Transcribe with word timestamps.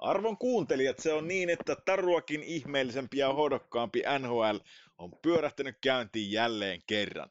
Arvon 0.00 0.38
kuuntelijat, 0.38 0.98
se 0.98 1.12
on 1.12 1.28
niin, 1.28 1.50
että 1.50 1.76
taruakin 1.84 2.42
ihmeellisempi 2.42 3.18
ja 3.18 3.32
hohdokkaampi 3.32 4.02
NHL 4.18 4.56
on 4.98 5.12
pyörähtänyt 5.22 5.76
käyntiin 5.80 6.32
jälleen 6.32 6.82
kerran. 6.86 7.30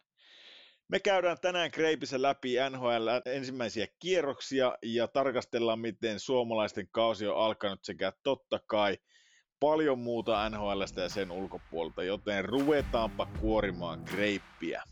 Me 0.87 0.99
käydään 0.99 1.37
tänään 1.41 1.71
Kreipissä 1.71 2.21
läpi 2.21 2.55
NHL 2.69 3.07
ensimmäisiä 3.25 3.87
kierroksia 3.99 4.77
ja 4.83 5.07
tarkastellaan, 5.07 5.79
miten 5.79 6.19
suomalaisten 6.19 6.87
kausi 6.91 7.27
on 7.27 7.37
alkanut 7.37 7.79
sekä 7.83 8.13
totta 8.23 8.59
kai 8.67 8.97
paljon 9.59 9.99
muuta 9.99 10.49
NHLstä 10.49 11.01
ja 11.01 11.09
sen 11.09 11.31
ulkopuolelta, 11.31 12.03
joten 12.03 12.45
ruvetaanpa 12.45 13.25
kuorimaan 13.25 14.05
kreippiä. 14.05 14.83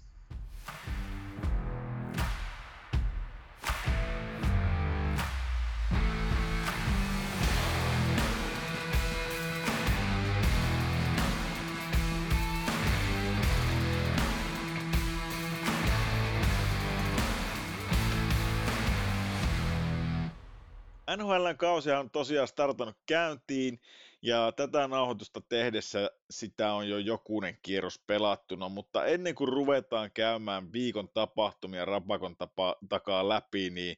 NHLn 21.15 21.57
kausi 21.57 21.91
on 21.91 22.09
tosiaan 22.09 22.47
startannut 22.47 22.97
käyntiin 23.05 23.79
ja 24.21 24.51
tätä 24.51 24.87
nauhoitusta 24.87 25.41
tehdessä 25.41 26.11
sitä 26.29 26.73
on 26.73 26.89
jo 26.89 26.97
jokunen 26.97 27.57
kierros 27.61 27.99
pelattuna, 28.07 28.69
mutta 28.69 29.05
ennen 29.05 29.35
kuin 29.35 29.47
ruvetaan 29.47 30.11
käymään 30.13 30.73
viikon 30.73 31.09
tapahtumia 31.09 31.85
Rapakon 31.85 32.35
tapa, 32.35 32.75
takaa 32.89 33.29
läpi, 33.29 33.69
niin 33.69 33.97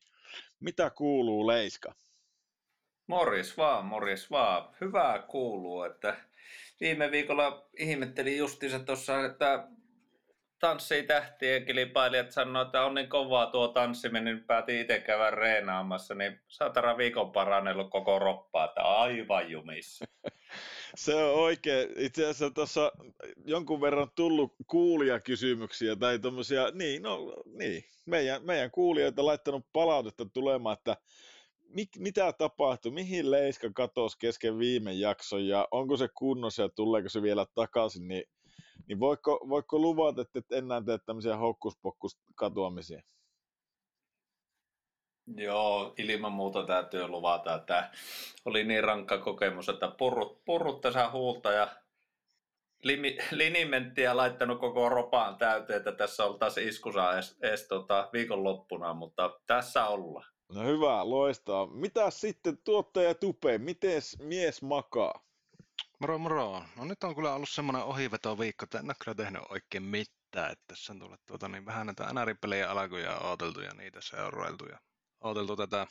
mitä 0.60 0.90
kuuluu 0.90 1.48
Leiska? 1.48 1.94
Morjes 3.08 3.58
vaan, 3.58 3.86
morjes 3.86 4.32
vaan. 4.32 4.76
Hyvää 4.82 5.20
kuuluu, 5.22 5.84
että 5.84 6.18
viime 6.80 7.12
viikolla 7.12 7.70
ihmettelin 7.80 8.38
justiinsa 8.38 8.80
tuossa, 8.80 9.26
että 9.26 9.68
tanssii 10.60 11.04
tähtien 11.04 11.66
kilpailijat 11.66 12.32
sanoo, 12.32 12.62
että 12.62 12.86
on 12.86 12.96
niin 12.96 13.10
kovaa 13.10 13.52
tuo 13.52 13.68
tanssiminen, 13.68 14.26
niin 14.26 14.44
päätin 14.44 14.82
itse 14.82 15.00
käydä 15.00 15.32
reenaamassa, 15.32 16.16
niin 16.16 16.40
saatana 16.48 16.98
viikon 16.98 17.32
parannellut 17.32 17.92
koko 17.92 18.20
roppaa, 18.20 18.66
että 18.66 18.82
aivan 18.82 19.52
jumissa. 19.52 20.06
Se 20.96 21.16
on 21.16 21.36
oikein. 21.36 21.90
Itse 21.98 22.24
asiassa 22.24 22.50
tuossa 22.50 22.92
jonkun 23.46 23.82
verran 23.82 24.08
tullut 24.16 24.56
kuulijakysymyksiä 24.68 25.96
tai 25.96 26.20
tuommoisia, 26.20 26.72
niin, 26.74 27.02
no, 27.02 27.34
niin, 27.46 27.84
meidän, 28.06 28.46
meidän 28.46 28.72
kuulijoita 28.72 29.26
laittanut 29.26 29.66
palautetta 29.74 30.26
tulemaan, 30.26 30.78
että 30.78 30.98
mit, 31.70 31.90
mitä 31.98 32.34
tapahtui, 32.34 32.92
mihin 32.92 33.32
Leiska 33.32 33.70
katosi 33.74 34.18
kesken 34.20 34.60
viime 34.60 34.94
jakson 34.94 35.48
ja 35.48 35.68
onko 35.72 35.98
se 35.98 36.08
kunnossa 36.18 36.64
ja 36.64 36.70
tuleeko 36.70 37.10
se 37.10 37.22
vielä 37.22 37.46
takaisin, 37.56 38.08
niin 38.08 38.24
niin 38.90 39.00
voiko, 39.00 39.46
voiko 39.50 39.80
luvata, 39.80 40.22
että 40.22 40.40
et 40.40 40.52
enää 40.52 40.82
tee 40.82 40.98
tämmöisiä 40.98 41.38
hokkuspokkus 41.38 42.20
katoamisia? 42.36 43.02
Joo, 45.36 45.94
ilman 45.98 46.32
muuta 46.32 46.66
täytyy 46.66 47.08
luvata, 47.08 47.56
että 47.56 47.92
oli 48.46 48.64
niin 48.64 48.84
rankka 48.84 49.18
kokemus, 49.18 49.70
että 49.70 49.92
purrut, 49.98 50.46
purrut 50.46 50.82
tässä 50.82 51.12
huulta 51.12 51.52
ja 51.52 51.68
limi, 52.84 53.18
linimenttiä 53.32 54.18
laittanut 54.18 54.60
koko 54.60 54.90
ropaan 54.90 55.38
täyteen, 55.38 55.78
että 55.78 55.92
tässä 55.92 56.26
oltaisiin 56.26 56.70
iskussa 56.70 57.14
edes, 57.14 57.38
edes 57.42 57.68
tota, 57.68 58.10
viikonloppuna, 58.14 58.94
mutta 58.94 59.40
tässä 59.48 59.88
ollaan. 59.88 60.26
No 60.54 60.64
hyvä, 60.64 61.10
loistaa. 61.10 61.68
Mitä 61.68 62.10
sitten 62.10 62.58
tuottaja 62.58 63.16
Tupe, 63.16 63.58
miten 63.58 64.02
mies 64.20 64.62
makaa? 64.62 65.29
Moro 66.00 66.18
moro. 66.18 66.64
No 66.76 66.86
nyt 66.86 67.04
on 67.04 67.16
kyllä 67.16 67.34
ollut 67.34 67.50
semmoinen 67.50 67.84
ohiveto-viikko, 67.84 68.64
että 68.64 68.80
en 68.80 68.86
ole 68.86 68.96
kyllä 69.04 69.16
tehnyt 69.16 69.42
oikein 69.50 69.84
mitään. 69.84 70.52
Että 70.52 70.64
tässä 70.68 70.94
on 70.94 71.00
tullut 71.00 71.26
tuota, 71.26 71.48
niin 71.48 71.66
vähän 71.66 71.86
näitä 71.86 72.14
NR-pelejä 72.14 72.72
alkuja 72.72 73.20
odoteltu 73.20 73.62
ja 73.62 73.74
niitä 73.74 74.02
seurailtu 74.02 74.66
ja 74.66 74.80
odoteltu 75.22 75.56
tätä 75.56 75.88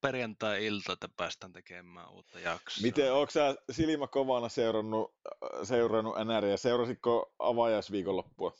perjantai-ilta, 0.00 0.92
että 0.92 1.08
päästään 1.16 1.52
tekemään 1.52 2.10
uutta 2.10 2.40
jaksoa. 2.40 2.82
Miten, 2.82 3.12
onko 3.12 3.30
sä 3.30 3.56
silmä 3.70 4.06
kovana 4.06 4.48
seurannut, 4.48 5.14
seurannut 5.62 6.14
NR 6.16 6.44
ja 6.44 6.56
seurasitko 6.56 7.34
avajaisviikonloppua? 7.38 8.56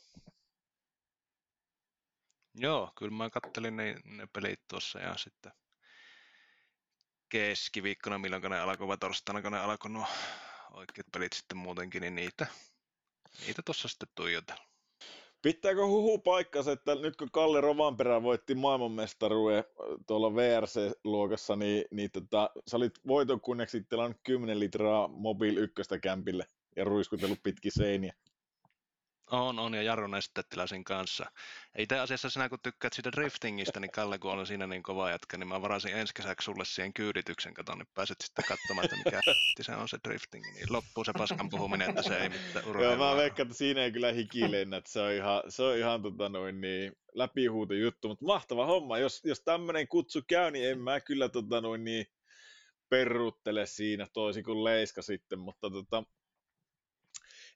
Joo, 2.53 2.91
kyllä 2.97 3.11
mä 3.11 3.29
kattelin 3.29 3.75
ne, 3.75 3.95
ne 4.03 4.27
pelit 4.33 4.61
tuossa 4.67 4.99
ja 4.99 5.17
sitten 5.17 5.51
keskiviikkona, 7.29 8.17
milloin 8.17 8.43
ne 8.43 8.59
alkoi, 8.59 8.87
vai 8.87 8.97
torstaina, 8.97 9.41
kun 9.41 9.51
ne 9.51 9.59
alkoi 9.59 9.91
nuo 9.91 10.05
oikeat 10.75 11.07
pelit 11.11 11.33
sitten 11.33 11.57
muutenkin, 11.57 12.01
niin 12.01 12.15
niitä, 12.15 12.47
niitä 13.45 13.61
tuossa 13.65 13.87
sitten 13.87 14.09
tuijotella. 14.15 14.65
Pitääkö 15.41 15.85
huhu 15.85 16.19
paikkansa, 16.19 16.71
että 16.71 16.95
nyt 16.95 17.15
kun 17.15 17.31
Kalle 17.31 17.61
Rovanperä 17.61 18.23
voitti 18.23 18.55
maailmanmestaruuden 18.55 19.63
tuolla 20.07 20.35
VRC-luokassa, 20.35 21.55
niin, 21.55 21.85
niin 21.91 22.11
tota, 22.11 22.49
sä 22.67 22.77
olit 22.77 22.93
voiton 23.07 23.41
kunneksi 23.41 23.87
10 24.23 24.59
litraa 24.59 25.07
mobiil 25.07 25.57
ykköstä 25.57 25.99
kämpille 25.99 26.45
ja 26.75 26.83
ruiskutellut 26.83 27.43
pitki 27.43 27.71
seiniä. 27.71 28.13
On, 29.31 29.59
on, 29.59 29.73
ja 29.73 29.81
Jarro 29.81 30.07
Nestettiläisen 30.07 30.83
kanssa. 30.83 31.25
Itse 31.77 31.99
asiassa 31.99 32.29
sinä 32.29 32.49
kun 32.49 32.59
tykkäät 32.63 32.93
siitä 32.93 33.11
driftingistä, 33.11 33.79
niin 33.79 33.91
Kalle 33.91 34.19
kun 34.19 34.31
on 34.31 34.47
siinä 34.47 34.67
niin 34.67 34.83
kova 34.83 35.09
jätkä, 35.09 35.37
niin 35.37 35.47
mä 35.47 35.61
varasin 35.61 35.95
ensi 35.95 36.13
kesäksi 36.13 36.45
sulle 36.45 36.65
siihen 36.65 36.93
kyydityksen, 36.93 37.53
kato, 37.53 37.75
niin 37.75 37.87
pääset 37.93 38.17
sitten 38.23 38.45
katsomaan, 38.47 38.85
että 38.85 38.97
mikä 39.05 39.21
se 39.61 39.75
on 39.75 39.89
se 39.89 39.97
drifting, 40.07 40.45
niin 40.45 40.65
loppuu 40.69 41.03
se 41.03 41.11
paskan 41.17 41.49
puhuminen, 41.49 41.89
että 41.89 42.01
se 42.01 42.17
ei 42.17 42.29
mitään 42.29 42.65
urheilua. 42.65 42.95
Joo, 42.95 43.11
mä 43.11 43.17
veikkaan, 43.17 43.45
että 43.45 43.57
siinä 43.57 43.83
ei 43.83 43.91
kyllä 43.91 44.11
hikilennä, 44.11 44.77
että 44.77 44.91
se 44.91 45.01
on 45.01 45.11
ihan, 45.11 45.43
se 45.49 45.63
on 45.63 45.77
ihan 45.77 46.01
tota 46.01 46.29
noin, 46.29 46.61
niin, 46.61 46.93
läpihuuto 47.13 47.73
juttu, 47.73 48.07
mutta 48.07 48.25
mahtava 48.25 48.65
homma, 48.65 48.97
jos, 48.97 49.21
jos 49.23 49.41
tämmöinen 49.41 49.87
kutsu 49.87 50.21
käy, 50.27 50.51
niin 50.51 50.69
en 50.69 50.79
mä 50.79 50.99
kyllä 50.99 51.29
tota 51.29 51.61
noin, 51.61 51.83
niin, 51.83 52.05
perruttele 52.89 53.65
siinä 53.65 54.07
toisin 54.13 54.43
kuin 54.43 54.63
Leiska 54.63 55.01
sitten, 55.01 55.39
mutta 55.39 55.69
tota, 55.69 56.03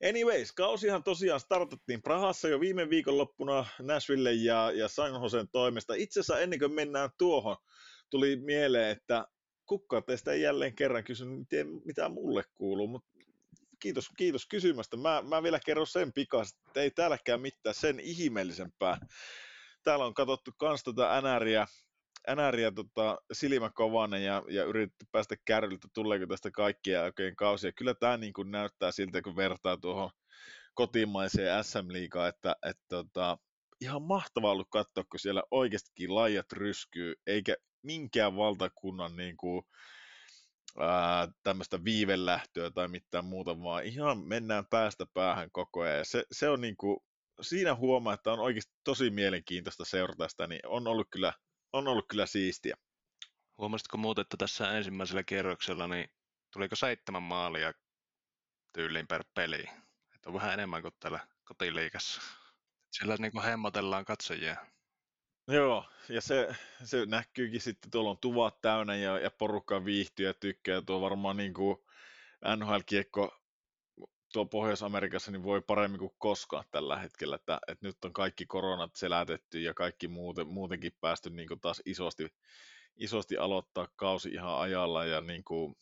Anyways, 0.03 0.51
kausihan 0.51 1.03
tosiaan 1.03 1.39
startattiin 1.39 2.01
Prahassa 2.01 2.47
jo 2.47 2.59
viime 2.59 2.89
viikonloppuna 2.89 3.65
Nashville 3.81 4.33
ja, 4.33 4.71
ja 4.71 4.87
San 4.87 5.23
Josen 5.23 5.47
toimesta. 5.51 5.93
Itse 5.93 6.19
asiassa 6.19 6.39
ennen 6.39 6.59
kuin 6.59 6.73
mennään 6.73 7.09
tuohon, 7.17 7.57
tuli 8.09 8.35
mieleen, 8.35 8.89
että 8.89 9.25
kukka 9.65 10.01
teistä 10.01 10.31
ei 10.31 10.41
jälleen 10.41 10.75
kerran 10.75 11.03
kysynyt, 11.03 11.47
mitä 11.85 12.09
mulle 12.09 12.43
kuuluu, 12.53 12.87
mutta 12.87 13.09
kiitos, 13.79 14.09
kiitos 14.17 14.45
kysymästä. 14.45 14.97
Mä, 14.97 15.21
mä 15.21 15.43
vielä 15.43 15.59
kerron 15.65 15.87
sen 15.87 16.13
pikaisesti, 16.13 16.61
että 16.67 16.81
ei 16.81 16.91
täälläkään 16.91 17.41
mitään 17.41 17.75
sen 17.75 17.99
ihmeellisempää. 17.99 18.97
Täällä 19.83 20.05
on 20.05 20.13
katsottu 20.13 20.51
kans 20.57 20.83
tätä 20.83 21.21
NRiä, 21.21 21.67
NRiä 22.35 22.71
tota, 22.71 23.17
silmäkovana 23.31 24.17
ja, 24.17 24.43
ja 24.49 24.63
yritetty 24.63 25.05
päästä 25.11 25.35
kärryltä, 25.45 25.87
tuleeko 25.93 26.27
tästä 26.27 26.51
kaikkia 26.51 27.03
oikein 27.03 27.35
kausia. 27.35 27.71
Kyllä 27.71 27.93
tämä 27.93 28.17
niin 28.17 28.33
kuin 28.33 28.51
näyttää 28.51 28.91
siltä, 28.91 29.21
kun 29.21 29.35
vertaa 29.35 29.77
tuohon 29.77 30.09
kotimaiseen 30.73 31.63
SM-liigaan, 31.63 32.29
että, 32.29 32.55
että 32.63 32.85
tota, 32.89 33.37
ihan 33.81 34.01
mahtavaa 34.01 34.51
ollut 34.51 34.67
katsoa, 34.71 35.03
kun 35.11 35.19
siellä 35.19 35.43
oikeastikin 35.51 36.15
lajat 36.15 36.51
ryskyy, 36.51 37.13
eikä 37.27 37.55
minkään 37.83 38.35
valtakunnan 38.35 39.15
niin 39.15 39.37
kuin, 39.37 39.63
ää, 40.79 41.27
tämmöistä 41.43 41.83
viivelähtöä 41.83 42.71
tai 42.71 42.87
mitään 42.87 43.25
muuta, 43.25 43.63
vaan 43.63 43.83
ihan 43.83 44.27
mennään 44.27 44.65
päästä 44.69 45.05
päähän 45.13 45.49
koko 45.51 45.81
ajan. 45.81 45.97
Ja 45.97 46.05
se, 46.05 46.23
se 46.31 46.49
on 46.49 46.61
niin 46.61 46.77
kuin, 46.77 46.97
siinä 47.41 47.75
huomaa, 47.75 48.13
että 48.13 48.33
on 48.33 48.39
oikeasti 48.39 48.73
tosi 48.83 49.09
mielenkiintoista 49.09 49.85
seurata 49.85 50.27
sitä, 50.27 50.47
niin 50.47 50.67
on 50.67 50.87
ollut 50.87 51.07
kyllä 51.11 51.33
on 51.73 51.87
ollut 51.87 52.05
kyllä 52.07 52.25
siistiä. 52.25 52.75
Huomasitko 53.57 53.97
muuten, 53.97 54.21
että 54.21 54.37
tässä 54.37 54.71
ensimmäisellä 54.77 55.23
kierroksella 55.23 55.87
niin 55.87 56.09
tuliko 56.53 56.75
seitsemän 56.75 57.23
maalia 57.23 57.73
tyyliin 58.73 59.07
per 59.07 59.23
peli? 59.35 59.63
Että 60.15 60.29
on 60.29 60.33
vähän 60.33 60.53
enemmän 60.53 60.81
kuin 60.81 60.93
täällä 60.99 61.27
kotiliikassa. 61.45 62.21
Siellä 62.91 63.15
niin 63.19 63.31
kuin 63.31 63.43
hemmotellaan 63.43 64.05
katsojia. 64.05 64.65
Joo, 65.47 65.89
ja 66.09 66.21
se, 66.21 66.55
se 66.83 67.05
näkyykin 67.05 67.61
sitten, 67.61 67.91
tuolla 67.91 68.09
on 68.09 68.17
tuvat 68.17 68.61
täynnä 68.61 68.95
ja, 68.95 69.19
ja 69.19 69.31
porukka 69.31 69.85
viihtyy 69.85 70.25
ja 70.25 70.33
tykkää, 70.33 70.75
ja 70.75 70.81
tuo 70.81 71.01
varmaan 71.01 71.37
niin 71.37 71.53
kuin 71.53 71.77
NHL-kiekko 72.55 73.38
tuo 74.33 74.45
Pohjois-Amerikassa 74.45 75.31
niin 75.31 75.43
voi 75.43 75.61
paremmin 75.61 75.99
kuin 75.99 76.15
koskaan 76.17 76.63
tällä 76.71 76.97
hetkellä, 76.97 77.35
että, 77.35 77.59
että 77.67 77.87
nyt 77.87 78.05
on 78.05 78.13
kaikki 78.13 78.45
koronat 78.45 78.95
selätetty 78.95 79.61
ja 79.61 79.73
kaikki 79.73 80.07
muuten, 80.07 80.47
muutenkin 80.47 80.91
päästy 81.01 81.29
niin 81.29 81.47
kuin 81.47 81.59
taas 81.59 81.81
isosti, 81.85 82.27
isosti 82.97 83.37
aloittaa 83.37 83.87
kausi 83.95 84.29
ihan 84.29 84.59
ajalla 84.59 85.05
ja 85.05 85.21
niin 85.21 85.43
kuin 85.43 85.75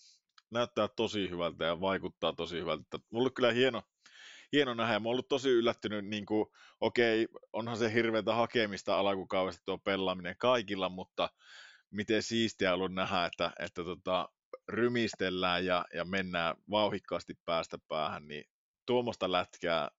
näyttää 0.49 0.87
tosi 0.87 1.29
hyvältä 1.29 1.65
ja 1.65 1.81
vaikuttaa 1.81 2.33
tosi 2.33 2.59
hyvältä. 2.59 2.99
Mulla 3.11 3.27
on 3.27 3.33
kyllä 3.33 3.51
hieno, 3.51 3.81
hieno 4.53 4.73
nähdä. 4.73 4.99
Mä 4.99 5.09
oon 5.09 5.11
ollut 5.11 5.27
tosi 5.27 5.49
yllättynyt, 5.49 6.05
niin 6.05 6.25
kuin, 6.25 6.45
okei, 6.81 7.27
onhan 7.53 7.77
se 7.77 7.93
hirveätä 7.93 8.33
hakemista 8.33 8.99
alkukaudesta 8.99 9.63
tuo 9.65 9.77
pelaaminen 9.77 10.35
kaikilla, 10.37 10.89
mutta 10.89 11.29
miten 11.91 12.23
siistiä 12.23 12.73
ollut 12.73 12.93
nähdä, 12.93 13.25
että, 13.25 13.51
että 13.59 13.83
tota, 13.83 14.29
rymistellään 14.67 15.65
ja, 15.65 15.85
ja 15.93 16.05
mennään 16.05 16.55
vauhikkaasti 16.69 17.33
päästä 17.45 17.77
päähän, 17.87 18.27
niin 18.27 18.43
tuommoista 18.85 19.31
lätkää 19.31 19.89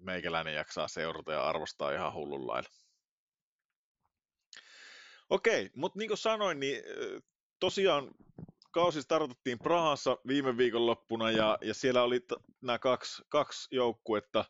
meikäläinen 0.00 0.54
jaksaa 0.54 0.88
seurata 0.88 1.32
ja 1.32 1.48
arvostaa 1.48 1.92
ihan 1.92 2.14
hullun 2.14 2.46
lailla. 2.46 2.68
Okei, 5.30 5.70
mutta 5.76 5.98
niin 5.98 6.08
kuin 6.08 6.18
sanoin, 6.18 6.60
niin 6.60 6.82
tosiaan 7.60 8.10
kausi 8.70 9.02
startattiin 9.02 9.58
Prahassa 9.58 10.18
viime 10.26 10.56
viikonloppuna 10.56 11.30
ja, 11.30 11.58
ja 11.60 11.74
siellä 11.74 12.02
oli 12.02 12.20
t- 12.20 12.32
nämä 12.62 12.78
kaksi, 12.78 13.22
kaksi 13.28 13.68
joukkuetta, 13.76 14.44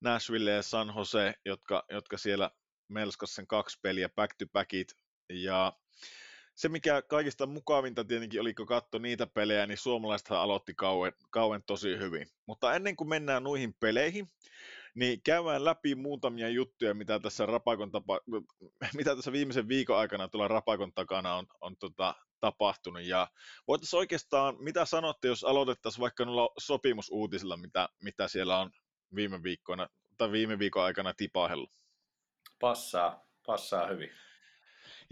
Nashville 0.00 0.50
ja 0.50 0.62
San 0.62 0.92
Jose, 0.96 1.34
jotka, 1.44 1.84
jotka 1.90 2.18
siellä 2.18 2.50
melskas 2.88 3.34
sen 3.34 3.46
kaksi 3.46 3.78
peliä 3.82 4.08
back 4.08 4.36
to 4.38 4.46
backit 4.52 4.96
ja 5.30 5.72
se, 6.54 6.68
mikä 6.68 7.02
kaikista 7.02 7.46
mukavinta 7.46 8.04
tietenkin 8.04 8.40
oli, 8.40 8.54
kun 8.54 8.66
katsoi 8.66 9.00
niitä 9.00 9.26
pelejä, 9.26 9.66
niin 9.66 9.78
suomalaiset 9.78 10.30
aloitti 10.30 10.74
kauan, 10.74 11.12
kauan 11.30 11.62
tosi 11.62 11.98
hyvin. 11.98 12.26
Mutta 12.46 12.74
ennen 12.74 12.96
kuin 12.96 13.08
mennään 13.08 13.44
noihin 13.44 13.74
peleihin, 13.74 14.32
niin 14.94 15.22
käydään 15.22 15.64
läpi 15.64 15.94
muutamia 15.94 16.48
juttuja, 16.48 16.94
mitä 16.94 17.20
tässä, 17.20 17.46
Rapakon 17.46 17.90
tapa, 17.90 18.20
mitä 18.96 19.16
tässä 19.16 19.32
viimeisen 19.32 19.68
viikon 19.68 19.98
aikana 19.98 20.28
tuolla 20.28 20.48
Rapakon 20.48 20.92
takana 20.92 21.34
on, 21.34 21.46
on 21.60 21.76
tota, 21.76 22.14
tapahtunut. 22.40 23.02
Ja 23.02 23.28
voitaisiin 23.68 23.98
oikeastaan, 23.98 24.56
mitä 24.58 24.84
sanotte, 24.84 25.28
jos 25.28 25.44
aloitettaisiin 25.44 26.00
vaikka 26.00 26.24
noilla 26.24 26.48
sopimusuutisilla, 26.58 27.56
mitä, 27.56 27.88
mitä 28.02 28.28
siellä 28.28 28.58
on 28.58 28.70
viime 29.14 29.42
viikkoina 29.42 29.88
tai 30.16 30.32
viime 30.32 30.58
viikon 30.58 30.84
aikana 30.84 31.14
tipahellut? 31.14 31.70
Passaa, 32.60 33.26
passaa 33.46 33.86
hyvin. 33.86 34.10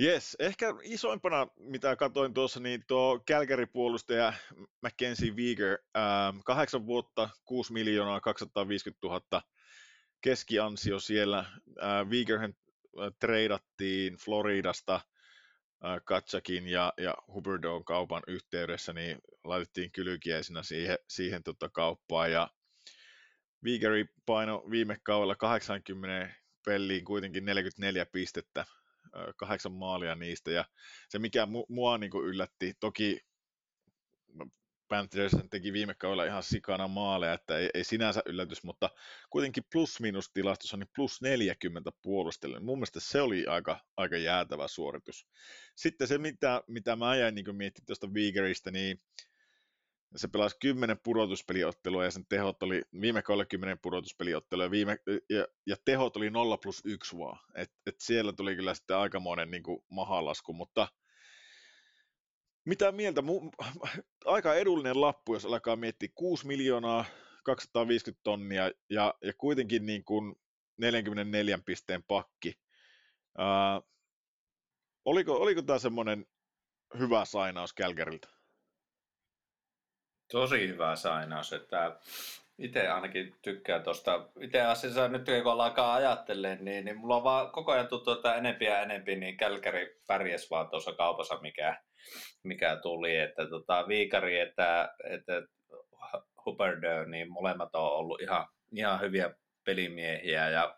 Yes, 0.00 0.36
ehkä 0.38 0.74
isoimpana, 0.82 1.46
mitä 1.58 1.96
katsoin 1.96 2.34
tuossa, 2.34 2.60
niin 2.60 2.84
tuo 2.86 3.20
Calgary-puolustaja 3.30 4.32
Mackenzie 4.82 5.30
Weeger, 5.30 5.78
ähm, 5.96 6.38
kahdeksan 6.44 6.86
vuotta, 6.86 7.28
6 7.44 7.72
miljoonaa 7.72 8.20
250 8.20 9.06
000 9.06 9.42
keskiansio 10.20 10.98
siellä. 10.98 11.38
Äh, 11.38 12.08
Weegerhän 12.08 12.54
äh, 13.00 13.12
treidattiin 13.18 14.14
Floridasta 14.14 14.94
äh, 14.94 16.00
Katsakin 16.04 16.68
ja, 16.68 16.92
ja 16.98 17.14
Hubbardon 17.28 17.84
kaupan 17.84 18.22
yhteydessä, 18.26 18.92
niin 18.92 19.18
laitettiin 19.44 19.92
kylkiäisenä 19.92 20.62
siihen, 20.62 20.98
siihen 21.08 21.42
tota 21.42 21.68
kauppaan, 21.68 22.32
ja 22.32 22.48
Weegeri 23.64 24.06
paino 24.26 24.64
viime 24.70 24.96
kaudella 25.02 25.36
80 25.36 26.34
peliin 26.64 27.04
kuitenkin 27.04 27.44
44 27.44 28.06
pistettä, 28.06 28.64
kahdeksan 29.36 29.72
maalia 29.72 30.14
niistä, 30.14 30.50
ja 30.50 30.64
se 31.08 31.18
mikä 31.18 31.46
mua 31.68 31.98
niin 31.98 32.10
kuin 32.10 32.26
yllätti, 32.26 32.74
toki 32.80 33.20
Panthers 34.92 35.36
teki 35.50 35.72
viime 35.72 35.94
kaudella 35.94 36.24
ihan 36.24 36.42
sikana 36.42 36.88
maaleja, 36.88 37.32
että 37.32 37.58
ei, 37.58 37.70
ei 37.74 37.84
sinänsä 37.84 38.22
yllätys, 38.26 38.64
mutta 38.64 38.90
kuitenkin 39.30 39.64
plus-minus 39.72 40.30
tilastossa 40.30 40.76
niin 40.76 40.90
plus 40.96 41.22
40 41.22 41.90
puolustelu. 42.02 42.60
Mun 42.60 42.78
mielestä 42.78 43.00
se 43.00 43.20
oli 43.20 43.46
aika, 43.46 43.80
aika 43.96 44.16
jäätävä 44.16 44.68
suoritus. 44.68 45.26
Sitten 45.74 46.08
se, 46.08 46.18
mitä, 46.18 46.62
mitä 46.66 46.96
mä 46.96 47.16
jäin 47.16 47.34
niin 47.34 47.56
miettimään 47.56 47.86
tuosta 47.86 48.14
Vigeristä, 48.14 48.70
niin 48.70 48.98
se 50.16 50.28
pelasi 50.28 50.56
10 50.60 50.98
pudotuspeliottelua 51.04 52.04
ja 52.04 52.10
sen 52.10 52.26
tehot 52.28 52.62
oli 52.62 52.82
viime 53.00 53.22
kaudella 53.22 53.44
10 53.44 53.78
pudotuspeliottelua 53.78 54.64
ja, 54.64 54.70
viime, 54.70 54.98
ja, 55.30 55.46
ja 55.66 55.76
tehot 55.84 56.16
oli 56.16 56.30
0 56.30 56.58
plus 56.58 56.80
1 56.84 57.18
vaan. 57.18 57.38
Et, 57.54 57.72
et 57.86 58.00
siellä 58.00 58.32
tuli 58.32 58.56
kyllä 58.56 58.74
sitten 58.74 58.96
aikamoinen 58.96 59.50
niin 59.50 59.62
kuin 59.62 59.84
mahalasku, 59.90 60.52
mutta 60.52 60.88
mitä 62.64 62.92
mieltä? 62.92 63.20
Mu- 63.20 63.72
aika 64.24 64.54
edullinen 64.54 65.00
lappu, 65.00 65.34
jos 65.34 65.44
alkaa 65.44 65.76
miettiä 65.76 66.08
6 66.14 66.46
miljoonaa 66.46 67.04
250 67.44 68.20
tonnia 68.22 68.70
ja, 68.90 69.14
ja 69.24 69.32
kuitenkin 69.38 69.86
niin 69.86 70.04
kuin 70.04 70.34
44 70.76 71.58
pisteen 71.66 72.02
pakki. 72.02 72.54
Ää, 73.38 73.80
oliko, 75.04 75.34
oliko 75.34 75.62
tämä 75.62 75.78
semmoinen 75.78 76.26
hyvä 76.98 77.24
sainaus 77.24 77.72
Kälkäriltä? 77.72 78.41
Tosi 80.32 80.68
hyvä 80.68 80.96
sainaus, 80.96 81.52
että 81.52 81.96
itse 82.58 82.88
ainakin 82.88 83.34
tykkään 83.42 83.82
tuosta, 83.82 84.28
itse 84.40 84.60
asiassa 84.60 85.08
nyt 85.08 85.26
kun 85.42 85.52
alkaa 85.52 85.94
ajattelemaan, 85.94 86.64
niin, 86.64 86.84
niin 86.84 86.96
mulla 86.96 87.16
on 87.16 87.24
vaan 87.24 87.50
koko 87.50 87.72
ajan 87.72 87.88
tuttu, 87.88 88.12
että 88.12 88.34
enempi 88.34 88.64
ja 88.64 88.80
enempi, 88.80 89.16
niin 89.16 89.36
Kälkäri 89.36 90.00
pärjäs 90.06 90.50
vaan 90.50 90.68
tuossa 90.68 90.92
kaupassa, 90.92 91.38
mikä, 91.40 91.80
mikä 92.42 92.76
tuli, 92.76 93.16
että 93.16 93.46
tota, 93.46 93.88
Viikari, 93.88 94.40
että, 94.40 94.94
että 95.04 95.42
Hubbard, 96.46 97.06
niin 97.06 97.32
molemmat 97.32 97.74
on 97.74 97.92
ollut 97.92 98.20
ihan, 98.20 98.46
ihan 98.76 99.00
hyviä 99.00 99.34
pelimiehiä 99.64 100.48
ja 100.48 100.76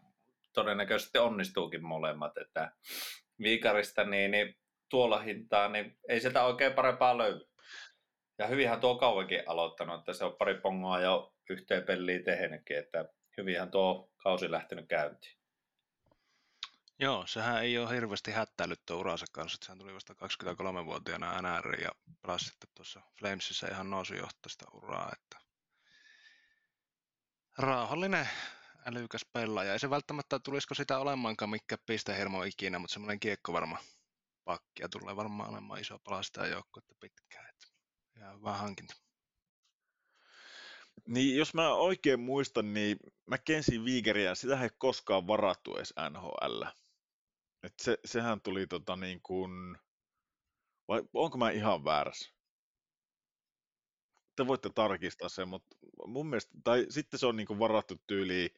todennäköisesti 0.52 1.18
onnistuukin 1.18 1.84
molemmat, 1.84 2.38
että 2.38 2.72
Viikarista 3.42 4.04
niin, 4.04 4.30
niin 4.30 4.56
tuolla 4.88 5.18
hintaa, 5.18 5.68
niin 5.68 5.96
ei 6.08 6.20
sieltä 6.20 6.44
oikein 6.44 6.72
parempaa 6.72 7.18
löydy. 7.18 7.53
Ja 8.38 8.46
hyvinhän 8.46 8.80
tuo 8.80 8.98
kauankin 8.98 9.42
aloittanut, 9.46 9.98
että 9.98 10.12
se 10.12 10.24
on 10.24 10.36
pari 10.36 10.54
pongoa 10.60 11.00
jo 11.00 11.34
yhteen 11.50 11.82
peliin 11.82 12.24
tehnytkin, 12.24 12.78
että 12.78 13.04
hyvinhän 13.36 13.70
tuo 13.70 14.10
kausi 14.16 14.50
lähtenyt 14.50 14.88
käyntiin. 14.88 15.38
Joo, 16.98 17.26
sehän 17.26 17.62
ei 17.62 17.78
ole 17.78 17.94
hirveästi 17.94 18.32
hättäillyt 18.32 18.80
tuo 18.86 18.96
uransa 18.96 19.26
kanssa. 19.32 19.58
Sehän 19.62 19.78
tuli 19.78 19.94
vasta 19.94 20.12
23-vuotiaana 20.12 21.42
NR 21.42 21.80
ja 21.80 21.90
pelasi 22.22 22.44
sitten 22.44 22.70
tuossa 22.74 23.00
Flamesissa 23.18 23.68
ihan 23.68 23.90
nousujohtaista 23.90 24.64
uraa. 24.72 25.12
Että 25.12 25.38
rauhallinen, 27.58 28.28
älykäs 28.86 29.24
pelaaja. 29.32 29.72
Ei 29.72 29.78
se 29.78 29.90
välttämättä 29.90 30.38
tulisiko 30.38 30.74
sitä 30.74 30.98
olemaankaan 30.98 31.50
mikä 31.50 31.78
pistehirmo 31.86 32.42
ikinä, 32.42 32.78
mutta 32.78 32.92
semmoinen 32.92 33.20
kiekko 33.20 33.52
varma 33.52 33.78
pakki 34.44 34.82
ja 34.82 34.88
tulee 34.88 35.16
varmaan 35.16 35.50
olemaan 35.50 35.80
iso 35.80 35.98
pala 35.98 36.22
sitä 36.22 36.46
joukkuetta 36.46 36.94
pitkään. 37.00 37.48
Että 37.48 37.66
ja 38.20 38.32
hyvä 38.32 38.52
hankinta. 38.52 38.94
Niin, 41.06 41.36
jos 41.36 41.54
mä 41.54 41.74
oikein 41.74 42.20
muistan, 42.20 42.74
niin 42.74 42.96
Mackenzie 43.26 43.78
Wiegeriä, 43.78 44.34
sitä 44.34 44.62
ei 44.62 44.70
koskaan 44.78 45.26
varattu 45.26 45.76
edes 45.76 45.94
NHL. 46.10 46.62
Et 47.62 47.74
se, 47.82 47.98
sehän 48.04 48.40
tuli 48.40 48.66
tota 48.66 48.96
niin 48.96 49.20
kuin, 49.22 49.78
vai 50.88 51.02
onko 51.14 51.38
mä 51.38 51.50
ihan 51.50 51.84
väärässä? 51.84 52.34
Te 54.36 54.46
voitte 54.46 54.70
tarkistaa 54.74 55.28
sen, 55.28 55.48
mutta 55.48 55.76
mun 56.06 56.26
mielestä, 56.26 56.52
tai 56.64 56.86
sitten 56.88 57.20
se 57.20 57.26
on 57.26 57.36
niin 57.36 57.46
kuin 57.46 57.58
varattu 57.58 57.94
tyyliin 58.06 58.50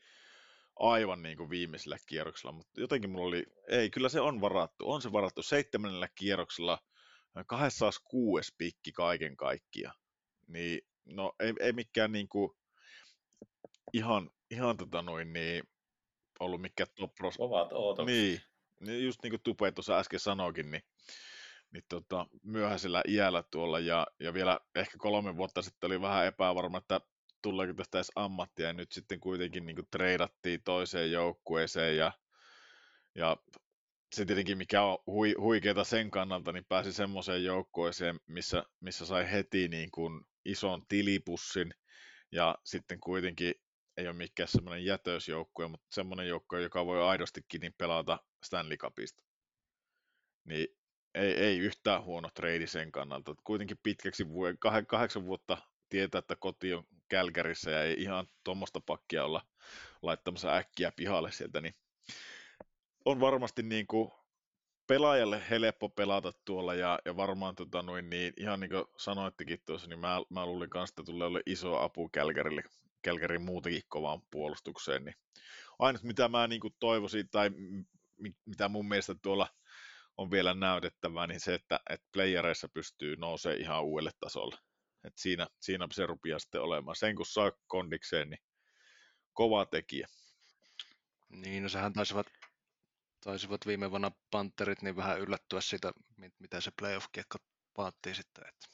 aivan 0.79 1.23
niin 1.23 1.37
kuin 1.37 1.51
viimeisellä 1.51 1.99
kierroksella, 2.07 2.53
mutta 2.53 2.81
jotenkin 2.81 3.11
mulla 3.11 3.27
oli, 3.29 3.47
ei, 3.69 3.91
kyllä 3.91 4.09
se 4.09 4.21
on 4.21 4.41
varattu, 4.41 4.91
on 4.91 5.03
se 5.03 5.13
varattu 5.13 5.43
seitsemännellä 5.43 6.09
kierroksella, 6.15 6.79
206 7.45 8.55
pikki 8.59 8.93
kaiken 8.93 9.37
kaikkia. 9.37 9.93
Niin, 10.47 10.81
no 11.05 11.33
ei, 11.41 11.53
ei 11.61 11.73
mikään 11.73 12.13
niin 12.13 12.29
kuin 12.29 12.51
ihan, 13.93 14.31
ihan 14.51 14.77
tota 14.77 15.03
noin, 15.03 15.33
niin 15.33 15.65
ollut 16.41 16.61
mikään 16.61 16.89
top 16.95 17.15
pros. 17.15 17.35
Ovat 17.39 17.73
ootokset. 17.73 18.17
Niin, 18.17 18.41
niin, 18.81 19.05
just 19.05 19.23
niin 19.23 19.31
kuin 19.31 19.43
Tupe 19.43 19.73
tuossa 19.73 19.99
äsken 19.99 20.21
sanoikin, 20.21 20.71
niin, 20.71 20.83
niin 21.71 21.85
tota, 21.89 22.27
myöhäisellä 22.43 23.03
iällä 23.09 23.45
tuolla 23.51 23.79
ja, 23.79 24.07
ja 24.21 24.35
vielä 24.35 24.61
ehkä 24.75 24.99
kolme 24.99 25.37
vuotta 25.37 25.63
sitten 25.63 25.89
oli 25.89 26.01
vähän 26.01 26.27
epävarma, 26.27 26.79
että 26.79 27.01
tuleeko 27.43 27.75
tästä 27.75 27.99
edes 27.99 28.13
ammattia 28.15 28.67
ja 28.67 28.73
nyt 28.73 28.93
sitten 28.93 29.21
kuitenkin 29.21 29.67
niin 29.67 29.77
kuin 29.77 29.89
treidattiin 29.91 30.63
toiseen 30.65 31.13
joukkueeseen 31.13 31.97
ja, 31.97 32.13
ja 33.15 33.37
se 34.15 34.25
tietenkin 34.25 34.59
mikä 34.59 34.83
on 34.83 34.99
hui, 35.07 35.35
huikeeta 35.39 35.85
sen 35.85 36.11
kannalta, 36.11 36.53
niin 36.53 36.65
pääsi 36.65 36.93
semmoiseen 36.93 37.45
joukkueeseen, 37.45 38.21
missä, 38.27 38.65
missä 38.81 39.07
sai 39.07 39.33
heti 39.33 39.69
niin 39.69 39.91
kuin 39.91 40.25
ison 40.45 40.83
tilipussin 40.89 41.75
ja 42.33 42.59
sitten 42.65 43.01
kuitenkin 43.01 43.55
ei 43.97 44.07
ole 44.07 44.17
mikään 44.17 44.49
semmoinen 44.49 44.85
jätösjoukkue, 44.85 45.69
mutta 45.69 45.87
semmoinen 45.91 46.29
joukkue, 46.29 46.63
joka 46.63 46.87
voi 46.87 47.03
aidostikin 47.03 47.61
niin 47.61 47.75
pelata 47.79 48.19
Stanley 48.45 48.77
Cupista. 48.77 49.23
Niin 50.45 50.69
ei, 51.15 51.33
ei 51.33 51.59
yhtään 51.59 52.05
huono 52.05 52.31
trade 52.35 52.67
sen 52.67 52.93
kannalta. 52.93 53.35
Kuitenkin 53.45 53.79
pitkäksi 53.83 54.29
vuoden, 54.29 54.59
kahdeksan 54.87 55.27
vuotta 55.27 55.59
tietää, 55.89 56.19
että 56.19 56.37
koti 56.37 56.75
on 56.75 56.85
Kälkärissä 57.09 57.71
ja 57.71 57.83
ei 57.83 58.03
ihan 58.03 58.29
tuommoista 58.45 58.81
pakkia 58.81 59.25
olla 59.25 59.47
laittamassa 60.03 60.57
äkkiä 60.57 60.93
pihalle 60.93 61.33
sieltä, 61.33 61.61
niin 61.61 61.75
on 63.07 63.21
varmasti 63.21 63.63
niin 63.63 63.87
kuin 63.87 64.11
pelaajalle 64.87 65.43
helppo 65.51 65.89
pelata 65.89 66.33
tuolla 66.45 66.75
ja, 66.75 66.99
ja 67.05 67.17
varmaan 67.17 67.55
tota 67.55 67.83
noin, 67.83 68.11
niin, 68.11 68.33
ihan 68.37 68.61
niin 68.61 68.71
kuin 68.71 68.85
sanoittekin 68.99 69.59
tuossa, 69.67 69.89
niin 69.89 69.99
mä, 69.99 70.21
mä 70.31 70.47
luulin 70.47 70.71
kanssa, 70.71 70.93
että 70.93 71.13
tulee 71.13 71.27
olla 71.27 71.41
iso 71.47 71.79
apu 71.79 72.09
Kälkärille, 72.09 72.63
Kälkärin 73.03 73.43
muutenkin 73.43 73.83
kovaan 73.89 74.23
puolustukseen, 74.31 75.05
niin 75.05 75.15
ainut 75.79 76.03
mitä 76.03 76.29
mä 76.29 76.47
niin 76.47 76.61
kuin 76.61 76.75
toivoisin 76.81 77.29
tai 77.29 77.51
mitä 78.47 78.69
mun 78.69 78.89
mielestä 78.89 79.15
tuolla 79.23 79.49
on 80.17 80.31
vielä 80.31 80.55
näytettävää, 80.55 81.27
niin 81.27 81.41
se, 81.41 81.55
että, 81.55 81.81
että 81.91 82.07
playereissa 82.13 82.69
pystyy 82.69 83.17
nousemaan 83.17 83.61
ihan 83.61 83.85
uudelle 83.85 84.11
tasolle. 84.21 84.57
Et 85.05 85.13
siinä, 85.17 85.47
siinä 85.61 85.89
se 85.93 86.07
rupeaa 86.07 86.39
sitten 86.39 86.63
olemaan. 86.63 86.97
Sen 86.97 87.17
kun 87.17 87.27
saa 87.27 87.53
kondikseen, 87.67 88.31
niin 88.31 88.41
kova 89.33 89.67
tekijä. 89.67 90.09
Niin, 91.29 91.63
no 91.63 91.69
sehän 91.69 91.93
taisivat, 91.93 92.27
taisivat 93.27 93.67
viime 93.67 93.91
vuonna 93.91 94.11
Panterit 94.31 94.83
niin 94.83 94.97
vähän 94.97 95.21
yllättyä 95.21 95.61
siitä, 95.61 95.93
mitä 96.39 96.61
se 96.61 96.71
playoff-kiekko 96.81 97.39
vaatii 97.79 98.15
sitten. 98.15 98.45
Että. 98.49 98.67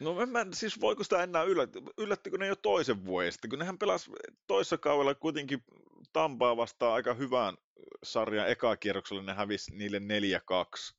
No 0.00 0.20
en 0.20 0.28
mä, 0.28 0.46
siis 0.52 0.80
voiko 0.80 1.04
sitä 1.04 1.22
enää 1.22 1.42
yllätty, 1.42 1.82
yllättikö 1.98 2.38
ne 2.38 2.46
jo 2.46 2.56
toisen 2.56 3.04
vuoden 3.04 3.32
sitten, 3.32 3.50
kun 3.50 3.58
nehän 3.58 3.78
pelasi 3.78 4.10
toissa 4.46 4.78
kaudella 4.78 5.14
kuitenkin 5.14 5.64
Tampaa 6.12 6.56
vastaan 6.56 6.94
aika 6.94 7.14
hyvään 7.14 7.56
sarjan 8.02 8.48
eka 8.48 8.76
kierroksella, 8.76 9.22
ne 9.22 9.34
hävisi 9.34 9.76
niille 9.76 9.98
4-2. 9.98 10.96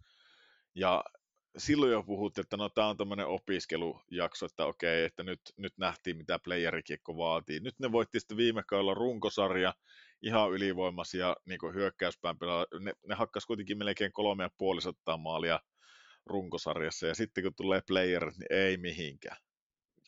Ja 0.76 1.04
silloin 1.58 1.92
jo 1.92 2.04
puhuttiin, 2.04 2.44
että 2.44 2.58
no 2.58 2.70
tämä 2.70 2.88
on 2.88 2.98
tämmöinen 2.98 3.28
opiskelujakso, 3.28 4.46
että 4.46 4.66
okei, 4.66 5.06
että 5.06 5.24
nyt, 5.24 5.42
nyt 5.58 5.74
nähtiin 5.78 6.18
mitä 6.18 6.40
playerikiekko 6.40 7.18
vaatii. 7.18 7.60
Nyt 7.60 7.80
ne 7.80 7.92
voitti 7.92 8.20
sitten 8.20 8.38
viime 8.38 8.64
kaudella 8.64 8.94
runkosarja, 8.94 9.74
ihan 10.22 10.52
ylivoimaisia 10.52 11.36
niin 11.46 11.60
hyökkäyspään. 11.74 12.36
Ne, 12.80 12.94
ne 13.08 13.16
hakkas 13.16 13.46
kuitenkin 13.46 13.78
melkein 13.78 14.12
kolme 14.12 14.44
ja 14.44 15.18
maalia 15.18 15.60
runkosarjassa, 16.26 17.08
ja 17.08 17.16
sitten 17.16 17.44
kun 17.44 17.56
tulee 17.56 17.82
player, 17.88 18.26
niin 18.26 18.48
ei 18.50 18.78
mihinkään. 18.78 19.38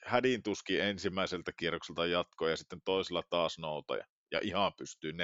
Hädin 0.06 0.44
tuski 0.44 0.80
ensimmäiseltä 0.80 1.52
kierrokselta 1.58 2.06
jatkoa, 2.06 2.50
ja 2.50 2.58
sitten 2.58 2.82
toisella 2.86 3.24
taas 3.30 3.60
noutaja, 3.60 4.06
ja 4.32 4.40
ihan 4.44 4.74
pystyy 4.74 5.12
4-0. 5.12 5.16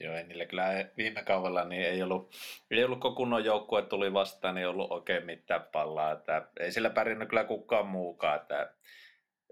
Joo, 0.00 0.14
ei 0.14 0.24
niillä 0.24 0.46
kyllä 0.46 0.90
viime 0.96 1.22
kaudella 1.22 1.64
niin 1.64 1.82
ei 1.82 2.02
ollut, 2.02 2.34
ei 2.70 2.84
ollut 2.84 3.14
kunnon 3.16 3.44
joukkue 3.44 3.82
tuli 3.82 4.12
vastaan, 4.12 4.54
niin 4.54 4.62
ei 4.62 4.66
ollut 4.68 4.92
oikein 4.92 5.26
mitään 5.26 5.66
pallaa. 5.72 6.12
Että 6.12 6.50
ei 6.60 6.72
sillä 6.72 6.90
pärjännyt 6.90 7.28
kyllä 7.28 7.44
kukaan 7.44 7.86
muukaan. 7.86 8.40
Että 8.40 8.74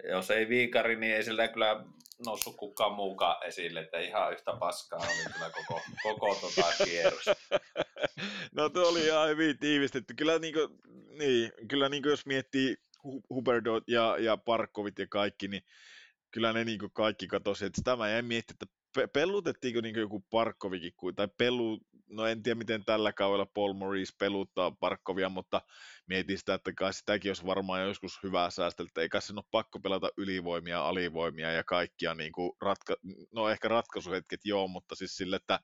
jos 0.04 0.30
ei 0.30 0.48
viikari, 0.48 0.96
niin 0.96 1.16
ei 1.16 1.22
sillä 1.22 1.48
kyllä 1.48 1.84
noussut 2.26 2.56
kukaan 2.56 2.92
muukaan 2.92 3.46
esille, 3.46 3.80
että 3.80 3.98
ihan 3.98 4.32
yhtä 4.32 4.52
paskaa 4.60 4.98
oli 4.98 5.32
kyllä 5.32 5.50
koko, 5.50 5.80
koko 6.02 6.34
tota 6.34 6.84
kierros. 6.84 7.24
No 8.52 8.68
tuo 8.68 8.88
oli 8.88 9.06
ihan 9.06 9.28
hyvin 9.28 9.58
tiivistetty. 9.58 10.14
Kyllä, 10.14 10.38
niin 10.38 10.54
kuin, 10.54 10.68
niin, 11.18 11.52
kyllä 11.68 11.88
niin 11.88 12.02
kuin 12.02 12.10
jos 12.10 12.26
miettii 12.26 12.76
Huberdot 13.30 13.84
ja, 13.88 14.16
ja 14.18 14.36
Parkovit 14.36 14.98
ja 14.98 15.06
kaikki, 15.06 15.48
niin 15.48 15.62
kyllä 16.30 16.52
ne 16.52 16.64
niin 16.64 16.78
kaikki 16.92 17.26
katosi, 17.26 17.64
että 17.64 17.80
sitä 17.80 17.96
mä 17.96 18.08
jäin 18.08 18.24
miettimään, 18.24 18.56
että 18.62 18.76
pelutettiinko 19.12 19.80
niin 19.80 19.96
joku 19.96 20.20
Parkkovikin, 20.30 20.92
tai 21.16 21.28
pelu, 21.38 21.80
no 22.10 22.26
en 22.26 22.42
tiedä 22.42 22.58
miten 22.58 22.84
tällä 22.84 23.12
kaudella 23.12 23.46
Paul 23.54 23.72
Maurice 23.72 24.12
peluttaa 24.18 24.70
Parkkovia, 24.70 25.28
mutta 25.28 25.60
mietin 26.06 26.38
sitä, 26.38 26.54
että 26.54 26.72
kai 26.72 26.92
sitäkin 26.92 27.30
olisi 27.30 27.46
varmaan 27.46 27.82
joskus 27.82 28.18
hyvää 28.22 28.50
säästellä, 28.50 28.88
että 28.88 29.00
eikä 29.00 29.20
sen 29.20 29.38
ole 29.38 29.44
pakko 29.50 29.80
pelata 29.80 30.10
ylivoimia, 30.16 30.88
alivoimia 30.88 31.52
ja 31.52 31.64
kaikkia, 31.64 32.14
niin 32.14 32.32
kuin 32.32 32.52
ratka- 32.60 33.26
no 33.32 33.48
ehkä 33.48 33.68
ratkaisuhetket 33.68 34.40
joo, 34.44 34.68
mutta 34.68 34.94
siis 34.94 35.16
sille, 35.16 35.36
että 35.36 35.60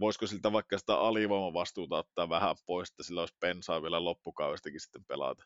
voisiko 0.00 0.26
siltä 0.26 0.52
vaikka 0.52 0.78
sitä 0.78 0.94
alivoimavastuuta 0.94 1.98
ottaa 1.98 2.28
vähän 2.28 2.56
pois, 2.66 2.90
että 2.90 3.02
sillä 3.02 3.20
olisi 3.20 3.36
pensaa 3.40 3.82
vielä 3.82 4.04
loppukaudestakin 4.04 4.80
sitten 4.80 5.04
pelata. 5.04 5.44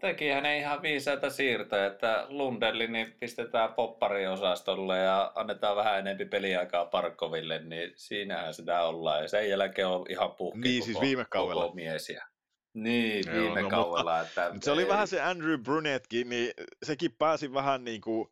Tekihän 0.00 0.46
ei 0.46 0.60
ihan 0.60 0.82
viisaita 0.82 1.30
siirtoja, 1.30 1.86
että 1.86 2.26
Lundelli 2.28 2.86
niin 2.86 3.14
pistetään 3.20 3.74
poppariosastolle 3.74 4.98
ja 4.98 5.32
annetaan 5.34 5.76
vähän 5.76 5.98
enempi 5.98 6.24
peliaikaa 6.24 6.84
Parkoville, 6.84 7.58
niin 7.58 7.92
siinähän 7.96 8.54
sitä 8.54 8.82
ollaan. 8.82 9.22
Ja 9.22 9.28
sen 9.28 9.48
jälkeen 9.50 9.88
on 9.88 10.06
ihan 10.08 10.32
puhki 10.32 10.60
niin, 10.60 10.80
koko, 10.80 10.86
siis 10.86 11.00
viime 11.00 11.24
kaudella. 11.30 11.62
koko 11.62 11.74
miesiä. 11.74 12.26
Niin, 12.74 13.24
Joo, 13.26 13.42
viime 13.42 13.62
no, 13.62 13.70
kaudella. 13.70 14.22
Mutta, 14.22 14.46
että 14.46 14.58
se 14.62 14.70
ei... 14.70 14.74
oli 14.74 14.88
vähän 14.88 15.08
se 15.08 15.22
Andrew 15.22 15.60
Brunettkin, 15.60 16.28
niin 16.28 16.52
sekin 16.82 17.12
pääsi 17.18 17.52
vähän 17.52 17.84
niin 17.84 18.00
kuin, 18.00 18.28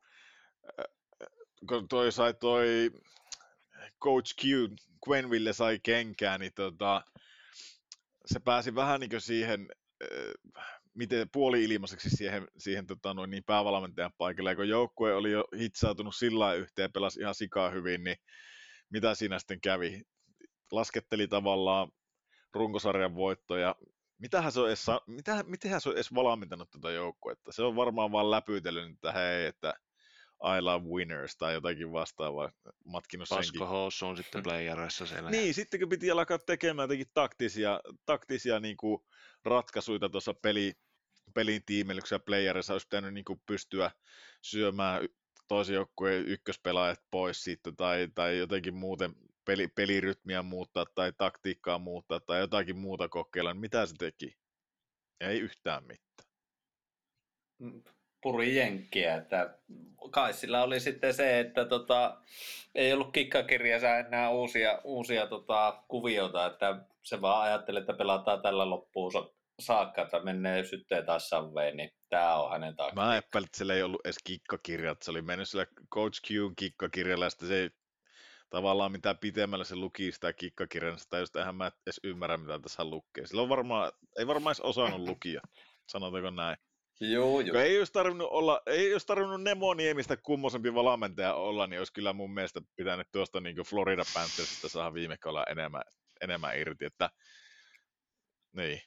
äh, 0.81 0.87
kun 1.69 1.89
toi 1.89 2.13
sai 2.13 2.35
toi 2.35 2.91
Coach 4.03 4.35
Q, 4.43 4.45
Quenville 5.09 5.53
sai 5.53 5.79
kenkään, 5.83 6.41
niin 6.41 6.53
tota, 6.55 7.03
se 8.27 8.41
pääsi 8.41 8.75
vähän 8.75 9.01
niin 9.01 9.11
kuin 9.11 9.21
siihen 9.21 9.69
äh, 10.03 10.65
miten 10.95 11.31
puoli-ilmaiseksi 11.33 12.11
siihen, 12.11 12.49
siihen 12.59 12.87
tota, 12.87 13.15
noin 13.15 13.31
niin 13.31 13.45
päävalmentajan 13.45 14.13
paikalle, 14.19 14.51
ja 14.51 14.57
kun 14.57 14.69
joukkue 14.69 15.15
oli 15.15 15.31
jo 15.31 15.45
hitsautunut 15.59 16.17
sillä 16.17 16.55
yhteen 16.55 16.85
ja 16.85 16.89
pelasi 16.89 17.21
ihan 17.21 17.35
sikaa 17.35 17.71
hyvin, 17.71 18.05
niin 18.05 18.17
mitä 18.91 19.15
siinä 19.15 19.39
sitten 19.39 19.61
kävi? 19.61 20.03
Lasketteli 20.73 21.29
tavallaan 21.29 21.93
runkosarjan 22.53 23.15
voittoja. 23.15 23.77
Mitähän 24.19 24.53
se 24.53 24.61
on 24.61 24.69
edes, 24.69 24.87
mitä, 25.07 25.45
mitenhän 25.47 25.81
se 25.81 25.89
on 25.89 25.95
edes 25.95 26.15
valmentanut 26.15 26.71
tätä 26.71 26.91
joukkuetta? 26.91 27.53
Se 27.53 27.63
on 27.63 27.77
varmaan 27.77 28.13
vaan 28.13 28.31
läpytellyt, 28.31 28.93
että 28.93 29.13
hei, 29.13 29.47
että 29.47 29.75
I 30.59 30.61
love 30.61 30.89
winners 30.89 31.37
tai 31.37 31.55
jotakin 31.55 31.93
vastaavaa 31.93 32.53
matkinut 32.85 33.29
senkin. 33.29 33.59
Pasko 33.59 34.07
on 34.07 34.17
sitten 34.17 34.43
playereissa 34.43 35.07
siellä. 35.07 35.31
Niin, 35.31 35.55
sitten 35.55 35.81
kun 35.81 35.89
piti 35.89 36.11
alkaa 36.11 36.39
tekemään 36.39 36.85
jotenkin 36.85 37.11
taktisia, 37.15 37.81
taktisia 38.07 38.61
niin 38.61 38.77
kuin 38.77 39.03
ratkaisuja 39.45 40.09
tuossa 40.09 40.35
peli, 40.35 40.73
pelin 41.35 41.63
tiimelyksessä 41.67 42.19
playerissa, 42.19 42.73
olisi 42.73 42.87
pitänyt 42.87 43.15
niin 43.15 43.25
kuin 43.25 43.43
pystyä 43.47 43.91
syömään 44.43 45.09
toisen 45.49 45.75
joukkueen 45.75 46.27
ykköspelaajat 46.27 47.01
pois 47.11 47.45
siitä 47.45 47.73
tai, 47.77 48.09
tai 48.15 48.39
jotenkin 48.39 48.75
muuten 48.75 49.15
peli, 49.45 49.69
pelirytmiä 49.69 50.43
muuttaa 50.43 50.85
tai 50.95 51.13
taktiikkaa 51.13 51.79
muuttaa 51.79 52.21
tai 52.21 52.41
jotakin 52.41 52.77
muuta 52.77 53.09
kokeilla, 53.09 53.53
niin 53.53 53.61
mitä 53.61 53.87
se 53.87 53.95
teki? 53.99 54.37
Ei 55.21 55.41
yhtään 55.41 55.83
mitään. 55.83 56.29
Mm, 57.59 57.83
puri 58.23 58.57
jenkkiä, 58.57 59.17
että 59.17 59.59
kai 60.11 60.35
sillä 60.35 60.63
oli 60.63 60.81
sitten 60.81 61.15
se, 61.15 61.41
että 61.41 61.65
tota, 61.65 62.21
ei 62.75 62.93
ollut 62.93 63.13
kikkakirjassa 63.13 63.99
enää 63.99 64.31
uusia, 64.31 64.81
uusia 64.85 65.27
tota, 65.27 65.83
kuvioita, 65.89 66.47
että 66.47 66.85
se 67.03 67.21
vaan 67.21 67.43
ajattelee, 67.43 67.81
että 67.81 67.93
pelataan 67.93 68.43
tällä 68.43 68.71
loppuun 68.71 69.13
saakka, 69.61 70.03
että 70.03 70.23
menee 70.23 70.65
sytteen 70.65 71.07
taas 71.07 71.29
saveen, 71.29 71.77
niin 71.77 71.91
tämä 72.09 72.37
on 72.37 72.51
hänen 72.51 72.77
takia. 72.77 72.95
Mä 72.95 73.17
epäilin, 73.17 73.47
että 73.47 73.59
sillä 73.59 73.75
ei 73.75 73.83
ollut 73.83 74.01
edes 74.05 74.19
kikkakirjat, 74.25 75.03
se 75.03 75.11
oli 75.11 75.23
mennyt 75.23 75.49
sillä 75.49 75.67
Coach 75.95 76.21
Q 76.23 76.31
kikkakirjalla, 76.57 77.25
ja 77.25 77.31
sitten 77.31 77.49
se 77.49 77.71
tavallaan 78.51 78.93
mitä 78.93 79.15
pitemmällä 79.15 79.65
se 79.65 79.77
luki 79.77 80.13
sitä 80.13 80.33
kikkakirjaa, 80.33 80.97
sitä 80.97 81.19
just 81.19 81.37
eihän 81.37 81.55
mä 81.55 81.71
edes 81.87 82.01
ymmärrä, 82.05 82.37
mitä 82.37 82.59
tässä 82.59 82.85
lukee. 82.85 83.27
Sillä 83.27 83.43
on 83.43 83.49
varmaan, 83.49 83.93
ei 84.19 84.27
varmaan 84.27 84.51
edes 84.51 84.61
osannut 84.61 85.01
lukia, 85.09 85.41
sanotaanko 85.89 86.31
näin. 86.31 86.57
Joo, 87.01 87.41
joo. 87.41 87.61
Ei 87.61 87.79
olisi 87.79 87.93
tarvinnut, 87.93 88.29
olla, 88.31 88.61
ei 88.67 88.93
olisi 88.93 89.07
tarvinnut 89.07 89.43
Nemo 89.43 89.75
Niemistä 89.75 90.17
kummosempi 90.17 90.75
valmentaja 90.75 91.35
olla, 91.35 91.67
niin 91.67 91.81
olisi 91.81 91.93
kyllä 91.93 92.13
mun 92.13 92.35
mielestä 92.35 92.61
pitänyt 92.77 93.09
tuosta 93.13 93.41
niin 93.41 93.57
Florida 93.57 94.03
Panthersista 94.15 94.69
saada 94.69 94.95
viime 94.95 95.17
kaudella 95.17 95.45
enemmän, 95.51 95.83
enemmän 96.21 96.59
irti, 96.59 96.85
että 96.85 97.11
niin, 98.53 98.81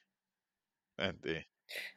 en 0.98 1.20
tiedä. 1.20 1.44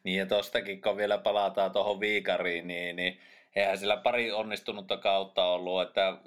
Niin 0.03 0.19
ja 0.19 0.25
tostakin, 0.25 0.81
kun 0.81 0.97
vielä 0.97 1.17
palataan 1.17 1.71
tuohon 1.71 1.99
viikariin, 1.99 2.67
niin, 2.67 2.95
niin 2.95 3.19
eihän 3.55 3.77
sillä 3.77 3.97
pari 3.97 4.31
onnistunutta 4.31 4.97
kautta 4.97 5.45
ollut, 5.45 5.81
että 5.81 6.17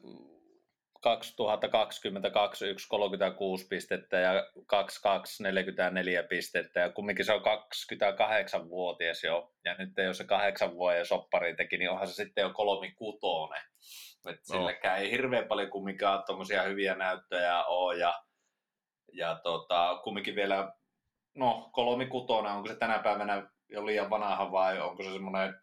2022 1.05 2.69
1 2.69 2.89
36 2.89 3.67
pistettä 3.67 4.17
ja 4.17 4.51
22 4.67 5.43
44 5.43 6.23
pistettä 6.23 6.81
ja 6.81 6.91
kumminkin 6.91 7.25
se 7.25 7.33
on 7.33 7.43
28-vuotias 7.43 9.25
jo 9.25 9.53
ja 9.65 9.75
nyt 9.75 9.91
jos 10.07 10.19
se 10.19 10.25
kahdeksan 10.25 10.75
vuoden 10.75 11.07
soppari 11.07 11.57
teki, 11.57 11.79
niin 11.79 11.91
onhan 11.91 12.09
se 12.09 12.15
sitten 12.15 12.43
jo 12.43 12.51
kolmi 12.51 12.93
kutone. 12.93 13.61
Et 14.29 14.37
no. 14.49 14.57
silläkään 14.57 14.99
ei 14.99 15.11
hirveän 15.11 15.49
paljon 15.49 15.71
kumminkaan 15.71 16.23
tuommoisia 16.27 16.63
hyviä 16.63 16.95
näyttöjä 16.95 17.65
ole 17.65 17.99
ja, 17.99 18.15
ja 19.13 19.41
tota, 19.43 20.01
kumminkin 20.05 20.35
vielä 20.35 20.73
no 21.35 21.71
kolmikutona, 21.73 22.55
onko 22.55 22.69
se 22.69 22.75
tänä 22.77 22.99
päivänä 22.99 23.51
jo 23.69 23.87
liian 23.87 24.11
vanha 24.11 24.53
vai 24.53 24.81
onko 24.81 25.03
se 25.03 25.13
semmoinen 25.13 25.55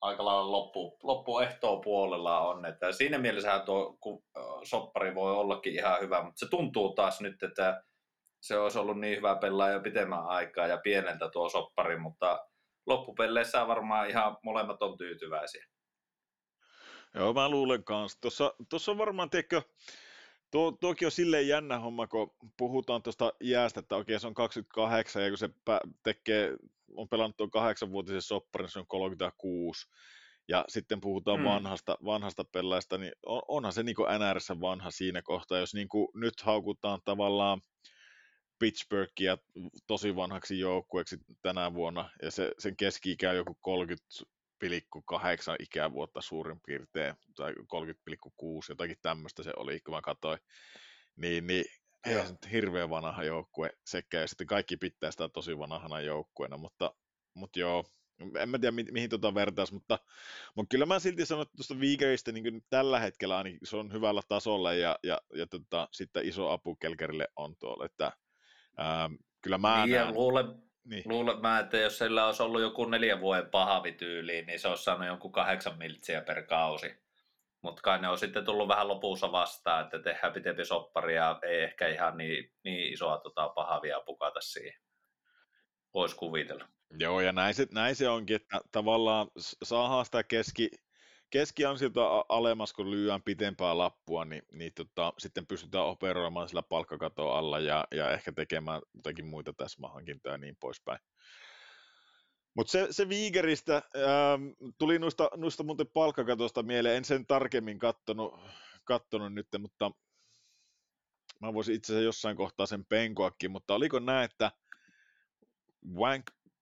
aika 0.00 0.24
lailla 0.24 0.52
loppu, 0.52 0.98
loppuehtoa 1.02 1.80
puolella 1.80 2.40
on. 2.40 2.66
Että 2.66 2.92
siinä 2.92 3.18
mielessä 3.18 3.58
tuo 3.58 3.98
soppari 4.64 5.14
voi 5.14 5.32
ollakin 5.32 5.74
ihan 5.74 6.00
hyvä, 6.00 6.22
mutta 6.22 6.38
se 6.38 6.50
tuntuu 6.50 6.94
taas 6.94 7.20
nyt, 7.20 7.42
että 7.42 7.82
se 8.40 8.58
olisi 8.58 8.78
ollut 8.78 9.00
niin 9.00 9.16
hyvä 9.16 9.34
pelaa 9.36 9.70
jo 9.70 9.80
pitemmän 9.80 10.26
aikaa 10.26 10.66
ja 10.66 10.78
pieneltä 10.78 11.28
tuo 11.28 11.48
soppari, 11.48 11.98
mutta 11.98 12.46
loppupelleissä 12.86 13.66
varmaan 13.66 14.08
ihan 14.08 14.36
molemmat 14.44 14.82
on 14.82 14.98
tyytyväisiä. 14.98 15.64
Joo, 17.14 17.32
mä 17.32 17.48
luulen 17.48 17.84
kanssa. 17.84 18.18
Tuossa, 18.20 18.54
tuossa 18.68 18.98
varmaan, 18.98 19.30
tiedätkö, 19.30 19.62
Tuo, 20.50 20.72
tuokin 20.72 21.06
on 21.06 21.12
silleen 21.12 21.48
jännä 21.48 21.78
homma, 21.78 22.06
kun 22.06 22.34
puhutaan 22.56 23.02
tuosta 23.02 23.32
jäästä, 23.40 23.80
että 23.80 23.96
okei 23.96 24.20
se 24.20 24.26
on 24.26 24.34
28 24.34 25.22
ja 25.22 25.28
kun 25.28 25.38
se 25.38 25.50
tekee, 26.02 26.56
on 26.96 27.08
pelannut 27.08 27.36
tuon 27.36 27.50
kahdeksanvuotisen 27.50 28.22
sopparin, 28.22 28.68
se 28.68 28.78
on 28.78 28.86
36. 28.86 29.88
ja 30.48 30.64
sitten 30.68 31.00
puhutaan 31.00 31.40
mm. 31.40 31.44
vanhasta, 31.44 31.98
vanhasta 32.04 32.44
pelaajasta, 32.44 32.98
niin 32.98 33.12
on, 33.26 33.42
onhan 33.48 33.72
se 33.72 33.82
niin 33.82 33.96
NRS 33.96 34.48
vanha 34.60 34.90
siinä 34.90 35.22
kohtaa, 35.22 35.58
jos 35.58 35.74
niin 35.74 35.88
kuin 35.88 36.08
nyt 36.14 36.40
haukutaan 36.40 37.00
tavallaan 37.04 37.60
Pittsburghia 38.58 39.38
tosi 39.86 40.16
vanhaksi 40.16 40.58
joukkueeksi 40.58 41.18
tänä 41.42 41.74
vuonna, 41.74 42.10
ja 42.22 42.30
se, 42.30 42.52
sen 42.58 42.76
keski-ikä 42.76 43.30
on 43.30 43.36
joku 43.36 43.56
30,8 44.64 45.56
ikävuotta 45.58 46.20
suurin 46.20 46.60
piirtein, 46.66 47.14
tai 47.36 47.52
30,6, 47.52 47.56
jotakin 48.68 48.96
tämmöistä 49.02 49.42
se 49.42 49.52
oli, 49.56 49.80
kun 49.80 49.94
mä 49.94 50.00
katsoin. 50.00 50.38
Niin, 51.16 51.46
niin 51.46 51.64
ei 52.06 52.26
se 52.26 52.32
nyt 52.32 52.52
hirveän 52.52 52.90
vanha 52.90 53.24
joukkue 53.24 53.70
sekä, 53.84 54.20
ja 54.20 54.28
sitten 54.28 54.46
kaikki 54.46 54.76
pitää 54.76 55.10
sitä 55.10 55.28
tosi 55.28 55.58
vanhana 55.58 56.00
joukkueena, 56.00 56.56
mutta, 56.56 56.94
mutta 57.34 57.60
joo, 57.60 57.84
en 58.38 58.48
mä 58.48 58.58
tiedä 58.58 58.72
mi- 58.72 58.92
mihin 58.92 59.10
tuota 59.10 59.34
vertaisi, 59.34 59.74
mutta, 59.74 59.98
mutta 60.56 60.70
kyllä 60.70 60.86
mä 60.86 60.98
silti 60.98 61.26
sanon, 61.26 61.42
että 61.42 61.56
tuosta 61.56 61.80
Vigeristä 61.80 62.32
niin 62.32 62.64
tällä 62.70 63.00
hetkellä 63.00 63.36
ainakin 63.36 63.58
se 63.64 63.76
on 63.76 63.92
hyvällä 63.92 64.20
tasolla 64.28 64.72
ja, 64.72 64.98
ja, 65.02 65.20
ja 65.34 65.46
tota, 65.46 65.88
sitten 65.92 66.26
iso 66.26 66.50
apu 66.50 66.76
Kelkerille 66.76 67.28
on 67.36 67.56
tuolla, 67.56 67.84
että 67.84 68.12
ähm, 68.80 69.14
kyllä 69.42 69.58
mä 69.58 69.86
niin, 69.86 69.94
näen... 69.94 70.14
luulen, 70.14 70.69
niin. 70.84 71.02
luulen 71.06 71.40
mä, 71.40 71.58
että 71.58 71.76
jos 71.76 71.98
sillä 71.98 72.26
olisi 72.26 72.42
ollut 72.42 72.60
joku 72.60 72.84
neljän 72.84 73.20
vuoden 73.20 73.50
pahavityyli, 73.50 74.42
niin 74.42 74.60
se 74.60 74.68
olisi 74.68 74.84
saanut 74.84 75.06
jonkun 75.06 75.32
kahdeksan 75.32 75.78
miltsiä 75.78 76.20
per 76.20 76.42
kausi. 76.42 76.96
Mutta 77.62 77.82
kai 77.82 77.98
ne 78.00 78.08
on 78.08 78.18
sitten 78.18 78.44
tullut 78.44 78.68
vähän 78.68 78.88
lopussa 78.88 79.32
vastaan, 79.32 79.84
että 79.84 79.98
tehdään 79.98 80.32
pitempi 80.32 80.64
soppari 80.64 81.16
ja 81.16 81.38
ei 81.42 81.60
ehkä 81.60 81.88
ihan 81.88 82.16
niin, 82.16 82.52
niin 82.64 82.92
isoa 82.92 83.18
tota, 83.18 83.48
pahavia 83.48 84.00
pukata 84.00 84.40
siihen. 84.40 84.80
Voisi 85.94 86.16
kuvitella. 86.16 86.68
Joo, 86.98 87.20
ja 87.20 87.32
näin 87.32 87.54
se, 87.54 87.66
näin 87.72 87.96
se 87.96 88.08
onkin, 88.08 88.36
että 88.36 88.60
tavallaan 88.72 89.30
saadaan 89.62 90.04
sitä 90.04 90.22
keski, 90.22 90.70
keskiansiota 91.30 92.24
alemmas, 92.28 92.72
kun 92.72 92.90
lyödään 92.90 93.22
pitempää 93.22 93.78
lappua, 93.78 94.24
niin, 94.24 94.42
niin 94.52 94.72
tota, 94.74 95.12
sitten 95.18 95.46
pystytään 95.46 95.84
operoimaan 95.84 96.48
sillä 96.48 96.62
palkkakatoa 96.62 97.38
alla 97.38 97.58
ja, 97.58 97.84
ja 97.94 98.10
ehkä 98.10 98.32
tekemään 98.32 98.82
jotakin 98.94 99.26
muita 99.26 99.52
täsmähankintoja 99.52 100.34
ja 100.34 100.38
niin 100.38 100.56
poispäin. 100.60 100.98
Mutta 102.54 102.70
se, 102.70 102.86
se 102.90 103.08
Viigeristä 103.08 103.74
ähm, 103.76 104.72
tuli 104.78 104.98
noista, 104.98 105.30
noista 105.36 105.62
muuten 105.62 105.86
palkkakatosta 105.86 106.62
mieleen, 106.62 106.96
en 106.96 107.04
sen 107.04 107.26
tarkemmin 107.26 107.78
kattonut, 107.78 108.40
kattonut 108.84 109.34
nyt, 109.34 109.46
mutta 109.58 109.90
mä 111.40 111.54
voisin 111.54 111.74
itse 111.74 111.92
asiassa 111.92 112.04
jossain 112.04 112.36
kohtaa 112.36 112.66
sen 112.66 112.84
penkoakin, 112.84 113.50
mutta 113.50 113.74
oliko 113.74 113.98
näin, 113.98 114.24
että 114.24 114.52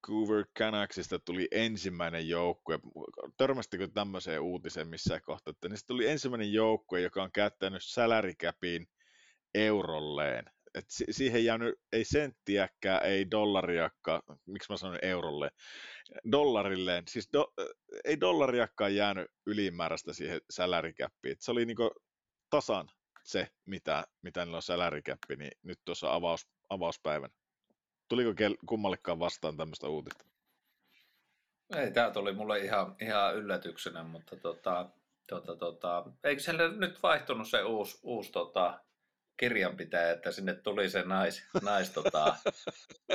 Vancouver 0.08 0.44
Canucksista 0.58 1.18
tuli 1.18 1.48
ensimmäinen 1.50 2.28
joukkue, 2.28 2.78
törmästikö 3.36 3.88
tämmöiseen 3.94 4.40
uutiseen 4.40 4.88
missään 4.88 5.20
kohtaa, 5.22 5.50
että 5.50 5.68
niistä 5.68 5.86
tuli 5.86 6.06
ensimmäinen 6.06 6.52
joukkue, 6.52 7.00
joka 7.00 7.22
on 7.22 7.32
käyttänyt 7.32 7.82
salary 7.84 8.32
capiin 8.34 8.86
eurolleen. 9.54 10.44
Et 10.74 10.84
siihen 11.10 11.44
jäänyt 11.44 11.74
ei 11.92 12.04
senttiäkään, 12.04 13.02
ei 13.02 13.30
dollariakaan, 13.30 14.22
miksi 14.46 14.72
mä 14.72 14.76
sanon 14.76 14.98
eurolle, 15.02 15.50
dollarilleen, 16.32 17.04
siis 17.08 17.28
do, 17.32 17.52
ei 18.04 18.20
dollariakaan 18.20 18.94
jäänyt 18.94 19.30
ylimääräistä 19.46 20.12
siihen 20.12 20.40
salary 20.50 20.92
capiin. 20.92 21.36
se 21.40 21.50
oli 21.50 21.66
niinku 21.66 21.90
tasan 22.50 22.90
se, 23.24 23.48
mitä, 23.66 24.04
mitä 24.22 24.44
niillä 24.44 24.56
on 24.56 25.02
cap, 25.02 25.38
niin 25.38 25.52
nyt 25.62 25.78
tuossa 25.84 26.14
avaus, 26.14 26.46
avauspäivänä. 26.68 27.37
Tuliko 28.08 28.30
kummallekaan 28.66 29.18
vastaan 29.18 29.56
tämmöistä 29.56 29.88
uutista? 29.88 30.24
Ei, 31.76 31.90
tämä 31.90 32.10
tuli 32.10 32.32
mulle 32.32 32.58
ihan, 32.58 32.96
ihan 33.00 33.36
yllätyksenä, 33.36 34.02
mutta 34.02 34.36
tota, 34.36 34.88
tota, 35.26 35.56
tota, 35.56 36.04
eikö 36.24 36.42
siellä 36.42 36.68
nyt 36.68 37.02
vaihtunut 37.02 37.48
se 37.48 37.62
uusi, 37.62 37.98
uusi 38.02 38.32
tota, 38.32 38.80
kirjanpitäjä, 39.36 40.10
että 40.10 40.32
sinne 40.32 40.54
tuli 40.54 40.90
se 40.90 41.02
nais, 41.02 41.42
nais 41.62 41.90
tota, 41.90 42.36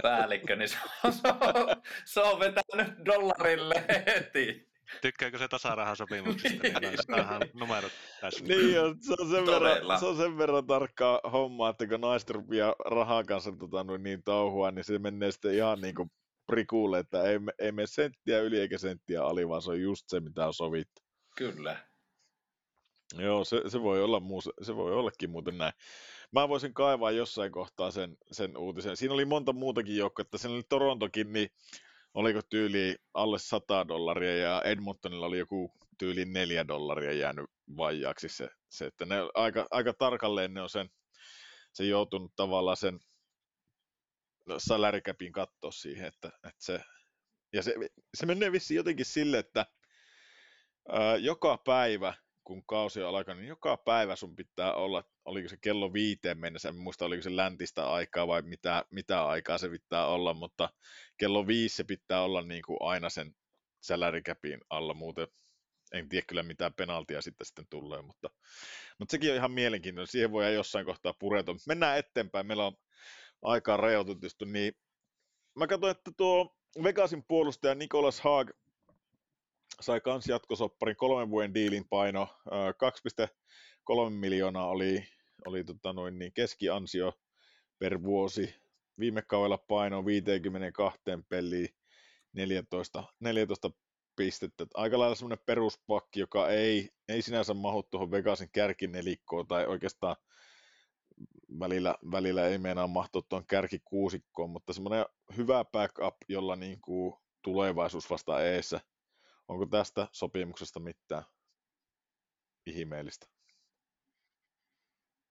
päällikkö, 0.02 0.56
niin 0.56 0.70
se 0.70 0.78
on, 1.04 1.14
se 1.14 1.28
on, 1.28 1.82
se 2.06 2.20
on 2.20 2.40
vetänyt 2.40 3.06
dollarille 3.06 3.86
heti. 4.06 4.73
Tykkääkö 5.02 5.38
se 5.38 5.48
tasarahasopimuksista, 5.48 6.64
niin, 6.64 6.82
niin 6.82 7.52
numerot 7.54 7.92
tässä. 8.22 8.46
Niin, 8.46 8.82
on, 8.82 8.98
se, 9.02 9.14
on 9.20 9.30
sen 9.30 9.46
verran, 9.46 10.00
se 10.00 10.06
on 10.06 10.18
sen 10.18 10.38
verran 10.38 10.68
tarkkaa 10.68 11.20
hommaa, 11.32 11.70
että 11.70 11.88
kun 11.88 12.02
naiset 12.02 12.30
rupeaa 12.30 12.76
rahaa 12.86 13.24
kanssa 13.24 13.52
tota, 13.52 13.98
niin 13.98 14.24
touhua, 14.24 14.72
niin 14.72 14.84
se 14.84 15.00
menee 15.00 15.32
sitten 15.32 15.56
ihan 15.56 15.82
niin 15.82 15.96
kuin 15.96 16.12
prikuulle, 16.48 17.00
että 17.00 17.24
ei, 17.24 17.40
ei 17.60 17.72
mene 17.72 17.88
senttiä 17.88 18.42
yli 18.42 18.60
eikä 18.60 18.78
senttiä 18.78 19.24
ali, 19.24 19.50
vaan 19.50 19.62
se 19.62 19.72
on 19.72 19.82
just 19.82 20.04
se, 20.08 20.20
mitä 20.20 20.48
on 20.48 20.54
sovittu. 20.54 21.02
Kyllä. 21.38 21.78
Joo, 23.18 23.44
se, 23.44 23.62
se, 23.68 23.82
voi 23.82 24.04
olla 24.04 24.20
muu, 24.20 24.42
se 24.62 24.76
voi 24.76 24.94
ollakin 24.94 25.30
muuten 25.30 25.58
näin. 25.58 25.74
Mä 26.32 26.50
voisin 26.50 26.74
kaivaa 26.74 27.12
jossain 27.12 27.52
kohtaa 27.52 27.92
sen, 27.92 28.18
sen 28.32 28.58
uutisen. 28.58 28.98
Siinä 28.98 29.14
oli 29.14 29.26
monta 29.26 29.54
muutakin 29.54 29.98
joukkoa, 29.98 30.22
että 30.24 30.38
siinä 30.38 30.56
oli 30.56 30.64
Torontokin, 30.70 31.34
niin 31.34 31.50
oliko 32.14 32.42
tyyli 32.50 32.96
alle 33.14 33.40
100 33.40 33.88
dollaria 33.88 34.38
ja 34.38 34.62
Edmontonilla 34.66 35.26
oli 35.26 35.40
joku 35.40 35.72
tyyli 35.98 36.26
4 36.26 36.68
dollaria 36.68 37.14
jäänyt 37.14 37.46
vajaaksi 37.78 38.30
se, 38.30 38.50
se 38.70 38.86
että 38.86 39.06
ne 39.06 39.16
aika, 39.34 39.68
aika 39.72 39.94
tarkalleen 39.94 40.54
ne 40.54 40.62
on 40.62 40.70
sen, 40.70 40.90
se 41.74 41.86
joutunut 41.86 42.36
tavallaan 42.36 42.78
sen 42.78 43.00
salary 44.58 45.02
capin 45.02 45.32
katsoa 45.32 45.72
siihen, 45.72 46.08
että, 46.08 46.28
että 46.28 46.64
se, 46.66 46.80
ja 47.54 47.64
se, 47.64 47.76
se 48.14 48.26
menee 48.26 48.52
vissiin 48.52 48.76
jotenkin 48.76 49.06
sille, 49.06 49.40
että 49.40 49.66
ää, 50.90 51.16
joka 51.16 51.58
päivä 51.58 52.14
kun 52.44 52.66
kausi 52.66 53.02
on 53.02 53.10
alkanut, 53.10 53.40
niin 53.42 53.50
joka 53.50 53.78
päivä 53.78 54.16
sun 54.16 54.36
pitää 54.36 54.74
olla, 54.74 55.04
oliko 55.26 55.50
se 55.50 55.58
kello 55.62 55.94
viiteen 55.94 56.38
mennessä, 56.38 56.70
en 56.70 56.76
muista 56.76 57.06
oliko 57.06 57.22
se 57.22 57.36
läntistä 57.36 57.90
aikaa 57.90 58.28
vai 58.28 58.42
mitä, 58.42 58.86
mitä 58.90 59.26
aikaa 59.26 59.58
se 59.58 59.70
pitää 59.70 60.08
olla, 60.08 60.34
mutta 60.34 60.70
kello 61.18 61.48
viisi 61.48 61.76
se 61.76 61.84
pitää 61.84 62.22
olla 62.22 62.42
niin 62.42 62.62
kuin 62.68 62.78
aina 62.80 63.10
sen 63.10 63.36
salary 63.82 64.22
alla, 64.70 64.94
muuten 64.94 65.28
en 65.94 66.10
tiedä 66.10 66.26
kyllä 66.28 66.44
mitä 66.44 66.72
penaltia 66.72 67.22
sitten, 67.22 67.46
sitten 67.46 67.68
tulee, 67.70 68.02
mutta, 68.02 68.30
mutta 69.00 69.12
sekin 69.12 69.32
on 69.32 69.38
ihan 69.38 69.52
mielenkiintoinen, 69.52 70.08
siihen 70.08 70.32
voi 70.32 70.54
jossain 70.54 70.86
kohtaa 70.86 71.14
pureutua. 71.20 71.56
Mennään 71.68 71.98
eteenpäin, 71.98 72.48
meillä 72.48 72.66
on 72.66 72.76
aikaa 73.42 73.78
rajoitettu, 73.78 74.46
niin 74.46 74.74
mä 75.56 75.68
katsoin, 75.68 75.92
että 75.92 76.12
tuo 76.18 76.56
Vegasin 76.84 77.24
puolustaja 77.28 77.76
Nicholas 77.76 78.22
Haag 78.22 78.50
sai 79.82 80.02
kans 80.02 80.28
jatkosopparin 80.28 80.96
kolmen 80.96 81.30
vuoden 81.30 81.54
diilin 81.54 81.86
paino, 81.90 82.28
2,3 83.92 84.10
miljoonaa 84.10 84.68
oli, 84.68 85.08
oli 85.48 85.64
tota 85.64 85.94
noin 85.94 86.20
niin 86.20 86.34
keskiansio 86.34 87.14
per 87.80 88.04
vuosi. 88.04 88.56
Viime 89.00 89.22
kaudella 89.22 89.58
paino 89.58 90.06
52 90.06 91.00
peliin 91.30 91.70
14, 92.34 93.04
14 93.20 93.72
pistettä. 94.16 94.66
Aika 94.74 95.00
lailla 95.00 95.16
semmoinen 95.16 95.46
peruspakki, 95.46 96.20
joka 96.20 96.50
ei, 96.50 96.90
ei 97.08 97.22
sinänsä 97.22 97.54
mahu 97.54 97.84
tuohon 97.84 98.12
Vegasin 98.12 98.50
kärkinelikkoon 98.52 99.48
tai 99.48 99.66
oikeastaan 99.66 100.16
välillä, 101.60 101.96
välillä 102.12 102.48
ei 102.48 102.58
meinaa 102.58 102.88
mahtua 102.88 103.22
tuon 103.30 103.48
kärkikuusikkoon, 103.48 104.50
mutta 104.50 104.74
semmoinen 104.74 105.06
hyvä 105.38 105.66
backup, 105.66 106.16
jolla 106.30 106.56
niin 106.56 106.82
kuin 106.82 107.14
tulevaisuus 107.42 108.10
vasta 108.10 108.44
eessä– 108.44 108.82
Onko 109.48 109.66
tästä 109.66 110.08
sopimuksesta 110.12 110.80
mitään 110.80 111.24
ihmeellistä? 112.66 113.33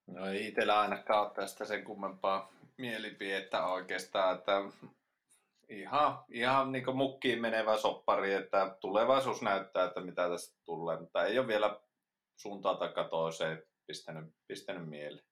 No 0.07 0.25
ei 0.25 0.47
itsellä 0.47 0.79
ainakaan 0.79 1.21
ole 1.25 1.33
tästä 1.33 1.65
sen 1.65 1.83
kummempaa 1.83 2.53
mielipidettä 2.77 3.65
oikeastaan, 3.65 4.37
että 4.37 4.51
ihan, 5.69 6.23
ihan 6.29 6.71
niin 6.71 6.95
mukkiin 6.95 7.41
menevä 7.41 7.77
soppari, 7.77 8.33
että 8.33 8.77
tulevaisuus 8.81 9.41
näyttää, 9.41 9.85
että 9.85 10.01
mitä 10.01 10.29
tästä 10.29 10.57
tulee, 10.65 10.99
mutta 10.99 11.25
ei 11.25 11.39
ole 11.39 11.47
vielä 11.47 11.79
suuntaan 12.35 12.77
tai 12.77 13.09
toiseen 13.09 13.63
pistänyt, 13.87 14.35
pistänyt 14.47 14.89
mieleen. 14.89 15.25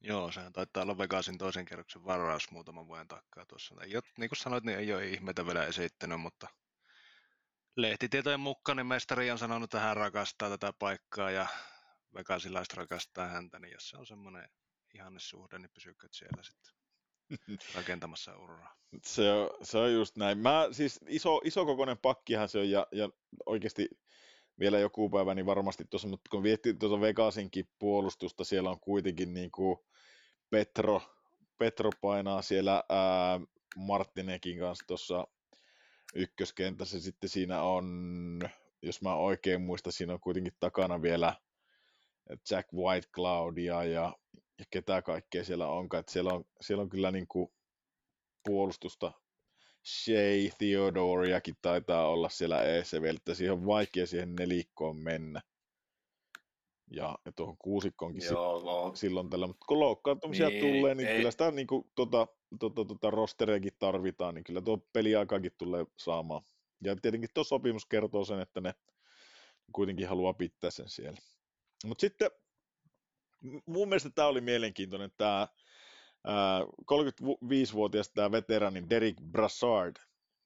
Joo, 0.00 0.32
sehän 0.32 0.52
taitaa 0.52 0.82
olla 0.82 0.98
Vegasin 0.98 1.38
toisen 1.38 1.64
kerroksen 1.64 2.04
varaus 2.04 2.50
muutaman 2.50 2.88
vuoden 2.88 3.08
takaa 3.08 3.46
tuossa. 3.46 3.74
Ei 3.82 3.96
ole, 3.96 4.02
niin 4.18 4.30
kuin 4.30 4.38
sanoit, 4.38 4.64
niin 4.64 4.78
ei 4.78 4.94
ole 4.94 5.06
ihmeitä 5.06 5.46
vielä 5.46 5.64
esittänyt, 5.64 6.20
mutta 6.20 6.48
lehtitietojen 7.76 8.40
mukaan 8.40 8.76
niin 8.76 8.86
mestari 8.86 9.30
on 9.30 9.38
sanonut, 9.38 9.74
että 9.74 9.80
hän 9.80 9.96
rakastaa 9.96 10.50
tätä 10.50 10.72
paikkaa 10.78 11.30
ja 11.30 11.46
vegasilaiset 12.14 12.74
rakastaa 12.74 13.26
häntä, 13.26 13.58
niin 13.58 13.72
jos 13.72 13.88
se 13.88 13.96
on 13.96 14.06
semmoinen 14.06 14.48
ihannesuhde, 14.94 15.58
niin 15.58 15.70
pysykö 15.74 16.08
siellä 16.12 16.42
sitten 16.42 16.74
rakentamassa 17.76 18.36
uraa. 18.36 18.74
Se 19.02 19.32
on, 19.32 19.50
se 19.62 19.78
on 19.78 19.92
just 19.92 20.16
näin. 20.16 20.38
Mä, 20.38 20.68
siis 20.72 21.00
iso, 21.08 21.40
iso 21.44 21.66
kokoinen 21.66 21.98
pakkihan 21.98 22.48
se 22.48 22.58
on 22.58 22.70
ja, 22.70 22.86
ja 22.92 23.08
oikeasti 23.46 23.88
vielä 24.58 24.78
joku 24.78 25.10
päivä, 25.10 25.34
niin 25.34 25.46
varmasti 25.46 25.84
tuossa, 25.90 26.08
mutta 26.08 26.28
kun 26.30 26.42
viettii 26.42 26.74
tuota 26.74 27.00
Vegasinkin 27.00 27.68
puolustusta, 27.78 28.44
siellä 28.44 28.70
on 28.70 28.80
kuitenkin 28.80 29.34
niin 29.34 29.50
kuin 29.50 29.78
Petro, 30.50 31.02
Petro 31.58 31.90
painaa 32.00 32.42
siellä 32.42 32.84
ää, 32.88 33.40
Martinekin 33.76 34.58
kanssa 34.58 34.84
tuossa 34.86 35.26
ykköskentässä. 36.14 37.00
Sitten 37.00 37.30
siinä 37.30 37.62
on, 37.62 38.40
jos 38.82 39.02
mä 39.02 39.14
oikein 39.14 39.60
muistan, 39.60 39.92
siinä 39.92 40.12
on 40.12 40.20
kuitenkin 40.20 40.56
takana 40.60 41.02
vielä 41.02 41.34
Jack 42.50 42.72
White 42.72 43.08
Cloudia 43.14 43.84
ja, 43.84 44.16
ja 44.58 44.64
ketä 44.70 45.02
kaikkea 45.02 45.44
siellä 45.44 45.68
onkaan. 45.68 46.00
Että 46.00 46.12
siellä, 46.12 46.32
on, 46.32 46.44
siellä 46.60 46.82
on 46.82 46.88
kyllä 46.88 47.10
niin 47.10 47.28
kuin 47.28 47.52
puolustusta. 48.44 49.12
Shea 49.86 50.50
Theodoriakin 50.58 51.54
taitaa 51.62 52.08
olla 52.08 52.28
siellä 52.28 52.62
ECV, 52.62 53.14
että 53.16 53.34
siihen 53.34 53.52
on 53.52 53.66
vaikea 53.66 54.06
siihen 54.06 54.34
nelikkoon 54.34 54.96
mennä. 54.96 55.40
Ja, 56.90 57.18
ja 57.24 57.32
tuohon 57.32 57.56
kuusikkoonkin 57.58 58.22
Joo, 58.30 58.90
sit, 58.90 59.00
silloin 59.00 59.30
tällä, 59.30 59.46
mutta 59.46 59.64
kun 59.68 59.80
loukkaantumisia 59.80 60.48
niin, 60.48 60.60
tulee, 60.60 60.94
niin 60.94 61.08
ei. 61.08 61.16
kyllä 61.16 61.30
sitä 61.30 61.50
niin 61.50 61.66
kuin, 61.66 61.90
tota, 61.94 62.26
tota, 62.60 62.84
tota 62.84 63.10
rostereakin 63.10 63.72
tarvitaan, 63.78 64.34
niin 64.34 64.44
kyllä 64.44 64.60
tuo 64.60 64.78
peliaikakin 64.92 65.52
tulee 65.58 65.86
saamaan. 65.96 66.42
Ja 66.84 66.96
tietenkin 66.96 67.30
tuo 67.34 67.44
sopimus 67.44 67.86
kertoo 67.86 68.24
sen, 68.24 68.40
että 68.40 68.60
ne 68.60 68.74
kuitenkin 69.72 70.08
haluaa 70.08 70.34
pitää 70.34 70.70
sen 70.70 70.88
siellä. 70.88 71.18
Mutta 71.84 72.00
sitten 72.00 72.30
mun 73.66 73.88
mielestä 73.88 74.10
tämä 74.10 74.28
oli 74.28 74.40
mielenkiintoinen, 74.40 75.12
tämä 75.16 75.48
35-vuotias 76.92 78.08
tämä 78.08 78.32
veteraani 78.32 78.90
Derek 78.90 79.16
Brassard, 79.22 79.96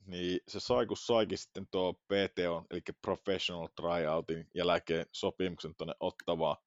niin 0.07 0.41
se 0.49 0.61
sai 0.61 0.87
kun 0.87 0.97
saikin 0.97 1.39
sitten 1.39 1.67
tuo 1.71 1.93
PTO, 1.93 2.65
eli 2.71 2.81
Professional 3.03 3.69
Tryoutin 3.77 4.49
jälkeen 4.55 5.07
sopimuksen 5.13 5.75
tuonne 5.75 5.95
ottavaa. 6.01 6.63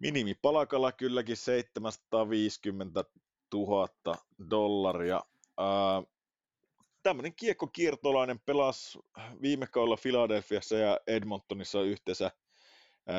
Minimipalakalla 0.00 0.92
kylläkin 0.92 1.36
750 1.36 3.04
000 3.54 3.88
dollaria. 4.50 5.20
Tämmöinen 7.02 7.34
kiekkokiertolainen 7.34 8.38
pelasi 8.38 8.98
viime 9.42 9.66
kaudella 9.66 9.96
Philadelphiassa 10.02 10.76
ja 10.76 11.00
Edmontonissa 11.06 11.82
yhteensä 11.82 12.30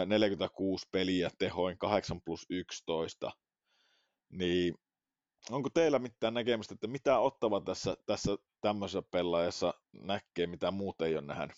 46 0.06 0.88
peliä 0.92 1.30
tehoin 1.38 1.78
8 1.78 2.22
plus 2.22 2.46
11. 2.50 3.32
Niin 4.30 4.76
onko 5.52 5.70
teillä 5.70 6.00
mitään 6.00 6.34
näkemystä, 6.34 6.74
että 6.74 6.88
mitä 6.88 7.20
ottava 7.20 7.62
tässä, 7.62 7.98
tässä 8.06 8.38
tämmöisessä 8.62 9.02
pelaajassa 9.12 9.74
näkee, 9.94 10.48
mitä 10.48 10.72
muut 10.72 11.02
ei 11.02 11.14
ole 11.14 11.26
nähnyt? 11.26 11.58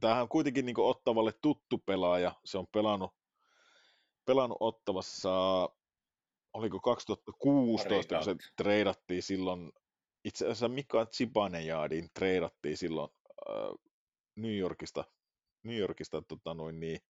Tämähän 0.00 0.22
on 0.22 0.28
kuitenkin 0.28 0.66
niin 0.66 0.80
Ottavalle 0.80 1.32
tuttu 1.42 1.78
pelaaja, 1.78 2.32
se 2.44 2.58
on 2.58 2.66
pelannut, 2.72 3.10
pelannut 4.24 4.58
Ottavassa, 4.60 5.68
oliko 6.52 6.80
2016, 6.80 8.14
kun 8.14 8.24
se 8.24 8.36
treidattiin 8.56 9.22
silloin, 9.22 9.72
itse 10.24 10.44
asiassa 10.44 10.68
Mika 10.68 11.06
Zibanejadin 11.06 12.08
treidattiin 12.14 12.76
silloin 12.76 13.10
äh, 13.50 13.90
New 14.36 14.56
Yorkista, 14.56 15.04
New 15.64 15.76
Yorkista 15.76 16.22
tota 16.22 16.54
noin, 16.54 16.80
niin, 16.80 17.00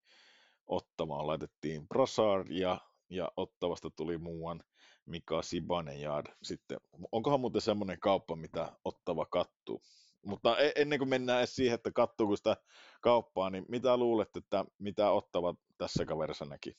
Ottamaan 0.66 1.26
laitettiin 1.26 1.88
Brassard 1.88 2.50
ja, 2.50 2.80
ja 3.10 3.32
Ottavasta 3.36 3.90
tuli 3.90 4.18
muuan 4.18 4.64
Mika 5.06 5.42
Sibanejad. 5.42 6.26
Sitten, 6.42 6.80
onkohan 7.12 7.40
muuten 7.40 7.60
semmoinen 7.60 8.00
kauppa, 8.00 8.36
mitä 8.36 8.72
Ottava 8.84 9.26
kattuu? 9.26 9.82
Mutta 10.26 10.58
e-, 10.58 10.72
ennen 10.76 10.98
kuin 10.98 11.08
mennään 11.08 11.38
edes 11.38 11.56
siihen, 11.56 11.74
että 11.74 11.90
kattuuko 11.90 12.36
sitä 12.36 12.56
kauppaa, 13.00 13.50
niin 13.50 13.64
mitä 13.68 13.96
luulette, 13.96 14.38
että 14.38 14.64
mitä 14.78 15.10
Ottava 15.10 15.54
tässä 15.78 16.04
kaverissa 16.04 16.44
näki? 16.44 16.76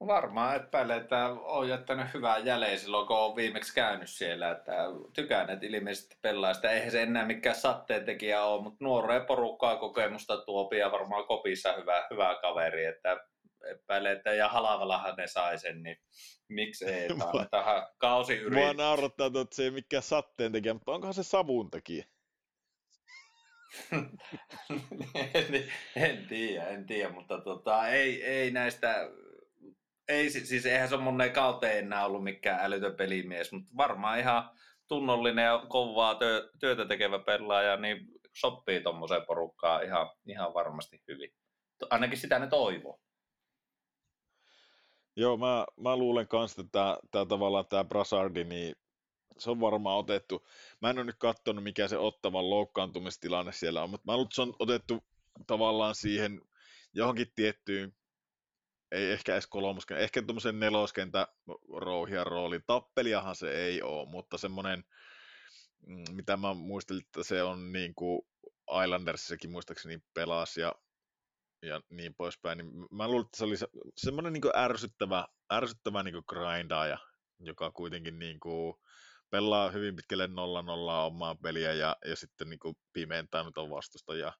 Varmaan 0.00 0.56
epäilen, 0.56 1.00
että 1.00 1.28
on 1.28 1.68
jättänyt 1.68 2.14
hyvää 2.14 2.38
jälleen 2.38 2.78
silloin, 2.78 3.06
kun 3.06 3.16
on 3.16 3.36
viimeksi 3.36 3.74
käynyt 3.74 4.10
siellä. 4.10 4.50
Että 4.50 4.72
tykään, 5.12 5.50
että 5.50 5.66
ilmeisesti 5.66 6.16
pelaa 6.22 6.54
sitä. 6.54 6.70
Eihän 6.70 6.90
se 6.90 7.02
enää 7.02 7.26
mikään 7.26 7.56
satteentekijä 7.56 8.44
ole, 8.44 8.62
mutta 8.62 8.84
nuoreen 8.84 9.26
porukkaa 9.26 9.76
kokemusta 9.76 10.36
tuopi 10.36 10.78
ja 10.78 10.92
varmaan 10.92 11.26
kopissa 11.26 11.72
hyvä, 11.72 12.06
hyvä 12.10 12.38
kaveri. 12.42 12.84
Että 12.84 13.16
epäilen, 13.70 14.12
että 14.12 14.34
ja 14.34 14.48
halavalahan 14.48 15.14
ne 15.16 15.26
sai 15.26 15.58
sen, 15.58 15.82
niin 15.82 15.96
miksi 16.48 16.84
ei, 16.84 17.08
tämä 17.08 17.46
tähän 17.50 17.86
kausi 17.98 18.34
yrit. 18.34 18.58
Mua 18.58 18.72
naurattaa, 18.72 19.26
että 19.26 19.56
se 19.56 19.62
ei 19.62 19.70
mikään 19.70 20.02
satteen 20.02 20.52
tekijä, 20.52 20.74
mutta 20.74 20.92
onkohan 20.92 21.14
se 21.14 21.22
savun 21.22 21.70
tekijä? 21.70 22.04
en, 25.34 25.64
en 25.96 26.26
tiedä, 26.28 26.68
en 26.68 26.86
tiedä, 26.86 27.12
mutta 27.12 27.40
tota, 27.40 27.88
ei, 27.88 28.24
ei 28.24 28.50
näistä, 28.50 29.08
ei, 30.08 30.30
siis 30.30 30.66
eihän 30.66 30.88
se 30.88 30.94
ole 30.94 31.04
monen 31.04 31.32
kauteen 31.32 31.78
enää 31.78 32.06
ollut 32.06 32.24
mikään 32.24 32.60
älytön 32.64 32.96
pelimies, 32.96 33.52
mutta 33.52 33.70
varmaan 33.76 34.18
ihan 34.18 34.50
tunnollinen 34.88 35.44
ja 35.44 35.66
kovaa 35.68 36.14
työ, 36.14 36.50
työtä 36.60 36.86
tekevä 36.86 37.18
pelaaja, 37.18 37.76
niin 37.76 38.06
sopii 38.34 38.80
tuommoiseen 38.80 39.26
porukkaan 39.26 39.84
ihan, 39.84 40.10
ihan 40.26 40.54
varmasti 40.54 41.02
hyvin. 41.08 41.30
Ainakin 41.90 42.18
sitä 42.18 42.38
ne 42.38 42.46
toivoo. 42.46 43.00
Joo, 45.16 45.36
mä, 45.36 45.66
mä 45.80 45.96
luulen 45.96 46.28
kanssa, 46.28 46.62
että 46.62 46.96
tämä 47.10 47.26
tavallaan 47.26 47.66
tämä 47.68 47.84
Brassardi, 47.84 48.44
niin 48.44 48.74
se 49.38 49.50
on 49.50 49.60
varmaan 49.60 49.98
otettu. 49.98 50.46
Mä 50.82 50.90
en 50.90 50.98
ole 50.98 51.04
nyt 51.04 51.18
katsonut, 51.18 51.64
mikä 51.64 51.88
se 51.88 51.98
ottavan 51.98 52.50
loukkaantumistilanne 52.50 53.52
siellä 53.52 53.82
on, 53.82 53.90
mutta 53.90 54.04
mä 54.06 54.12
luulen, 54.12 54.26
että 54.26 54.34
se 54.34 54.42
on 54.42 54.54
otettu 54.58 55.04
tavallaan 55.46 55.94
siihen 55.94 56.40
johonkin 56.94 57.32
tiettyyn, 57.34 57.94
ei 58.94 59.12
ehkä 59.12 59.32
edes 59.32 59.46
kolmosken, 59.46 59.98
ehkä 59.98 60.22
tuommoisen 60.22 60.60
neloskentä 60.60 61.28
rouhia 61.76 62.24
rooli. 62.24 62.60
Tappeliahan 62.66 63.36
se 63.36 63.52
ei 63.52 63.82
ole, 63.82 64.08
mutta 64.08 64.38
semmoinen, 64.38 64.84
mm, 65.86 66.04
mitä 66.10 66.36
mä 66.36 66.54
muistelin, 66.54 67.02
että 67.06 67.22
se 67.22 67.42
on 67.42 67.72
niin 67.72 67.94
kuin 67.94 68.22
Islandersissakin 68.84 69.50
muistaakseni 69.50 69.98
pelasi 70.14 70.60
ja 70.60 70.74
ja 71.62 71.80
niin 71.90 72.14
poispäin, 72.14 72.58
niin 72.58 72.70
mä 72.90 73.08
luulen, 73.08 73.24
että 73.24 73.38
se 73.38 73.44
oli 73.44 73.56
se, 73.56 73.66
semmoinen 73.96 74.32
niin 74.32 74.56
ärsyttävä, 74.56 75.28
ärsyttävä 75.52 76.02
niin 76.02 76.22
grindaaja, 76.28 76.98
joka 77.40 77.70
kuitenkin 77.70 78.18
niin 78.18 78.40
kuin 78.40 78.74
pelaa 79.30 79.70
hyvin 79.70 79.96
pitkälle 79.96 80.26
nolla 80.26 80.62
nollaa 80.62 81.06
omaa 81.06 81.34
peliä 81.34 81.72
ja, 81.72 81.96
ja 82.04 82.16
sitten 82.16 82.50
niin 82.50 82.58
kuin 82.58 82.76
pimeentää 82.92 83.42
nyt 83.42 83.58
on 83.58 83.70
vastustaja, 83.70 84.32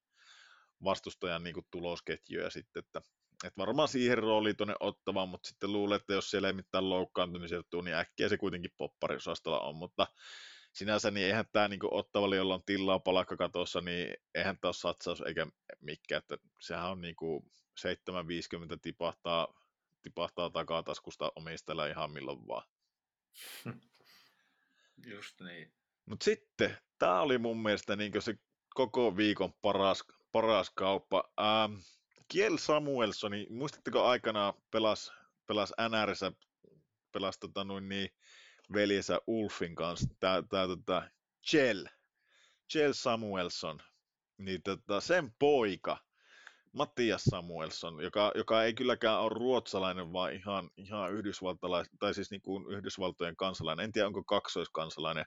vastustajan 0.83 1.43
niin 1.43 1.53
kuin 1.53 1.65
tulosketjuja 1.71 2.49
sitten, 2.49 2.79
että, 2.79 3.01
että 3.47 3.57
varmaan 3.57 3.87
siihen 3.87 4.17
rooliin 4.17 4.57
tuonne 4.57 4.75
ottavaan, 4.79 5.29
mutta 5.29 5.47
sitten 5.47 5.73
luulen, 5.73 5.95
että 5.95 6.13
jos 6.13 6.31
siellä 6.31 6.47
ei 6.47 6.53
mitään 6.53 6.89
loukkaantumisia 6.89 7.61
niin 7.83 7.95
äkkiä 7.95 8.29
se 8.29 8.37
kuitenkin 8.37 8.71
poppariosastolla 8.77 9.59
on, 9.59 9.75
mutta 9.75 10.07
sinänsä 10.73 11.11
niin 11.11 11.27
eihän 11.27 11.45
tämä 11.51 11.67
niin 11.67 11.79
ottavalle, 11.91 12.35
jolla 12.35 12.53
on 12.53 12.63
tilaa 12.65 12.99
palakkakatossa, 12.99 13.81
niin 13.81 14.13
eihän 14.35 14.57
tämä 14.61 14.69
ole 14.69 14.73
satsaus 14.73 15.21
eikä 15.21 15.47
mikään, 15.81 16.19
että 16.19 16.37
sehän 16.59 16.91
on 16.91 17.01
niin 17.01 17.15
kuin 17.15 17.51
750 17.77 18.77
tipahtaa, 18.81 19.47
tipahtaa 20.01 20.49
takataskusta 20.49 21.31
omistajalla 21.35 21.87
ihan 21.87 22.11
milloin 22.11 22.47
vaan. 22.47 22.67
Just 25.11 25.41
niin. 25.41 25.73
Mutta 26.05 26.23
sitten, 26.23 26.77
tämä 26.99 27.21
oli 27.21 27.37
mun 27.37 27.63
mielestä 27.63 27.95
niin 27.95 28.21
se 28.21 28.35
koko 28.75 29.17
viikon 29.17 29.53
paras, 29.61 30.03
paras 30.31 30.69
kauppa. 30.69 31.23
Ähm, 31.39 31.73
Kiel 32.27 32.57
Samuelsoni, 32.57 33.47
muistatteko 33.49 34.05
aikanaan 34.05 34.53
pelas, 34.71 35.13
pelas 35.47 35.73
NRissä, 35.89 36.31
pelas 37.11 37.39
tota 37.39 37.63
noin 37.63 37.89
niin, 37.89 38.09
veljensä 38.73 39.19
Ulfin 39.27 39.75
kanssa, 39.75 40.09
tämä 40.19 40.67
tota, 40.67 41.09
Chell, 41.47 41.85
Chell 42.71 42.93
Samuelson, 42.93 43.79
niin 44.37 44.61
tota, 44.63 45.01
sen 45.01 45.31
poika, 45.39 45.97
Mattias 46.75 47.23
Samuelson, 47.23 48.03
joka, 48.03 48.31
joka 48.35 48.63
ei 48.63 48.73
kylläkään 48.73 49.19
ole 49.19 49.31
ruotsalainen, 49.33 50.13
vaan 50.13 50.33
ihan, 50.33 50.69
ihan 50.77 51.13
yhdysvaltalainen, 51.13 51.97
tai 51.99 52.13
siis 52.13 52.31
niin 52.31 52.41
kuin 52.41 52.73
Yhdysvaltojen 52.77 53.35
kansalainen. 53.35 53.83
En 53.83 53.91
tiedä, 53.91 54.07
onko 54.07 54.23
kaksoiskansalainen. 54.23 55.25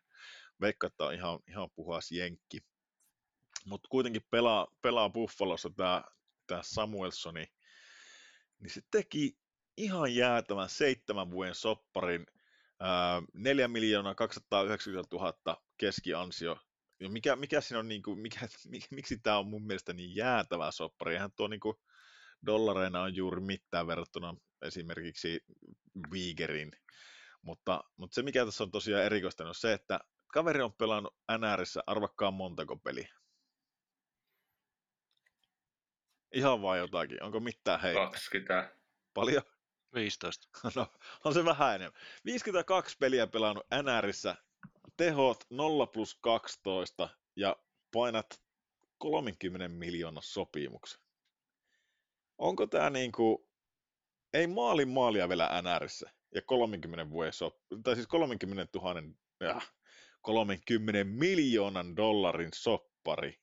Veikka, 0.61 0.87
että 0.87 1.05
on 1.05 1.15
ihan, 1.15 1.39
ihan 1.49 1.71
puhas 1.75 2.13
jenkki. 2.13 2.59
Mutta 3.65 3.89
kuitenkin 3.91 4.23
pelaa, 4.31 4.67
pelaa 4.83 5.11
Buffalossa 5.11 5.71
tämä, 5.77 6.05
tämä 6.49 6.63
Samuelsoni. 6.65 7.47
Niin 8.59 8.71
se 8.71 8.81
teki 8.91 9.39
ihan 9.77 10.15
jäätävän 10.15 10.69
seitsemän 10.69 11.31
vuoden 11.31 11.55
sopparin 11.55 12.27
4 13.35 13.69
miljoonaa 13.69 14.15
290 14.15 15.17
000 15.17 15.63
keskiansio. 15.77 16.59
Ja 17.01 17.09
mikä, 17.09 17.37
mikä 17.37 17.61
siinä 17.61 17.79
on, 17.79 17.89
niin 17.89 18.03
kuin, 18.03 18.19
mikä, 18.19 18.49
mik, 18.69 18.85
miksi 18.91 19.19
tämä 19.19 19.39
on 19.39 19.47
mun 19.47 19.67
mielestä 19.67 19.93
niin 19.93 20.17
jäätävä 20.17 20.71
soppari? 20.71 21.13
Eihän 21.15 21.33
tuo 21.37 21.49
niin 21.49 21.61
kuin, 21.61 21.77
dollareina 22.47 23.03
on 23.03 23.17
juuri 23.17 23.41
mitään 23.41 23.87
verrattuna 23.87 24.35
esimerkiksi 24.63 25.41
Vigerin. 26.13 26.73
Mutta, 27.43 27.85
mutta 27.97 28.15
se, 28.15 28.23
mikä 28.23 28.45
tässä 28.45 28.65
on 28.65 28.71
tosiaan 28.71 29.05
erikoista, 29.05 29.49
on 29.49 29.55
se, 29.55 29.73
että 29.73 30.01
kaveri 30.27 30.63
on 30.63 30.73
pelannut 30.73 31.17
NRissä 31.39 31.83
arvakkaan 31.87 32.35
montako 32.35 32.77
peliä. 32.77 33.18
Ihan 36.33 36.63
vaan 36.63 36.79
jotakin. 36.79 37.23
Onko 37.23 37.41
mitään 37.41 37.81
hei? 37.81 37.95
20. 37.95 38.73
Paljon? 39.15 39.43
15. 39.95 40.49
No, 40.77 40.87
on 41.25 41.35
se 41.35 41.45
vähän 41.45 41.75
enemmän. 41.75 42.01
52 42.25 42.97
peliä 43.01 43.27
pelannut 43.27 43.67
NRissä, 43.83 44.37
tehot 44.97 45.45
0 45.51 45.87
plus 45.87 46.15
12 46.15 47.09
ja 47.37 47.57
painat 47.93 48.41
30 48.99 49.69
miljoonan 49.69 50.23
sopimuksen. 50.23 51.01
Onko 52.39 52.67
tämä 52.67 52.91
niin 52.91 53.13
kuin, 53.13 53.39
ei 54.33 54.47
maalin 54.47 54.89
maalia 54.89 55.29
vielä 55.29 55.51
NRissä 55.63 56.11
ja 56.35 56.43
30 56.43 57.11
vuoden 57.11 57.33
sop- 57.33 57.81
tai 57.83 57.95
siis 57.95 58.07
30 58.07 58.79
000, 58.79 59.03
ja 59.41 59.61
30 60.23 61.05
miljoonan 61.05 61.97
dollarin 61.97 62.51
soppari. 62.55 63.41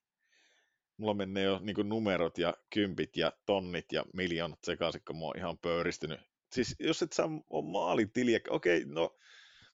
Mulla 0.98 1.14
menee 1.14 1.44
jo 1.44 1.60
niin 1.60 1.90
numerot 1.90 2.38
ja 2.38 2.54
kympit 2.74 3.18
ja 3.18 3.32
tonnit 3.46 3.92
ja 3.92 4.04
miljoonat 4.14 4.60
sekaisin, 4.64 5.02
kun 5.08 5.16
mä 5.16 5.26
oon 5.26 5.38
ihan 5.38 5.58
pöyristynyt. 5.58 6.20
Siis 6.52 6.76
jos 6.80 7.02
et 7.02 7.14
saa 7.14 7.30
maalitiliä, 7.72 8.40
okei, 8.50 8.82
okay, 8.82 8.94
no 8.94 9.18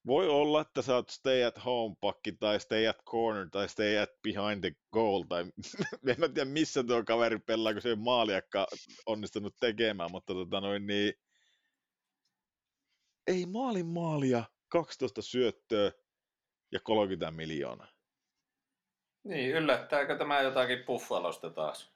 voi 0.06 0.30
olla, 0.30 0.62
että 0.62 0.82
sä 0.82 0.96
oot 0.96 1.10
stay 1.10 1.44
at 1.44 1.66
home 1.66 1.96
pakki 2.02 2.32
tai 2.32 2.60
stay 2.60 2.88
at 2.88 3.04
corner 3.10 3.50
tai 3.52 3.70
stay 3.70 3.98
at 3.98 4.10
behind 4.24 4.62
the 4.62 4.72
goal 4.94 5.24
tai 5.24 5.42
en 6.08 6.16
mä 6.18 6.30
tiedä 6.30 6.50
missä 6.50 6.84
tuo 6.84 7.04
kaveri 7.04 7.40
pelaa, 7.40 7.74
kun 7.74 7.82
se 7.82 7.90
ei 7.90 7.96
maaliakka 7.96 8.68
onnistunut 9.06 9.56
tekemään, 9.60 10.12
mutta 10.12 10.34
tota 10.34 10.62
noin 10.62 10.88
niin 10.88 11.14
ei 13.28 13.46
maalin 13.46 13.88
maalia, 13.88 14.44
12 14.68 15.22
syöttöä 15.22 15.92
ja 16.72 16.80
30 16.80 17.32
miljoonaa. 17.32 17.88
Niin, 19.24 19.52
yllättääkö 19.52 20.18
tämä 20.18 20.42
jotakin 20.42 20.84
Buffalosta 20.86 21.50
taas? 21.50 21.92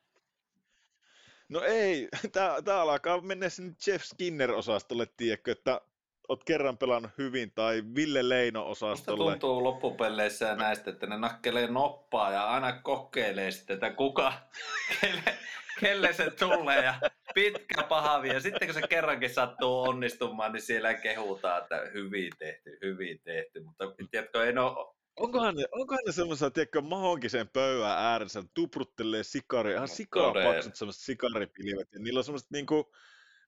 No 1.50 1.62
ei, 1.62 2.08
tää, 2.66 2.82
alkaa 2.82 3.22
mennä 3.22 3.50
sinne 3.50 3.74
Jeff 3.88 4.06
Skinner-osastolle, 4.06 5.06
tiedätkö, 5.18 5.52
että 5.52 5.82
oot 6.28 6.44
kerran 6.44 6.78
pelannut 6.78 7.12
hyvin, 7.18 7.52
tai 7.52 7.84
Ville 7.96 8.30
Leino-osastolle. 8.30 9.18
Musta 9.24 9.32
tuntuu 9.32 9.64
loppupeleissä 9.64 10.56
näistä, 10.56 10.92
että 10.92 11.08
ne 11.08 11.18
nakkelee 11.18 11.68
noppaa 11.68 12.32
ja 12.32 12.44
aina 12.50 12.82
kokeilee 12.82 13.52
sitten, 13.52 13.74
että 13.74 13.90
kuka, 13.90 14.34
kelle, 15.02 15.38
kelle 15.80 16.14
se 16.14 16.32
tulee 16.32 16.84
ja 16.84 16.96
pitkä 17.34 17.84
pahavi. 17.84 18.30
Ja 18.30 18.40
sitten 18.40 18.68
kun 18.68 18.82
se 18.82 18.88
kerrankin 18.88 19.34
sattuu 19.34 19.82
onnistumaan, 19.82 20.54
niin 20.54 20.62
siellä 20.62 20.94
kehutaan, 20.94 21.62
että 21.62 21.82
hyvin 21.94 22.32
tehty, 22.38 22.78
hyvin 22.82 23.20
tehty. 23.24 23.60
Mutta 23.60 23.84
tiedätkö, 24.12 24.50
en 24.50 24.58
ole 24.58 24.96
Onkohan 25.20 25.56
ne, 25.56 25.66
onkohan 25.72 26.04
ne 26.06 26.12
semmoisia, 26.12 26.52
tiedätkö, 26.52 26.82
mahonkisen 26.82 27.50
pöydän 27.50 27.98
ääressä, 27.98 28.44
tupruttelee 28.54 29.24
sikari, 29.24 29.72
ihan 29.72 29.82
no, 29.82 29.88
sikaa 29.88 30.34
paksut 30.34 30.76
semmoiset 30.76 31.04
sikaripilvet, 31.04 31.94
ja 31.94 32.00
niillä 32.00 32.18
on 32.18 32.24
semmoiset 32.24 32.52
niinku, 32.52 32.94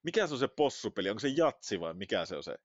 mikä 0.04 0.28
se 0.28 0.34
on 0.34 0.40
se 0.40 0.48
possupeli, 0.48 1.10
onko 1.10 1.20
se 1.20 1.28
jatsi 1.28 1.80
vai 1.80 1.94
mikä 1.94 2.26
se 2.26 2.36
on 2.36 2.44
se? 2.44 2.56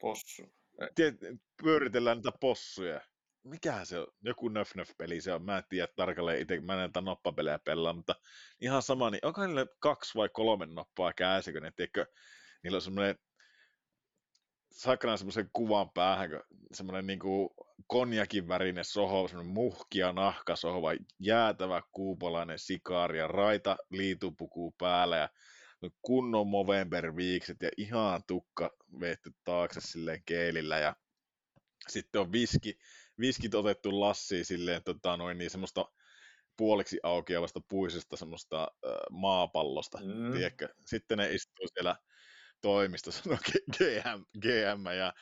Possu. 0.00 0.54
Tiet, 0.94 1.16
pyöritellään 1.62 2.16
niitä 2.16 2.32
possuja. 2.40 3.00
Mikä 3.42 3.84
se 3.84 3.98
on? 3.98 4.06
Joku 4.22 4.48
nöf 4.48 4.74
nöf 4.74 4.90
peli 4.98 5.20
se 5.20 5.32
on. 5.32 5.42
Mä 5.42 5.58
en 5.58 5.64
tiedä 5.68 5.88
tarkalleen 5.96 6.40
itse, 6.40 6.60
mä 6.60 6.72
en 6.72 6.78
näitä 6.78 7.00
noppapelejä 7.00 7.58
pelaa, 7.58 7.92
mutta 7.92 8.14
ihan 8.60 8.82
sama, 8.82 9.10
niin 9.10 9.26
onko 9.26 9.46
niille 9.46 9.66
kaksi 9.78 10.14
vai 10.14 10.28
kolme 10.28 10.66
noppaa 10.66 11.12
käsissä, 11.12 11.52
kun 11.52 11.62
ne, 11.62 11.72
tiedätkö, 11.76 12.06
niillä 12.62 12.76
on 12.76 12.82
semmoinen 12.82 13.18
sakran 14.72 15.18
semmoisen 15.18 15.50
kuvan 15.52 15.90
päähän, 15.90 16.30
semmoinen 16.72 17.06
niinku 17.06 17.54
konjakin 17.86 18.48
värinen 18.48 18.84
soho, 18.84 19.28
semmoinen 19.28 19.54
muhkia 19.54 20.12
nahkasohva, 20.12 20.90
jäätävä 21.18 21.82
kuupolainen 21.92 22.58
sikaari 22.58 23.18
ja 23.18 23.28
raita 23.28 23.76
liitupuku 23.90 24.74
päällä 24.78 25.16
ja 25.16 25.28
kunnon 26.02 26.46
Movember-viikset 26.46 27.62
ja 27.62 27.70
ihan 27.76 28.22
tukka 28.26 28.70
veetty 29.00 29.30
taakse 29.44 29.80
silleen 29.80 30.22
keelillä 30.26 30.78
ja 30.78 30.96
sitten 31.88 32.20
on 32.20 32.32
viski, 32.32 32.78
viskit 33.18 33.54
otettu 33.54 34.00
lassiin 34.00 34.44
silleen 34.44 34.82
tota 34.84 35.16
noin 35.16 35.38
niin 35.38 35.50
semmoista 35.50 35.84
puoliksi 36.56 37.00
aukeavasta 37.02 37.60
puisesta 37.68 38.16
semmoista 38.16 38.62
äh, 38.62 38.92
maapallosta, 39.10 39.98
mm. 39.98 40.32
tiedätkö? 40.32 40.68
Sitten 40.86 41.18
ne 41.18 41.32
istuu 41.34 41.66
siellä 41.74 41.96
toimistossa, 42.60 43.30
no 43.30 43.38
GM, 43.76 44.24
GM 44.40 44.86
ja 44.98 45.12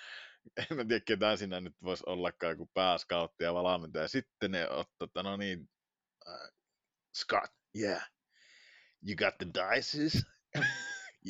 en 0.57 0.77
mä 0.77 0.85
tiedä 0.85 1.05
ketään 1.05 1.39
siinä 1.39 1.61
nyt 1.61 1.75
voisi 1.83 2.05
ollakaan 2.07 2.57
kuin 2.57 2.71
pääskautti 2.75 3.45
ja 3.45 3.55
valmentaja. 3.55 4.09
Sitten 4.09 4.51
ne 4.51 4.69
ottaa, 4.69 4.95
tota, 4.99 5.23
no 5.23 5.37
niin, 5.37 5.71
uh, 6.27 6.49
Scott, 7.17 7.53
yeah, 7.77 8.11
you 9.07 9.17
got 9.17 9.39
the 9.39 9.47
dices? 9.47 10.27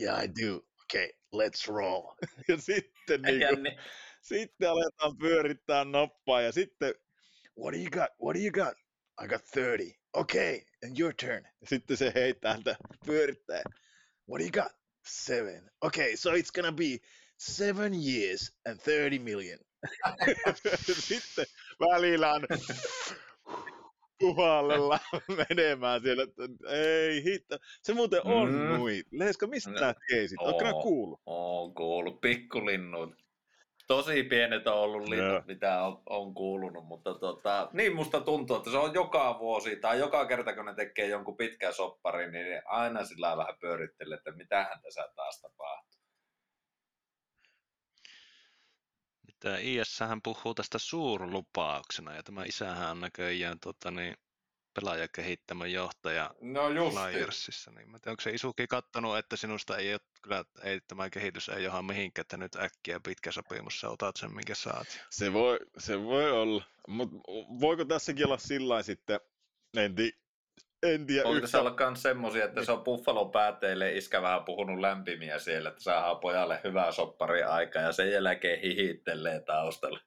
yeah, 0.00 0.24
I 0.24 0.28
do. 0.28 0.66
Okay, 0.84 1.08
let's 1.34 1.68
roll. 1.68 2.14
ja 2.48 2.56
sitten, 2.56 3.22
niin 3.22 3.48
kuin, 3.48 3.78
sitten 4.22 4.70
aletaan 4.70 5.16
pyörittää 5.18 5.84
noppaa 5.84 6.40
ja 6.40 6.52
sitten, 6.52 6.94
what 7.58 7.74
do 7.74 7.78
you 7.78 7.90
got, 7.90 8.10
what 8.22 8.36
do 8.36 8.40
you 8.40 8.50
got? 8.52 8.78
I 9.24 9.28
got 9.28 9.42
30. 9.54 10.00
Okay, 10.12 10.60
and 10.84 10.98
your 10.98 11.14
turn. 11.14 11.44
Ja 11.60 11.66
sitten 11.66 11.96
se 11.96 12.12
heittää 12.14 12.58
pyörittää. 13.06 13.62
What 14.28 14.40
do 14.40 14.44
you 14.44 14.50
got? 14.50 14.72
Seven. 15.06 15.70
Okay, 15.80 16.16
so 16.16 16.30
it's 16.30 16.52
gonna 16.54 16.72
be 16.72 16.98
seven 17.40 17.94
years 17.94 18.52
and 18.66 18.78
30 18.84 19.24
million. 19.24 19.58
Sitten 21.08 21.46
välillä 21.80 22.32
on 22.32 22.42
puhallella 24.18 24.98
menemään 25.48 26.00
siellä, 26.02 26.22
että 26.22 26.42
ei 26.68 27.24
hitto. 27.24 27.58
Se 27.82 27.94
muuten 27.94 28.20
on 28.24 28.52
mm. 28.52 28.68
nui. 28.68 29.02
Leska, 29.10 29.46
mistä 29.46 29.70
no, 29.70 29.94
tiesit? 30.08 30.38
Oletko 30.40 30.82
kuullut? 30.82 31.20
Oon 31.26 31.74
kuullut, 31.74 32.20
pikkulinnut. 32.20 33.14
Tosi 33.86 34.22
pienet 34.22 34.66
on 34.66 34.74
ollut 34.74 35.08
linnut, 35.08 35.32
no. 35.32 35.42
mitä 35.46 35.82
on, 35.82 36.02
on 36.08 36.34
kuulunut, 36.34 36.84
mutta 36.84 37.14
tota, 37.14 37.68
niin 37.72 37.96
musta 37.96 38.20
tuntuu, 38.20 38.56
että 38.56 38.70
se 38.70 38.76
on 38.76 38.94
joka 38.94 39.38
vuosi 39.38 39.76
tai 39.76 39.98
joka 39.98 40.26
kerta, 40.26 40.54
kun 40.54 40.64
ne 40.64 40.74
tekee 40.74 41.06
jonkun 41.06 41.36
pitkän 41.36 41.74
sopparin, 41.74 42.32
niin 42.32 42.62
aina 42.64 43.04
sillä 43.04 43.36
vähän 43.36 43.54
pyörittelee, 43.60 44.16
että 44.16 44.32
mitähän 44.32 44.82
tässä 44.82 45.08
taas 45.16 45.40
tapahtuu. 45.40 45.99
Tämä 49.40 49.56
IS 49.58 50.00
hän 50.00 50.22
puhuu 50.22 50.54
tästä 50.54 50.78
suurlupauksena 50.78 52.14
ja 52.14 52.22
tämä 52.22 52.44
isähän 52.44 52.90
on 52.90 53.00
näköjään 53.00 53.60
tota, 53.60 53.90
niin, 53.90 54.16
pelaajakehittämön 54.74 55.72
johtaja 55.72 56.30
no 56.40 56.60
Flyersissa. 56.90 57.70
Niin, 57.70 57.90
mä 57.90 57.98
tiedän, 57.98 58.12
onko 58.12 58.20
se 58.20 58.30
Isuki 58.30 58.66
kattonut, 58.66 59.18
että 59.18 59.36
sinusta 59.36 59.76
ei 59.76 59.92
ole, 59.92 60.00
kyllä, 60.22 60.44
ei, 60.62 60.80
tämä 60.80 61.10
kehitys 61.10 61.48
ei 61.48 61.64
johda 61.64 61.82
mihinkään, 61.82 62.22
että 62.22 62.36
nyt 62.36 62.56
äkkiä 62.56 63.00
pitkä 63.00 63.32
sopimus, 63.32 63.80
sä 63.80 63.88
otat 63.88 64.16
sen, 64.16 64.34
minkä 64.34 64.54
saat. 64.54 65.00
Se 65.10 65.32
voi, 65.32 65.58
se 65.78 66.02
voi 66.02 66.30
olla, 66.30 66.64
mutta 66.88 67.16
voiko 67.60 67.84
tässäkin 67.84 68.26
olla 68.26 68.38
sillä 68.38 68.82
sitten, 68.82 69.20
en, 69.76 69.94
ti, 69.94 70.18
en 70.82 71.06
tiedä. 71.06 71.24
Voiko 71.24 71.44
yhtä... 71.44 71.60
olla 71.60 71.74
myös 71.78 72.02
semmoisia, 72.02 72.44
että 72.44 72.64
se 72.64 72.72
on 72.72 72.84
Buffalo 72.84 73.28
pääteille 73.28 73.92
iskä 73.92 74.22
vähän 74.22 74.44
puhunut 74.44 74.80
lämpimiä 74.80 75.38
siellä, 75.38 75.68
että 75.68 75.82
saadaan 75.82 76.18
pojalle 76.18 76.60
hyvää 76.64 76.92
soppari 76.92 77.42
aika 77.42 77.78
ja 77.78 77.92
sen 77.92 78.10
jälkeen 78.10 78.60
hihittelee 78.60 79.40
taustalla. 79.40 80.00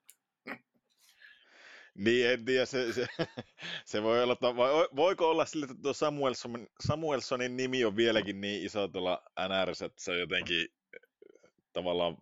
Niin, 1.96 2.28
en 2.28 2.46
tiedä, 2.46 2.66
se, 2.66 2.94
se, 2.94 3.08
se 3.86 4.04
voi 4.04 4.24
olla, 4.24 4.38
vai 4.42 4.72
voiko 4.96 5.30
olla 5.30 5.46
sille, 5.46 5.66
että 5.66 5.78
tuo 5.82 5.94
Samuelson, 5.94 6.68
Samuelsonin 6.88 7.58
nimi 7.58 7.86
on 7.86 7.96
vieläkin 7.96 8.42
niin 8.42 8.66
iso 8.66 8.88
tuolla 8.88 9.24
NRS, 9.40 9.82
että 9.82 10.04
se 10.04 10.12
on 10.12 10.20
jotenkin 10.20 10.68
tavallaan 11.74 12.18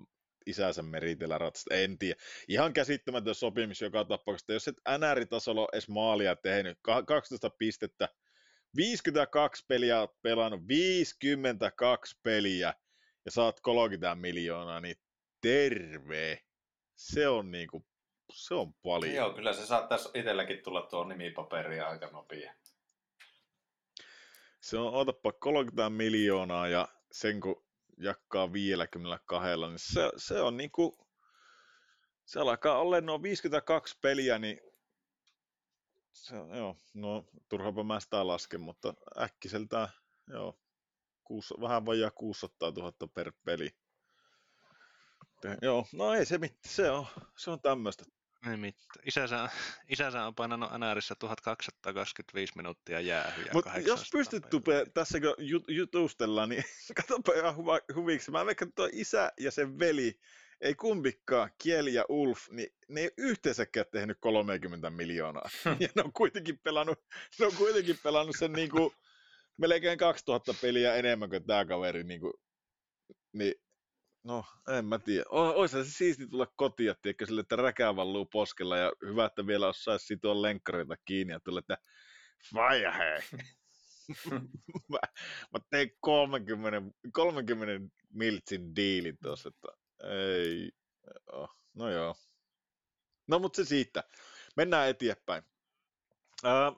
isänsä 0.46 0.82
meritellä 0.82 1.38
ratsasta, 1.38 1.76
en 1.76 1.98
tiedä. 1.98 2.20
Ihan 2.48 2.74
käsittämätön 2.74 3.36
sopimus 3.36 3.82
joka 3.82 4.06
tapauksessa, 4.06 4.54
jos 4.54 4.68
et 4.68 4.78
NR-tasolla 4.98 5.68
edes 5.74 5.90
maalia 5.90 6.36
tehnyt, 6.36 6.78
12 7.08 7.50
pistettä, 7.50 8.10
52 8.76 9.66
peliä 9.68 10.00
oot 10.00 10.22
pelannut, 10.22 10.68
52 10.68 12.20
peliä, 12.24 12.74
ja 13.26 13.32
saat 13.32 13.60
30 13.60 14.16
miljoonaa, 14.16 14.80
niin 14.80 14.96
terve. 15.42 16.46
Se 16.96 17.28
on 17.28 17.52
niinku 17.52 17.86
se 18.34 18.54
on 18.54 18.74
paljon. 18.74 19.16
Joo, 19.16 19.34
kyllä 19.34 19.54
se 19.54 19.66
saattaisi 19.66 20.10
itselläkin 20.14 20.64
tulla 20.64 20.82
tuo 20.82 21.04
nimipaperi 21.04 21.80
aika 21.80 22.08
nopea. 22.08 22.54
Se 24.62 24.78
on, 24.78 24.94
otapa 24.94 25.32
30 25.32 25.90
miljoonaa 25.90 26.68
ja 26.68 26.88
sen 27.12 27.40
kun 27.40 27.66
jakkaa 27.98 28.54
52, 28.54 29.48
niin 29.48 29.80
se, 29.80 30.12
se 30.18 30.42
on 30.42 30.58
niinku, 30.58 31.08
se 32.26 32.40
alkaa 32.40 32.80
olla 32.80 33.02
noin 33.02 33.24
52 33.24 33.98
peliä, 34.02 34.40
niin 34.40 34.60
se, 36.14 36.36
joo, 36.36 36.78
no 36.94 37.26
turhapa 37.50 37.84
mä 37.84 38.00
sitä 38.00 38.28
lasken, 38.28 38.62
mutta 38.62 38.94
äkkiseltään, 39.20 39.88
joo, 40.28 40.60
kuusi, 41.24 41.54
vähän 41.62 41.86
vajaa 41.86 42.12
600 42.12 42.72
000 42.72 42.94
per 43.14 43.32
peli. 43.46 43.70
Joo, 45.62 45.88
no 45.94 46.14
ei 46.14 46.26
se 46.26 46.38
mitään, 46.38 46.60
se 46.66 46.92
on, 46.92 47.06
se 47.38 47.52
on 47.52 47.62
tämmöistä. 47.62 48.06
Ei 48.50 48.58
mitään. 48.58 49.06
Isänsä, 49.06 49.50
isänsä 49.90 50.26
on 50.26 50.36
painanut 50.36 50.70
NRissä 50.78 51.16
1225 51.16 52.54
minuuttia 52.56 53.00
jäähyä. 53.00 53.50
Mutta 53.54 53.80
jos 53.80 54.10
pystyt 54.12 54.50
tupe, 54.50 54.86
tässä 54.94 55.20
kun 55.20 55.36
jutustellaan, 55.68 56.50
niin 56.50 56.64
katsopa 56.98 57.34
ihan 57.34 57.56
huva, 57.56 57.80
huviksi. 57.96 58.32
Mä 58.32 58.46
veikkaan, 58.46 58.70
että 58.70 58.76
tuo 58.76 58.90
isä 58.92 59.32
ja 59.40 59.52
sen 59.52 59.80
veli 59.80 60.20
ei 60.62 60.76
kumpikaan, 60.76 61.52
Kieli 61.58 61.94
ja 61.94 62.06
Ulf, 62.10 62.50
niin 62.50 62.70
ne 62.88 63.02
ei 63.02 63.12
yhteensäkään 63.18 63.86
tehnyt 63.92 64.18
30 64.22 64.90
miljoonaa. 64.90 65.50
Ja 65.66 65.90
ne 65.96 66.04
on 66.04 66.14
kuitenkin 66.14 66.60
pelannut, 66.60 67.00
ne 67.40 67.46
on 67.46 67.56
kuitenkin 67.56 67.98
pelannut 68.04 68.36
sen 68.40 68.54
niin 68.54 68.70
kuin 68.70 68.92
melkein 69.58 69.98
2000 69.98 70.54
peliä 70.62 70.96
enemmän 70.96 71.30
kuin 71.30 71.46
tämä 71.46 71.66
kaveri. 71.66 72.04
Niin, 72.04 72.22
kuin, 72.22 72.34
niin 73.34 73.54
no, 74.24 74.46
en 74.78 74.86
mä 74.86 75.00
tiedä. 75.00 75.26
Olisi 75.30 75.84
se 75.84 75.92
siisti 75.92 76.28
tulla 76.28 76.48
kotiin, 76.56 76.96
tiedätkö, 77.02 77.26
sille, 77.26 77.42
että 77.42 77.56
räkää 77.56 77.96
valluu 77.96 78.26
poskella 78.26 78.78
ja 78.78 78.92
hyvä, 79.06 79.26
että 79.26 79.48
vielä 79.48 79.68
osaisi 79.68 80.06
sitoa 80.06 80.42
lenkkareita 80.42 80.96
kiinni 81.06 81.34
ja 81.34 81.40
tulla, 81.40 81.60
että 81.60 81.78
vai 82.54 82.82
hei. 82.82 83.40
mä, 84.92 85.00
mä 85.54 85.60
tein 85.70 85.92
30, 86.00 86.82
30 87.14 87.96
miltsin 88.14 88.76
diilin 88.76 89.18
tuossa, 89.24 89.50
että 89.50 89.81
ei, 90.04 90.72
oh, 91.32 91.50
no 91.74 91.90
joo. 91.90 92.16
No 93.28 93.40
mutta 93.40 93.56
se 93.56 93.66
siitä. 93.66 94.04
Mennään 94.58 94.90
eteenpäin. 94.90 95.44
Äh, 96.46 96.74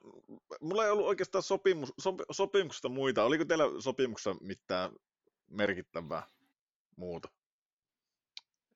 mulla 0.62 0.86
ei 0.86 0.92
ollut 0.92 1.08
oikeastaan 1.08 1.44
sopimus, 1.44 1.94
sop, 2.00 2.20
sopimuksesta 2.32 2.90
muita. 2.90 3.24
Oliko 3.24 3.46
teillä 3.46 3.82
sopimuksessa 3.82 4.36
mitään 4.42 4.92
merkittävää 5.50 6.24
muuta? 6.98 7.30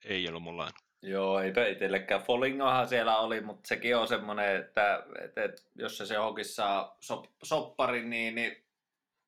Ei 0.05 0.29
ollut 0.29 0.43
mulla 0.43 0.71
Joo, 1.01 1.39
eipä 1.39 1.67
itsellekään. 1.67 2.21
Follingohan 2.21 2.88
siellä 2.88 3.17
oli, 3.17 3.41
mutta 3.41 3.67
sekin 3.67 3.97
on 3.97 4.07
semmoinen, 4.07 4.55
että, 4.55 5.03
että, 5.23 5.43
että 5.43 5.62
jos 5.75 5.97
se 5.97 6.05
se 6.05 6.13
johonkin 6.13 6.45
saa 6.45 6.97
sop, 6.99 7.25
sopparin, 7.43 8.10
niin, 8.10 8.36
niin 8.36 8.65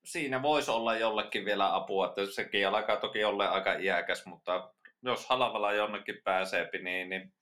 siinä 0.05 0.41
voisi 0.41 0.71
olla 0.71 0.97
jollekin 0.97 1.45
vielä 1.45 1.75
apua. 1.75 2.07
Että 2.07 2.25
sekin 2.25 2.67
alkaa 2.67 2.97
toki 2.97 3.23
olla 3.23 3.45
aika 3.45 3.73
iäkäs, 3.73 4.25
mutta 4.25 4.73
jos 5.03 5.25
halavalla 5.25 5.73
jonnekin 5.73 6.21
pääsee, 6.23 6.69
niin, 6.83 7.09
niin 7.09 7.33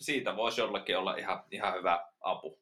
siitä 0.00 0.36
voisi 0.36 0.60
jollekin 0.60 0.98
olla 0.98 1.16
ihan, 1.16 1.44
ihan 1.50 1.74
hyvä 1.78 2.08
apu. 2.20 2.60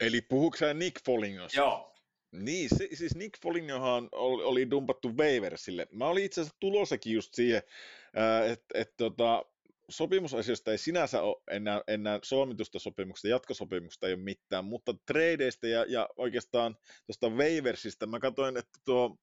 Eli 0.00 0.20
puhuuko 0.20 0.56
sä 0.56 0.74
Nick 0.74 1.04
Follingosta? 1.04 1.60
Joo. 1.60 1.94
Niin, 2.32 2.68
se, 2.68 2.88
siis 2.94 3.14
Nick 3.14 3.42
Folignohan 3.42 4.08
oli, 4.12 4.44
oli 4.44 4.70
dumpattu 4.70 5.16
Waversille. 5.16 5.86
Mä 5.92 6.06
olin 6.06 6.24
itse 6.24 6.40
asiassa 6.40 6.56
tulossakin 6.60 7.12
just 7.12 7.34
siihen, 7.34 7.62
että 8.52 8.66
et, 8.74 8.96
tota, 8.96 9.44
sopimusasioista 9.88 10.70
ei 10.70 10.78
sinänsä 10.78 11.22
ole 11.22 11.42
enää, 11.50 11.82
enää 11.88 12.18
solmitusta 12.22 12.78
sopimuksesta, 12.78 13.28
jatkosopimuksesta 13.28 14.06
ei 14.06 14.12
ole 14.12 14.22
mitään, 14.22 14.64
mutta 14.64 14.94
tradeista 15.06 15.66
ja, 15.66 15.84
ja 15.88 16.08
oikeastaan 16.16 16.76
tuosta 17.06 17.28
Waversista, 17.30 18.06
mä 18.06 18.20
katsoin, 18.20 18.56
että 18.56 18.78
tuo 18.84 19.16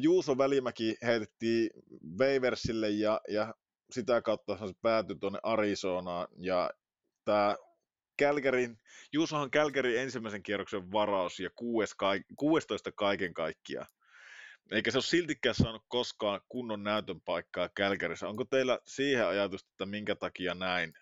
Juuso 0.00 0.38
Välimäki 0.38 0.96
heitettiin 1.02 1.70
Waversille 2.18 2.90
ja, 2.90 3.20
ja 3.28 3.54
sitä 3.90 4.22
kautta 4.22 4.56
se 4.56 4.74
päätyi 4.82 5.16
tuonne 5.16 5.38
Arizonaan 5.42 6.28
ja 6.36 6.70
tämä 7.24 7.56
Kälkärin, 8.16 8.78
Juusohan 9.12 9.50
Kälkärin 9.50 9.98
ensimmäisen 9.98 10.42
kierroksen 10.42 10.92
varaus 10.92 11.40
ja 11.40 11.50
16 12.36 12.92
kaiken 12.92 13.34
kaikkiaan. 13.34 13.86
Eikä 14.70 14.90
se 14.90 14.96
ole 14.98 15.02
siltikään 15.02 15.54
saanut 15.54 15.82
koskaan 15.88 16.40
kunnon 16.48 16.82
näytön 16.82 17.20
paikkaa 17.20 17.68
Kälkärissä. 17.74 18.28
Onko 18.28 18.44
teillä 18.44 18.78
siihen 18.84 19.26
ajatusta, 19.26 19.70
että 19.70 19.86
minkä 19.86 20.14
takia 20.14 20.54
näin? 20.54 20.94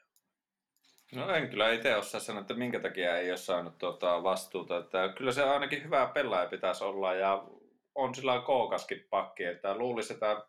No 1.15 1.35
en 1.35 1.51
kyllä 1.51 1.73
itse 1.73 1.97
osaa 1.97 2.21
sanoa, 2.21 2.41
että 2.41 2.55
minkä 2.55 2.81
takia 2.81 3.19
ei 3.19 3.31
ole 3.31 3.37
saanut 3.37 3.79
tuota 3.79 4.23
vastuuta. 4.23 4.79
Että 4.79 5.13
kyllä 5.17 5.33
se 5.33 5.43
ainakin 5.43 5.85
hyvä 5.85 6.11
pelaaja 6.15 6.49
pitäisi 6.49 6.85
olla 6.85 7.15
ja 7.15 7.45
on 7.95 8.15
sillä 8.15 8.41
kookaskin 8.41 9.07
pakki. 9.11 9.45
Että 9.45 9.79
luulisi, 9.79 10.13
että 10.13 10.47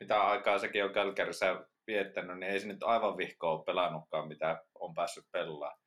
mitä 0.00 0.22
aikaa 0.22 0.58
sekin 0.58 0.84
on 0.84 0.92
Kälkärissä 0.92 1.66
viettänyt, 1.86 2.38
niin 2.38 2.52
ei 2.52 2.60
se 2.60 2.66
nyt 2.66 2.82
aivan 2.82 3.16
vihkoa 3.16 3.50
ole 3.50 3.64
pelannutkaan, 3.64 4.28
mitä 4.28 4.64
on 4.74 4.94
päässyt 4.94 5.24
pelaamaan. 5.32 5.78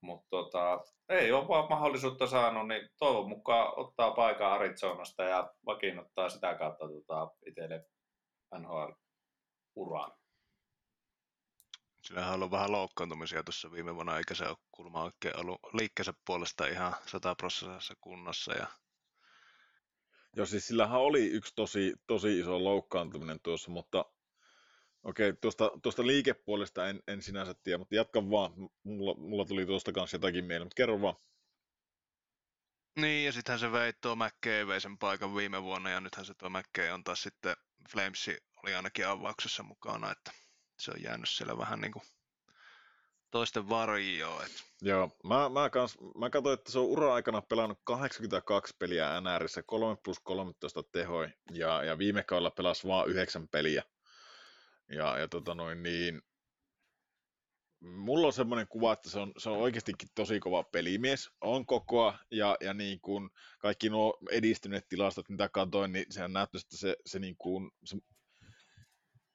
Mutta 0.00 0.26
tota, 0.30 0.80
ei 1.08 1.32
ole 1.32 1.48
vaan 1.48 1.68
mahdollisuutta 1.68 2.26
saanut, 2.26 2.68
niin 2.68 2.88
toivon 2.98 3.28
mukaan 3.28 3.78
ottaa 3.78 4.10
paikan 4.10 4.52
Arizonasta 4.52 5.22
ja 5.22 5.52
vakiinnuttaa 5.66 6.28
sitä 6.28 6.54
kautta 6.54 6.88
tota, 6.88 7.30
itselle 7.46 7.84
NHL-uraan. 8.58 10.12
Sillähän 12.02 12.30
on 12.30 12.34
ollut 12.34 12.50
vähän 12.50 12.72
loukkaantumisia 12.72 13.42
tuossa 13.42 13.72
viime 13.72 13.94
vuonna, 13.94 14.18
eikä 14.18 14.34
se 14.34 14.48
ole 14.48 14.56
kulma 14.72 15.02
oikein 15.02 15.40
ollut 15.40 15.60
liikkeensä 15.72 16.14
puolesta 16.26 16.66
ihan 16.66 16.94
sataprosessissa 17.06 17.94
kunnossa. 18.00 18.52
Ja... 18.52 18.66
Joo, 20.36 20.46
siis 20.46 20.66
sillähän 20.66 21.00
oli 21.00 21.26
yksi 21.26 21.52
tosi, 21.56 21.94
tosi 22.06 22.40
iso 22.40 22.64
loukkaantuminen 22.64 23.40
tuossa, 23.40 23.70
mutta 23.70 24.04
Okei, 25.02 25.32
tuosta, 25.32 25.70
tuosta 25.82 26.06
liikepuolesta 26.06 26.88
en, 26.88 27.02
en 27.08 27.22
sinänsä 27.22 27.54
tiedä, 27.54 27.78
mutta 27.78 27.94
jatka 27.94 28.30
vaan. 28.30 28.52
Mulla, 28.82 29.14
mulla 29.14 29.44
tuli 29.44 29.66
tuosta 29.66 29.92
kanssa 29.92 30.14
jotakin 30.14 30.44
mieleen, 30.44 30.66
mutta 30.66 30.74
kerro 30.74 31.00
vaan. 31.00 31.16
Niin, 32.96 33.26
ja 33.26 33.32
sittenhän 33.32 33.60
se 33.60 33.72
vei 33.72 33.92
tuo 33.92 34.16
McKay 34.16 34.80
sen 34.80 34.98
paikan 34.98 35.34
viime 35.34 35.62
vuonna, 35.62 35.90
ja 35.90 36.00
nythän 36.00 36.26
se 36.26 36.34
tuo 36.34 36.50
McKay 36.50 36.90
on 36.90 37.04
taas 37.04 37.22
sitten, 37.22 37.56
Flames 37.90 38.30
oli 38.62 38.74
ainakin 38.74 39.06
avauksessa 39.06 39.62
mukana, 39.62 40.10
että 40.10 40.32
se 40.78 40.90
on 40.90 41.02
jäänyt 41.02 41.28
siellä 41.28 41.58
vähän 41.58 41.80
niin 41.80 41.92
kuin 41.92 42.02
toisten 43.32 43.68
varjoon. 43.68 44.44
Että... 44.44 44.62
Joo, 44.82 45.10
mä, 45.24 45.48
mä, 45.48 45.70
kans, 45.70 45.98
mä 46.18 46.30
katsoin, 46.30 46.54
että 46.54 46.72
se 46.72 46.78
on 46.78 46.84
ura-aikana 46.84 47.42
pelannut 47.42 47.78
82 47.84 48.74
peliä 48.78 49.20
NRissä, 49.20 49.62
3 49.62 49.96
plus 50.04 50.20
13 50.20 50.82
tehoi, 50.82 51.28
ja, 51.50 51.84
ja 51.84 51.98
viime 51.98 52.22
kaudella 52.22 52.50
pelasi 52.50 52.88
vain 52.88 53.10
9 53.10 53.48
peliä. 53.48 53.82
Ja, 54.90 55.18
ja 55.18 55.28
tota 55.28 55.54
noin, 55.54 55.82
niin, 55.82 56.22
mulla 57.80 58.26
on 58.26 58.32
semmoinen 58.32 58.68
kuva, 58.68 58.92
että 58.92 59.10
se 59.10 59.18
on, 59.18 59.32
se 59.38 59.50
on 59.50 59.58
oikeastikin 59.58 60.08
tosi 60.14 60.40
kova 60.40 60.62
pelimies, 60.62 61.30
on 61.40 61.66
kokoa 61.66 62.18
ja, 62.30 62.56
ja 62.60 62.74
niin 62.74 63.00
kuin 63.00 63.30
kaikki 63.58 63.90
nuo 63.90 64.18
edistyneet 64.30 64.88
tilastot, 64.88 65.28
mitä 65.28 65.48
katsoin, 65.48 65.92
niin 65.92 66.06
sehän 66.10 66.32
näyttää, 66.32 66.58
että 66.58 66.76
se, 66.76 66.96
se, 67.06 67.18
niin 67.18 67.36
kuin, 67.38 67.70
se 67.84 67.96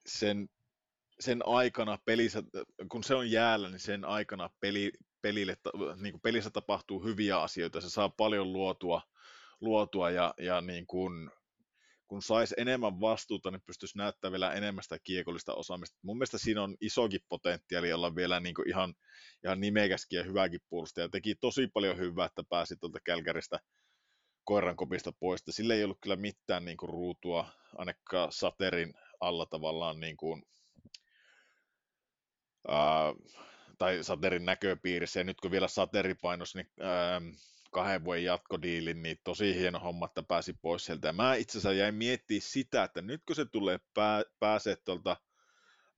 sen, 0.06 0.48
sen 1.20 1.42
aikana 1.46 1.98
pelissä, 2.04 2.42
kun 2.90 3.04
se 3.04 3.14
on 3.14 3.30
jäällä, 3.30 3.68
niin 3.68 3.80
sen 3.80 4.04
aikana 4.04 4.50
peli, 4.60 4.92
pelille, 5.22 5.56
niin 5.96 6.12
kuin 6.12 6.20
pelissä 6.20 6.50
tapahtuu 6.50 7.04
hyviä 7.04 7.40
asioita, 7.40 7.80
se 7.80 7.90
saa 7.90 8.08
paljon 8.08 8.52
luotua, 8.52 9.02
luotua 9.60 10.10
ja, 10.10 10.34
ja 10.38 10.60
niin 10.60 10.86
kuin, 10.86 11.30
kun 12.08 12.22
saisi 12.22 12.54
enemmän 12.58 13.00
vastuuta, 13.00 13.50
niin 13.50 13.62
pystyisi 13.66 13.98
näyttämään 13.98 14.32
vielä 14.32 14.52
enemmän 14.52 14.82
sitä 14.82 14.98
kiekollista 15.04 15.54
osaamista. 15.54 15.98
Mun 16.02 16.16
mielestä 16.16 16.38
siinä 16.38 16.62
on 16.62 16.76
isokin 16.80 17.20
potentiaali 17.28 17.92
olla 17.92 18.14
vielä 18.14 18.40
niin 18.40 18.54
kuin 18.54 18.68
ihan, 18.68 18.94
ihan 19.44 19.60
nimekäskin 19.60 20.16
ja 20.16 20.24
hyväkin 20.24 20.60
puolustaja. 20.68 21.08
Teki 21.08 21.34
tosi 21.34 21.66
paljon 21.66 21.98
hyvää, 21.98 22.26
että 22.26 22.42
pääsi 22.48 22.76
tuolta 22.76 22.98
Kälkäristä 23.04 23.60
koiran 24.44 24.76
kopista 24.76 25.12
pois. 25.20 25.42
Sillä 25.50 25.74
ei 25.74 25.84
ollut 25.84 25.98
kyllä 26.00 26.16
mitään 26.16 26.64
niin 26.64 26.76
kuin 26.76 26.90
ruutua, 26.90 27.48
ainakaan 27.76 28.32
Saterin 28.32 28.94
alla 29.20 29.46
tavallaan 29.46 30.00
niin 30.00 30.16
kuin, 30.16 30.42
tai 33.78 34.04
Saterin 34.04 34.44
näköpiirissä. 34.44 35.20
Ja 35.20 35.24
nyt 35.24 35.40
kun 35.40 35.50
vielä 35.50 35.68
Sateri 35.68 36.14
painos, 36.14 36.54
niin 36.54 36.70
ää, 36.80 37.20
kahden 37.70 38.04
vuoden 38.04 38.24
jatkodiilin, 38.24 39.02
niin 39.02 39.16
tosi 39.24 39.54
hieno 39.54 39.78
homma, 39.78 40.06
että 40.06 40.22
pääsi 40.22 40.52
pois 40.62 40.84
sieltä. 40.84 41.08
Ja 41.08 41.12
mä 41.12 41.34
itse 41.34 41.58
asiassa 41.58 41.72
jäin 41.72 41.94
miettimään 41.94 42.42
sitä, 42.42 42.84
että 42.84 43.02
nyt 43.02 43.22
kun 43.26 43.36
se 43.36 43.44
tulee 43.44 43.78
pää, 43.94 44.22
pääsee 44.40 44.76
tuolta 44.76 45.16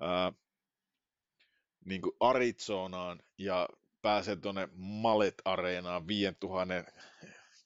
ää, 0.01 0.33
niin 1.85 2.03
kuin 2.03 2.17
Arizonaan 2.21 3.23
ja 3.39 3.69
pääsee 4.03 4.37
tuonne 4.37 4.69
Malet-areenaan 4.73 6.07
5000 6.07 6.75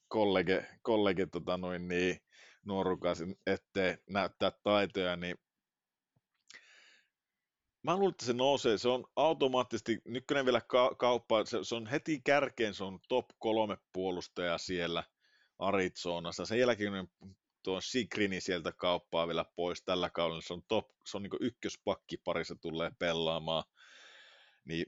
kollege, 0.09 0.67
kollege 0.83 1.27
tota 1.27 1.57
noin, 1.57 1.89
niin, 1.89 2.21
nuorukaisen 2.65 3.37
ettei 3.47 3.97
näyttää 4.11 4.53
taitoja, 4.63 5.17
niin 5.17 5.37
Mä 7.85 7.97
luulen, 7.97 8.11
että 8.11 8.25
se 8.25 8.33
nousee. 8.33 8.79
Se 8.79 8.89
on 8.89 9.05
automaattisesti, 9.17 10.03
nykyinen 10.05 10.45
vielä 10.45 10.61
ka- 10.61 10.95
kauppa, 10.99 11.45
se, 11.45 11.59
se, 11.63 11.75
on 11.75 11.87
heti 11.87 12.21
kärkeen, 12.21 12.75
se 12.75 12.85
on 12.85 13.01
top 13.09 13.27
kolme 13.39 13.77
puolustaja 13.93 14.59
siellä 14.59 15.05
Arizonassa. 15.59 16.47
Sen 16.47 16.59
jälkeen 16.59 17.09
tuon 17.63 17.83
Sigrini 17.83 18.41
sieltä 18.41 18.73
kauppaa 18.73 19.27
vielä 19.27 19.45
pois 19.57 19.83
tällä 19.83 20.11
kaudella, 20.11 20.43
se 20.43 20.53
on, 20.53 20.63
top, 20.69 20.91
se 21.07 21.17
on 21.17 21.23
niin 21.23 21.33
ykköspakki 21.41 22.17
parissa 22.17 22.57
tulee 22.57 22.91
pelaamaan. 22.99 23.65
Niin 24.65 24.87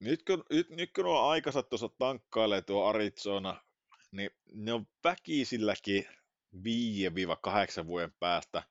nyt 0.00 0.22
kun, 0.22 0.44
nyt, 0.50 0.70
nyt 0.70 0.90
kun 0.92 1.06
on 1.06 1.30
aikansa 1.30 1.62
tuossa 1.62 1.88
tankkailee 1.88 2.62
tuo 2.62 2.84
Arizona, 2.84 3.62
niin 4.12 4.30
ne 4.52 4.72
on 4.72 4.86
väkisilläkin 5.04 6.06
5-8 6.54 7.86
vuoden 7.86 8.12
päästä, 8.20 8.62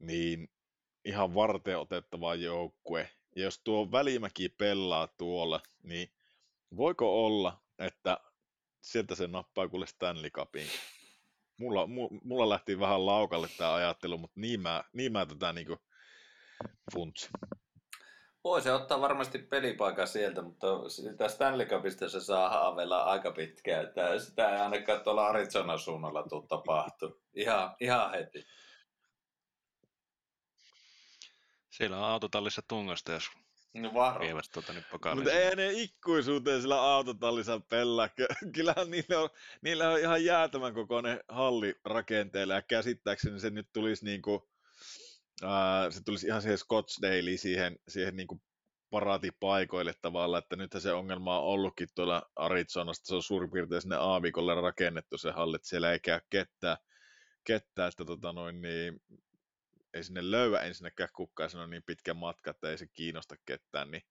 niin 0.00 0.48
ihan 1.04 1.34
varten 1.34 1.78
otettava 1.78 2.34
joukkue. 2.34 3.10
Ja 3.36 3.42
jos 3.42 3.60
tuo 3.64 3.92
Välimäki 3.92 4.48
pelaa 4.48 5.06
tuolla, 5.06 5.60
niin 5.82 6.12
voiko 6.76 7.26
olla, 7.26 7.62
että 7.78 8.18
sieltä 8.80 9.14
se 9.14 9.26
nappaa 9.26 9.68
kuule 9.68 9.86
Stanley 9.86 10.30
Cupin? 10.30 10.66
Mulla, 11.56 11.88
mulla 12.24 12.48
lähti 12.48 12.80
vähän 12.80 13.06
laukalle 13.06 13.48
tämä 13.58 13.74
ajattelu, 13.74 14.18
mutta 14.18 14.40
niin 14.40 14.60
mä, 14.60 14.84
niin 14.92 15.12
mä 15.12 15.26
tätä 15.26 15.52
niinku 15.52 15.76
funtsi. 16.92 17.28
Voisi 18.44 18.70
ottaa 18.70 19.00
varmasti 19.00 19.38
pelipaikan 19.38 20.08
sieltä, 20.08 20.42
mutta 20.42 20.88
sitä 20.88 21.28
Stanley 21.28 21.66
Cupista 21.66 22.08
se 22.08 22.20
saa 22.20 22.48
haavella 22.48 23.02
aika 23.02 23.30
pitkään. 23.30 23.84
Että 23.84 24.18
sitä 24.18 24.50
ei 24.50 24.60
ainakaan 24.60 25.00
tuolla 25.00 25.26
Arizona 25.26 25.78
suunnalla 25.78 26.22
tule 26.28 26.46
tapahtu. 26.48 27.20
Ihan, 27.34 27.76
ihan 27.80 28.10
heti. 28.10 28.46
Siellä 31.72 31.98
on 31.98 32.04
autotallissa 32.04 32.62
tungosta, 32.68 33.12
jos 33.12 33.30
No 33.74 33.92
vievät 34.20 34.44
tuota 34.52 34.72
nyt. 34.72 34.84
Mutta 35.14 35.32
ei 35.32 35.56
ne 35.56 35.72
ikuisuuteen 35.72 36.60
sillä 36.60 36.82
autotallissa 36.82 37.60
pelaa. 37.60 38.08
Kyllähän 38.54 38.90
niillä 38.90 39.20
on, 39.20 39.28
niillä 39.62 39.90
on 39.90 39.98
ihan 40.00 40.24
jäätävän 40.24 40.74
kokoinen 40.74 41.20
halli 41.28 41.74
rakenteella 41.84 42.54
ja 42.54 42.62
käsittääkseni 42.62 43.40
se 43.40 43.50
nyt 43.50 43.68
tulisi 43.72 44.04
niinku, 44.04 44.50
ää, 45.42 45.90
se 45.90 46.04
tulisi 46.04 46.26
ihan 46.26 46.42
siihen 46.42 46.58
Scottsdale 46.58 47.36
siihen, 47.36 47.76
siihen 47.88 48.16
niinku 48.16 48.42
paratipaikoille 48.90 49.94
tavallaan, 50.02 50.42
että 50.42 50.56
nythän 50.56 50.80
se 50.80 50.92
ongelma 50.92 51.38
on 51.38 51.44
ollutkin 51.44 51.88
tuolla 51.94 52.30
Arizonasta, 52.36 53.06
se 53.06 53.14
on 53.14 53.22
suurin 53.22 53.50
piirtein 53.50 53.82
sinne 53.82 53.96
aavikolle 53.96 54.54
rakennettu 54.54 55.18
se 55.18 55.30
halli, 55.30 55.56
että 55.56 55.68
siellä 55.68 55.92
ei 55.92 56.00
käy 56.00 56.20
ketään, 56.30 56.76
ketään 57.44 57.88
että 57.88 58.04
tota 58.04 58.32
noin, 58.32 58.62
niin 58.62 59.02
ei 59.94 60.04
sinne 60.04 60.30
löyä 60.30 60.60
ensinnäkään 60.60 61.08
kukaan, 61.12 61.50
se 61.50 61.58
on 61.58 61.70
niin 61.70 61.82
pitkä 61.86 62.14
matka, 62.14 62.50
että 62.50 62.70
ei 62.70 62.78
se 62.78 62.86
kiinnosta 62.86 63.36
ketään, 63.46 63.90
niin, 63.90 64.02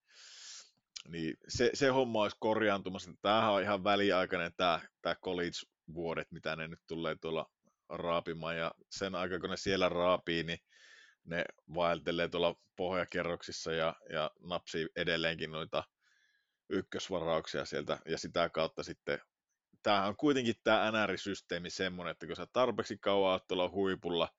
niin 1.07 1.38
se, 1.47 1.71
se 1.73 1.88
homma 1.88 2.21
olisi 2.21 2.38
korjaantumassa. 2.39 3.11
Tämähän 3.21 3.51
on 3.51 3.61
ihan 3.61 3.84
väliaikainen 3.84 4.51
tämä, 4.57 4.82
tämä 5.01 5.15
college-vuodet, 5.15 6.32
mitä 6.32 6.55
ne 6.55 6.67
nyt 6.67 6.82
tulee 6.88 7.15
tuolla 7.21 7.51
raapimaan, 7.89 8.57
ja 8.57 8.71
sen 8.91 9.15
aikaa 9.15 9.39
kun 9.39 9.49
ne 9.49 9.57
siellä 9.57 9.89
raapii, 9.89 10.43
niin 10.43 10.59
ne 11.23 11.45
vaeltelee 11.75 12.29
tuolla 12.29 12.55
pohjakerroksissa 12.75 13.71
ja, 13.71 13.95
ja 14.09 14.32
napsii 14.39 14.88
edelleenkin 14.95 15.51
noita 15.51 15.84
ykkösvarauksia 16.69 17.65
sieltä, 17.65 17.99
ja 18.05 18.17
sitä 18.17 18.49
kautta 18.49 18.84
sitten 18.84 19.19
tämähän 19.84 20.07
on 20.07 20.17
kuitenkin 20.17 20.55
tämä 20.63 20.91
NR-systeemi 20.91 21.69
semmoinen, 21.69 22.11
että 22.11 22.27
kun 22.27 22.36
sä 22.36 22.47
tarpeeksi 22.53 22.97
kauan 22.97 23.32
oot 23.32 23.47
tuolla 23.47 23.69
huipulla, 23.69 24.29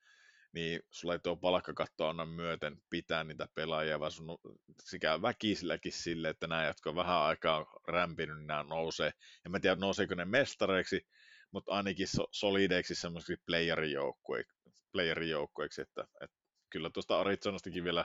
niin 0.53 0.81
sulla 0.91 1.15
ei 1.15 1.19
tuo 1.19 1.37
palkkakatto 1.37 2.09
anna 2.09 2.27
myöten 2.27 2.77
pitää 2.91 3.25
niitä 3.25 3.49
pelaajia, 3.55 4.01
vaan 4.01 4.13
sun 4.13 4.39
sekä 4.85 5.23
väkisilläkin 5.23 5.93
sille, 5.93 6.29
että 6.29 6.47
nämä, 6.47 6.67
jotka 6.67 6.91
on 6.91 6.97
vähän 6.97 7.19
aikaa 7.19 7.67
rämpinyt, 7.89 8.37
niin 8.37 8.47
nämä 8.47 8.63
nousee. 8.63 9.13
Ja 9.45 9.51
mä 9.51 9.61
tiedän, 9.61 9.81
nouseeko 9.81 10.15
ne 10.15 10.25
mestareiksi, 10.25 11.07
mutta 11.51 11.73
ainakin 11.73 12.09
so- 12.09 12.29
solideiksi 12.33 12.95
semmoisiksi 12.95 13.45
playerijoukkueiksi, 14.93 15.83
että, 15.83 16.05
että 16.21 16.37
kyllä 16.71 16.91
tuosta 16.91 17.21
Arizonastakin 17.21 17.85
vielä 17.85 18.05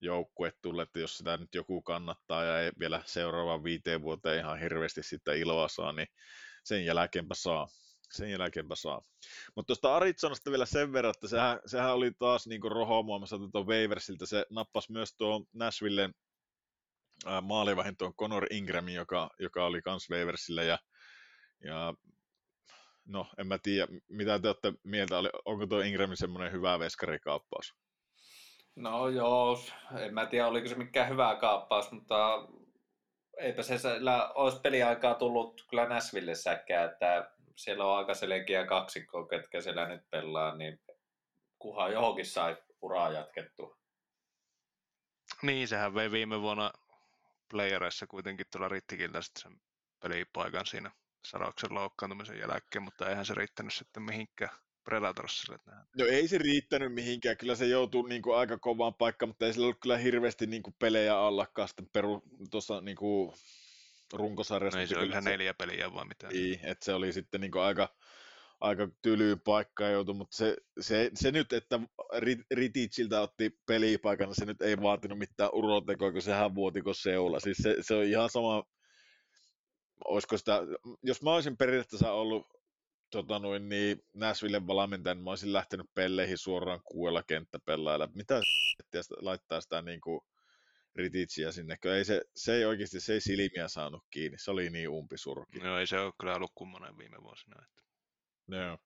joukkue 0.00 0.52
tulee, 0.62 0.82
että 0.82 1.00
jos 1.00 1.18
sitä 1.18 1.36
nyt 1.36 1.54
joku 1.54 1.82
kannattaa 1.82 2.44
ja 2.44 2.60
ei 2.60 2.70
vielä 2.78 3.02
seuraavaan 3.06 3.64
viiteen 3.64 4.02
vuoteen 4.02 4.38
ihan 4.38 4.60
hirveästi 4.60 5.02
sitä 5.02 5.32
iloa 5.32 5.68
saa, 5.68 5.92
niin 5.92 6.08
sen 6.64 6.84
jälkeenpä 6.84 7.34
saa 7.34 7.68
sen 8.12 8.30
jälkeenpä 8.30 8.74
saa. 8.74 9.02
Mutta 9.56 9.66
tuosta 9.66 9.96
Arizonasta 9.96 10.50
vielä 10.50 10.66
sen 10.66 10.92
verran, 10.92 11.10
että 11.10 11.28
sehän, 11.28 11.60
sehän 11.66 11.94
oli 11.94 12.10
taas 12.18 12.46
niin 12.46 12.60
rohomuomassa 12.70 13.38
tuon 13.52 13.66
Waversilta, 13.66 14.26
se 14.26 14.46
nappasi 14.50 14.92
myös 14.92 15.14
tuon 15.16 15.44
Nashvillen 15.52 16.14
maalivahin 17.42 17.96
tuon 17.96 18.14
Conor 18.14 18.46
Ingramin, 18.50 18.94
joka, 18.94 19.30
joka 19.38 19.66
oli 19.66 19.82
kans 19.82 20.10
Waversilla 20.10 20.62
ja, 20.62 20.78
ja 21.64 21.94
no 23.04 23.26
en 23.38 23.46
mä 23.46 23.58
tiedä, 23.58 23.86
mitä 24.08 24.38
te 24.38 24.48
olette 24.48 24.72
mieltä, 24.84 25.18
oli, 25.18 25.30
onko 25.44 25.66
tuo 25.66 25.80
Ingramin 25.80 26.16
semmoinen 26.16 26.52
hyvä 26.52 26.78
veskarikaappaus? 26.78 27.74
No 28.76 29.08
joo, 29.08 29.58
en 29.98 30.14
mä 30.14 30.26
tiedä 30.26 30.46
oliko 30.46 30.68
se 30.68 30.74
mikään 30.74 31.08
hyvä 31.08 31.36
kaappaus, 31.40 31.92
mutta 31.92 32.48
eipä 33.38 33.62
se 33.62 33.74
olisi 34.34 34.60
peliaikaa 34.60 35.14
tullut 35.14 35.66
kyllä 35.70 35.88
Näsvillessäkään, 35.88 36.90
että 36.90 37.30
siellä 37.56 37.86
on 37.86 37.98
aika 37.98 38.14
selkeä 38.14 38.66
kaksikko, 38.66 39.26
ketkä 39.26 39.60
siellä 39.60 39.88
nyt 39.88 40.10
pelaa, 40.10 40.56
niin 40.56 40.80
kuhan 41.58 41.92
johonkin 41.92 42.26
sai 42.26 42.56
uraa 42.82 43.10
jatkettua. 43.10 43.78
Niin, 45.42 45.68
sehän 45.68 45.94
vei 45.94 46.10
viime 46.10 46.40
vuonna 46.40 46.72
playereissa 47.50 48.06
kuitenkin 48.06 48.46
tuolla 48.52 48.68
Rittikiltä 48.68 49.22
sitten 49.22 49.42
sen 49.42 49.60
pelipaikan 50.00 50.66
siinä 50.66 50.90
Sarauksen 51.24 51.74
loukkaantumisen 51.74 52.38
jälkeen, 52.38 52.82
mutta 52.82 53.08
eihän 53.08 53.26
se 53.26 53.34
riittänyt 53.34 53.74
sitten 53.74 54.02
mihinkään 54.02 54.56
Predatorsille. 54.84 55.58
No 55.98 56.04
ei 56.04 56.28
se 56.28 56.38
riittänyt 56.38 56.94
mihinkään, 56.94 57.36
kyllä 57.36 57.54
se 57.54 57.66
joutui 57.66 58.08
niin 58.08 58.22
kuin 58.22 58.36
aika 58.36 58.58
kovaan 58.58 58.94
paikkaan, 58.94 59.28
mutta 59.28 59.46
ei 59.46 59.52
sillä 59.52 59.64
ollut 59.64 59.80
kyllä 59.82 59.96
hirveästi 59.96 60.46
niin 60.46 60.62
kuin 60.62 60.76
pelejä 60.78 61.18
allakaan 61.18 61.68
sitten 61.68 61.88
peru, 61.92 62.22
tuossa 62.50 62.80
niin 62.80 62.96
kuin 62.96 63.32
runkosarjasta. 64.12 64.78
No 64.78 64.80
ei 64.80 64.86
se 64.86 64.98
ole 64.98 65.06
ihan 65.06 65.24
neljä 65.24 65.54
peliä 65.54 65.94
vai 65.94 66.04
mitään. 66.04 66.32
Niin, 66.32 66.60
että 66.62 66.84
se 66.84 66.94
oli 66.94 67.12
sitten 67.12 67.40
niin 67.40 67.56
aika, 67.56 67.88
aika 68.60 68.88
tylyyn 69.02 69.40
paikkaan 69.40 69.92
joutu, 69.92 70.14
mutta 70.14 70.36
se, 70.36 70.56
se, 70.80 71.10
se 71.14 71.32
nyt, 71.32 71.52
että 71.52 71.80
Rititsiltä 72.50 73.20
otti 73.20 73.50
pelipaikan, 73.66 74.34
se 74.34 74.44
nyt 74.44 74.62
ei 74.62 74.82
vaatinut 74.82 75.18
mitään 75.18 75.50
urotekoa, 75.52 76.12
kun 76.12 76.22
sehän 76.22 76.54
vuotiko 76.54 76.94
seula. 76.94 77.40
Siis 77.40 77.58
se, 77.62 77.76
se 77.80 77.94
on 77.94 78.04
ihan 78.04 78.30
sama, 78.30 78.64
olisiko 80.04 80.36
sitä, 80.36 80.60
jos 81.02 81.22
mä 81.22 81.34
olisin 81.34 81.56
periaatteessa 81.56 82.12
ollut 82.12 82.46
tota 83.10 83.38
noin, 83.38 83.68
niin 83.68 84.02
Nashville 84.14 84.66
valmentajan, 84.66 85.16
niin 85.16 85.24
mä 85.24 85.30
olisin 85.30 85.52
lähtenyt 85.52 85.86
pelleihin 85.94 86.38
suoraan 86.38 86.80
kuuella 86.84 87.22
kenttäpelailla. 87.22 88.08
Mitä 88.14 88.40
laittaa 89.20 89.60
sitä 89.60 89.82
niin 89.82 90.00
kuin, 90.00 90.20
Rititsiä 90.96 91.52
sinne, 91.52 91.76
kun 91.82 91.90
ei 91.90 92.04
se, 92.04 92.22
se 92.36 92.54
ei 92.54 92.64
oikeasti, 92.64 93.00
se 93.00 93.12
ei 93.12 93.20
silmiä 93.20 93.68
saanut 93.68 94.04
kiinni, 94.10 94.38
se 94.38 94.50
oli 94.50 94.70
niin 94.70 94.88
umpisurki. 94.88 95.58
Joo, 95.58 95.78
ei 95.78 95.86
se 95.86 96.00
ole 96.00 96.12
kyllä 96.20 96.36
ollut 96.36 96.52
kummonen 96.54 96.98
viime 96.98 97.16
vuosina. 97.22 97.62
Että... 97.62 97.82
Joo. 98.48 98.78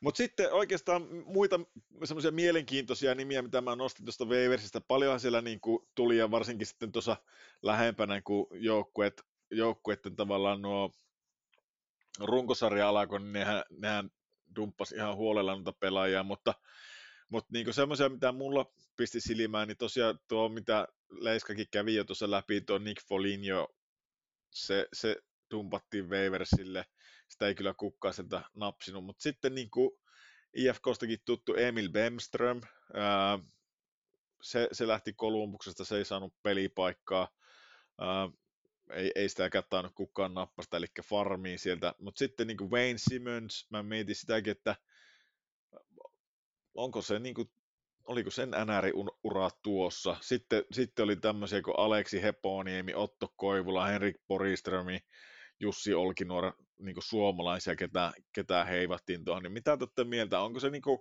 Mutta 0.00 0.18
sitten 0.18 0.52
oikeastaan 0.52 1.06
muita 1.24 1.60
semmoisia 2.04 2.30
mielenkiintoisia 2.30 3.14
nimiä, 3.14 3.42
mitä 3.42 3.60
mä 3.60 3.76
nostin 3.76 4.04
tuosta 4.04 4.24
Waversista, 4.24 4.80
paljonhan 4.80 5.20
siellä 5.20 5.40
niin 5.40 5.60
kuin 5.60 5.88
tuli 5.94 6.16
ja 6.16 6.30
varsinkin 6.30 6.66
sitten 6.66 6.92
tuossa 6.92 7.16
lähempänä, 7.62 8.22
kun 8.22 8.46
joukkueet, 8.52 9.22
joukkueiden 9.50 10.16
tavallaan 10.16 10.62
nuo 10.62 10.92
runkosarja 12.20 12.88
alkoi, 12.88 13.20
niin 13.20 13.32
nehän, 13.32 13.62
nehän 13.70 14.10
dumppasi 14.56 14.94
ihan 14.94 15.16
huolella 15.16 15.54
noita 15.54 15.72
pelaajia, 15.72 16.22
mutta 16.22 16.54
mutta 17.28 17.48
niinku 17.52 17.72
semmoisia, 17.72 18.08
mitä 18.08 18.32
mulla 18.32 18.72
pisti 18.96 19.20
silmään, 19.20 19.68
niin 19.68 19.78
tosiaan 19.78 20.18
tuo, 20.28 20.48
mitä 20.48 20.88
Leiskakin 21.10 21.66
kävi 21.70 21.94
jo 21.94 22.04
tuossa 22.04 22.30
läpi, 22.30 22.60
tuo 22.60 22.78
Nick 22.78 23.08
Foligno, 23.08 23.68
se, 24.54 24.88
se 24.92 25.16
dumpattiin 25.50 26.10
Waversille, 26.10 26.84
sitä 27.28 27.46
ei 27.46 27.54
kyllä 27.54 27.74
kukaan 27.74 28.14
sieltä 28.14 28.42
napsinut, 28.54 29.04
mutta 29.04 29.22
sitten 29.22 29.54
niin 29.54 29.70
kuin 29.70 29.90
IFKstakin 30.56 31.18
tuttu 31.24 31.54
Emil 31.54 31.88
Bemström, 31.88 32.60
ää, 32.94 33.38
se, 34.42 34.68
se 34.72 34.88
lähti 34.88 35.12
Kolumbuksesta, 35.12 35.84
se 35.84 35.96
ei 35.96 36.04
saanut 36.04 36.34
pelipaikkaa, 36.42 37.28
ää, 38.00 38.30
ei, 38.90 39.12
ei 39.14 39.28
sitäkään 39.28 39.64
tainnut 39.70 39.94
kukaan 39.94 40.34
nappasta, 40.34 40.76
eli 40.76 40.86
farmiin 41.02 41.58
sieltä, 41.58 41.94
mutta 41.98 42.18
sitten 42.18 42.46
niin 42.46 42.56
kuin 42.56 42.70
Wayne 42.70 42.98
Simmons, 42.98 43.66
mä 43.70 43.82
mietin 43.82 44.14
sitäkin, 44.14 44.50
että 44.50 44.76
onko 46.78 47.02
se 47.02 47.18
niin 47.18 47.34
kuin, 47.34 47.50
oliko 48.04 48.30
sen 48.30 48.50
NR-ura 48.50 49.50
tuossa. 49.62 50.16
Sitten, 50.20 50.64
sitten 50.72 51.04
oli 51.04 51.16
tämmöisiä 51.16 51.62
kuin 51.62 51.78
Aleksi 51.78 52.22
Heponiemi, 52.22 52.94
Otto 52.94 53.32
Koivula, 53.36 53.86
Henrik 53.86 54.16
Poriströmi, 54.26 54.98
Jussi 55.60 55.94
Olkinuora, 55.94 56.52
niin 56.78 56.96
suomalaisia, 56.98 57.76
ketä, 57.76 58.12
ketä 58.32 58.64
heivattiin 58.64 59.24
tuohon. 59.24 59.42
Niin 59.42 59.52
mitä 59.52 59.78
te 59.94 60.04
mieltä? 60.04 60.40
Onko 60.40 60.60
se 60.60 60.70
niin 60.70 60.82
kuin, 60.82 60.98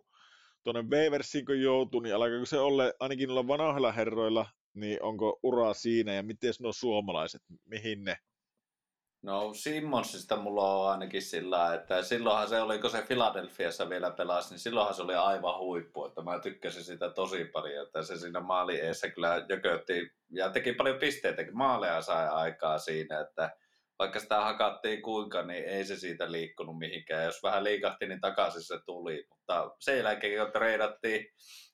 tuonne 0.63 0.81
Waversiin 0.81 1.45
kun 1.45 1.61
joutuu, 1.61 1.99
niin 1.99 2.15
alkaako 2.15 2.45
se 2.45 2.59
olla 2.59 2.83
ainakin 2.99 3.27
noilla 3.27 3.47
vanhoilla 3.47 3.91
herroilla, 3.91 4.45
niin 4.73 5.03
onko 5.03 5.39
uraa 5.43 5.73
siinä 5.73 6.13
ja 6.13 6.23
miten 6.23 6.53
nuo 6.59 6.73
suomalaiset, 6.73 7.41
mihin 7.65 8.03
ne 8.03 8.17
No 9.21 9.53
Simmonsista 9.53 10.35
mulla 10.35 10.73
on 10.73 10.91
ainakin 10.91 11.21
sillä, 11.21 11.73
että 11.73 12.01
silloinhan 12.01 12.49
se 12.49 12.61
oli, 12.61 12.79
kun 12.79 12.89
se 12.89 13.01
Philadelphiassa 13.01 13.89
vielä 13.89 14.11
pelasi, 14.11 14.49
niin 14.49 14.59
silloinhan 14.59 14.95
se 14.95 15.01
oli 15.01 15.15
aivan 15.15 15.59
huippu, 15.59 16.05
että 16.05 16.21
mä 16.21 16.39
tykkäsin 16.39 16.83
sitä 16.83 17.09
tosi 17.09 17.45
paljon, 17.45 17.85
että 17.85 18.03
se 18.03 18.17
siinä 18.17 18.39
maali 18.39 18.79
eessä 18.79 19.09
kyllä 19.09 19.45
jökötti 19.49 20.11
ja 20.29 20.49
teki 20.49 20.73
paljon 20.73 20.99
pisteitäkin, 20.99 21.57
maaleja 21.57 22.01
sai 22.01 22.27
aikaa 22.27 22.77
siinä, 22.77 23.19
että 23.19 23.51
vaikka 23.99 24.19
sitä 24.19 24.41
hakattiin 24.41 25.01
kuinka, 25.01 25.43
niin 25.43 25.63
ei 25.65 25.85
se 25.85 25.95
siitä 25.95 26.31
liikkunut 26.31 26.77
mihinkään. 26.77 27.25
Jos 27.25 27.43
vähän 27.43 27.63
liikahti, 27.63 28.07
niin 28.07 28.21
takaisin 28.21 28.63
se 28.63 28.79
tuli. 28.85 29.25
Mutta 29.29 29.71
sen 29.79 29.97
jälkeen, 29.97 30.43
kun 30.43 30.51
treidattiin 30.51 31.25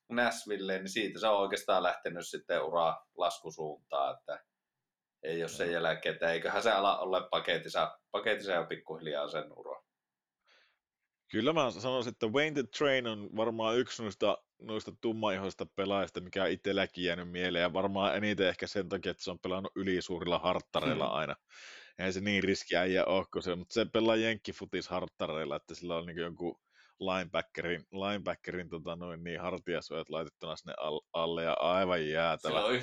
Nashville, 0.09 0.77
niin 0.77 0.89
siitä 0.89 1.19
se 1.19 1.27
on 1.27 1.39
oikeastaan 1.39 1.83
lähtenyt 1.83 2.27
sitten 2.27 2.63
ura 2.63 2.95
laskusuuntaan. 3.17 4.17
Että 4.19 4.43
ei 5.24 5.43
ole 5.43 5.49
sen 5.49 5.71
jälkeen, 5.71 6.13
että 6.13 6.32
eiköhän 6.32 6.63
se 6.63 6.71
ala 6.71 6.99
olla 6.99 7.28
paketissa, 7.32 7.97
paketissa 8.11 8.51
jo 8.51 8.65
pikkuhiljaa 8.65 9.30
sen 9.30 9.51
uro. 9.55 9.84
Kyllä 11.32 11.53
mä 11.53 11.71
sanoisin, 11.71 12.11
että 12.11 12.28
Wayne 12.28 12.51
the 12.51 12.63
Train 12.78 13.07
on 13.07 13.30
varmaan 13.36 13.78
yksi 13.78 14.03
noista, 14.03 14.38
noista 14.61 14.91
tummaihoista 15.01 15.65
pelaajista, 15.76 16.21
mikä 16.21 16.43
on 16.43 16.49
itselläkin 16.49 17.03
jäänyt 17.03 17.32
mieleen, 17.32 17.61
ja 17.61 17.74
varmaan 17.74 18.17
eniten 18.17 18.47
ehkä 18.47 18.67
sen 18.67 18.89
takia, 18.89 19.11
että 19.11 19.24
se 19.24 19.32
on 19.32 19.39
pelannut 19.39 19.71
ylisuurilla 19.76 20.39
harttareilla 20.39 21.07
hmm. 21.07 21.15
aina. 21.15 21.36
Eihän 21.99 22.13
se 22.13 22.21
niin 22.21 22.43
riskiäijä 22.43 23.05
ole 23.05 23.26
kuin 23.34 23.43
se, 23.43 23.55
mutta 23.55 23.74
se 23.74 23.86
pelaa 23.86 24.15
jenkkifutis 24.15 24.88
harttareilla, 24.88 25.55
että 25.55 25.76
sillä 25.76 25.95
on 25.95 26.05
niin 26.05 26.17
jonkun 26.17 26.59
linebackerin, 26.99 27.86
linebackerin 27.91 28.69
tota 28.69 28.95
noin, 28.95 29.24
niin 29.24 29.41
hartiasuojat 29.41 30.09
laitettuna 30.09 30.55
sinne 30.55 30.74
alle 31.13 31.43
ja 31.43 31.53
aivan 31.53 32.07
jäätävä. 32.07 32.53
Sillä 32.53 32.65
on, 32.65 32.80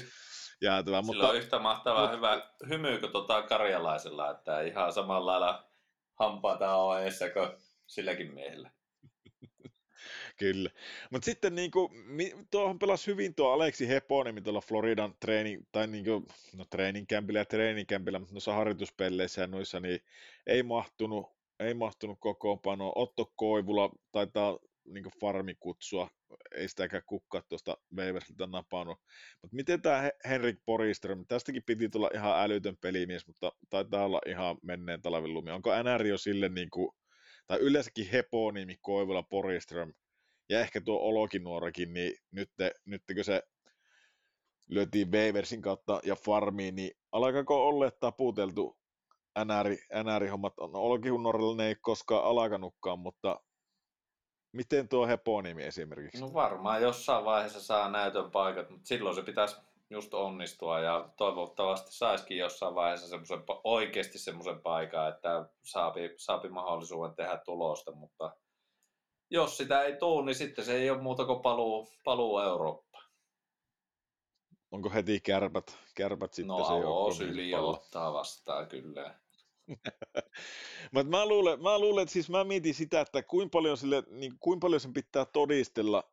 yht... 0.60 0.62
jäätävä, 0.62 1.02
mutta... 1.02 1.28
on 1.28 1.36
yhtä 1.36 1.58
mahtavaa 1.58 2.00
mutta... 2.00 2.16
hyvä 2.16 2.50
hymy 2.68 2.98
kuin 2.98 3.12
tota 3.12 3.42
karjalaisella, 3.42 4.30
että 4.30 4.60
ihan 4.60 4.92
samalla 4.92 5.32
lailla 5.32 5.70
hampaata 6.14 6.74
on 6.76 7.00
eessä 7.00 7.30
kuin 7.30 7.48
silläkin 7.86 8.34
miehellä. 8.34 8.70
Kyllä. 10.36 10.70
Mutta 11.10 11.24
sitten 11.24 11.54
niin 11.54 11.70
kuin, 11.70 11.92
tuohon 12.50 12.78
pelasi 12.78 13.06
hyvin 13.06 13.34
tuo 13.34 13.52
Aleksi 13.52 13.88
Heponen 13.88 14.42
tuolla 14.42 14.60
Floridan 14.60 15.14
training, 15.20 15.64
tai 15.72 15.86
niin 15.86 16.04
kuin, 16.04 16.26
no 16.56 16.64
treeninkämpillä 16.64 17.38
ja 17.38 17.44
treeninkämpillä, 17.44 18.18
mutta 18.18 18.34
noissa 18.34 18.54
harjoituspeleissä 18.54 19.40
ja 19.40 19.46
noissa, 19.46 19.80
niin 19.80 20.00
ei 20.46 20.62
mahtunut, 20.62 21.26
ei 21.58 21.74
mahtunut 21.74 22.18
kokoonpano. 22.20 22.92
Otto 22.94 23.32
Koivula 23.36 23.90
taitaa 24.12 24.58
niin 24.84 25.04
farmi 25.20 25.54
kutsua, 25.54 26.10
ei 26.54 26.68
sitäkään 26.68 27.02
kukkaa 27.06 27.42
tuosta 27.48 27.76
Waversilta 27.96 28.46
napannut. 28.46 28.98
Mutta 29.42 29.56
miten 29.56 29.82
tämä 29.82 30.10
Henrik 30.28 30.56
Poriström, 30.66 31.26
tästäkin 31.26 31.62
piti 31.66 31.88
tulla 31.88 32.10
ihan 32.14 32.40
älytön 32.40 32.76
pelimies, 32.76 33.26
mutta 33.26 33.52
taitaa 33.70 34.04
olla 34.04 34.20
ihan 34.26 34.56
menneen 34.62 35.02
talven 35.02 35.34
lumi. 35.34 35.50
Onko 35.50 35.70
NR 35.82 36.06
jo 36.06 36.18
sille 36.18 36.48
niin 36.48 36.70
kuin, 36.70 36.92
tai 37.46 37.58
yleensäkin 37.58 38.10
Heponimi, 38.12 38.76
Koivula, 38.80 39.22
Poriström 39.22 39.92
ja 40.48 40.60
ehkä 40.60 40.80
tuo 40.80 40.98
Olokin 40.98 41.44
nuorakin, 41.44 41.94
niin 41.94 42.12
nyt, 42.30 42.50
nyt 42.84 43.02
se 43.22 43.42
lyötiin 44.68 45.12
Waversin 45.12 45.62
kautta 45.62 46.00
ja 46.04 46.16
farmiin, 46.16 46.76
niin 46.76 46.90
alkaako 47.12 47.68
olla 47.68 47.90
taputeltu 47.90 48.78
NR-hommat? 50.04 50.54
No, 50.56 50.82
Olokin 50.82 51.12
nuorella 51.22 51.56
ne 51.56 51.66
ei 51.66 51.76
koskaan 51.80 52.24
alkanutkaan, 52.24 52.98
mutta 52.98 53.40
miten 54.52 54.88
tuo 54.88 55.06
Heponimi 55.06 55.62
esimerkiksi? 55.62 56.20
No 56.20 56.34
varmaan 56.34 56.82
jossain 56.82 57.24
vaiheessa 57.24 57.60
saa 57.60 57.90
näytön 57.90 58.30
paikat, 58.30 58.70
mutta 58.70 58.88
silloin 58.88 59.14
se 59.14 59.22
pitäisi 59.22 59.56
just 59.90 60.14
onnistua 60.14 60.80
ja 60.80 61.08
toivottavasti 61.16 61.92
saisikin 61.92 62.38
jossain 62.38 62.74
vaiheessa 62.74 63.08
semmoisen, 63.08 63.38
oikeasti 63.64 64.18
semmoisen 64.18 64.60
paikan, 64.60 65.08
että 65.08 65.48
saapi, 65.64 66.14
saapi 66.16 66.48
mahdollisuuden 66.48 67.14
tehdä 67.14 67.36
tulosta, 67.44 67.92
mutta 67.92 68.36
jos 69.30 69.56
sitä 69.56 69.82
ei 69.82 69.96
tule, 69.96 70.24
niin 70.24 70.34
sitten 70.34 70.64
se 70.64 70.76
ei 70.76 70.90
ole 70.90 71.02
muuta 71.02 71.24
kuin 71.24 71.42
paluu, 71.42 71.88
paluu 72.04 72.38
Eurooppaan. 72.38 73.04
Onko 74.70 74.90
heti 74.90 75.20
kärpät, 75.20 75.78
kärpät 75.94 76.34
sitten 76.34 76.48
no, 76.48 76.64
se 76.64 76.72
No 76.72 77.10
syli 77.10 77.54
ottaa 77.54 78.12
vastaan 78.12 78.66
kyllä. 78.68 79.14
Mutta 80.94 81.10
mä 81.10 81.26
luulen, 81.26 81.62
mä 81.62 81.78
luulen, 81.78 82.02
että 82.02 82.12
siis 82.12 82.30
mä 82.30 82.44
mietin 82.44 82.74
sitä, 82.74 83.00
että 83.00 83.22
kuinka 83.22 83.50
paljon, 83.52 83.76
sille, 83.76 84.02
niin 84.10 84.32
kuinka 84.40 84.64
paljon 84.64 84.80
sen 84.80 84.92
pitää 84.92 85.24
todistella 85.24 86.04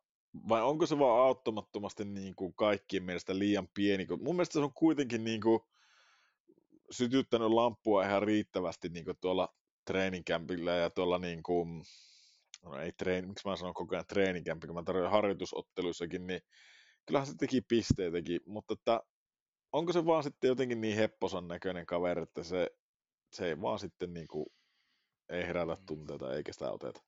vai 0.48 0.62
onko 0.62 0.86
se 0.86 0.98
vaan 0.98 1.26
auttamattomasti 1.26 2.04
niin 2.04 2.34
kuin 2.34 2.54
kaikkien 2.54 3.02
mielestä 3.02 3.38
liian 3.38 3.68
pieni? 3.74 4.06
Mun 4.20 4.36
mielestä 4.36 4.52
se 4.52 4.58
on 4.58 4.72
kuitenkin 4.72 5.24
niin 5.24 5.40
kuin 5.40 5.60
sytyttänyt 6.90 7.48
lampua 7.48 8.04
ihan 8.04 8.22
riittävästi 8.22 8.88
niin 8.88 9.04
kuin 9.04 9.16
tuolla 9.20 9.48
treeninkämpillä 9.86 10.72
ja 10.72 10.90
tuolla 10.90 11.18
niin 11.18 11.42
kuin, 11.42 11.82
no 12.64 12.76
ei 12.80 12.92
treeni, 12.92 13.26
miksi 13.26 13.48
mä 13.48 13.56
sanon 13.56 13.74
koko 13.74 13.94
ajan 13.94 14.06
treeninkämpi, 14.08 14.66
kun 14.66 14.76
mä 14.76 14.82
tarjoan 14.82 15.10
harjoitusotteluissakin, 15.10 16.26
niin 16.26 16.40
kyllähän 17.06 17.26
se 17.26 17.34
teki 17.38 17.60
pisteitäkin, 17.60 18.40
mutta 18.46 18.74
että 18.74 19.00
onko 19.72 19.92
se 19.92 20.06
vaan 20.06 20.22
sitten 20.22 20.48
jotenkin 20.48 20.80
niin 20.80 20.96
hepposan 20.96 21.48
näköinen 21.48 21.86
kaveri, 21.86 22.22
että 22.22 22.42
se, 22.42 22.70
se 23.32 23.46
ei 23.46 23.60
vaan 23.60 23.78
sitten 23.78 24.14
niin 24.14 24.28
kuin, 24.28 24.46
ei 25.28 25.46
herätä 25.46 25.76
tunteita 25.86 26.34
eikä 26.34 26.52
sitä 26.52 26.70
oteta. 26.70 27.00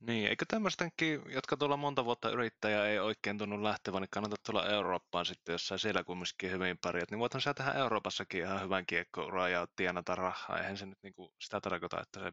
Niin, 0.00 0.28
eikö 0.28 0.44
tämmöistenkin, 0.48 1.22
jotka 1.26 1.56
tuolla 1.56 1.76
monta 1.76 2.04
vuotta 2.04 2.30
yrittäjä 2.30 2.86
ei 2.86 2.98
oikein 2.98 3.38
tunnu 3.38 3.62
lähtevän, 3.62 4.02
niin 4.02 4.10
kannattaa 4.10 4.38
tulla 4.46 4.68
Eurooppaan 4.68 5.26
sitten, 5.26 5.52
jos 5.52 5.66
sä 5.66 5.78
siellä 5.78 6.04
kumminkin 6.04 6.50
hyvin 6.50 6.78
pärjät, 6.78 7.10
niin 7.10 7.18
voithan 7.18 7.40
sä 7.40 7.54
tehdä 7.54 7.72
Euroopassakin 7.72 8.40
ihan 8.40 8.62
hyvän 8.62 8.86
kiekkouraa 8.86 9.48
ja 9.48 9.66
tienata 9.76 10.14
rahaa. 10.14 10.58
Eihän 10.58 10.76
se 10.76 10.86
nyt 10.86 10.98
niinku 11.02 11.34
sitä 11.40 11.60
tarkoita, 11.60 12.02
että 12.02 12.20
se, 12.20 12.32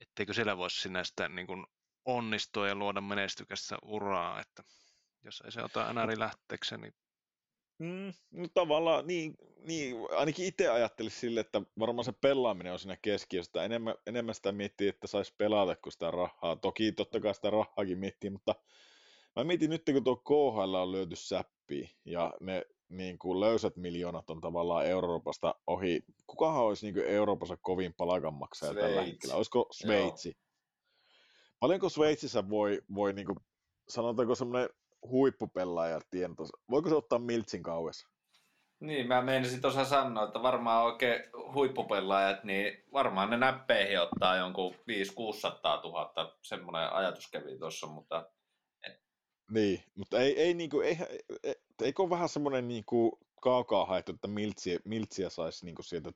etteikö 0.00 0.34
siellä 0.34 0.56
voisi 0.56 0.80
sinne 0.80 1.04
sitten 1.04 1.34
niinku 1.34 1.66
onnistua 2.04 2.68
ja 2.68 2.74
luoda 2.74 3.00
menestykästä 3.00 3.76
uraa, 3.82 4.40
että 4.40 4.62
jos 5.22 5.40
ei 5.44 5.52
se 5.52 5.62
ota 5.62 5.90
enää 5.90 6.06
lähteeksi, 6.18 6.76
niin 6.76 6.94
Mm, 7.80 8.12
no 8.30 8.48
tavallaan 8.54 9.06
niin, 9.06 9.34
niin 9.66 9.96
ainakin 10.10 10.46
itse 10.46 10.68
ajattelin 10.68 11.10
sille, 11.10 11.40
että 11.40 11.62
varmaan 11.78 12.04
se 12.04 12.12
pelaaminen 12.12 12.72
on 12.72 12.78
siinä 12.78 12.96
keskiössä. 13.02 13.64
Enemmän, 13.64 13.94
enemmän 14.06 14.34
sitä 14.34 14.52
miettii, 14.52 14.88
että 14.88 15.06
saisi 15.06 15.34
pelata 15.38 15.76
kuin 15.76 15.92
sitä 15.92 16.10
rahaa. 16.10 16.56
Toki 16.56 16.92
totta 16.92 17.20
kai 17.20 17.34
sitä 17.34 17.50
rahaakin 17.50 17.98
miettii, 17.98 18.30
mutta 18.30 18.54
mä 19.36 19.44
mietin 19.44 19.70
nyt, 19.70 19.82
kun 19.92 20.04
tuo 20.04 20.16
KHL 20.16 20.74
on 20.74 20.92
löyty 20.92 21.16
säppi 21.16 21.96
ja 22.04 22.32
ne 22.40 22.66
niin 22.88 23.18
kuin 23.18 23.40
löysät 23.40 23.76
miljoonat 23.76 24.30
on 24.30 24.40
tavallaan 24.40 24.86
Euroopasta 24.86 25.54
ohi. 25.66 26.04
Kukahan 26.26 26.64
olisi 26.64 26.86
niin 26.86 26.94
kuin 26.94 27.06
Euroopassa 27.06 27.56
kovin 27.56 27.94
palkanmaksaja 27.94 28.72
Sveitsi. 28.72 28.94
tällä 28.94 29.06
hetkellä? 29.06 29.34
Olisiko 29.34 29.68
Sveitsi? 29.72 30.28
Joo. 30.28 30.50
Paljonko 31.60 31.88
Sveitsissä 31.88 32.48
voi, 32.48 32.82
voi 32.94 33.12
niin 33.12 33.26
kuin, 33.26 33.38
sanotaanko 33.88 34.34
semmoinen 34.34 34.68
huippupelaaja 35.02 36.00
tientos. 36.10 36.48
Voiko 36.70 36.88
se 36.88 36.94
ottaa 36.94 37.18
Miltsin 37.18 37.62
kaues? 37.62 38.06
Niin, 38.80 39.08
mä 39.08 39.22
menisin 39.22 39.60
tuossa 39.60 39.84
sanoa, 39.84 40.24
että 40.24 40.42
varmaan 40.42 40.84
oikein 40.84 41.22
huippupelaajat, 41.54 42.44
niin 42.44 42.84
varmaan 42.92 43.30
ne 43.30 43.36
näppeihin 43.36 44.00
ottaa 44.00 44.36
jonkun 44.36 44.74
5-600 44.74 44.76
000, 45.82 46.36
semmoinen 46.42 46.92
ajatus 46.92 47.30
kävi 47.30 47.58
tuossa, 47.58 47.86
mutta... 47.86 48.30
Niin, 49.50 49.84
mutta 49.94 50.20
ei, 50.20 50.40
ei 50.40 50.54
niinku, 50.54 50.80
ei, 50.80 50.98
ei, 51.42 51.54
eikö 51.82 52.02
ole 52.02 52.10
vähän 52.10 52.28
semmoinen 52.28 52.68
niinku 52.68 53.18
kaukaa 53.42 53.86
haettu, 53.86 54.12
että 54.12 54.28
miltsiä, 54.28 54.78
miltsiä 54.84 55.30
saisi 55.30 55.64
niinku 55.64 55.82
sieltä 55.82 56.12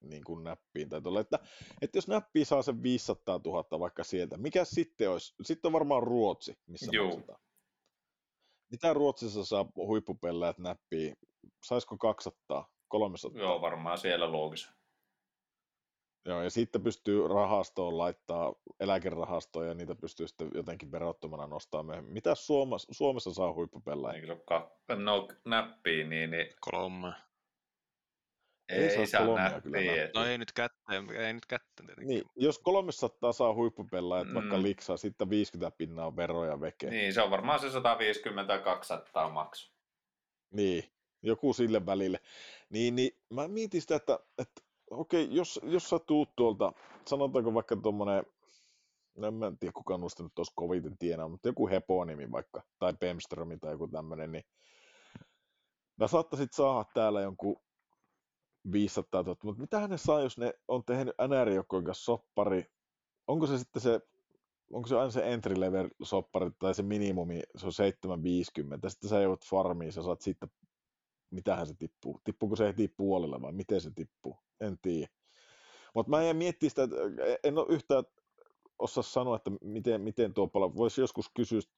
niin 0.00 0.24
kuin 0.24 0.44
näppiin 0.44 0.88
tai 0.88 1.02
tuolla, 1.02 1.20
että, 1.20 1.38
että 1.82 1.98
jos 1.98 2.08
näppiä 2.08 2.44
saa 2.44 2.62
sen 2.62 2.82
500 2.82 3.40
000 3.44 3.80
vaikka 3.80 4.04
sieltä, 4.04 4.36
mikä 4.36 4.64
sitten 4.64 5.10
olisi? 5.10 5.34
Sitten 5.42 5.68
on 5.68 5.72
varmaan 5.72 6.02
Ruotsi, 6.02 6.58
missä 6.66 6.90
Joo. 6.92 7.04
maksetaan. 7.04 7.40
Mitä 8.70 8.92
Ruotsissa 8.92 9.44
saa 9.44 9.66
huippupelleet 9.76 10.58
näppii? 10.58 11.14
Saisiko 11.64 11.96
200, 11.96 12.68
300? 12.88 13.42
Joo, 13.42 13.60
varmaan 13.60 13.98
siellä 13.98 14.32
loogissa. 14.32 14.72
Joo, 16.24 16.42
ja 16.42 16.50
sitten 16.50 16.82
pystyy 16.82 17.28
rahastoon 17.28 17.98
laittaa 17.98 18.54
eläkerahastoon 18.80 19.66
ja 19.66 19.74
niitä 19.74 19.94
pystyy 19.94 20.28
sitten 20.28 20.50
jotenkin 20.54 20.92
verottomana 20.92 21.46
nostamaan 21.46 21.86
myöhemmin. 21.86 22.12
Mitä 22.12 22.34
Suomessa, 22.34 22.88
Suomessa 22.90 23.34
saa 23.34 23.52
huippupelleet? 23.52 24.30
Ole 24.30 24.98
no, 25.02 25.28
näppiä, 25.44 26.06
niin... 26.06 26.30
niin... 26.30 26.46
Kolme. 26.60 27.12
Ei, 28.70 28.82
ei 28.82 29.06
saa, 29.06 29.26
saa 29.26 29.36
näppiä. 29.36 30.10
No 30.14 30.24
ei 30.24 30.38
nyt 30.38 30.52
kätteen, 30.52 31.10
ei 31.10 31.32
nyt 31.32 31.46
kätteen 31.46 31.86
tietenkin. 31.86 32.08
Niin, 32.08 32.24
jos 32.36 32.58
300 32.58 33.32
saa 33.32 33.54
huippupelaajat 33.54 34.28
mm. 34.28 34.34
vaikka 34.34 34.62
liksaa, 34.62 34.96
sitten 34.96 35.30
50 35.30 35.76
pinnaa 35.76 36.06
on 36.06 36.16
veroja 36.16 36.60
veke. 36.60 36.90
Niin, 36.90 37.14
se 37.14 37.22
on 37.22 37.30
varmaan 37.30 37.60
se 37.60 37.66
150-200 37.68 39.32
maksu. 39.32 39.72
Niin, 40.50 40.84
joku 41.22 41.52
sille 41.52 41.86
välille. 41.86 42.20
Niin, 42.70 42.96
niin 42.96 43.10
mä 43.30 43.48
mietin 43.48 43.80
sitä, 43.80 43.96
että, 43.96 44.18
että 44.38 44.62
okei, 44.90 45.28
jos, 45.30 45.60
jos 45.62 45.90
sä 45.90 45.98
tuut 45.98 46.36
tuolta, 46.36 46.72
sanotaanko 47.06 47.54
vaikka 47.54 47.76
tuommoinen, 47.76 48.24
no 49.16 49.28
en 49.28 49.34
mä 49.34 49.52
tiedä 49.60 49.72
kuka 49.72 49.98
noista 49.98 50.22
nyt 50.22 50.32
tuossa 50.34 50.52
koviten 50.56 50.98
tienaa, 50.98 51.28
mutta 51.28 51.48
joku 51.48 51.68
Heponimi 51.68 52.32
vaikka, 52.32 52.62
tai 52.78 52.94
Pemströmi 53.00 53.58
tai 53.58 53.72
joku 53.72 53.88
tämmöinen, 53.88 54.32
niin 54.32 54.44
mä 55.96 56.08
saattaisit 56.08 56.52
saada 56.52 56.84
täällä 56.94 57.20
jonkun 57.20 57.60
500 58.72 59.22
000, 59.22 59.36
mutta 59.44 59.60
mitä 59.60 59.88
ne 59.88 59.98
saa, 59.98 60.20
jos 60.20 60.38
ne 60.38 60.54
on 60.68 60.84
tehnyt 60.84 61.14
NR-joukkojen 61.28 61.84
kanssa 61.84 62.04
soppari? 62.04 62.64
Onko 63.26 63.46
se 63.46 63.58
sitten 63.58 63.82
se, 63.82 64.00
onko 64.72 64.88
se 64.88 64.98
aina 64.98 65.10
se 65.10 65.32
entry 65.32 65.60
level 65.60 65.88
soppari 66.02 66.50
tai 66.58 66.74
se 66.74 66.82
minimumi, 66.82 67.42
se 67.56 67.66
on 67.66 67.72
750, 67.72 68.88
sitten 68.88 69.10
sä 69.10 69.20
joudut 69.20 69.44
farmiin, 69.44 69.92
sä 69.92 70.02
saat 70.02 70.20
sitten, 70.20 70.50
mitähän 71.30 71.66
se 71.66 71.74
tippuu? 71.74 72.20
Tippuuko 72.24 72.56
se 72.56 72.66
heti 72.66 72.88
puolella 72.88 73.42
vai 73.42 73.52
miten 73.52 73.80
se 73.80 73.90
tippuu? 73.94 74.36
En 74.60 74.78
tiedä. 74.82 75.08
Mutta 75.94 76.10
mä 76.10 76.22
en 76.22 76.36
miettiä 76.36 76.68
sitä, 76.68 76.88
en 77.44 77.58
ole 77.58 77.66
yhtään 77.68 78.04
osaa 78.78 79.02
sanoa, 79.02 79.36
että 79.36 79.50
miten, 79.60 80.00
miten 80.00 80.34
tuo 80.34 80.46
pala, 80.46 80.74
voisi 80.74 81.00
joskus 81.00 81.30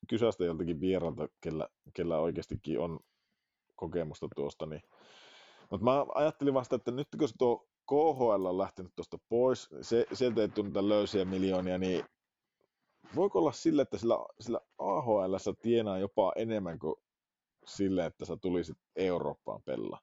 kysyä, 0.09 0.33
sitä 0.33 0.45
joltakin 0.45 0.81
vieralta, 0.81 1.29
kellä, 1.41 1.69
kellä 1.95 2.19
oikeastikin 2.19 2.81
on 2.81 3.01
kokemusta 3.77 4.29
tuosta, 4.37 4.67
niin 4.67 4.83
mutta 5.73 5.85
mä 5.85 6.07
ajattelin 6.15 6.55
vasta, 6.55 6.77
että 6.77 6.91
nyt 6.91 7.09
kun 7.19 7.29
tuo 7.39 7.67
KHL 7.89 8.45
on 8.47 8.59
lähtenyt 8.59 8.93
tuosta 8.97 9.19
pois, 9.29 9.69
se, 9.83 10.07
sieltä 10.13 10.41
ei 10.41 10.49
tule 10.49 10.89
löysiä 10.89 11.25
miljoonia, 11.25 11.79
niin 11.79 12.05
voiko 13.17 13.39
olla 13.39 13.53
sille, 13.53 13.83
että 13.83 13.99
sillä, 13.99 14.15
sillä 14.41 14.61
AHL 14.79 15.37
tienaa 15.63 15.99
jopa 15.99 16.33
enemmän 16.37 16.79
kuin 16.79 16.95
sille, 17.67 18.07
että 18.07 18.25
sä 18.25 18.37
tulisit 18.37 18.77
Eurooppaan 18.97 19.63
pelaa? 19.63 20.01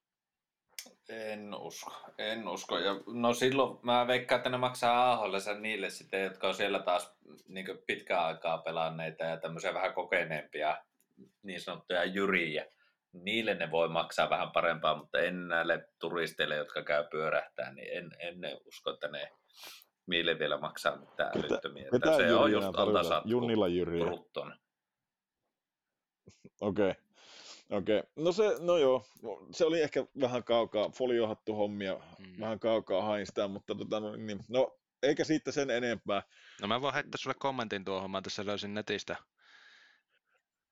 En 1.09 1.55
usko, 1.55 1.91
en 2.17 2.47
usko. 2.47 2.77
Ja 2.77 3.01
no 3.07 3.33
silloin 3.33 3.79
mä 3.81 4.07
veikkaan, 4.07 4.39
että 4.39 4.49
ne 4.49 4.57
maksaa 4.57 5.13
AHL 5.13 5.35
niille 5.59 5.89
sitten, 5.89 6.23
jotka 6.23 6.47
on 6.47 6.53
siellä 6.53 6.79
taas 6.79 7.13
niin 7.47 7.65
pitkää 7.87 8.25
aikaa 8.25 8.57
pelanneita 8.57 9.23
ja 9.23 9.37
tämmöisiä 9.37 9.73
vähän 9.73 9.93
kokeneempia 9.93 10.77
niin 11.43 11.61
sanottuja 11.61 12.05
jyriä. 12.05 12.65
Niille 13.13 13.53
ne 13.53 13.71
voi 13.71 13.89
maksaa 13.89 14.29
vähän 14.29 14.51
parempaa, 14.51 14.97
mutta 14.97 15.19
en 15.19 15.47
näille 15.47 15.87
turisteille, 15.99 16.55
jotka 16.55 16.83
käy 16.83 17.03
pyörähtää, 17.11 17.73
niin 17.73 17.97
en, 17.97 18.11
en 18.19 18.57
usko, 18.65 18.89
että 18.89 19.07
ne 19.07 19.31
niille 20.07 20.39
vielä 20.39 20.57
maksaa 20.57 20.97
mitään 20.97 21.31
Ketä, 21.33 21.47
älyttömiä. 21.47 21.89
Ketä 21.91 22.17
se 22.17 22.33
on 22.33 22.51
just 22.51 22.67
on 22.67 23.21
Junnilla 23.25 23.67
Jyriä. 23.67 24.05
Okei. 26.61 26.89
Okay. 26.89 26.93
Okei, 27.69 27.99
okay. 27.99 28.09
no 28.15 28.31
se, 28.31 28.43
no 28.59 28.77
joo, 28.77 29.05
se 29.51 29.65
oli 29.65 29.81
ehkä 29.81 30.05
vähän 30.21 30.43
kaukaa, 30.43 30.89
foliohattu 30.89 31.55
hommia, 31.55 31.99
mm. 32.19 32.39
vähän 32.39 32.59
kaukaa 32.59 33.01
hain 33.01 33.25
sitä, 33.25 33.47
mutta 33.47 33.75
tota, 33.75 33.99
no, 33.99 34.15
niin, 34.15 34.39
no 34.47 34.79
eikä 35.03 35.23
siitä 35.23 35.51
sen 35.51 35.69
enempää. 35.69 36.23
No 36.61 36.67
mä 36.67 36.81
voin 36.81 36.93
heittää 36.93 37.17
sulle 37.17 37.35
kommentin 37.39 37.85
tuohon, 37.85 38.11
mä 38.11 38.21
tässä 38.21 38.45
löysin 38.45 38.73
netistä, 38.73 39.15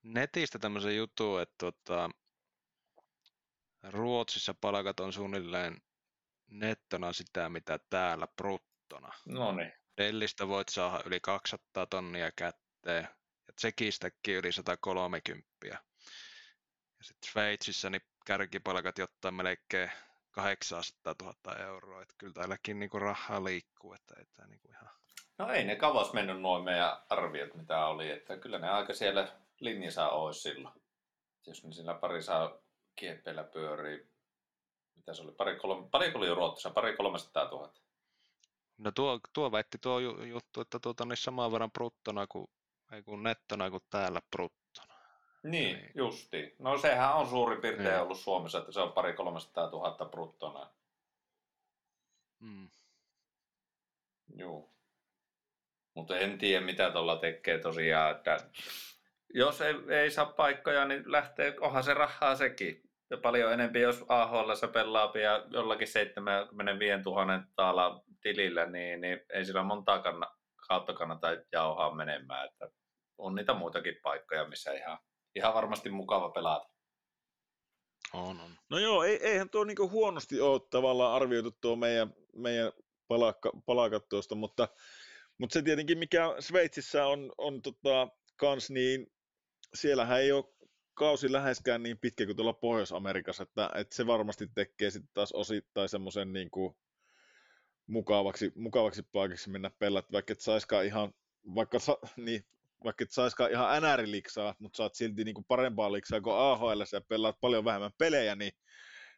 netistä 0.03 0.59
tämmöisen 0.59 0.97
jutun, 0.97 1.41
että 1.41 1.55
tota, 1.57 2.09
Ruotsissa 3.91 4.53
palkat 4.53 4.99
on 4.99 5.13
suunnilleen 5.13 5.81
nettona 6.47 7.13
sitä, 7.13 7.49
mitä 7.49 7.79
täällä 7.89 8.27
bruttona. 8.27 9.13
No 9.25 9.51
niin. 9.51 9.73
Dellistä 9.97 10.47
voit 10.47 10.69
saada 10.69 11.03
yli 11.05 11.19
200 11.19 11.85
tonnia 11.85 12.31
kätteen 12.35 13.07
ja 13.47 13.53
Tsekistäkin 13.55 14.35
yli 14.35 14.51
130. 14.51 15.47
Ja 15.67 15.77
sitten 17.01 17.31
Sveitsissä 17.31 17.89
niin 17.89 18.01
kärkipalkat 18.25 18.97
jotain 18.97 19.35
melkein 19.35 19.91
800 20.31 21.15
000 21.21 21.65
euroa, 21.65 22.01
että 22.01 22.15
kyllä 22.17 22.33
täälläkin 22.33 22.79
niinku 22.79 22.99
rahaa 22.99 23.43
liikkuu, 23.43 23.93
että 23.93 24.15
ei 24.19 24.25
tämä 24.25 24.47
niinku 24.47 24.67
ihan... 24.69 24.89
No 25.37 25.51
ei 25.51 25.63
ne 25.63 25.75
kavas 25.75 26.13
mennyt 26.13 26.41
noin 26.41 26.63
meidän 26.63 26.97
arviot, 27.09 27.55
mitä 27.55 27.85
oli, 27.85 28.11
että 28.11 28.37
kyllä 28.37 28.59
ne 28.59 28.69
aika 28.69 28.93
siellä 28.93 29.39
linjassa 29.59 30.09
olisi 30.09 30.41
silloin. 30.41 30.81
Jos 31.45 31.63
ne 31.63 31.71
sillä 31.71 31.93
pari 31.93 32.23
saa 32.23 32.59
kieppeillä 32.97 33.43
pyörii, 33.43 34.07
mitä 34.95 35.13
se 35.13 35.21
oli, 35.21 35.31
pari, 35.31 35.55
kolme, 35.55 35.89
pari 35.89 36.11
oli 36.15 36.35
Ruotsissa, 36.35 36.69
pari 36.69 36.95
300 36.95 37.45
000. 37.45 37.73
No 38.77 38.91
tuo, 38.91 39.19
tuo 39.33 39.51
väitti 39.51 39.77
tuo 39.77 39.99
juttu, 39.99 40.61
että 40.61 40.79
tuota, 40.79 41.05
niin 41.05 41.17
saman 41.17 41.51
verran 41.51 41.71
bruttona 41.71 42.27
kuin, 42.27 42.47
ei 42.91 43.03
kun 43.03 43.23
nettona 43.23 43.69
kuin 43.69 43.83
täällä 43.89 44.21
bruttona. 44.31 44.97
Niin, 45.43 45.77
niin, 45.77 45.91
justi. 45.95 46.55
No 46.59 46.77
sehän 46.77 47.15
on 47.15 47.27
suurin 47.27 47.61
piirtein 47.61 47.89
niin. 47.89 48.01
ollut 48.01 48.19
Suomessa, 48.19 48.57
että 48.57 48.71
se 48.71 48.79
on 48.79 48.91
pari 48.91 49.13
300 49.13 49.69
000 49.69 50.05
bruttona. 50.05 50.69
Mm. 52.39 52.69
Joo. 54.35 54.69
Mutta 55.93 56.17
en 56.17 56.37
tiedä, 56.37 56.65
mitä 56.65 56.91
tuolla 56.91 57.15
tekee 57.15 57.57
tosiaan, 57.57 58.15
että 58.15 58.49
jos 59.33 59.61
ei, 59.61 59.75
ei 59.89 60.11
saa 60.11 60.25
paikkoja, 60.25 60.85
niin 60.85 61.11
lähtee, 61.11 61.55
onhan 61.59 61.83
se 61.83 61.93
rahaa 61.93 62.35
sekin. 62.35 62.86
Ja 63.09 63.17
paljon 63.17 63.53
enempi, 63.53 63.81
jos 63.81 64.05
AHL 64.07 64.51
pelaa 64.73 65.11
ja 65.23 65.45
jollakin 65.49 65.87
75 65.87 67.03
000 67.05 67.43
taala 67.55 68.03
tilillä, 68.21 68.65
niin, 68.65 69.01
niin 69.01 69.19
ei 69.33 69.45
sillä 69.45 69.63
montaa 69.63 69.99
kanna, 69.99 70.27
kautta 70.67 70.93
kannata 70.93 71.27
jauhaa 71.51 71.95
menemään. 71.95 72.47
Että 72.47 72.69
on 73.17 73.35
niitä 73.35 73.53
muitakin 73.53 73.95
paikkoja, 74.03 74.47
missä 74.47 74.73
ihan 74.73 74.97
ihan 75.37 75.53
varmasti 75.53 75.89
mukava 75.89 76.29
pelata. 76.29 76.69
On, 78.13 78.39
on. 78.41 78.51
No 78.69 78.79
joo, 78.79 79.03
ei, 79.03 79.19
eihän 79.21 79.49
tuo 79.49 79.63
niinku 79.63 79.89
huonosti 79.89 80.41
ole 80.41 80.61
tavallaan 80.69 81.13
arvioitu 81.13 81.51
tuo 81.61 81.75
meidän, 81.75 82.13
meidän 82.35 82.71
palakka, 83.07 83.51
palakat 83.65 84.09
tuosta, 84.09 84.35
mutta, 84.35 84.67
mutta 85.37 85.53
se 85.53 85.61
tietenkin 85.61 85.97
mikä 85.97 86.35
Sveitsissä 86.39 87.05
on, 87.05 87.33
on 87.37 87.61
tota, 87.61 88.07
kans, 88.35 88.69
niin 88.69 89.07
siellähän 89.73 90.19
ei 90.19 90.31
ole 90.31 90.45
kausi 90.97 91.31
läheskään 91.31 91.83
niin 91.83 91.97
pitkä 91.97 92.25
kuin 92.25 92.35
tuolla 92.35 92.53
Pohjois-Amerikassa, 92.53 93.43
että, 93.43 93.69
että 93.75 93.95
se 93.95 94.07
varmasti 94.07 94.47
tekee 94.55 94.91
sitten 94.91 95.13
taas 95.13 95.31
osittain 95.31 95.89
semmoisen 95.89 96.33
niin 96.33 96.51
kuin 96.51 96.75
mukavaksi, 97.87 98.51
mukavaksi 98.55 99.03
paikaksi 99.03 99.49
mennä 99.49 99.71
pelata, 99.79 100.11
vaikka 100.11 100.33
et 100.33 100.39
saiskaan 100.39 100.85
ihan, 100.85 101.13
vaikka 101.55 101.79
sa, 101.79 101.97
niin, 102.25 102.45
vaikka 102.83 103.03
et 103.03 103.11
saiskaan 103.11 103.51
ihan 103.51 103.81
NR-liksaa, 103.81 104.55
mutta 104.59 104.77
saat 104.77 104.95
silti 104.95 105.23
niin 105.23 105.35
kuin 105.35 105.45
parempaa 105.47 105.91
liksaa 105.91 106.21
kuin 106.21 106.35
AHL 106.35 106.81
ja 106.93 107.01
pelaat 107.01 107.37
paljon 107.41 107.65
vähemmän 107.65 107.91
pelejä, 107.97 108.35
niin, 108.35 108.51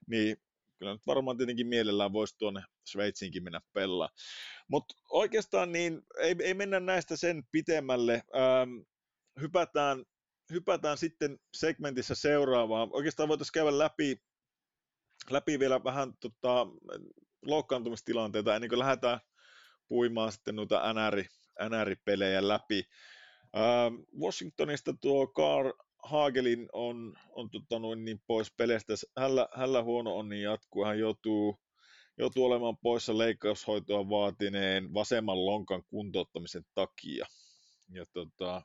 niin 0.07 0.37
kyllä 0.79 0.93
nyt 0.93 1.07
varmaan 1.07 1.37
tietenkin 1.37 1.67
mielellään 1.67 2.13
voisi 2.13 2.37
tuonne 2.37 2.61
Sveitsiinkin 2.85 3.43
mennä 3.43 3.61
pelaa. 3.73 4.09
Mutta 4.67 4.95
oikeastaan 5.09 5.71
niin 5.71 6.01
ei, 6.17 6.35
ei 6.39 6.53
mennä 6.53 6.79
näistä 6.79 7.17
sen 7.17 7.43
pitemmälle. 7.51 8.13
Ähm, 8.35 8.69
hypätään, 9.41 10.05
hypätään 10.51 10.97
sitten 10.97 11.39
segmentissä 11.53 12.15
seuraavaan. 12.15 12.89
Oikeastaan 12.91 13.29
voitaisiin 13.29 13.53
käydä 13.53 13.77
läpi, 13.77 14.21
läpi 15.29 15.59
vielä 15.59 15.83
vähän 15.83 16.13
tota, 16.19 16.67
loukkaantumistilanteita 17.45 18.55
ennen 18.55 18.69
kuin 18.69 18.79
lähdetään 18.79 19.19
puimaan 19.87 20.31
sitten 20.31 20.55
noita 20.55 20.93
NR, 20.93 21.23
NR-pelejä 21.69 22.47
läpi. 22.47 22.83
Ähm, 23.57 23.95
Washingtonista 24.21 24.93
tuo 25.01 25.27
Carl 25.27 25.71
Hagelin 26.03 26.69
on, 26.73 27.13
on 27.29 27.49
tota 27.49 27.79
noin 27.79 28.05
niin 28.05 28.21
pois 28.27 28.53
peleistä. 28.57 28.93
Hällä, 29.17 29.47
hällä 29.53 29.83
huono 29.83 30.15
on 30.15 30.29
niin 30.29 30.43
jatkuu. 30.43 30.85
Hän 30.85 30.99
joutuu, 30.99 31.59
joutuu 32.17 32.45
olemaan 32.45 32.77
poissa 32.77 33.17
leikkaushoitoa 33.17 34.09
vaatineen 34.09 34.93
vasemman 34.93 35.45
lonkan 35.45 35.83
kuntouttamisen 35.89 36.63
takia. 36.73 37.25
Ja 37.89 38.05
tota, 38.13 38.61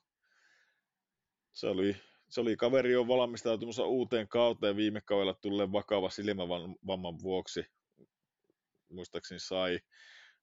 se 1.54 1.66
oli, 1.66 1.96
se 2.28 2.40
oli 2.40 2.56
kaveri 2.56 2.96
on 2.96 3.08
valmistautumassa 3.08 3.84
uuteen 3.84 4.28
kauteen 4.28 4.76
viime 4.76 5.00
kaudella 5.00 5.34
tulleen 5.34 5.72
vakava 5.72 6.10
silmävamman 6.10 7.18
vuoksi. 7.22 7.66
Muistaakseni 8.88 9.38
sai 9.38 9.80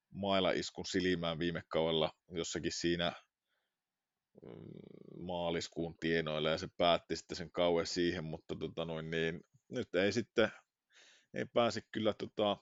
maila 0.09 0.51
iskun 0.51 0.86
silmään 0.86 1.39
viime 1.39 1.64
kaudella 1.70 2.12
jossakin 2.32 2.72
siinä 2.72 3.14
Mm, 4.45 5.24
maaliskuun 5.24 5.97
tienoilla 5.99 6.49
ja 6.49 6.57
se 6.57 6.68
päätti 6.78 7.16
sitten 7.16 7.38
sen 7.38 7.51
kauan 7.51 7.86
siihen, 7.86 8.24
mutta 8.24 8.55
tota 8.55 8.86
noin, 8.86 9.09
niin, 9.09 9.45
nyt 9.70 9.95
ei 9.95 10.12
sitten 10.12 10.51
ei 11.34 11.45
pääse 11.45 11.82
kyllä 11.91 12.14
tota, 12.14 12.57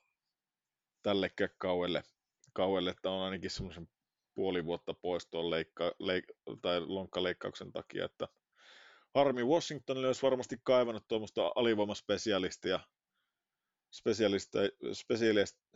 tällekään 1.01 1.49
kauelle, 1.57 2.03
kauelle, 2.53 2.89
että 2.89 3.11
on 3.11 3.21
ainakin 3.21 3.49
semmoisen 3.49 3.89
puoli 4.35 4.65
vuotta 4.65 4.93
pois 4.93 5.27
tuon 5.27 5.49
leikka, 5.49 5.95
leik, 5.99 6.25
tai 6.61 6.81
lonkkaleikkauksen 6.81 7.71
takia, 7.71 8.05
että 8.05 8.27
harmi 9.15 9.43
Washingtonille 9.43 10.07
olisi 10.07 10.21
varmasti 10.21 10.57
kaivannut 10.63 11.07
tuommoista 11.07 11.51
alivoimaspesialistia, 11.55 12.79
spesialistia, 13.91 14.61
spesialistia, 14.93 15.69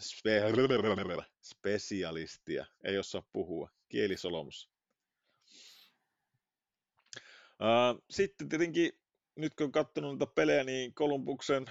spesialistia, 1.41 2.65
ei 2.84 2.97
osaa 2.97 3.23
puhua, 3.34 3.69
kielisolomus. 3.89 4.69
Sitten 8.09 8.49
tietenkin, 8.49 8.91
nyt 9.36 9.55
kun 9.55 9.65
on 9.65 9.71
katsonut 9.71 10.11
noita 10.11 10.34
pelejä, 10.34 10.63
niin 10.63 10.93
Kolumbuksen 10.93 11.65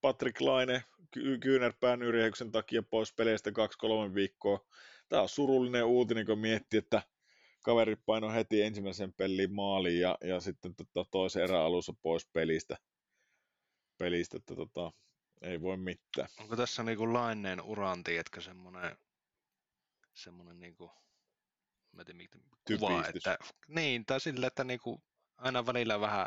Patrick 0.00 0.40
Laine 0.40 0.84
kyynärpään 1.40 2.02
yrjäyksen 2.02 2.52
takia 2.52 2.82
pois 2.82 3.12
peleistä 3.12 3.50
2-3 3.50 4.14
viikkoa. 4.14 4.66
Tämä 5.08 5.22
on 5.22 5.28
surullinen 5.28 5.84
uutinen, 5.84 6.26
kun 6.26 6.38
miettii, 6.38 6.78
että 6.78 7.02
kaveri 7.64 7.96
paino 7.96 8.32
heti 8.32 8.62
ensimmäisen 8.62 9.12
pelin 9.12 9.54
maaliin 9.54 10.00
ja, 10.00 10.18
ja 10.24 10.40
sitten 10.40 10.74
tota, 10.74 11.10
toisen 11.10 11.42
erän 11.42 11.60
alussa 11.60 11.92
pois 12.02 12.26
pelistä. 12.32 12.76
pelistä 13.98 14.36
että 14.36 14.54
tota, 14.54 14.92
ei 15.42 15.60
voi 15.60 15.76
mitään. 15.76 16.28
Onko 16.40 16.56
tässä 16.56 16.82
niinku 16.82 17.12
Laineen 17.12 17.62
uran, 17.62 18.04
tiedätkö, 18.04 18.40
semmoinen, 18.40 18.96
semmoinen 20.14 20.60
niinku, 20.60 20.92
mä 21.92 22.02
en 22.02 22.06
tiedä, 22.06 22.78
kuva, 22.78 23.06
että, 23.06 23.38
niin, 23.68 24.06
tai 24.06 24.20
sille, 24.20 24.46
että 24.46 24.64
niinku 24.64 25.02
aina 25.36 25.66
välillä 25.66 26.00
vähän... 26.00 26.26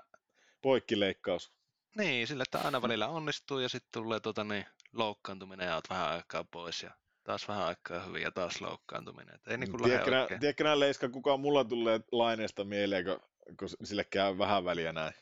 Poikkileikkaus. 0.62 1.54
Niin, 1.98 2.28
sillä 2.28 2.44
että 2.44 2.60
aina 2.60 2.82
välillä 2.82 3.08
onnistuu 3.08 3.60
ja 3.60 3.70
sitten 3.70 4.04
tulee 4.04 4.20
tuota, 4.20 4.44
niin, 4.44 4.66
loukkaantuminen 4.94 5.68
ja 5.68 5.76
oot 5.76 5.90
vähän 5.90 6.10
aikaa 6.10 6.44
pois 6.44 6.84
ja 6.84 6.92
taas 7.28 7.48
vähän 7.48 7.66
aikaa 7.66 8.06
hyvin 8.06 8.22
ja 8.22 8.32
taas 8.32 8.62
loukkaantuminen. 8.62 9.36
Et 9.36 9.48
ei 9.48 9.58
niin 9.58 9.72
kuin 9.72 9.84
tiedätkö, 9.84 10.22
oikein. 10.22 10.40
tiedätkö 10.40 10.64
nää 10.64 10.80
Leiska, 10.80 11.10
kuka 11.10 11.38
mulla 11.38 11.64
tulee 11.64 12.00
laineesta 12.12 12.64
mieleen, 12.64 13.06
kun, 13.06 13.20
kun 13.60 13.70
sille 13.84 14.04
käy 14.04 14.38
vähän 14.38 14.66
väliä 14.66 14.94
näin? 14.94 15.14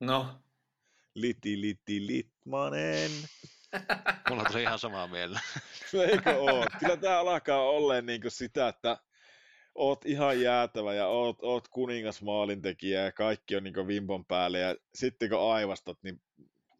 No? 0.00 0.26
Liti, 1.14 1.60
liti, 1.60 2.06
litmanen. 2.06 3.10
Mulla 4.28 4.42
on 4.42 4.46
tosi 4.46 4.62
ihan 4.62 4.78
samaa 4.78 5.06
mieltä. 5.06 5.40
Eikö 6.10 6.36
oo? 6.36 6.66
Kyllä 6.78 6.96
tää 6.96 7.18
alkaa 7.18 7.62
olleen 7.62 8.06
niinku 8.06 8.30
sitä, 8.30 8.68
että 8.68 8.96
oot 9.74 10.04
ihan 10.04 10.40
jäätävä 10.40 10.94
ja 10.94 11.06
oot, 11.06 11.36
oot 11.42 11.68
kuningas 11.68 12.22
maalintekijä 12.22 13.04
ja 13.04 13.12
kaikki 13.12 13.56
on 13.56 13.64
niinku 13.64 13.86
vimpon 13.86 14.24
päälle 14.24 14.58
ja 14.58 14.76
sitten 14.94 15.30
kun 15.30 15.52
aivastat, 15.54 15.98
niin 16.02 16.22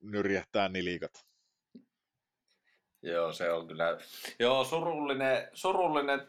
nyrjähtää 0.00 0.68
nilikat. 0.68 1.31
Joo, 3.02 3.32
se 3.32 3.52
on 3.52 3.66
kyllä. 3.66 3.98
Joo, 4.38 4.64
surullinen, 4.64 5.48
surullinen 5.54 6.28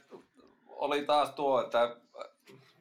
oli 0.68 1.06
taas 1.06 1.30
tuo, 1.30 1.62
että 1.62 1.96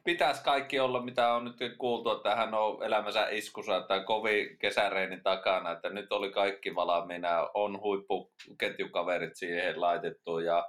pitäisi 0.03 0.43
kaikki 0.43 0.79
olla, 0.79 1.01
mitä 1.01 1.33
on 1.33 1.45
nyt 1.45 1.77
kuultu, 1.77 2.11
että 2.11 2.35
hän 2.35 2.53
on 2.53 2.83
elämänsä 2.83 3.27
iskussa, 3.29 3.77
että 3.77 4.03
kovin 4.03 4.57
kesäreinin 4.57 5.23
takana, 5.23 5.71
että 5.71 5.89
nyt 5.89 6.11
oli 6.11 6.31
kaikki 6.31 6.75
valmiina, 6.75 7.49
on 7.53 7.81
huippuketjukaverit 7.81 9.35
siihen 9.35 9.81
laitettu 9.81 10.39
ja 10.39 10.65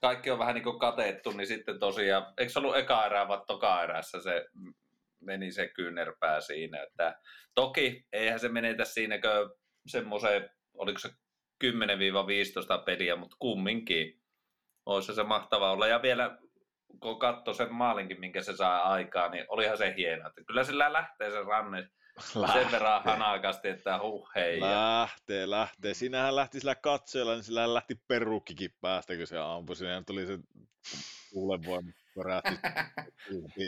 kaikki 0.00 0.30
on 0.30 0.38
vähän 0.38 0.54
niin 0.54 0.64
kuin 0.64 0.78
katettu, 0.78 1.30
niin 1.30 1.46
sitten 1.46 1.78
tosiaan, 1.78 2.26
eikö 2.38 2.52
se 2.52 2.58
ollut 2.58 2.76
eka 2.76 3.06
erää 3.06 3.28
vai 3.28 3.40
toka 3.46 3.82
erässä 3.82 4.20
se 4.20 4.46
meni 5.20 5.52
se 5.52 5.68
kyynärpää 5.68 6.40
siinä, 6.40 6.82
että 6.82 7.20
toki 7.54 8.06
eihän 8.12 8.40
se 8.40 8.48
menetä 8.48 8.84
siinäkö 8.84 9.48
semmoiseen, 9.86 10.50
oliko 10.74 10.98
se 10.98 11.08
10-15 11.64 12.84
peliä, 12.84 13.16
mutta 13.16 13.36
kumminkin 13.38 14.20
olisi 14.86 15.14
se 15.14 15.22
mahtava 15.22 15.72
olla. 15.72 15.86
Ja 15.86 16.02
vielä 16.02 16.38
kun 17.00 17.18
katsoi 17.18 17.54
sen 17.54 17.74
maalinkin, 17.74 18.20
minkä 18.20 18.42
se 18.42 18.56
saa 18.56 18.92
aikaa, 18.92 19.28
niin 19.28 19.44
olihan 19.48 19.78
se 19.78 19.94
hieno. 19.96 20.28
Että 20.28 20.44
kyllä 20.46 20.64
sillä 20.64 20.92
lähtee 20.92 21.30
se 21.30 21.42
ranne 21.42 21.88
lähtee. 22.34 22.62
sen 22.62 22.72
verran 22.72 23.04
hanakasti, 23.04 23.68
että 23.68 23.98
huh 23.98 24.28
hei. 24.34 24.60
Lähtee, 24.60 25.50
lähtee. 25.50 25.94
Siinähän 25.94 26.36
lähti 26.36 26.60
sillä 26.60 26.74
katseella, 26.74 27.34
niin 27.34 27.44
sillä 27.44 27.74
lähti 27.74 27.94
perukkikin 28.08 28.70
päästä, 28.80 29.16
kun 29.16 29.26
se 29.26 29.38
ampui. 29.38 29.76
Siinä 29.76 30.02
tuli 30.06 30.26
se 30.26 30.38
tuulenvoima, 31.30 31.90
kun 32.14 32.24
rähti 32.24 32.58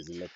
sille. 0.04 0.30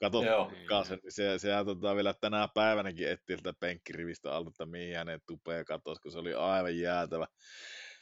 Kato, 0.00 0.22
kanssa, 0.68 0.94
niin 0.94 1.12
se, 1.12 1.38
sehän 1.38 1.66
tota, 1.66 1.96
vielä 1.96 2.14
tänä 2.14 2.48
päivänäkin 2.54 3.08
etti 3.08 3.32
sieltä 3.32 3.52
penkkirivistä 3.60 4.32
alta, 4.32 4.48
että 4.50 4.66
mihin 4.66 4.96
hänen 4.96 5.20
tupeen 5.26 5.64
katosi, 5.64 6.00
kun 6.00 6.12
se 6.12 6.18
oli 6.18 6.34
aivan 6.34 6.78
jäätävä. 6.78 7.26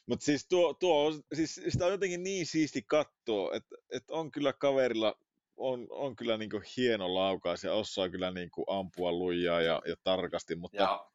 Mutta 0.07 0.25
siis, 0.25 0.47
tuo, 0.49 0.75
tuo, 0.75 1.13
siis 1.35 1.61
sitä 1.69 1.87
on 1.87 1.93
jotenkin 1.93 2.23
niin 2.23 2.47
siisti 2.47 2.83
katsoa, 2.83 3.55
että, 3.55 3.77
että 3.91 4.13
on 4.13 4.31
kyllä 4.31 4.53
kaverilla 4.53 5.15
on, 5.59 5.87
on 5.91 6.17
kyllä 6.17 6.37
niin 6.37 6.51
hieno 6.77 7.15
laukaus 7.15 7.65
ja 7.65 7.73
osaa 7.73 8.09
kyllä 8.09 8.31
niin 8.31 8.51
ampua 8.67 9.13
lujaa 9.13 9.61
ja, 9.61 9.83
ja 9.87 9.97
tarkasti. 10.05 10.55
Mutta... 10.55 10.83
Ja 10.83 11.07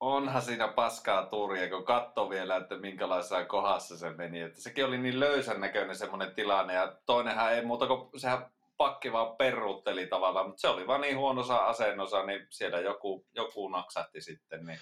onhan 0.00 0.42
siinä 0.42 0.68
paskaa 0.68 1.26
tuuria, 1.26 1.70
kun 1.70 1.84
katsoo 1.84 2.30
vielä, 2.30 2.56
että 2.56 2.78
minkälaisessa 2.78 3.44
kohdassa 3.44 3.98
se 3.98 4.10
meni. 4.10 4.40
Että 4.40 4.60
sekin 4.60 4.84
oli 4.84 4.98
niin 4.98 5.20
löysän 5.20 5.60
näköinen 5.60 5.96
semmoinen 5.96 6.34
tilanne 6.34 6.74
ja 6.74 6.96
toinenhan 7.06 7.52
ei 7.52 7.64
muuta 7.64 7.86
kuin 7.86 8.20
sehän 8.20 8.50
pakki 8.78 9.12
vaan 9.12 9.36
perruutteli 9.36 10.06
tavallaan, 10.06 10.46
mutta 10.46 10.60
se 10.60 10.68
oli 10.68 10.86
vaan 10.86 11.00
niin 11.00 11.18
huonosa 11.18 11.56
asennosa, 11.56 12.26
niin 12.26 12.46
siellä 12.50 12.80
joku, 12.80 13.26
joku 13.34 13.68
naksahti 13.68 14.20
sitten. 14.20 14.66
Niin 14.66 14.78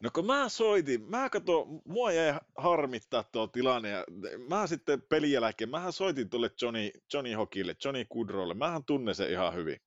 No 0.00 0.10
kun 0.14 0.26
mä 0.26 0.48
soitin, 0.48 1.10
mä 1.10 1.30
kato, 1.30 1.66
mua 1.84 2.12
jäi 2.12 2.34
harmittaa 2.56 3.24
tuo 3.24 3.46
tilanne, 3.46 3.88
ja 3.88 4.04
mä 4.48 4.66
sitten 4.66 5.02
pelin 5.02 5.32
jälkeen, 5.32 5.70
mähän 5.70 5.92
soitin 5.92 6.30
tuolle 6.30 6.50
Johnny, 6.62 6.90
Johnny 7.12 7.32
Hokille, 7.32 7.76
Johnny 7.84 8.04
Kudrolle, 8.08 8.54
mähän 8.54 8.84
tunne 8.84 9.14
se 9.14 9.28
ihan 9.28 9.54
hyvin. 9.54 9.80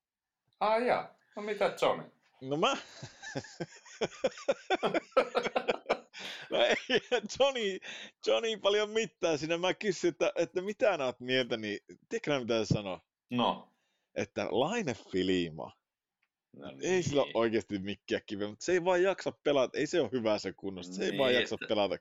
Ah 0.60 0.82
ja, 0.84 1.10
no 1.36 1.41
mitä 1.41 1.76
Johnny? 1.82 2.12
No 2.41 2.57
mä... 2.57 2.78
no 6.49 6.66
ei, 6.66 6.76
Johnny, 7.39 7.80
Johnny 8.28 8.57
paljon 8.57 8.89
mittaa 8.89 9.38
siinä, 9.38 9.57
mä 9.57 9.74
kysyin, 9.74 10.12
että, 10.12 10.32
että 10.36 10.62
mitä 10.62 10.97
nää 10.97 11.07
oot 11.07 11.20
mieltä, 11.20 11.57
niin 11.57 11.80
tiedätkö 12.10 12.39
mitä 12.39 12.66
se 12.66 12.74
sanoo? 12.74 12.99
No. 13.30 13.69
Että 14.15 14.47
Laine 14.51 14.93
Filima 14.93 15.80
No 16.57 16.71
niin. 16.71 16.93
Ei 16.93 17.03
sillä 17.03 17.21
ole 17.21 17.32
oikeasti 17.34 17.80
mikkiä 17.80 18.21
kiveä, 18.25 18.47
mutta 18.47 18.65
se 18.65 18.71
ei 18.71 18.86
vaan 18.86 19.03
jaksa 19.03 19.32
pelata. 19.32 19.77
Ei 19.77 19.88
se 19.88 20.01
ole 20.01 20.09
hyvä 20.11 20.39
se 20.39 20.53
kunnosta, 20.53 20.95
se 20.95 21.01
niin, 21.01 21.13
ei 21.13 21.17
vaan 21.17 21.34
jaksa 21.34 21.55
että... 21.55 21.67
pelata. 21.67 21.97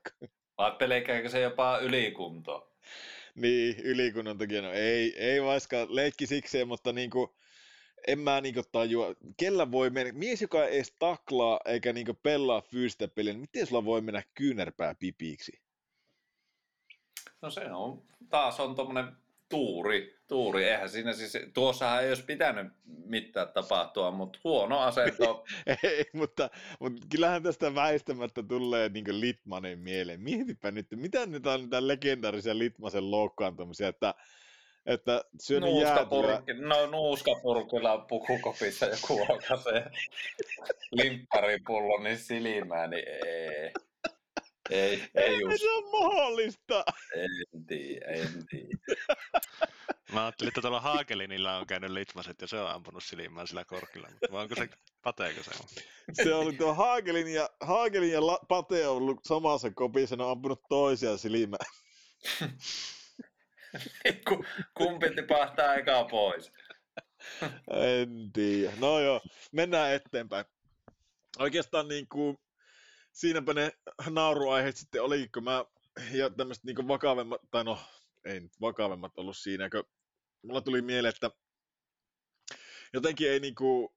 Vai 0.57 0.71
pelkääkö 0.71 1.29
se 1.29 1.39
jopa 1.39 1.77
ylikunto? 1.77 2.71
niin, 3.35 3.79
ylikunnon 3.79 4.37
takia. 4.37 4.61
No 4.61 4.71
ei, 4.71 5.15
ei 5.17 5.43
vaiskaan 5.43 5.95
leikki 5.95 6.27
sikseen, 6.27 6.67
mutta 6.67 6.93
niinku, 6.93 7.35
en 8.07 8.19
mä 8.19 8.41
niinku 8.41 8.61
tajua, 8.71 9.15
kellä 9.37 9.71
voi 9.71 9.89
mennä, 9.89 10.13
mies 10.13 10.41
joka 10.41 10.65
ei 10.65 10.75
edes 10.75 10.95
taklaa 10.99 11.59
eikä 11.65 11.93
niinku 11.93 12.13
pelaa 12.23 12.61
fyysistä 12.61 13.07
peliä, 13.07 13.33
niin 13.33 13.41
miten 13.41 13.67
sulla 13.67 13.85
voi 13.85 14.01
mennä 14.01 14.23
kyynärpää 14.33 14.95
pipiiksi? 14.95 15.61
No 17.41 17.49
se 17.49 17.71
on, 17.71 18.03
taas 18.29 18.59
on 18.59 18.75
tommonen 18.75 19.17
tuuri, 19.49 20.19
tuuri. 20.27 20.63
Eihän 20.63 20.89
siinä 20.89 21.13
siis, 21.13 21.37
tuossahan 21.53 22.03
ei 22.03 22.09
olisi 22.09 22.23
pitänyt 22.23 22.67
mitään 22.85 23.47
tapahtua, 23.53 24.11
mutta 24.11 24.39
huono 24.43 24.79
asento. 24.79 25.45
ei, 25.83 26.05
mutta, 26.13 26.49
mutta 26.79 27.07
kyllähän 27.11 27.43
tästä 27.43 27.75
väistämättä 27.75 28.43
tulee 28.43 28.89
niin 28.89 29.21
Litmanen 29.21 29.79
mieleen. 29.79 30.21
Mietipä 30.21 30.71
nyt, 30.71 30.87
mitä 30.95 31.25
nyt 31.25 31.47
on 31.47 31.69
tämän 31.69 31.87
legendaarisia 31.87 32.57
Litmasen 32.57 33.11
loukkaantumisia, 33.11 33.87
että 33.87 34.13
että 34.85 35.23
syönyt 35.41 35.69
nuuskapurkki, 35.69 36.53
no 36.53 36.85
nuuskapurkilla 36.85 37.97
pukukopissa 37.97 38.85
joku 38.85 39.27
se 39.63 39.83
limpparipullo 41.03 42.03
niin 42.03 42.17
silmään, 42.17 42.89
niin 42.89 43.07
ei. 43.07 43.71
Ei, 44.69 45.03
ei, 45.15 45.35
ei 45.49 45.57
se 45.57 45.71
on 45.71 46.03
mahdollista. 46.03 46.83
En 47.15 47.65
tiedä, 47.67 48.05
en 48.05 48.45
tiedä. 48.49 48.77
Mä 50.13 50.25
ajattelin, 50.25 50.47
että 50.47 50.61
tuolla 50.61 50.81
Haakelinilla 50.81 51.57
on 51.57 51.67
käynyt 51.67 51.91
litmaset 51.91 52.41
ja 52.41 52.47
se 52.47 52.59
on 52.59 52.69
ampunut 52.69 53.03
silmään 53.03 53.47
sillä 53.47 53.65
korkilla, 53.65 54.07
mutta 54.11 54.27
vai 54.31 54.43
onko 54.43 54.55
se, 54.55 54.69
pateeko 55.03 55.43
se 55.43 55.51
on? 55.63 55.69
Se 56.13 56.33
oli 56.33 56.53
tuo 56.53 56.73
Haakelin 56.73 57.27
ja, 57.27 57.49
Haakelin 57.61 58.11
ja 58.11 58.27
La, 58.27 58.39
Pate 58.47 58.87
on 58.87 58.97
ollut 58.97 59.19
samassa 59.25 59.71
kopissa, 59.71 60.15
ne 60.15 60.23
on 60.23 60.31
ampunut 60.31 60.61
toisia 60.69 61.17
silmään. 61.17 61.65
Kumpi 64.77 65.09
tipahtaa 65.09 65.75
eka 65.75 66.03
pois? 66.03 66.51
en 67.71 68.31
tiedä. 68.33 68.73
No 68.79 68.99
joo, 68.99 69.21
mennään 69.51 69.93
eteenpäin. 69.93 70.45
Oikeastaan 71.39 71.87
niin 71.87 72.07
kuin 72.07 72.37
siinäpä 73.19 73.53
ne 73.53 73.71
nauruaiheet 74.09 74.77
sitten 74.77 75.03
oli, 75.03 75.29
kun 75.33 75.43
mä 75.43 75.65
ja 76.11 76.29
tämmöiset 76.29 76.63
niin 76.63 76.87
vakavemmat, 76.87 77.41
tai 77.51 77.63
no 77.63 77.79
ei 78.25 78.39
nyt 78.39 78.61
vakavemmat 78.61 79.17
ollut 79.17 79.37
siinä, 79.37 79.69
kun 79.69 79.83
mulla 80.41 80.61
tuli 80.61 80.81
mieleen, 80.81 81.13
että 81.15 81.31
jotenkin 82.93 83.31
ei 83.31 83.39
niinku, 83.39 83.93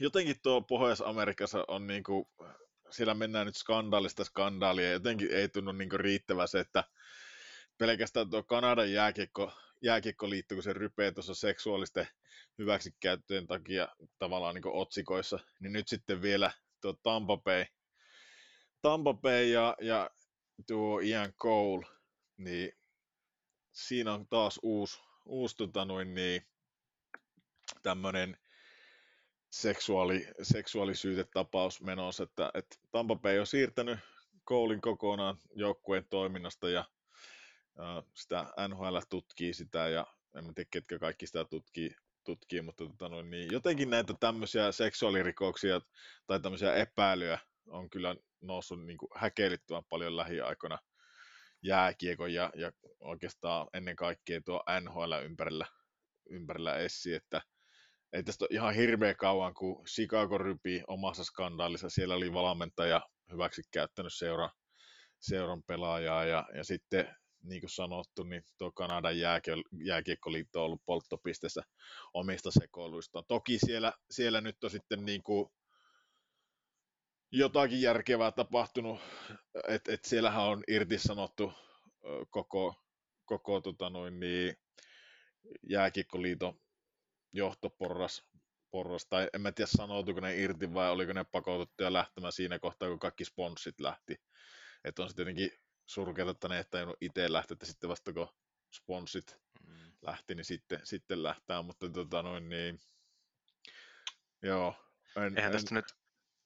jotenkin 0.00 0.36
tuo 0.42 0.62
Pohjois-Amerikassa 0.62 1.64
on 1.68 1.86
niinku, 1.86 2.30
siellä 2.90 3.14
mennään 3.14 3.46
nyt 3.46 3.56
skandaalista 3.56 4.24
skandaalia, 4.24 4.92
jotenkin 4.92 5.32
ei 5.32 5.48
tunnu 5.48 5.72
niinku 5.72 5.98
riittävä 5.98 6.46
se, 6.46 6.60
että 6.60 6.84
pelkästään 7.78 8.30
tuo 8.30 8.42
Kanadan 8.42 8.92
jääkiekko, 8.92 9.52
jääkiekkoliitto, 9.82 10.54
kun 10.54 10.62
se 10.62 10.72
rypee 10.72 11.12
tuossa 11.12 11.34
seksuaalisten 11.34 12.08
hyväksikäyttöjen 12.58 13.46
takia 13.46 13.88
tavallaan 14.18 14.54
niin 14.54 14.66
otsikoissa, 14.66 15.38
niin 15.60 15.72
nyt 15.72 15.88
sitten 15.88 16.22
vielä 16.22 16.50
tuo 16.80 16.92
Tampa 16.92 17.36
Bay, 17.36 17.64
Tampa 18.82 19.14
Bay 19.14 19.44
ja, 19.44 19.76
ja 19.80 20.10
tuo 20.66 21.00
Ian 21.00 21.32
Cole, 21.32 21.86
niin 22.36 22.72
siinä 23.72 24.14
on 24.14 24.28
taas 24.28 24.60
uusi, 24.62 25.00
uusi 25.24 25.56
tota 25.56 25.84
noin, 25.84 26.14
niin, 26.14 26.46
tämmöinen 27.82 28.36
seksuaali, 29.50 30.26
seksuaalisyytetapaus 30.42 31.82
menossa, 31.82 32.22
että, 32.24 32.50
että 32.54 32.76
Tampa 32.90 33.16
Bay 33.16 33.38
on 33.38 33.46
siirtänyt 33.46 33.98
Colein 34.46 34.80
kokonaan 34.80 35.38
joukkueen 35.54 36.06
toiminnasta 36.10 36.70
ja 36.70 36.84
äh, 37.80 38.04
sitä 38.14 38.46
NHL 38.68 38.98
tutkii 39.08 39.54
sitä 39.54 39.88
ja 39.88 40.06
en 40.34 40.54
tiedä 40.54 40.68
ketkä 40.70 40.98
kaikki 40.98 41.26
sitä 41.26 41.44
tutkii, 41.44 41.90
tutkii 42.24 42.62
mutta 42.62 42.84
tota 42.84 43.08
noin, 43.08 43.30
niin 43.30 43.48
jotenkin 43.52 43.90
näitä 43.90 44.14
tämmöisiä 44.20 44.72
seksuaalirikoksia 44.72 45.80
tai 46.26 46.40
tämmöisiä 46.40 46.74
epäilyjä 46.74 47.38
on 47.66 47.90
kyllä 47.90 48.16
noussut 48.40 48.84
niin 48.86 48.98
kuin 48.98 49.10
paljon 49.88 50.16
lähiaikoina 50.16 50.78
jääkiekon 51.62 52.32
ja, 52.32 52.50
ja 52.54 52.72
oikeastaan 53.00 53.66
ennen 53.74 53.96
kaikkea 53.96 54.40
tuo 54.44 54.62
NHL 54.80 55.12
ympärillä, 55.24 55.66
ympärillä 56.30 56.76
essi, 56.76 57.14
että 57.14 57.42
ei 58.12 58.22
tästä 58.22 58.44
ole 58.44 58.48
ihan 58.52 58.74
hirveä 58.74 59.14
kauan, 59.14 59.54
kun 59.54 59.84
Chicago 59.84 60.38
rypi 60.38 60.82
omassa 60.86 61.24
skandaalissa, 61.24 61.90
siellä 61.90 62.14
oli 62.14 62.32
valmentaja 62.32 63.00
hyväksi 63.32 63.62
käyttänyt 63.70 64.12
seura, 64.14 64.50
seuran 65.20 65.62
pelaajaa 65.62 66.24
ja, 66.24 66.46
ja 66.54 66.64
sitten 66.64 67.16
niin 67.42 67.60
kuin 67.60 67.70
sanottu, 67.70 68.22
niin 68.22 68.44
tuo 68.58 68.72
Kanadan 68.72 69.14
jääkiekkoliitto 69.84 70.60
on 70.60 70.64
ollut 70.64 70.82
polttopisteessä 70.86 71.62
omista 72.14 72.50
sekoiluistaan. 72.50 73.24
Toki 73.28 73.58
siellä, 73.58 73.92
siellä 74.10 74.40
nyt 74.40 74.64
on 74.64 74.70
sitten 74.70 75.04
niin 75.04 75.22
kuin 75.22 75.50
jotakin 77.32 77.82
järkevää 77.82 78.32
tapahtunut, 78.32 79.00
että 79.68 79.92
et 79.92 80.04
siellähän 80.04 80.44
on 80.44 80.64
irtisanottu 80.68 81.52
koko, 82.30 82.74
koko 83.24 83.60
tota 83.60 83.90
noin, 83.90 84.20
niin, 84.20 84.56
jääkikkoliiton 85.68 86.60
johtoporras, 87.32 88.22
porras, 88.70 89.06
tai 89.06 89.28
en 89.32 89.40
mä 89.40 89.52
tiedä 89.52 89.70
sanoutuiko 89.76 90.20
ne 90.20 90.36
irti 90.36 90.74
vai 90.74 90.90
oliko 90.90 91.12
ne 91.12 91.24
pakotettuja 91.24 91.92
lähtemään 91.92 92.32
siinä 92.32 92.58
kohtaa, 92.58 92.88
kun 92.88 92.98
kaikki 92.98 93.24
sponssit 93.24 93.80
lähti. 93.80 94.16
Että 94.84 95.02
on 95.02 95.08
sitten 95.08 95.26
tietenkin 95.26 95.58
surkeata, 95.90 96.30
että 96.30 96.48
ne 96.48 96.56
ei 96.56 96.64
tajunnut 96.64 96.96
itse 97.00 97.32
lähteä, 97.32 97.54
että 97.54 97.66
sitten 97.66 97.90
vasta 97.90 98.12
kun 98.12 98.28
sponssit 98.70 99.36
mm. 99.66 99.92
lähti, 100.02 100.34
niin 100.34 100.44
sitten, 100.44 100.80
sitten 100.84 101.22
lähtää, 101.22 101.62
mutta 101.62 101.88
tota 101.88 102.22
noin 102.22 102.48
niin, 102.48 102.80
joo. 104.42 104.74
En, 105.16 105.36
eihän 105.36 105.52
en, 105.52 105.52
tästä 105.52 105.74
nyt, 105.74 105.84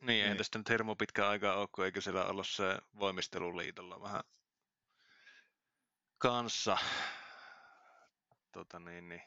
niin, 0.01 0.07
niin. 0.07 0.23
eihän 0.23 0.37
tästä 0.37 0.59
nyt 0.59 0.69
hirmu 0.69 0.97
pitkä 0.97 1.29
aikaa 1.29 1.57
ole, 1.57 1.69
kun 1.73 1.85
eikö 1.85 2.01
siellä 2.01 2.25
ollut 2.25 2.49
se 2.49 2.79
voimisteluliitolla 2.99 4.01
vähän 4.01 4.23
kanssa 6.19 6.79
tota 8.53 8.79
niin, 8.79 9.09
niin, 9.09 9.23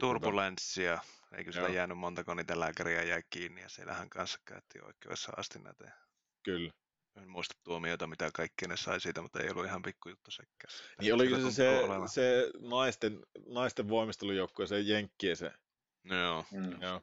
turbulenssia. 0.00 0.98
Eikö 1.32 1.52
sillä 1.52 1.68
jäänyt 1.68 1.98
montako 1.98 2.34
niitä 2.34 2.60
lääkäriä 2.60 3.02
jää 3.02 3.22
kiinni 3.30 3.60
ja 3.60 3.68
siellähän 3.68 4.10
kanssa 4.10 4.38
käytti 4.44 4.80
oikeudessa 4.80 5.32
asti 5.36 5.58
näitä. 5.58 5.92
Kyllä. 6.42 6.72
En 7.22 7.28
muista 7.28 7.54
tuomioita, 7.64 8.06
mitä 8.06 8.30
kaikki 8.34 8.68
ne 8.68 8.76
sai 8.76 9.00
siitä, 9.00 9.22
mutta 9.22 9.40
ei 9.40 9.50
ollut 9.50 9.64
ihan 9.64 9.82
pikkujuttu 9.82 10.30
sekään. 10.30 10.74
Niin 11.00 11.14
oliko 11.14 11.36
se, 11.36 11.50
se, 11.50 11.82
se, 12.06 12.50
naisten, 12.60 13.20
naisten 13.46 13.88
voimistelujoukkue, 13.88 14.66
se 14.66 14.80
Jenkkien 14.80 15.36
se? 15.36 15.52
Joo. 16.04 16.44
Mm. 16.52 16.82
Joo. 16.82 17.02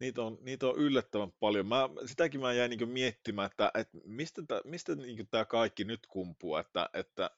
Niitä 0.00 0.22
on, 0.22 0.38
niitä 0.40 0.66
on 0.66 0.76
yllättävän 0.76 1.32
paljon. 1.40 1.66
Mä, 1.66 1.88
sitäkin 2.06 2.40
mä 2.40 2.52
jäin 2.52 2.70
niin 2.70 2.88
miettimään, 2.88 3.46
että, 3.46 3.70
että 3.74 3.98
mistä, 4.04 4.42
tämä, 4.48 4.60
mistä 4.64 4.94
niin 4.94 5.28
tämä 5.30 5.44
kaikki 5.44 5.84
nyt 5.84 6.06
kumpuu, 6.06 6.56
että, 6.56 6.90
että 6.92 7.30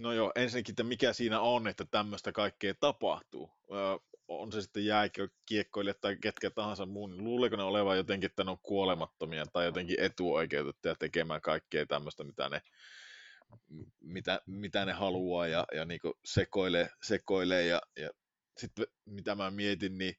no 0.00 0.12
joo, 0.12 0.32
ensinnäkin, 0.34 0.72
että 0.72 0.82
mikä 0.82 1.12
siinä 1.12 1.40
on, 1.40 1.66
että 1.66 1.84
tämmöistä 1.84 2.32
kaikkea 2.32 2.74
tapahtuu. 2.74 3.50
On 4.28 4.52
se 4.52 4.60
sitten 4.60 4.86
jääkiekkoilijat 4.86 6.00
tai 6.00 6.16
ketkä 6.16 6.50
tahansa 6.50 6.86
muun, 6.86 7.10
niin 7.10 7.24
luuleeko 7.24 7.56
ne 7.56 7.62
olevan 7.62 7.96
jotenkin, 7.96 8.30
että 8.30 8.44
ne 8.44 8.50
on 8.50 8.58
kuolemattomia 8.62 9.46
tai 9.52 9.64
jotenkin 9.64 10.00
etuoikeutettuja 10.00 10.94
tekemään 10.94 11.40
kaikkea 11.40 11.86
tämmöistä, 11.86 12.24
mitä 12.24 12.48
ne, 12.48 12.60
mitä, 14.00 14.40
mitä 14.46 14.84
ne 14.84 14.92
haluaa 14.92 15.46
ja, 15.46 15.64
ja 15.74 15.84
niin 15.84 16.00
sekoilee, 16.24 16.88
sekoilee 17.02 17.66
ja, 17.66 17.82
ja 17.96 18.10
sitten 18.56 18.86
mitä 19.04 19.34
mä 19.34 19.50
mietin, 19.50 19.98
niin 19.98 20.14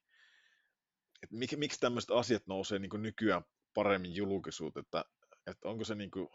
että 1.24 1.36
mik, 1.36 1.58
miksi 1.58 1.80
tämmöiset 1.80 2.12
asiat 2.12 2.47
nousee 2.47 2.80
niin 2.80 3.01
nykyään 3.01 3.43
paremmin 3.74 4.16
julkisuuteen, 4.16 4.86
että, 4.86 5.05
että 5.47 5.70
onko 5.70 5.84
se 5.84 5.95
niin 5.95 6.12
kuin, 6.12 6.28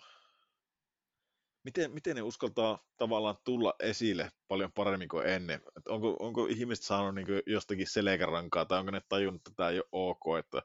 miten, 1.64 1.92
miten 1.92 2.16
ne 2.16 2.22
uskaltaa 2.22 2.78
tavallaan 2.96 3.36
tulla 3.44 3.74
esille 3.80 4.30
paljon 4.48 4.72
paremmin 4.72 5.08
kuin 5.08 5.26
ennen? 5.26 5.60
Et 5.76 5.88
onko, 5.88 6.16
onko 6.20 6.46
ihmiset 6.46 6.84
saanut 6.84 7.14
niin 7.14 7.26
jostakin 7.46 7.86
selkärankaa 7.86 8.64
tai 8.64 8.78
onko 8.78 8.90
ne 8.90 9.00
tajunnut, 9.08 9.40
että 9.40 9.50
tämä 9.56 9.68
ei 9.68 9.78
ole 9.78 9.86
ok, 9.92 10.38
että 10.38 10.62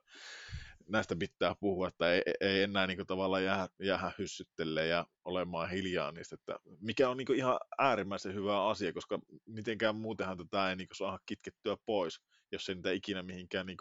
näistä 0.87 1.15
pitää 1.15 1.55
puhua, 1.59 1.87
että 1.87 2.13
ei, 2.13 2.21
ei 2.41 2.63
enää 2.63 2.87
niin 2.87 3.07
tavallaan 3.07 3.43
jää, 3.79 4.11
hyssyttelemään 4.19 4.89
ja 4.89 5.05
olemaan 5.25 5.69
hiljaa 5.69 6.11
niistä, 6.11 6.35
että 6.35 6.59
mikä 6.81 7.09
on 7.09 7.17
niin 7.17 7.35
ihan 7.35 7.59
äärimmäisen 7.77 8.33
hyvä 8.33 8.67
asia, 8.67 8.93
koska 8.93 9.19
mitenkään 9.45 9.95
muutenhan 9.95 10.37
tätä 10.37 10.69
ei 10.69 10.75
niin 10.75 10.87
kuin, 10.87 10.97
saada 10.97 11.19
kitkettyä 11.25 11.77
pois, 11.85 12.21
jos 12.51 12.65
se 12.65 12.75
niitä 12.75 12.91
ikinä 12.91 13.23
mihinkään 13.23 13.65
niin 13.65 13.77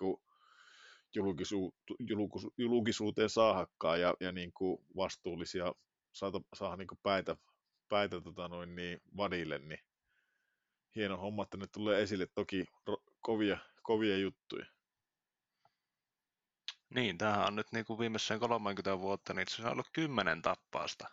julkisuuteen 2.58 3.30
saahakkaan 3.30 4.00
ja, 4.00 4.14
ja 4.20 4.32
niin 4.32 4.52
vastuullisia 4.96 5.72
saada, 6.16 6.40
saada 6.54 6.76
niin 6.76 6.88
päitä, 7.02 7.36
päitä 7.88 8.20
tota 8.20 8.48
noin, 8.48 8.74
niin 8.74 9.00
vadille, 9.16 9.58
niin 9.58 9.80
hieno 10.94 11.16
homma, 11.16 11.42
että 11.42 11.56
ne 11.56 11.66
tulee 11.66 12.02
esille 12.02 12.26
toki 12.34 12.64
ro, 12.86 12.96
kovia, 13.20 13.58
kovia 13.82 14.16
juttuja. 14.16 14.66
Niin, 16.94 17.18
tämähän 17.18 17.46
on 17.46 17.56
nyt 17.56 17.72
niin 17.72 17.84
kuin 17.84 17.98
viimeisen 17.98 18.40
30 18.40 18.98
vuotta, 18.98 19.34
niin 19.34 19.48
se 19.48 19.62
on 19.62 19.72
ollut 19.72 19.90
kymmenen 19.92 20.42
tappausta. 20.42 21.08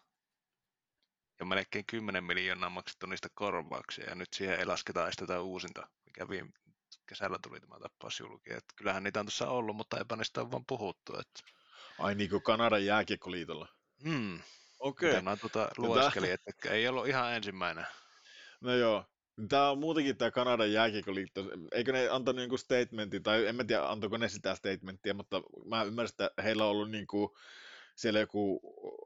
Ja 1.40 1.46
melkein 1.46 1.86
10 1.86 2.24
miljoonaa 2.24 2.70
maksettu 2.70 3.06
niistä 3.06 3.30
korvauksia, 3.34 4.10
ja 4.10 4.16
nyt 4.16 4.34
siihen 4.34 4.60
ei 4.60 4.66
lasketa 4.66 5.04
edes 5.04 5.16
tätä 5.16 5.42
uusinta, 5.42 5.88
mikä 6.06 6.30
viime 6.30 6.52
kesällä 7.06 7.40
tuli 7.44 7.60
tämä 7.60 7.80
tappaus 7.80 8.20
julki. 8.20 8.54
Et 8.54 8.66
kyllähän 8.76 9.04
niitä 9.04 9.20
on 9.20 9.26
tuossa 9.26 9.50
ollut, 9.50 9.76
mutta 9.76 9.98
eipä 9.98 10.16
niistä 10.16 10.42
ole 10.42 10.52
vaan 10.52 10.66
puhuttu. 10.66 11.20
Et... 11.20 11.44
Ai 12.00 12.16
niin 12.16 12.30
kuin 12.30 12.44
Kanadan 12.44 12.86
jääkiekkoliitolla. 12.86 13.68
Mm, 14.04 14.40
Okei. 14.84 15.10
Okay. 15.10 15.22
Mä 15.22 15.38
tuota 15.38 15.70
lueskelin, 15.78 16.30
Tää... 16.30 16.36
että 16.48 16.70
ei 16.70 16.88
ollut 16.88 17.08
ihan 17.08 17.34
ensimmäinen. 17.34 17.86
No 18.62 18.76
joo. 18.76 19.06
Tämä 19.50 19.70
on 19.70 19.80
muutenkin 19.80 20.18
tämä 20.18 20.32
Kanadan 20.32 20.72
jääkiekoliitto. 20.72 21.46
Eikö 21.72 21.92
ne 21.92 22.10
antanut 22.10 22.36
niinku 22.40 22.58
statementin, 22.58 23.24
tai 23.24 23.48
en 23.48 23.56
mä 23.56 23.64
tiedä 23.64 23.86
antoiko 23.86 24.18
ne 24.18 24.30
sitä 24.30 24.56
statementtia, 24.56 25.14
mutta 25.14 25.42
mä 25.66 25.84
ymmärrän, 25.84 26.10
että 26.10 26.32
heillä 26.44 26.64
on 26.64 26.70
ollut 26.70 26.92
niinku 26.92 27.38
siellä 27.96 28.20
joku 28.20 28.62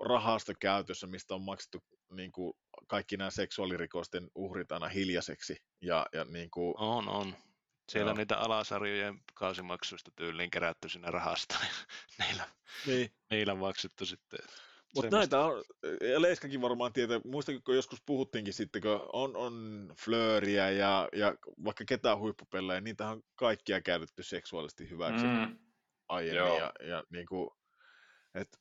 rahasto 0.05 0.53
käytössä, 0.59 1.07
mistä 1.07 1.35
on 1.35 1.41
maksettu 1.41 1.83
niinku 2.11 2.57
kaikki 2.87 3.17
nämä 3.17 3.29
seksuaalirikosten 3.29 4.29
uhrit 4.35 4.71
aina 4.71 4.87
hiljaiseksi. 4.87 5.55
Ja, 5.81 6.05
ja 6.13 6.25
niinku, 6.25 6.73
on, 6.77 7.09
on. 7.09 7.35
Siellä 7.89 8.11
on 8.11 8.17
niitä 8.17 8.37
alasarjojen 8.37 9.19
kausimaksuista 9.33 10.11
tyyliin 10.15 10.51
kerätty 10.51 10.89
sinne 10.89 11.11
rahastoon. 11.11 11.61
niillä, 12.19 12.49
niin. 12.85 13.11
niillä 13.29 13.55
maksettu 13.55 14.05
sitten. 14.05 14.39
Mutta 15.01 15.17
näitä 15.17 15.39
on, 15.39 15.63
ja 16.11 16.21
Leiskakin 16.21 16.61
varmaan 16.61 16.93
tietää, 16.93 17.19
muistakin 17.25 17.63
kun 17.63 17.75
joskus 17.75 18.01
puhuttiinkin 18.05 18.53
sitten, 18.53 18.81
kun 18.81 19.09
on, 19.13 19.35
on 19.35 19.53
Flööriä 20.05 20.69
ja, 20.69 21.09
ja 21.13 21.35
vaikka 21.63 21.85
ketään 21.85 22.19
huippupelejä, 22.19 22.81
niitä 22.81 23.09
on 23.09 23.23
kaikkia 23.35 23.81
käytetty 23.81 24.23
seksuaalisesti 24.23 24.89
hyväksi 24.89 25.25
mm. 25.25 25.57
aiemmin. 26.07 26.37
Joo. 26.37 26.59
Ja, 26.59 26.71
ja 26.87 27.03
niin 27.09 27.25
kuin, 27.25 27.49
et, 28.33 28.59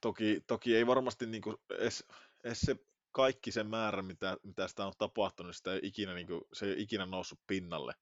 toki, 0.00 0.40
toki 0.46 0.76
ei 0.76 0.86
varmasti 0.86 1.26
niin 1.26 1.42
kuin 1.42 1.56
edes, 1.70 2.04
edes 2.44 2.60
se 2.60 2.76
kaikki 3.12 3.52
se 3.52 3.64
määrä, 3.64 4.02
mitä, 4.02 4.36
mitä 4.42 4.68
sitä 4.68 4.86
on 4.86 4.92
tapahtunut, 4.98 5.56
sitä 5.56 5.72
ei 5.72 5.80
ikinä, 5.82 6.14
niin 6.14 6.26
kuin, 6.26 6.40
se 6.52 6.66
ei 6.66 6.72
ole 6.72 6.80
ikinä 6.80 7.06
noussut 7.06 7.40
pinnalle. 7.46 7.92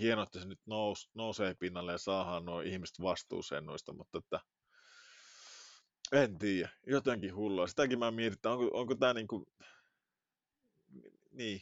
Hienoa, 0.00 0.24
että 0.24 0.40
se 0.40 0.46
nyt 0.46 0.60
nous, 0.66 1.10
nousee 1.14 1.54
pinnalle 1.54 1.92
ja 1.92 1.98
saadaan 1.98 2.44
nuo 2.44 2.60
ihmiset 2.60 3.00
vastuuseen 3.02 3.66
noista, 3.66 3.92
mutta 3.92 4.18
että, 4.18 4.40
en 6.12 6.38
tiedä, 6.38 6.68
jotenkin 6.86 7.34
hullua. 7.34 7.66
Sitäkin 7.66 7.98
mä 7.98 8.10
mietin, 8.10 8.32
että 8.32 8.50
onko, 8.50 8.78
onko 8.78 8.94
tämä 8.94 9.14
niinku, 9.14 9.48
niin, 11.32 11.60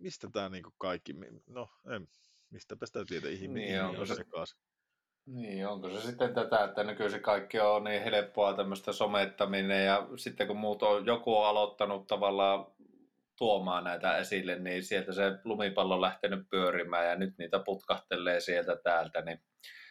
mistä 0.00 0.28
tämä 0.32 0.48
niinku 0.48 0.70
kaikki, 0.78 1.14
no 1.46 1.68
en, 1.94 2.08
mistäpä 2.50 2.86
sitä 2.86 3.04
tietää 3.04 3.30
ihminen 3.30 3.68
niin, 3.68 3.82
on 4.00 4.06
se, 4.06 4.14
sekaisin. 4.14 4.58
Niin, 5.26 5.66
onko 5.68 5.90
se 5.90 6.00
sitten 6.00 6.34
tätä, 6.34 6.64
että 6.64 6.84
nykyisin 6.84 7.22
kaikki 7.22 7.60
on 7.60 7.84
niin 7.84 8.02
helppoa 8.02 8.54
tämmöistä 8.54 8.92
somettaminen 8.92 9.86
ja 9.86 10.08
sitten 10.16 10.46
kun 10.46 10.56
muut 10.56 10.82
on, 10.82 11.06
joku 11.06 11.36
on 11.36 11.46
aloittanut 11.46 12.06
tavallaan 12.06 12.66
tuomaan 13.36 13.84
näitä 13.84 14.16
esille, 14.16 14.58
niin 14.58 14.82
sieltä 14.82 15.12
se 15.12 15.22
lumipallo 15.44 15.94
on 15.94 16.00
lähtenyt 16.00 16.46
pyörimään 16.50 17.08
ja 17.08 17.16
nyt 17.16 17.34
niitä 17.38 17.58
putkahtelee 17.58 18.40
sieltä 18.40 18.76
täältä, 18.76 19.20
niin 19.20 19.40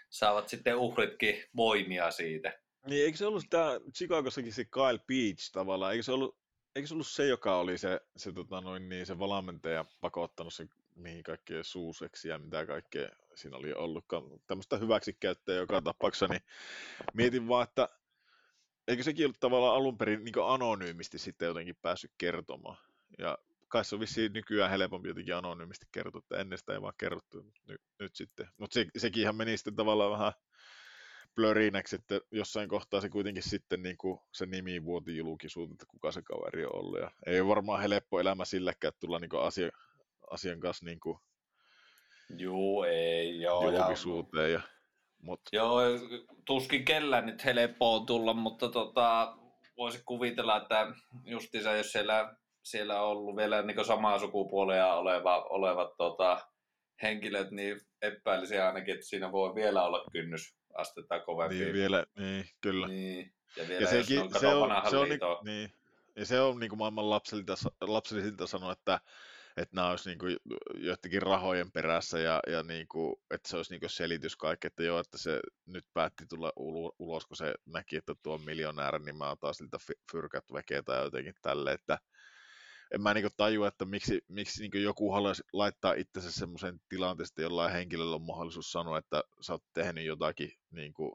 saavat 0.10 0.48
sitten 0.48 0.76
uhritkin 0.76 1.44
voimia 1.56 2.12
siitä. 2.12 2.54
Niin, 2.88 3.06
eikö 3.06 3.18
se 3.18 3.26
ollut 3.26 3.46
tämä 3.50 3.80
Chicagossakin 3.94 4.54
se 4.54 4.66
Kyle 4.66 5.00
Beach 5.08 5.52
tavallaan, 5.52 5.92
eikö 5.92 6.04
se 6.04 6.12
ollut, 6.12 6.38
eikö 6.76 6.88
se 6.88 6.94
ollut 6.94 7.08
se, 7.08 7.28
joka 7.28 7.60
oli 7.60 7.78
se, 7.78 8.02
se, 8.18 8.32
tota 8.32 8.62
noin, 8.62 8.90
niin, 8.90 9.06
se 9.06 9.20
valmentaja 9.20 9.86
pakottanut 10.02 10.54
sen 10.54 10.70
mihin 10.96 11.24
kaikkea 11.24 11.64
suuseksi 11.64 12.28
ja 12.30 12.40
mitä 12.40 12.66
kaikkea 12.66 13.10
siinä 13.36 13.58
oli 13.58 13.74
ollutkaan. 13.74 14.24
Tämmöistä 14.48 14.78
hyväksikäyttöä 14.78 15.56
joka 15.56 15.82
tapauksessa, 15.82 16.28
niin 16.28 16.42
mietin 17.14 17.48
vaan, 17.48 17.64
että 17.64 17.90
eikö 18.88 19.04
sekin 19.04 19.26
ollut 19.26 19.40
tavallaan 19.40 19.76
alun 19.76 19.98
perin 19.98 20.24
niin 20.24 20.34
anonyymisti 20.46 21.18
sitten 21.18 21.46
jotenkin 21.46 21.76
päässyt 21.76 22.12
kertomaan. 22.18 22.78
Ja 23.18 23.38
kai 23.68 23.86
se 23.86 23.96
on 23.96 24.02
vissiin 24.02 24.34
nykyään 24.34 24.72
helpompi 24.72 25.08
jotenkin 25.08 25.36
anonyymisti 25.36 25.86
kertoa, 25.92 26.20
että 26.20 26.38
ennen 26.38 26.58
sitä 26.58 26.74
ei 26.74 26.82
vaan 26.82 26.94
kerrottu 26.98 27.46
nyt, 27.68 27.82
nyt 28.00 28.16
sitten. 28.16 28.48
Mutta 28.58 28.74
se, 28.74 28.86
sekin 28.98 29.36
meni 29.36 29.58
sitten 29.58 29.76
tavallaan 29.76 30.12
vähän 30.12 30.34
blörinäksi, 31.40 31.96
että 31.96 32.20
jossain 32.32 32.70
kohtaa 32.70 33.02
se 33.02 33.10
kuitenkin 33.10 33.44
sitten 33.44 33.84
niin 33.84 33.98
kuin 33.98 34.20
se 34.34 34.46
nimi 34.46 34.86
vuoti 34.86 35.18
julkisuuteen, 35.18 35.74
että 35.74 35.86
kuka 35.88 36.12
se 36.12 36.22
kaveri 36.22 36.66
on 36.66 36.76
ollut. 36.76 37.00
Ja 37.00 37.12
ei 37.26 37.40
ole 37.42 37.50
varmaan 37.50 37.82
helppo 37.82 38.20
elämä 38.20 38.46
silläkään, 38.46 38.90
että 38.90 39.00
tulla 39.00 39.20
niin 39.20 39.30
kuin 39.30 39.44
asia, 39.44 39.70
asian 40.32 40.60
kanssa 40.60 40.86
niin 40.86 41.00
kuin 41.00 41.18
Juu, 42.38 42.84
ei, 42.84 43.42
joo. 43.42 43.72
Julkisuuteen. 43.72 44.52
Ja, 44.52 44.62
mut. 45.22 45.42
Joo, 45.52 45.80
tuskin 46.46 46.86
kellään 46.86 47.26
nyt 47.26 47.46
helppoa 47.46 48.06
tulla, 48.06 48.34
mutta 48.34 48.70
tota, 48.70 49.38
voisi 49.78 50.04
kuvitella, 50.06 50.58
että 50.58 50.88
justiinsa 51.26 51.76
jos 51.76 51.92
siellä, 51.92 52.36
siellä 52.64 53.02
on 53.02 53.08
ollut 53.08 53.36
vielä 53.36 53.62
niin 53.62 53.86
samaa 53.86 54.20
sukupuolia 54.20 54.94
oleva, 54.94 55.44
olevat 55.44 55.98
tota, 55.98 56.40
henkilöt, 57.02 57.52
niin 57.52 57.82
epäilisin 58.02 58.64
ainakin, 58.64 58.94
että 58.94 59.08
siinä 59.08 59.32
voi 59.32 59.56
vielä 59.56 59.84
olla 59.84 60.04
kynnys 60.12 60.59
astetta 60.74 61.20
kovempi. 61.20 61.56
Niin, 61.56 61.74
vielä, 61.74 62.06
niin, 62.18 62.46
kyllä. 62.62 62.88
Niin. 62.88 63.34
Ja 63.58 63.68
vielä 63.68 63.82
Ja 63.86 63.96
jos 63.96 64.08
sekin, 64.08 64.18
ne 64.18 64.24
on, 64.24 64.40
se 64.40 64.48
on, 64.48 64.90
se 64.90 64.98
on, 64.98 65.10
liiton, 65.10 65.38
niin, 65.44 65.46
niin. 65.46 65.80
Ja 66.16 66.26
se 66.26 66.42
on 66.42 66.60
niin 66.60 66.70
kuin 66.70 66.80
maailman 66.80 67.10
lapsilta, 67.10 67.54
lapsilta 67.82 68.48
sanoa, 68.48 68.72
että, 68.72 69.00
että 69.58 69.76
nämä 69.76 69.90
olisi 69.90 70.10
niin 70.10 70.20
kuin 70.20 70.38
joidenkin 70.76 71.22
rahojen 71.22 71.72
perässä 71.72 72.20
ja, 72.20 72.40
ja 72.48 72.64
niin 72.64 72.88
kuin, 72.88 73.16
että 73.32 73.50
se 73.50 73.58
olisi 73.58 73.74
niin 73.74 73.80
kuin 73.80 73.90
selitys 73.90 74.36
kaikki, 74.36 74.68
että 74.68 74.84
joo, 74.84 75.00
että 75.00 75.18
se 75.18 75.40
nyt 75.66 75.86
päätti 75.94 76.26
tulla 76.26 76.54
ulo- 76.56 76.96
ulos, 77.00 77.26
kun 77.26 77.38
se 77.38 77.54
näki, 77.66 77.98
että 77.98 78.16
tuo 78.24 78.34
on 78.34 78.46
miljonääri, 78.46 79.00
niin 79.00 79.16
mä 79.16 79.30
otan 79.30 79.54
siltä 79.54 79.78
fyrkät 80.12 80.46
vekeä 80.54 80.84
tai 80.84 81.04
jotenkin 81.04 81.34
tälle, 81.42 81.72
että 81.72 81.98
en 82.92 83.02
mä 83.02 83.14
niin 83.14 83.30
tajua, 83.38 83.68
että 83.68 83.86
miksi, 83.86 84.22
miksi 84.28 84.68
niin 84.68 84.84
joku 84.84 85.12
haluaisi 85.12 85.44
laittaa 85.54 85.94
itsensä 85.94 86.32
semmoiseen 86.32 86.82
tilanteeseen, 86.90 87.32
että 87.32 87.42
jollain 87.42 87.72
henkilöllä 87.72 88.16
on 88.16 88.22
mahdollisuus 88.22 88.72
sanoa, 88.72 88.98
että 88.98 89.24
sä 89.42 89.54
oot 89.54 89.64
tehnyt 89.74 90.06
jotakin, 90.06 90.52
niin 90.72 90.94
kuin, 90.94 91.12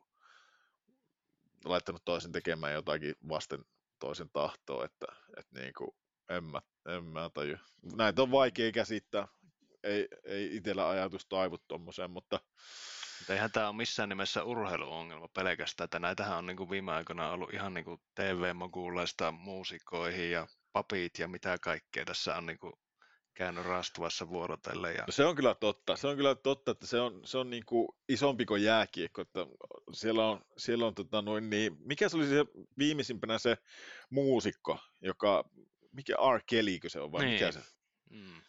laittanut 1.64 2.04
toisen 2.04 2.32
tekemään 2.32 2.72
jotakin 2.72 3.14
vasten 3.28 3.64
toisen 3.98 4.30
tahtoa, 4.32 4.84
että, 4.84 5.06
että 5.36 5.60
niin 5.60 5.72
kuin, 5.78 5.90
en, 6.28 6.44
mä, 6.44 6.60
en 6.88 7.04
mä 7.04 7.30
tajua. 7.34 7.58
Näitä 7.96 8.22
on 8.22 8.30
vaikea 8.30 8.72
käsittää. 8.72 9.28
Ei, 9.82 10.08
ei 10.24 10.56
itsellä 10.56 10.88
ajatus 10.88 11.26
taivu 11.26 11.58
tuommoiseen, 11.58 12.10
mutta 12.10 12.40
Mutta 13.18 13.32
eihän 13.32 13.52
tämä 13.52 13.68
ole 13.68 13.76
missään 13.76 14.08
nimessä 14.08 14.44
urheiluongelma 14.44 15.28
pelkästään, 15.28 15.84
että 15.84 15.98
näitähän 15.98 16.38
on 16.38 16.46
niin 16.46 16.56
kuin 16.56 16.70
viime 16.70 16.92
aikoina 16.92 17.30
ollut 17.30 17.54
ihan 17.54 17.74
niin 17.74 17.84
kuin 17.84 18.00
TV-moguleista 18.14 19.32
muusikoihin 19.32 20.30
ja 20.30 20.46
papit 20.74 21.18
ja 21.18 21.28
mitä 21.28 21.58
kaikkea 21.58 22.04
tässä 22.04 22.36
on 22.36 22.46
niin 22.46 22.58
kuin 22.58 22.72
käynyt 23.34 23.64
rastuvassa 23.64 24.28
vuorotellen. 24.28 24.94
Ja... 24.94 25.04
No 25.06 25.12
se 25.12 25.24
on 25.24 25.36
kyllä 25.36 25.54
totta. 25.54 25.96
Se 25.96 26.06
on 26.06 26.16
kyllä 26.16 26.34
totta, 26.34 26.70
että 26.70 26.86
se 26.86 27.00
on, 27.00 27.20
se 27.24 27.38
on 27.38 27.50
niin 27.50 27.64
kuin 27.66 27.88
isompi 28.08 28.46
kuin 28.46 28.62
jääkiekko. 28.62 29.20
Että 29.22 29.46
siellä 29.92 30.26
on, 30.26 30.44
siellä 30.56 30.86
on 30.86 30.94
tota 30.94 31.22
noin 31.22 31.50
niin, 31.50 31.76
mikä 31.78 32.08
se 32.08 32.16
oli 32.16 32.26
se 32.26 32.44
viimeisimpänä 32.78 33.38
se 33.38 33.56
muusikko, 34.10 34.78
joka, 35.00 35.44
mikä 35.92 36.14
R. 36.36 36.40
Kellykö 36.46 36.88
se 36.88 37.00
on 37.00 37.12
vai 37.12 37.24
Niin. 37.24 37.32
mikä 37.32 37.52
se? 37.52 37.60
Mm. 38.10 38.42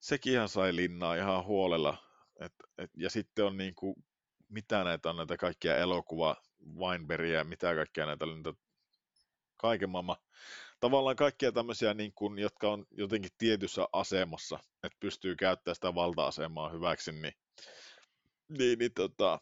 Sekin 0.00 0.32
ihan 0.32 0.48
sai 0.48 0.76
linnaa 0.76 1.14
ihan 1.14 1.44
huolella. 1.44 1.96
Et, 2.40 2.52
et, 2.78 2.90
ja 2.96 3.10
sitten 3.10 3.44
on 3.44 3.56
niin 3.56 3.74
kuin, 3.74 3.94
mitä 4.48 4.84
näitä 4.84 5.10
on 5.10 5.16
näitä 5.16 5.36
kaikkia 5.36 5.76
elokuva, 5.76 6.36
Weinbergia 6.76 7.38
ja 7.38 7.44
mitä 7.44 7.74
kaikkia 7.74 8.06
näitä, 8.06 8.24
oli 8.24 8.34
niitä 8.34 8.54
kaiken 9.56 9.90
maailman, 9.90 10.16
tavallaan 10.82 11.16
kaikkia 11.16 11.52
tämmöisiä, 11.52 11.94
niin 11.94 12.12
kuin, 12.12 12.38
jotka 12.38 12.70
on 12.70 12.86
jotenkin 12.90 13.30
tietyssä 13.38 13.86
asemassa, 13.92 14.58
että 14.82 14.98
pystyy 15.00 15.36
käyttämään 15.36 15.74
sitä 15.74 15.94
valta-asemaa 15.94 16.68
hyväksi, 16.68 17.12
niin, 17.12 17.34
niin, 18.48 18.78
niin 18.78 18.92
tota, 18.94 19.40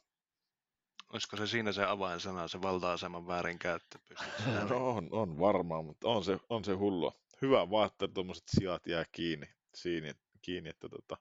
Olisiko 1.12 1.36
se 1.36 1.47
siinä 1.47 1.72
se 1.72 1.84
avainsana, 1.84 2.49
se 2.49 2.62
valta-aseman 2.62 3.26
väärinkäyttö? 3.26 3.99
No, 4.70 4.88
on, 4.91 5.09
on 5.11 5.38
varmaan, 5.38 5.84
mutta 5.84 6.09
on 6.09 6.24
se, 6.24 6.38
on 6.49 6.64
se 6.64 6.72
hullua. 6.72 7.12
Hyvä 7.43 7.70
vaan, 7.70 7.86
että 7.86 8.09
tuommoiset 8.09 8.45
sijat 8.49 8.86
jää 8.86 9.05
kiinni, 9.12 9.47
kiinni, 9.82 10.12
kiinni 10.43 10.70
että 10.70 10.88
tota, 10.88 11.16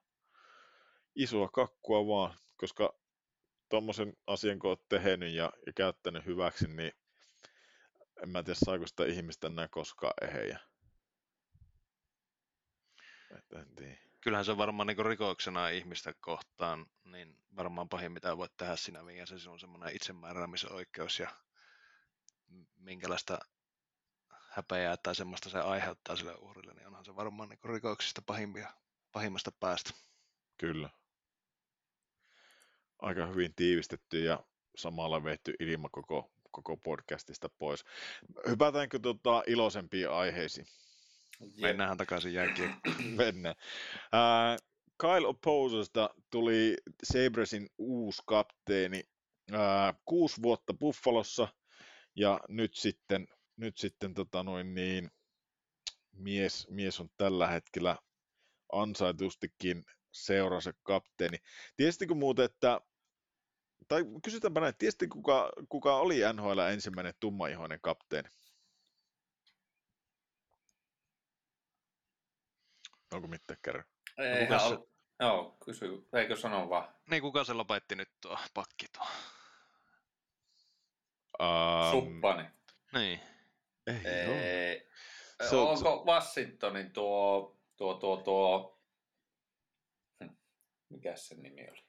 isoa 1.15 1.49
kakkua 1.49 2.07
vaan, 2.07 2.33
koska 2.57 2.93
tuommoisen 3.69 4.17
asian 4.27 4.59
kun 4.59 4.69
olet 4.69 4.89
tehnyt 4.89 5.33
ja, 5.33 5.53
ja 5.65 5.73
käyttänyt 5.75 6.25
hyväksi, 6.25 6.67
niin 6.67 6.91
en 8.23 8.29
mä 8.29 8.43
tiedä, 8.43 8.59
saako 8.65 8.87
sitä 8.87 9.05
ihmistä 9.05 9.47
enää 9.47 9.67
koskaan 9.67 10.13
ehejä. 10.21 10.59
En 13.55 13.75
tiedä. 13.75 13.97
Kyllähän 14.21 14.45
se 14.45 14.51
on 14.51 14.57
varmaan 14.57 14.87
niin 14.87 15.05
rikoksena 15.05 15.69
ihmistä 15.69 16.13
kohtaan, 16.19 16.85
niin 17.03 17.37
varmaan 17.55 17.89
pahin 17.89 18.11
mitä 18.11 18.37
voit 18.37 18.57
tehdä 18.57 18.75
sinä, 18.75 19.03
mikä 19.03 19.25
se 19.25 19.49
on 19.49 19.59
semmoinen 19.59 19.95
itsemääräämisoikeus 19.95 21.19
ja 21.19 21.29
minkälaista 22.77 23.39
häpeää 24.49 24.97
tai 24.97 25.15
semmoista 25.15 25.49
se 25.49 25.59
aiheuttaa 25.59 26.15
sille 26.15 26.35
uhrille, 26.35 26.73
niin 26.73 26.87
onhan 26.87 27.05
se 27.05 27.15
varmaan 27.15 27.49
niin 27.49 27.59
rikoksista 27.63 28.21
pahimpia, 28.25 28.73
pahimmasta 29.11 29.51
päästä. 29.59 29.93
Kyllä. 30.57 30.89
Aika 32.99 33.25
hyvin 33.25 33.55
tiivistetty 33.55 34.23
ja 34.23 34.43
samalla 34.75 35.23
vehty 35.23 35.53
ilma 35.59 35.89
koko, 35.89 36.31
koko 36.51 36.77
podcastista 36.77 37.49
pois. 37.49 37.83
Hypätäänkö 38.49 38.99
tota 38.99 39.43
iloisempiin 39.47 40.09
aiheisiin? 40.09 40.67
Jep. 41.39 41.51
Mennään 41.61 41.97
takaisin 41.97 42.33
jääkiekkoon. 42.33 42.95
Mennään. 43.15 43.55
Ää, 44.11 44.57
Kyle 44.97 45.27
Opposesta 45.27 46.09
tuli 46.29 46.75
Sabresin 47.03 47.69
uusi 47.77 48.21
kapteeni. 48.25 49.03
Ää, 49.51 49.93
kuusi 50.05 50.41
vuotta 50.41 50.73
Buffalossa 50.73 51.47
ja 52.15 52.39
nyt 52.47 52.75
sitten, 52.75 53.27
nyt 53.55 53.77
sitten 53.77 54.13
tota 54.13 54.43
noin 54.43 54.73
niin, 54.73 55.11
mies, 56.11 56.67
mies 56.69 56.99
on 56.99 57.09
tällä 57.17 57.47
hetkellä 57.47 57.97
ansaitustikin 58.71 59.83
seurasi 60.11 60.69
kapteeni. 60.83 61.37
Tiesittekö 61.77 62.13
muuten, 62.13 62.45
että 62.45 62.81
tai 63.87 64.03
kysytäänpä 64.23 64.59
näin, 64.59 64.73
tiesittekö 64.77 65.11
kuka, 65.13 65.51
kuka 65.69 65.95
oli 65.95 66.19
NHL 66.33 66.59
ensimmäinen 66.59 67.13
tummaihoinen 67.19 67.79
kapteeni? 67.81 68.29
Onko 73.13 73.27
mitään 73.27 73.59
kerran? 73.61 73.83
Eihän 74.17 74.47
kukas 74.47 74.61
se- 74.67 74.73
ol... 74.75 74.85
Joo, 75.19 75.57
kysy. 75.65 76.07
Eikö 76.13 76.35
sano 76.35 76.69
vaan? 76.69 76.95
niin 77.09 77.21
kuka 77.21 77.43
se 77.43 77.53
lopetti 77.53 77.95
nyt 77.95 78.09
tuo 78.21 78.37
pakki 78.53 78.85
tuo? 78.97 79.07
Um, 81.41 81.91
Suppani. 81.91 82.43
Niin. 82.93 83.19
Ei. 83.87 84.05
Ei. 84.05 84.89
Se 85.49 85.55
on- 85.55 85.67
Onko 85.67 86.03
Washingtonin 86.05 86.91
tuo, 86.91 87.57
tuo, 87.77 87.93
tuo, 87.93 88.17
tuo... 88.17 88.81
Hm, 90.23 90.29
Mikäs 90.89 91.27
se 91.27 91.35
nimi 91.35 91.69
oli? 91.69 91.88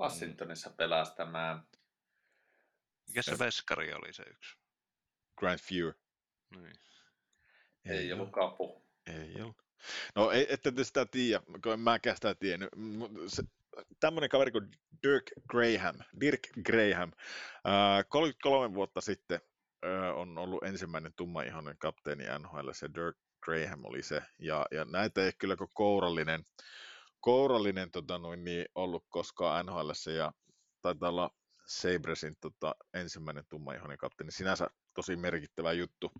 Washingtonissa 0.00 0.70
pelasi 0.70 1.16
tämä... 1.16 1.62
Mikä 3.08 3.22
se 3.22 3.38
veskari 3.38 3.94
oli 3.94 4.12
se 4.12 4.22
yksi? 4.22 4.56
Grant 5.38 5.60
Fuhr. 5.60 5.94
Niin. 6.56 6.76
Ei 7.84 8.12
ollut 8.12 8.32
kapu. 8.32 8.86
Ei 9.06 9.42
ollut. 9.42 9.56
No 10.14 10.30
ei, 10.30 10.46
ette 10.48 10.72
te 10.72 10.84
sitä 10.84 11.06
tiedä, 11.06 11.42
kun 11.62 11.72
en 11.72 11.80
mäkään 11.80 12.16
sitä 12.16 12.34
tiennyt. 12.34 12.68
Se, 13.26 13.42
tämmöinen 14.00 14.30
kaveri 14.30 14.50
kuin 14.50 14.70
Dirk 15.02 15.24
Graham, 15.48 15.96
Dirk 16.20 16.40
Graham, 16.66 17.12
ää, 17.64 18.04
33 18.04 18.74
vuotta 18.74 19.00
sitten 19.00 19.40
ää, 19.82 20.14
on 20.14 20.38
ollut 20.38 20.64
ensimmäinen 20.64 21.12
tummaihoinen 21.16 21.78
kapteeni 21.78 22.24
NHL, 22.38 22.70
se 22.72 22.88
Dirk 22.94 23.16
Graham 23.42 23.84
oli 23.84 24.02
se, 24.02 24.22
ja, 24.38 24.66
ja 24.70 24.84
näitä 24.84 25.24
ei 25.24 25.32
kyllä 25.38 25.56
kuin 25.56 25.70
kourallinen, 25.74 26.46
kourallinen 27.26 27.90
tota 27.90 28.18
noin, 28.18 28.44
niin 28.44 28.66
ollut 28.74 29.04
koskaan 29.08 29.66
NHL, 29.66 29.90
ja 30.16 30.32
taitaa 30.82 31.08
olla 31.08 31.30
Sabresin 31.66 32.36
tota, 32.40 32.74
ensimmäinen 32.94 33.44
tummaihoinen 33.48 33.98
kapteeni, 33.98 34.32
sinänsä 34.32 34.68
tosi 34.94 35.16
merkittävä 35.16 35.72
juttu, 35.72 36.12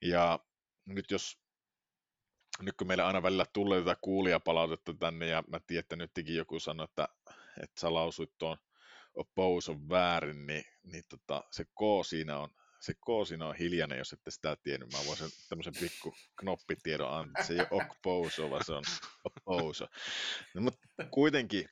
ja 0.00 0.38
nyt 0.86 1.10
jos 1.10 1.38
nyt 2.62 2.74
kun 2.76 2.86
meillä 2.86 3.06
aina 3.06 3.22
välillä 3.22 3.46
tulee 3.52 3.80
tätä 3.80 3.96
kuulijapalautetta 4.00 4.94
tänne, 4.94 5.26
ja 5.26 5.42
mä 5.48 5.60
tiedän, 5.66 5.80
että 5.80 5.96
nytkin 5.96 6.36
joku 6.36 6.60
sanoi, 6.60 6.84
että, 6.84 7.08
että 7.62 7.80
sä 7.80 7.94
lausuit 7.94 8.32
tuon 8.38 8.56
oppose 9.14 9.70
on 9.70 9.88
väärin, 9.88 10.46
niin, 10.46 10.64
niin 10.82 11.04
tota, 11.08 11.44
se 11.50 11.64
K 11.64 12.06
siinä 12.06 12.38
on 12.38 12.50
se 12.82 12.94
K 12.94 13.26
siinä 13.28 13.46
on 13.46 13.56
hiljainen, 13.56 13.98
jos 13.98 14.12
ette 14.12 14.30
sitä 14.30 14.56
tiennyt. 14.62 14.92
Mä 14.92 14.98
voisin 15.06 15.28
tämmöisen 15.48 15.74
pikku 15.80 16.14
knoppitiedon 16.36 17.14
antaa. 17.14 17.44
Se 17.44 17.54
ei 17.54 17.66
ole 17.70 17.82
oppose, 17.82 18.50
vaan 18.50 18.64
se 18.64 18.72
on 18.72 18.84
oppose. 19.24 19.86
No, 20.54 20.60
mutta 20.60 20.80
kuitenkin, 21.10 21.68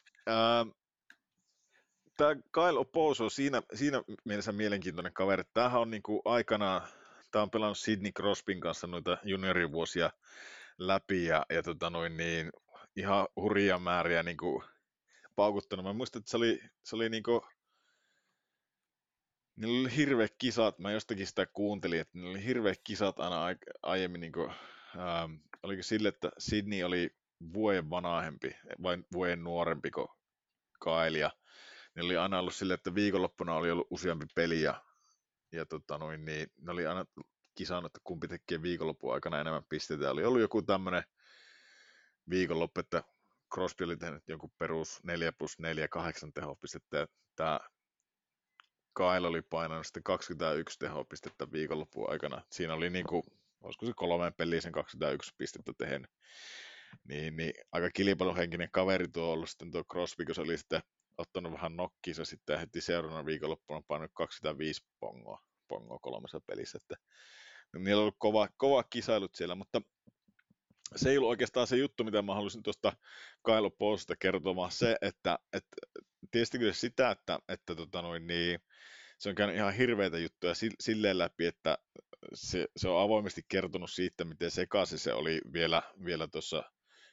tämä 2.16 2.34
Kyle 2.52 2.78
Opposo 2.78 3.24
on 3.24 3.30
siinä, 3.30 3.62
siinä 3.74 4.02
mielessä 4.24 4.52
mielenkiintoinen 4.52 5.12
kaveri. 5.12 5.42
Tämähän 5.54 5.80
on 5.80 5.90
niinku 5.90 6.22
aikanaan, 6.24 6.88
tämä 7.30 7.42
on 7.42 7.50
pelannut 7.50 7.78
Sidney 7.78 8.12
Crosbyn 8.12 8.60
kanssa 8.60 8.86
noita 8.86 9.18
juniorivuosia 9.22 10.10
läpi 10.78 11.24
ja, 11.24 11.46
ja 11.50 11.62
tota 11.62 11.90
noin 11.90 12.16
niin, 12.16 12.50
ihan 12.96 13.28
hurjia 13.36 13.78
määriä 13.78 14.22
niinku 14.22 14.64
paukuttanut. 15.36 15.84
Mä 15.84 15.92
muistan, 15.92 16.20
että 16.20 16.30
se 16.30 16.36
oli, 16.36 16.60
se 16.82 16.96
oli 16.96 17.08
niinku, 17.08 17.46
niillä 19.56 19.80
oli 19.80 19.96
hirveät 19.96 20.34
kisat, 20.38 20.78
mä 20.78 20.92
jostakin 20.92 21.26
sitä 21.26 21.46
kuuntelin, 21.46 22.00
että 22.00 22.18
niillä 22.18 22.30
oli 22.30 22.44
hirveät 22.44 22.80
kisat 22.84 23.20
aina 23.20 23.44
ai- 23.44 23.56
aiemmin, 23.82 24.20
niinku, 24.20 24.50
ähm, 24.96 25.34
oliko 25.62 25.82
sille, 25.82 26.08
että 26.08 26.30
Sydney 26.38 26.82
oli 26.82 27.10
vuoden 27.52 27.90
vanhempi 27.90 28.56
vai 28.82 28.98
vuoden 29.12 29.44
nuorempi 29.44 29.90
kuin 29.90 30.08
ja 31.18 31.30
ne 31.94 32.02
oli 32.02 32.16
aina 32.16 32.38
ollut 32.38 32.54
silleen, 32.54 32.74
että 32.74 32.94
viikonloppuna 32.94 33.54
oli 33.54 33.70
ollut 33.70 33.86
useampi 33.90 34.26
peli 34.34 34.62
ja, 34.62 34.84
ja 35.52 35.66
tota 35.66 35.98
noin, 35.98 36.24
niin 36.24 36.46
ne 36.60 36.72
oli 36.72 36.86
aina 36.86 37.04
kisannut, 37.54 37.90
että 37.90 38.00
kumpi 38.04 38.28
tekee 38.28 38.62
viikonlopun 38.62 39.14
aikana 39.14 39.40
enemmän 39.40 39.64
pisteitä. 39.68 40.10
Oli 40.10 40.24
ollut 40.24 40.40
joku 40.40 40.62
tämmöinen 40.62 41.02
viikonloppu, 42.30 42.80
että 42.80 43.02
Crosby 43.54 43.84
oli 43.84 43.96
tehnyt 43.96 44.22
joku 44.28 44.52
perus 44.58 45.00
4 45.04 45.32
plus 45.32 45.58
4 45.58 45.88
8 45.88 46.32
tehopistettä 46.32 47.06
tämä 47.36 47.60
Kyle 49.00 49.28
oli 49.28 49.42
painanut 49.42 49.86
sitten 49.86 50.02
21 50.02 50.78
tehopistettä 50.78 51.52
viikonlopun 51.52 52.10
aikana. 52.10 52.42
Siinä 52.52 52.74
oli 52.74 52.90
niin 52.90 53.06
kuin, 53.06 53.22
olisiko 53.60 53.86
se 53.86 53.92
kolme 53.96 54.30
peliä 54.30 54.60
sen 54.60 54.72
21 54.72 55.34
pistettä 55.38 55.72
tehnyt. 55.78 56.10
Niin, 57.08 57.36
niin 57.36 57.52
aika 57.72 57.90
kilpailuhenkinen 57.90 58.68
kaveri 58.72 59.08
tuo 59.08 59.32
ollut 59.32 59.50
sitten 59.50 59.70
tuo 59.70 59.84
Crosby, 59.84 60.24
kun 60.24 60.34
se 60.34 60.40
oli 60.40 60.58
sitten 60.58 60.82
ottanut 61.18 61.52
vähän 61.52 61.76
nokkiinsa 61.76 62.24
sitten 62.24 62.58
heti 62.58 62.80
seuraavana 62.80 63.26
viikonloppuna 63.26 63.82
painanut 63.88 64.10
25 64.14 64.84
pongoa, 65.00 65.40
pongoa 65.68 65.98
kolmessa 66.02 66.40
pelissä. 66.46 66.78
Että, 66.82 66.96
niin 67.72 67.84
niillä 67.84 68.00
on 68.00 68.02
ollut 68.02 68.16
kova, 68.18 68.48
kova 68.56 68.82
kisailut 68.82 69.34
siellä, 69.34 69.54
mutta 69.54 69.82
se 70.96 71.10
ei 71.10 71.18
ollut 71.18 71.30
oikeastaan 71.30 71.66
se 71.66 71.76
juttu, 71.76 72.04
mitä 72.04 72.22
mä 72.22 72.34
halusin 72.34 72.62
tuosta 72.62 72.92
Kailu 73.42 73.70
Postista 73.70 74.16
kertomaan, 74.16 74.72
se, 74.72 74.96
että, 75.02 75.38
että 75.52 75.76
tietysti 76.30 76.58
kyllä 76.58 76.72
sitä, 76.72 77.10
että, 77.10 77.38
että 77.48 77.74
tota 77.74 78.02
noin, 78.02 78.26
niin, 78.26 78.60
se 79.18 79.28
on 79.28 79.34
käynyt 79.34 79.56
ihan 79.56 79.74
hirveitä 79.74 80.18
juttuja 80.18 80.54
silleen 80.80 81.18
läpi, 81.18 81.46
että 81.46 81.78
se, 82.34 82.68
se 82.76 82.88
on 82.88 83.02
avoimesti 83.02 83.42
kertonut 83.48 83.90
siitä, 83.90 84.24
miten 84.24 84.50
sekaisin 84.50 84.98
se 84.98 85.12
oli 85.12 85.40
vielä, 85.52 85.82
vielä 86.04 86.28
tuossa 86.28 86.62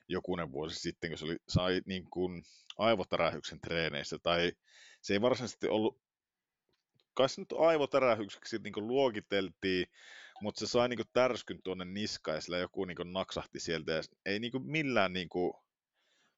jokunen 0.08 0.52
vuosi 0.52 0.80
sitten, 0.80 1.10
kun 1.12 1.18
se 1.18 1.26
oli, 1.26 1.38
sai 1.48 1.82
niin 1.86 2.10
kuin 2.10 2.44
aivotärähyksen 2.78 3.62
treeneissä, 3.62 4.20
tai 4.24 4.52
se 5.02 5.14
ei 5.14 5.22
varsinaisesti 5.22 5.68
ollut, 5.68 6.02
kai 7.14 7.30
se 7.30 7.42
nyt 7.42 7.54
aivotärähykseksi 7.60 8.58
niin 8.58 8.74
kuin 8.74 8.88
luokiteltiin, 8.88 9.88
mutta 10.42 10.60
se 10.60 10.68
sai 10.68 10.90
niin 10.90 10.98
kuin 10.98 11.10
tärskyn 11.14 11.60
tuonne 11.64 11.86
niskaan 11.86 12.36
ja 12.36 12.42
sillä 12.42 12.58
joku 12.58 12.86
niin 12.86 12.98
kuin 12.98 13.14
naksahti 13.14 13.60
sieltä 13.60 13.92
ja 13.92 14.02
ei 14.26 14.40
niin 14.40 14.52
kuin 14.52 14.66
millään 14.66 15.14
niin 15.14 15.30
kuin 15.30 15.54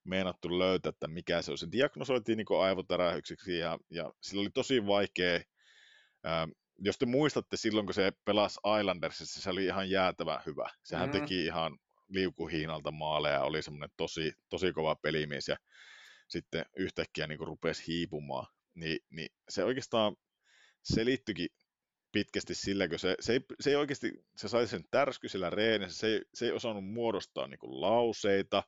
meinattu 0.04 0.60
löytää, 0.60 0.90
että 0.90 1.08
mikä 1.08 1.42
se 1.42 1.52
on. 1.52 1.58
Se 1.58 1.68
diagnosoitiin 1.72 2.38
niin 2.38 2.62
aivotärähykseksi 2.62 3.58
ja, 3.58 3.80
ja 3.90 4.14
sillä 4.22 4.42
oli 4.42 4.50
tosi 4.50 4.86
vaikea, 4.86 5.40
ää, 6.24 6.48
jos 6.78 6.98
te 6.98 7.06
muistatte 7.06 7.58
silloin, 7.58 7.86
kun 7.86 7.94
se 7.94 8.12
pelasi 8.26 8.60
Islandersissa, 8.80 9.42
se 9.42 9.50
oli 9.50 9.66
ihan 9.66 9.90
jäätävän 9.90 10.42
hyvä. 10.46 10.70
Sehän 10.84 11.10
mm. 11.10 11.12
teki 11.12 11.46
ihan 11.46 11.78
liukuhiinalta 12.10 12.92
maaleja, 12.92 13.42
oli 13.42 13.62
semmoinen 13.62 13.90
tosi, 13.98 14.34
tosi 14.50 14.74
kova 14.74 14.96
pelimies 14.96 15.48
ja 15.48 15.58
sitten 16.28 16.66
yhtäkkiä 16.78 17.28
niin 17.28 17.40
rupesi 17.40 17.88
hiipumaan. 17.88 18.48
Ni, 18.76 19.00
niin 19.10 19.30
se 19.50 19.64
oikeastaan 19.64 20.16
selittyikin 20.84 21.50
pitkästi 22.12 22.56
sillä, 22.56 22.88
kun 22.88 23.00
se, 23.00 23.16
se, 23.20 23.34
ei, 23.34 23.40
se 23.60 23.70
ei 23.70 23.76
oikeasti, 23.76 24.12
se 24.36 24.48
sai 24.48 24.68
sen 24.68 24.84
tärsky 24.92 25.30
sillä 25.30 25.50
reenissä, 25.50 26.00
se 26.00 26.08
ei, 26.08 26.22
se 26.34 26.46
ei 26.46 26.52
osannut 26.52 26.86
muodostaa 26.86 27.48
niin 27.48 27.60
kuin 27.60 27.82
lauseita, 27.82 28.64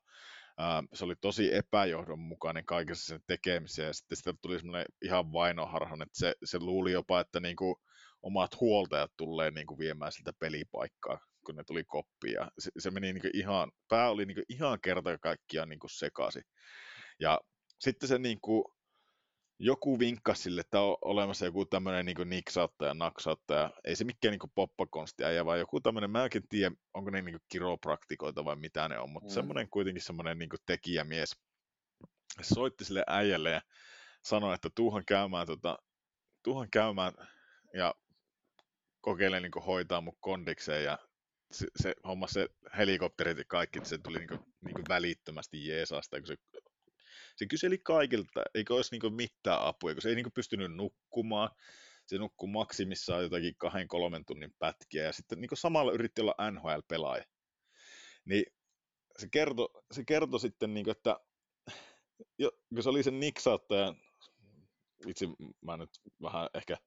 se 0.94 1.06
oli 1.06 1.16
tosi 1.22 1.56
epäjohdonmukainen 1.56 2.66
kaikessa 2.66 3.06
sen 3.06 3.22
tekemiseen, 3.28 3.88
ja 3.88 3.94
sitten 3.94 4.18
sitä 4.18 4.34
tuli 4.42 4.60
semmoinen 4.60 4.86
ihan 5.02 5.34
vainoharhan, 5.34 6.02
että 6.02 6.20
se, 6.20 6.34
se 6.44 6.60
luuli 6.60 6.92
jopa, 6.92 7.20
että 7.20 7.40
niin 7.40 7.56
kuin 7.56 7.76
omat 8.22 8.60
huoltajat 8.60 9.12
tulee 9.18 9.52
niin 9.52 9.68
kuin 9.68 9.80
viemään 9.80 10.12
siltä 10.12 10.34
pelipaikkaa, 10.40 11.20
kun 11.46 11.56
ne 11.56 11.64
tuli 11.64 11.84
koppia. 11.84 12.52
Se, 12.60 12.72
se 12.80 12.92
meni 12.92 13.14
niin 13.14 13.22
kuin 13.22 13.38
ihan, 13.38 13.72
pää 13.90 14.10
oli 14.10 14.26
niin 14.26 14.36
kuin 14.36 14.46
ihan 14.50 14.80
kerta 14.82 15.18
kaikkiaan 15.18 15.70
niin 15.70 15.80
kuin 15.80 15.92
sekaisin. 15.92 16.44
Ja 17.20 17.40
sitten 17.80 18.10
se 18.10 18.18
niin 18.18 18.42
kuin, 18.42 18.64
joku 19.64 20.00
vinkkasi 20.00 20.42
sille, 20.42 20.62
että 20.62 20.82
on 20.82 20.98
olemassa 21.02 21.46
joku 21.46 21.66
tämmöinen 21.66 22.06
niin 22.06 22.30
niksauttaja, 22.30 22.94
naksauttaja, 22.94 23.72
ei 23.84 23.96
se 23.96 24.04
mikään 24.04 24.32
niin 24.32 24.52
poppakonsti 24.56 25.24
äijä, 25.24 25.46
vaan 25.46 25.60
joku 25.60 25.82
tämmöinen, 25.82 26.12
mä 26.12 26.24
en 26.24 26.30
tiedä, 26.50 26.76
onko 26.94 27.10
ne 27.10 27.22
niin 27.22 27.40
kiropraktikoita 27.50 28.46
vai 28.46 28.56
mitä 28.56 28.88
ne 28.88 29.00
on, 29.00 29.10
mutta 29.10 29.30
mm. 29.30 29.34
semmoinen 29.34 29.70
kuitenkin 29.70 30.04
semmoinen 30.04 30.40
niin 30.40 30.50
tekijämies 30.66 31.36
soitti 32.42 32.86
sille 32.86 33.04
äijälle 33.08 33.52
ja 33.52 33.62
sanoi, 34.24 34.56
että 34.56 34.70
tuuhan 34.76 35.04
käymään, 35.06 35.48
tota, 35.48 35.78
tuuhan 36.44 36.68
käymään 36.72 37.14
ja 37.74 37.96
kokeile 39.02 39.40
niin 39.40 39.64
hoitaa 39.66 40.02
mun 40.02 40.18
kondikseen 40.20 40.84
ja 40.84 40.98
se, 41.52 41.68
se 41.76 41.96
homma 42.08 42.28
se 42.28 42.48
helikopterit 42.78 43.38
ja 43.38 43.44
kaikki, 43.48 43.80
se 43.84 43.98
tuli 43.98 44.18
niin 44.18 44.28
kuin, 44.28 44.40
niin 44.66 44.76
kuin 44.76 44.86
välittömästi 44.90 45.68
jeesasta, 45.68 46.20
kun 46.20 46.28
se 46.28 46.36
se 47.36 47.46
kyseli 47.46 47.78
kaikilta, 47.78 48.44
eikö 48.56 48.76
olisi 48.76 48.98
niin 48.98 49.14
mitään 49.14 49.62
apua, 49.62 49.94
kun 49.94 50.02
se 50.02 50.10
ei 50.10 50.16
niin 50.16 50.32
pystynyt 50.34 50.76
nukkumaan. 50.76 51.50
Se 52.06 52.18
nukkui 52.18 52.50
maksimissaan 52.50 53.24
jotakin 53.24 53.56
kahden, 53.58 53.88
kolmen 53.88 54.26
tunnin 54.26 54.54
pätkiä 54.60 55.04
ja 55.04 55.14
sitten 55.14 55.42
niin 55.42 55.50
samalla 55.54 55.92
yritti 55.92 56.22
olla 56.22 56.52
NHL-pelaaja. 56.52 57.24
Niin 58.26 58.46
se 59.18 59.28
kertoi, 59.32 59.70
se 59.92 60.04
kertoi 60.08 60.40
sitten, 60.40 60.74
niin 60.74 60.84
kuin, 60.84 60.92
että 60.92 61.20
jo, 62.38 62.52
kun 62.74 62.84
se 62.84 62.90
oli 62.90 63.04
sen 63.04 63.20
niksauttaja, 63.20 63.94
itse 65.08 65.26
mä 65.62 65.78
nyt 65.78 65.90
vähän 66.22 66.50
ehkä 66.54 66.78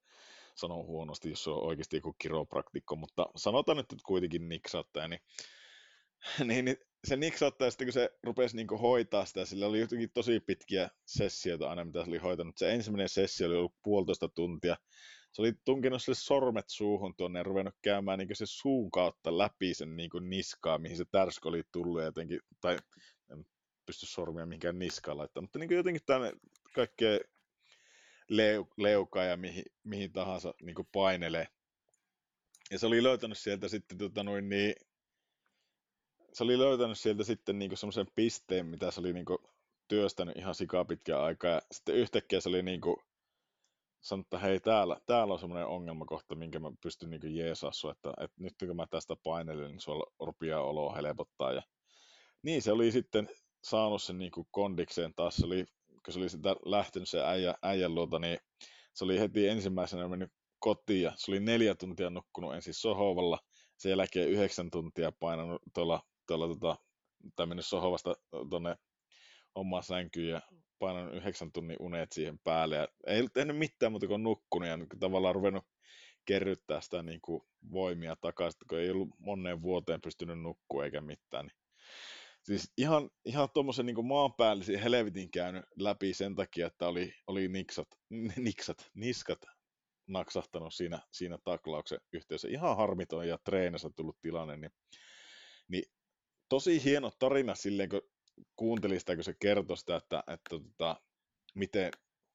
sanon 0.57 0.87
huonosti, 0.87 1.31
jos 1.31 1.45
se 1.45 1.51
on 1.51 1.67
oikeasti 1.67 1.97
joku 1.97 2.13
kiropraktikko, 2.13 2.97
mutta 2.97 3.27
sanotaan 3.37 3.77
nyt, 3.77 3.93
että 3.93 4.05
kuitenkin 4.07 4.49
niksauttaja, 4.49 5.09
niin 5.09 5.21
niin, 6.45 6.65
niin 6.65 6.77
se 7.05 7.17
niksauttaja 7.17 7.71
sitten, 7.71 7.87
kun 7.87 7.93
se 7.93 8.11
rupesi 8.23 8.57
niin 8.57 8.79
hoitaa 8.81 9.25
sitä, 9.25 9.45
sillä 9.45 9.67
oli 9.67 9.81
jotenkin 9.81 10.11
tosi 10.15 10.41
pitkiä 10.41 10.91
sessioita 11.07 11.71
aina, 11.71 11.85
mitä 11.85 12.05
se 12.05 12.11
oli 12.11 12.19
hoitanut. 12.19 12.59
Se 12.59 12.73
ensimmäinen 12.73 13.09
sessio 13.09 13.47
oli 13.47 13.57
ollut 13.57 13.75
puolitoista 13.83 14.29
tuntia. 14.29 14.77
Se 15.33 15.43
oli 15.43 15.53
tunkinut 15.65 16.03
sille 16.03 16.17
sormet 16.17 16.65
suuhun 16.69 17.15
tuonne 17.17 17.39
ja 17.39 17.43
ruvennut 17.43 17.75
käymään 17.83 18.19
niin 18.19 18.29
se 18.33 18.47
suun 18.47 18.91
kautta 18.91 19.39
läpi 19.39 19.75
sen 19.75 19.97
niin 19.97 20.11
niskaa, 20.29 20.79
mihin 20.79 20.97
se 20.97 21.05
tärsky 21.11 21.49
oli 21.49 21.63
tullut 21.73 22.03
jotenkin, 22.03 22.41
tai 22.61 22.79
en 23.33 23.47
pysty 23.87 24.07
sormia 24.07 24.47
mihinkään 24.47 24.79
niskaan 24.79 25.19
laittamaan, 25.19 25.45
mutta 25.45 25.59
niin 25.59 25.71
jotenkin 25.71 26.03
tänne 26.07 26.33
kaikkea 26.75 27.19
leu, 28.29 28.69
leukaa 28.77 29.25
ja 29.25 29.37
mihin, 29.37 29.65
mihin 29.85 30.13
tahansa 30.13 30.55
niin 30.63 30.77
painelee. 30.93 31.49
Ja 32.71 32.79
se 32.79 32.87
oli 32.87 33.03
löytänyt 33.03 33.39
sieltä 33.39 33.69
sitten 33.69 33.99
tota 33.99 34.25
noin, 34.25 34.49
niin 34.49 34.75
se 36.35 36.45
oli 36.45 36.59
löytänyt 36.59 36.99
sieltä 36.99 37.25
sitten 37.25 37.59
niinku 37.59 37.77
semmoisen 37.77 38.07
pisteen, 38.15 38.67
mitä 38.67 38.91
se 38.91 39.01
oli 39.01 39.13
niinku 39.13 39.39
työstänyt 39.89 40.37
ihan 40.37 40.55
sikaa 40.55 40.85
pitkään 40.85 41.23
aikaa, 41.23 41.51
ja 41.51 41.61
sitten 41.73 41.95
yhtäkkiä 41.95 42.41
se 42.41 42.49
oli 42.49 42.63
niinku 42.63 43.03
sanonut, 44.01 44.27
että 44.27 44.39
hei, 44.39 44.61
täällä, 44.61 45.01
täällä 45.07 45.35
on 45.35 45.41
semmoinen 45.41 45.67
ongelmakohta, 45.67 46.35
minkä 46.35 46.59
mä 46.59 46.73
pystyn 46.83 47.11
niinku 47.11 47.27
jeesaa 47.27 47.73
sua, 47.73 47.93
että, 47.93 48.11
että 48.21 48.37
nyt 48.41 48.55
kun 48.59 48.77
mä 48.77 48.87
tästä 48.91 49.17
painelen, 49.23 49.71
niin 49.71 49.81
sulla 49.81 50.13
rupeaa 50.21 50.63
oloa 50.63 50.95
helpottaa, 50.95 51.53
ja 51.53 51.63
niin 52.43 52.63
se 52.63 52.73
oli 52.73 52.93
sitten 52.93 53.29
saanut 53.65 54.03
sen 54.03 54.19
niinku 54.19 54.49
kondikseen 54.51 55.15
taas, 55.15 55.37
se 55.37 55.47
oli, 55.47 55.65
kun 56.05 56.13
se 56.13 56.19
oli 56.19 56.29
sitä 56.29 56.57
lähtenyt 56.65 57.09
se 57.09 57.25
äijä, 57.25 57.55
äijän 57.63 57.95
luota, 57.95 58.19
niin 58.19 58.39
se 58.95 59.05
oli 59.05 59.21
heti 59.21 59.49
ensimmäisenä 59.49 60.09
mennyt 60.09 60.31
kotiin, 60.59 61.03
ja 61.03 61.13
se 61.17 61.31
oli 61.31 61.41
neljä 61.41 61.75
tuntia 61.75 62.11
nukkunut 62.11 62.55
ensin 62.55 62.75
sohovalla, 62.75 63.39
sen 63.77 63.91
jälkeen 63.91 64.29
yhdeksän 64.29 64.71
tuntia 64.71 65.13
painanut 65.13 65.63
tuolla 65.75 66.03
tuolla 66.27 66.49
tota, 66.49 66.77
tai 67.37 67.47
mennyt 67.47 67.67
sohovasta 67.67 68.15
tuonne 68.51 68.77
omaan 69.55 69.83
sänkyyn 69.83 70.29
ja 70.29 70.41
painanut 70.79 71.15
yhdeksän 71.15 71.53
tunnin 71.53 71.77
unet 71.81 72.13
siihen 72.13 72.39
päälle. 72.39 72.77
Ja 72.77 72.89
ei 73.07 73.29
tehnyt 73.35 73.59
mitään 73.59 73.93
muuta 73.93 74.07
kuin 74.07 74.23
nukkunut 74.23 74.69
ja 74.69 74.79
tavallaan 75.01 75.35
ruvennut 75.35 75.65
kerryttää 76.25 76.81
sitä 76.81 77.03
niin 77.03 77.21
kuin 77.21 77.43
voimia 77.73 78.17
takaisin, 78.17 78.61
kun 78.69 78.79
ei 78.79 78.91
ollut 78.91 79.09
moneen 79.19 79.63
vuoteen 79.63 80.01
pystynyt 80.01 80.41
nukkua 80.41 80.85
eikä 80.85 81.01
mitään. 81.01 81.47
Niin 81.47 81.57
siis 82.43 82.73
ihan, 82.77 83.11
ihan 83.25 83.49
tuommoisen 83.55 83.87
niin 83.87 84.07
maanpäällisen 84.07 84.81
helvetin 84.81 85.31
käynyt 85.31 85.65
läpi 85.79 86.15
sen 86.15 86.35
takia, 86.35 86.67
että 86.67 86.89
oli, 86.89 87.15
oli 87.27 87.49
niksat, 87.49 87.89
niksat, 88.37 88.91
niskat 88.95 89.39
naksahtanut 90.07 90.75
siinä, 90.75 91.01
siinä 91.13 91.39
taklauksen 91.45 92.01
yhteydessä. 92.13 92.49
Ihan 92.49 92.77
harmiton 92.77 93.29
ja 93.29 93.39
treenessä 93.45 93.91
tullut 93.97 94.21
tilanne, 94.21 94.57
niin 94.57 94.73
tosi 96.49 96.85
hieno 96.85 97.11
tarina 97.19 97.55
silleen, 97.55 97.89
kun 97.89 98.03
kuuntelin 98.57 99.01
sitä, 99.01 99.15
kun 99.15 99.25
se 99.25 99.35
kertoi 99.41 99.77
sitä, 99.77 99.97
että, 99.97 100.19
että 100.19 100.49
tota, 100.51 101.01
miten 101.55 101.91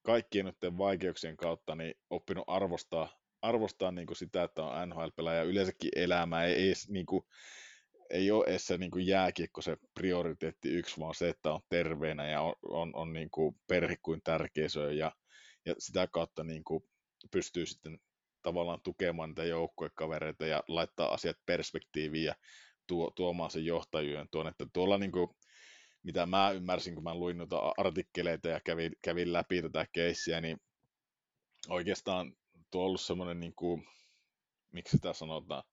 kaikkien 0.05 0.45
noiden 0.45 0.77
vaikeuksien 0.77 1.37
kautta 1.37 1.75
niin 1.75 1.93
oppinut 2.09 2.43
arvostaa, 2.47 3.19
arvostaa 3.41 3.91
niin 3.91 4.07
kuin 4.07 4.17
sitä, 4.17 4.43
että 4.43 4.63
on 4.63 4.89
NHL-pelaaja 4.89 5.43
yleensäkin 5.43 5.89
elämää, 5.95 6.45
ei, 6.45 6.53
ei, 6.53 6.73
niin 6.87 7.05
kuin, 7.05 7.23
ei 8.09 8.31
ole 8.31 8.45
edes 8.47 8.67
se 8.67 8.77
niin 8.77 8.91
kuin 8.91 9.07
jääkiekko 9.07 9.61
se 9.61 9.77
prioriteetti 9.93 10.69
yksi, 10.69 10.99
vaan 10.99 11.15
se, 11.15 11.29
että 11.29 11.53
on 11.53 11.61
terveenä 11.69 12.29
ja 12.29 12.41
on, 12.41 12.55
on, 12.69 12.95
on 12.95 13.13
niin 13.13 13.29
kuin 13.31 13.55
perhe 13.67 13.95
kuin 14.01 14.21
tärkeä 14.23 14.67
ja, 14.97 15.11
ja 15.65 15.75
sitä 15.79 16.07
kautta 16.07 16.43
niin 16.43 16.63
kuin 16.63 16.83
pystyy 17.31 17.65
sitten 17.65 17.99
tavallaan 18.41 18.81
tukemaan 18.83 19.29
niitä 19.29 19.43
joukkuekavereita 19.43 20.45
ja 20.45 20.63
laittaa 20.67 21.13
asiat 21.13 21.37
perspektiiviin 21.45 22.23
ja 22.23 22.35
tuo, 22.89 23.11
tuomaan 23.15 23.51
sen 23.51 23.65
johtajuuden 23.65 24.27
tuon, 24.31 24.47
että 24.47 24.65
tuolla 24.73 24.97
niin 24.97 25.11
kuin, 25.11 25.27
mitä 26.03 26.25
mä 26.25 26.51
ymmärsin, 26.51 26.95
kun 26.95 27.03
mä 27.03 27.15
luin 27.15 27.37
noita 27.37 27.73
artikkeleita 27.77 28.47
ja 28.47 28.59
kävin, 28.65 28.91
kävin 29.01 29.33
läpi 29.33 29.61
tätä 29.61 29.85
keissiä, 29.91 30.41
niin 30.41 30.57
oikeastaan 31.69 32.33
tuo 32.71 32.81
on 32.81 32.87
ollut 32.87 33.01
semmoinen, 33.01 33.39
niin 33.39 33.55
kuin, 33.55 33.87
miksi 34.71 34.97
sitä 34.97 35.13
sanotaan, 35.13 35.63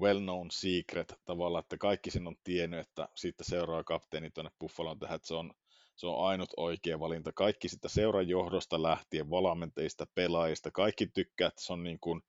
well-known 0.00 0.48
secret 0.50 1.14
tavallaan, 1.24 1.62
että 1.62 1.78
kaikki 1.78 2.10
sen 2.10 2.26
on 2.26 2.36
tiennyt, 2.44 2.80
että 2.80 3.08
siitä 3.14 3.44
seuraa 3.44 3.84
kapteeni 3.84 4.30
tuonne 4.30 4.50
Buffaloon 4.60 4.98
tähän, 4.98 5.16
että 5.16 5.28
se 5.28 5.34
on 5.34 5.52
se 5.96 6.06
on 6.06 6.28
ainut 6.28 6.50
oikea 6.56 7.00
valinta. 7.00 7.32
Kaikki 7.32 7.68
sitä 7.68 7.88
seuran 7.88 8.28
johdosta 8.28 8.82
lähtien, 8.82 9.30
valmentajista, 9.30 10.06
pelaajista, 10.14 10.70
kaikki 10.70 11.06
tykkää, 11.06 11.48
että 11.48 11.62
se 11.62 11.72
on 11.72 11.82
niin 11.82 12.00
kuin 12.00 12.22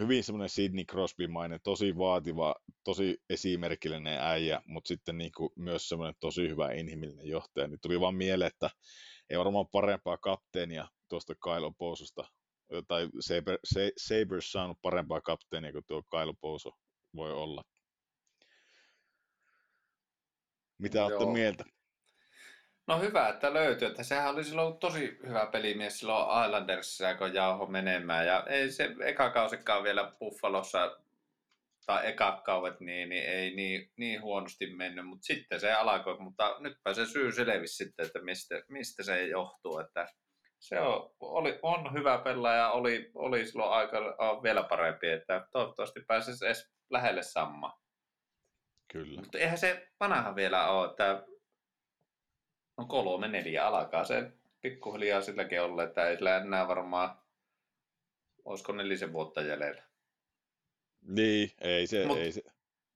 hyvin 0.00 0.24
semmoinen 0.24 0.48
Sidney 0.48 0.84
Crosby-mainen, 0.84 1.60
tosi 1.62 1.98
vaativa, 1.98 2.54
tosi 2.84 3.22
esimerkillinen 3.30 4.18
äijä, 4.20 4.62
mutta 4.66 4.88
sitten 4.88 5.18
niin 5.18 5.32
kuin 5.36 5.50
myös 5.56 5.88
semmoinen 5.88 6.14
tosi 6.20 6.48
hyvä 6.48 6.72
inhimillinen 6.72 7.28
johtaja. 7.28 7.68
Niin 7.68 7.80
tuli 7.82 8.00
vaan 8.00 8.14
mieleen, 8.14 8.48
että 8.48 8.70
ei 9.30 9.38
varmaan 9.38 9.68
parempaa 9.72 10.18
kapteenia 10.18 10.88
tuosta 11.08 11.34
Kyle 11.34 11.72
Poususta, 11.78 12.24
tai 12.88 13.08
Saber, 13.20 13.58
Sabers 13.96 14.52
saanut 14.52 14.78
parempaa 14.82 15.20
kapteenia 15.20 15.72
kuin 15.72 15.84
tuo 15.86 16.02
Kyle 16.10 16.34
Pouso 16.40 16.70
voi 17.16 17.32
olla. 17.32 17.62
Mitä 20.78 21.04
olette 21.04 21.26
mieltä? 21.32 21.64
No 22.86 23.00
hyvä, 23.00 23.28
että 23.28 23.54
löytyy. 23.54 23.88
Että 23.88 24.02
sehän 24.02 24.34
oli 24.34 24.44
silloin 24.44 24.78
tosi 24.78 25.18
hyvä 25.26 25.46
pelimies 25.46 25.98
silloin 25.98 26.46
Islandersissa, 26.46 27.14
kun 27.14 27.34
jauho 27.34 27.66
menemään. 27.66 28.26
Ja 28.26 28.44
ei 28.48 28.70
se 28.70 28.94
eka 29.00 29.30
kausikaan 29.30 29.82
vielä 29.82 30.12
Buffalossa, 30.18 30.96
tai 31.86 32.08
eka 32.08 32.42
kauet, 32.44 32.80
niin, 32.80 33.08
niin 33.08 33.24
ei 33.24 33.54
niin, 33.54 33.90
niin 33.96 34.22
huonosti 34.22 34.74
mennyt. 34.74 35.06
Mutta 35.06 35.24
sitten 35.24 35.60
se 35.60 35.72
alkoi, 35.72 36.18
mutta 36.18 36.56
nytpä 36.60 36.94
se 36.94 37.06
syy 37.06 37.32
selvisi 37.32 37.76
sitten, 37.76 38.06
että 38.06 38.22
mistä, 38.22 38.62
mistä 38.68 39.02
se 39.02 39.26
johtuu. 39.26 39.78
Että 39.78 40.08
se 40.58 40.80
on, 40.80 41.14
oli, 41.20 41.58
on 41.62 41.92
hyvä 41.92 42.18
pelaaja, 42.18 42.70
oli, 42.70 43.10
oli 43.14 43.46
silloin 43.46 43.70
aika 43.70 43.98
vielä 44.42 44.62
parempi, 44.62 45.08
että 45.08 45.46
toivottavasti 45.52 46.00
pääsisi 46.06 46.46
edes 46.46 46.70
lähelle 46.90 47.22
sammaa. 47.22 47.80
Kyllä. 48.92 49.20
Mutta 49.20 49.38
eihän 49.38 49.58
se 49.58 49.88
vanha 50.00 50.34
vielä 50.34 50.68
ole, 50.68 50.90
että 50.90 51.22
no 52.76 52.84
kolme, 52.84 53.28
neljä 53.28 53.66
alkaa 53.66 54.04
se 54.04 54.32
pikkuhiljaa 54.60 55.20
silläkin 55.20 55.62
olla, 55.62 55.82
että 55.82 56.08
ei 56.08 56.16
sillä 56.16 56.36
enää 56.36 56.68
varmaan, 56.68 57.18
olisiko 58.44 58.72
nelisen 58.72 59.12
vuotta 59.12 59.42
jäljellä. 59.42 59.82
Niin, 61.08 61.50
ei 61.60 61.86
se, 61.86 62.06
Mut, 62.06 62.18
ei 62.18 62.32
se. 62.32 62.42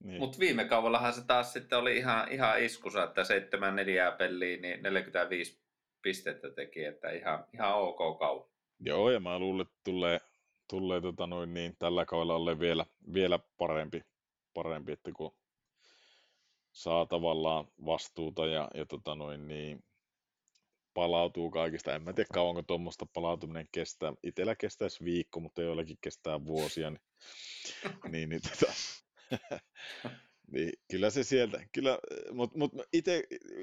Niin. 0.03 0.19
Mutta 0.19 0.39
viime 0.39 0.65
kaudellahan 0.65 1.13
se 1.13 1.25
taas 1.25 1.53
sitten 1.53 1.79
oli 1.79 1.97
ihan, 1.97 2.31
ihan 2.31 2.63
iskusa, 2.63 3.03
että 3.03 3.23
7 3.23 3.75
neljää 3.75 4.11
peliä, 4.11 4.57
niin 4.57 4.83
45 4.83 5.59
pistettä 6.01 6.49
teki, 6.49 6.85
että 6.85 7.09
ihan, 7.09 7.45
ihan 7.53 7.73
ok 7.73 8.19
kau. 8.19 8.45
Joo, 8.79 9.09
ja 9.09 9.19
mä 9.19 9.39
luulen, 9.39 9.61
että 9.61 9.79
tulee, 9.83 10.19
tulee 10.69 11.01
tota 11.01 11.27
noin, 11.27 11.53
niin, 11.53 11.75
tällä 11.79 12.05
kaudella 12.05 12.35
ole 12.35 12.59
vielä, 12.59 12.85
vielä 13.13 13.39
parempi, 13.57 14.03
parempi, 14.53 14.91
että 14.91 15.11
kun 15.11 15.35
saa 16.71 17.05
tavallaan 17.05 17.67
vastuuta 17.85 18.45
ja, 18.45 18.67
ja 18.73 18.85
tota 18.85 19.15
noin, 19.15 19.47
niin, 19.47 19.83
palautuu 20.93 21.51
kaikista. 21.51 21.95
En 21.95 22.03
mä 22.03 22.13
tiedä 22.13 22.29
kauanko 22.33 22.61
tuommoista 22.61 23.05
palautuminen 23.13 23.67
kestää. 23.71 24.13
Itellä 24.23 24.55
kestäisi 24.55 25.05
viikko, 25.05 25.39
mutta 25.39 25.61
joillakin 25.61 25.97
kestää 26.01 26.45
vuosia. 26.45 26.89
Niin, 26.89 27.01
niin, 28.11 28.29
niin 28.29 28.41
tota, 28.41 28.73
niin, 30.53 30.73
kyllä 30.91 31.09
se 31.09 31.23
sieltä, 31.23 31.65
kyllä, 31.71 31.99
mutta 32.31 32.57
mut 32.57 32.71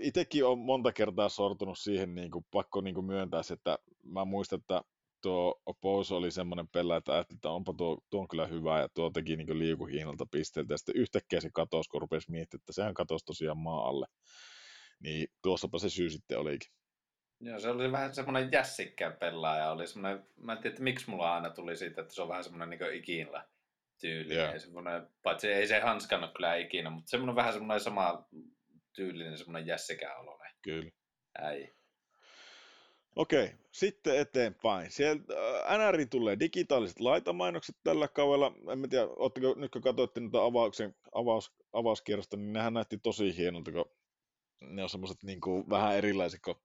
itsekin 0.01 0.45
on 0.45 0.59
monta 0.59 0.93
kertaa 0.93 1.29
sortunut 1.29 1.79
siihen, 1.79 2.15
niin 2.15 2.31
kuin, 2.31 2.47
pakko 2.51 2.81
niin 2.81 2.95
kuin 2.95 3.07
myöntää 3.07 3.43
että 3.53 3.79
mä 4.03 4.25
muistan, 4.25 4.59
että 4.59 4.83
tuo 5.27 5.63
Opous 5.67 6.13
oli 6.13 6.31
semmoinen 6.31 6.69
pelaaja, 6.69 6.99
että 6.99 7.13
ajattelin, 7.13 7.39
että 7.39 7.51
onpa 7.51 7.73
tuo, 7.73 7.99
tuo 8.11 8.21
on 8.21 8.29
kyllä 8.29 8.47
hyvä, 8.47 8.81
ja 8.81 8.89
tuo 8.89 9.11
teki 9.11 9.37
niin 9.37 9.59
liikuhiinalta 9.59 10.27
pisteeltä, 10.31 10.75
ja 10.75 10.79
sitten 10.79 10.97
yhtäkkiä 10.97 11.41
se 11.41 11.51
katosi, 11.53 11.91
kun 11.91 12.01
rupesi 12.01 12.31
miettimään, 12.31 12.61
että 12.61 12.73
sehän 12.73 12.95
katosi 12.95 13.25
tosiaan 13.25 13.59
maa 13.59 13.89
alle. 13.89 14.07
Niin 15.01 15.29
tuossapa 15.43 15.79
se 15.79 15.89
syy 15.89 16.11
sitten 16.11 16.39
olikin. 16.39 16.73
Joo, 17.41 17.61
se 17.61 17.71
oli 17.71 17.93
vähän 17.93 18.15
semmoinen 18.15 18.53
jässikkään 18.53 19.17
pelaaja. 19.17 19.71
Oli 19.71 19.87
semmoinen, 19.87 20.27
mä 20.37 20.53
en 20.53 20.59
tiedä, 20.59 20.69
että 20.69 20.83
miksi 20.83 21.11
mulla 21.11 21.35
aina 21.35 21.51
tuli 21.51 21.77
siitä, 21.77 22.01
että 22.01 22.15
se 22.15 22.23
on 22.23 22.29
vähän 22.29 22.45
semmoinen 22.45 22.79
niin 22.79 22.95
ikinla 22.95 23.45
tyyli. 24.01 24.35
Yeah. 24.35 24.59
Semmoinen, 24.59 25.09
paitsi 25.23 25.49
ei 25.49 25.67
se 25.67 25.81
hanskannut 25.81 26.33
kyllä 26.37 26.57
ikinä, 26.57 26.91
mutta 26.91 27.11
semmoinen 27.11 27.37
vähän 27.37 27.53
semmoinen 27.53 27.81
sama 27.81 28.29
tyylinen, 28.97 29.39
semmoinen 29.39 29.67
jässikään 29.67 30.21
oloinen. 30.21 30.53
Kyllä. 30.63 30.91
Äi. 31.39 31.76
Okei, 33.17 33.51
sitten 33.73 34.19
eteenpäin. 34.19 34.91
Sieltä 34.91 35.35
äh, 35.69 35.79
NR 35.79 36.07
tulee 36.11 36.39
digitaaliset 36.41 37.01
laitamainokset 37.01 37.77
tällä 37.85 38.09
kaudella. 38.09 38.53
En 38.73 38.91
tiedä, 38.91 39.07
ootteko, 39.17 39.55
nyt 39.57 39.73
kun 39.73 39.83
katsoitte 39.83 40.21
noita 40.21 40.45
avauksen, 40.45 40.95
avaus, 41.15 41.53
avauskierrosta, 41.73 42.37
niin 42.37 42.53
nehän 42.53 42.75
näytti 42.75 42.99
tosi 42.99 43.37
hienolta, 43.37 43.73
kun 43.73 43.85
ne 44.61 44.83
on 44.83 44.89
semmoiset 44.89 45.23
niin 45.23 45.41
vähän 45.71 45.97
erilaiset 45.97 46.41
kuin 46.45 46.57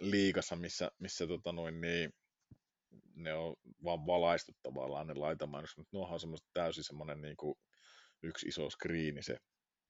liikassa, 0.00 0.56
missä, 0.56 0.90
missä 0.98 1.26
tota 1.26 1.52
noin, 1.52 1.80
niin, 1.80 2.14
ne 3.14 3.34
on 3.34 3.56
vaan 3.84 4.06
valaistu 4.06 4.52
tavallaan 4.62 5.06
ne 5.06 5.14
laitamainokset, 5.14 5.78
mutta 5.78 5.96
nuohan 5.96 6.14
on 6.14 6.20
semmoista 6.20 6.48
täysin 6.54 6.84
semmoinen 6.84 7.22
niin 7.22 7.36
kuin, 7.36 7.54
yksi 8.22 8.48
iso 8.48 8.70
skriini 8.70 9.22
se, 9.22 9.36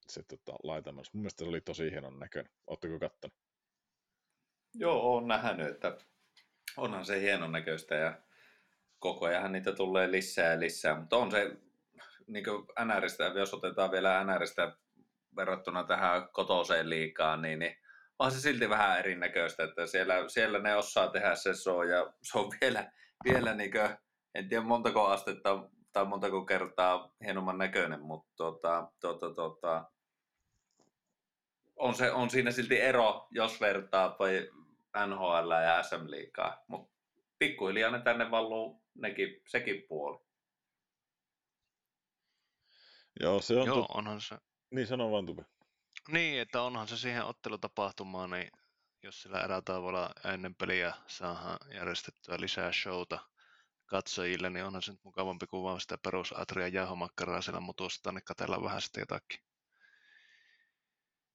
se 0.08 0.22
tota, 0.22 0.52
laitamainos. 0.62 1.14
Mun 1.14 1.22
mielestä 1.22 1.44
se 1.44 1.48
oli 1.48 1.60
tosi 1.60 1.90
hienon 1.90 2.18
näköinen. 2.18 2.52
Oletteko 2.66 2.98
kattonut? 2.98 3.45
Joo, 4.78 5.00
olen 5.00 5.28
nähnyt, 5.28 5.68
että 5.68 5.96
onhan 6.76 7.04
se 7.04 7.20
hienon 7.20 7.52
näköistä 7.52 7.94
ja 7.94 8.18
koko 8.98 9.26
ajan 9.26 9.52
niitä 9.52 9.72
tulee 9.72 10.10
lisää 10.10 10.52
ja 10.52 10.60
lisää, 10.60 11.00
mutta 11.00 11.16
on 11.16 11.30
se 11.30 11.56
niin 12.26 12.44
NRistä, 12.84 13.24
jos 13.24 13.54
otetaan 13.54 13.90
vielä 13.90 14.24
NRistä 14.24 14.76
verrattuna 15.36 15.84
tähän 15.84 16.28
kotoseen 16.32 16.90
liikaa, 16.90 17.36
niin, 17.36 17.58
niin 17.58 17.76
on 18.18 18.32
se 18.32 18.40
silti 18.40 18.68
vähän 18.68 18.98
erinäköistä, 18.98 19.64
että 19.64 19.86
siellä, 19.86 20.14
siellä 20.28 20.58
ne 20.58 20.76
osaa 20.76 21.08
tehdä 21.08 21.34
se 21.34 21.54
so 21.54 21.82
ja 21.82 22.12
se 22.22 22.38
on 22.38 22.50
vielä, 22.60 22.92
vielä 23.24 23.54
niin 23.54 23.70
kuin, 23.70 23.96
en 24.34 24.48
tiedä 24.48 24.64
montako 24.64 25.06
astetta 25.06 25.68
tai 25.92 26.04
montako 26.04 26.44
kertaa 26.44 27.14
hienomman 27.24 27.58
näköinen, 27.58 28.00
mutta 28.00 28.32
tuota, 28.36 28.92
tuota, 29.00 29.34
tuota, 29.34 29.84
on, 31.76 31.94
se, 31.94 32.12
on 32.12 32.30
siinä 32.30 32.50
silti 32.50 32.80
ero, 32.80 33.26
jos 33.30 33.60
vertaa 33.60 34.10
NHL 35.06 35.50
ja 35.50 35.82
SM 35.82 36.10
liikaa, 36.10 36.64
mutta 36.68 36.96
pikkuhiljaa 37.38 37.90
ne 37.90 38.00
tänne 38.00 38.30
valluu 38.30 38.84
nekin, 38.94 39.42
sekin 39.48 39.84
puoli. 39.88 40.26
Joo, 43.20 43.40
se 43.40 43.56
on 43.56 43.66
Joo, 43.66 43.76
tu- 43.76 43.86
onhan 43.94 44.20
se. 44.20 44.38
Niin, 44.70 44.86
sano 44.86 45.10
vaan 45.10 45.26
Tube. 45.26 45.44
Niin, 46.08 46.40
että 46.40 46.62
onhan 46.62 46.88
se 46.88 46.96
siihen 46.96 47.24
ottelutapahtumaan, 47.24 48.30
niin 48.30 48.50
jos 49.02 49.22
sillä 49.22 49.40
erätavoilla 49.40 50.10
ennen 50.24 50.54
peliä 50.54 50.94
saadaan 51.06 51.58
järjestettyä 51.74 52.36
lisää 52.40 52.72
showta 52.72 53.18
katsojille, 53.86 54.50
niin 54.50 54.64
onhan 54.64 54.82
se 54.82 54.92
nyt 54.92 55.04
mukavampi 55.04 55.46
kuin 55.46 55.62
vaan 55.62 55.80
sitä 55.80 55.98
perus 55.98 56.34
Atrian 56.36 56.72
jauhomakkaraa 56.72 57.42
siellä 57.42 57.60
mutusta, 57.60 58.12
niin 58.12 58.24
katsellaan 58.24 58.64
vähän 58.64 58.82
sitten 58.82 59.00
jotakin. 59.00 59.40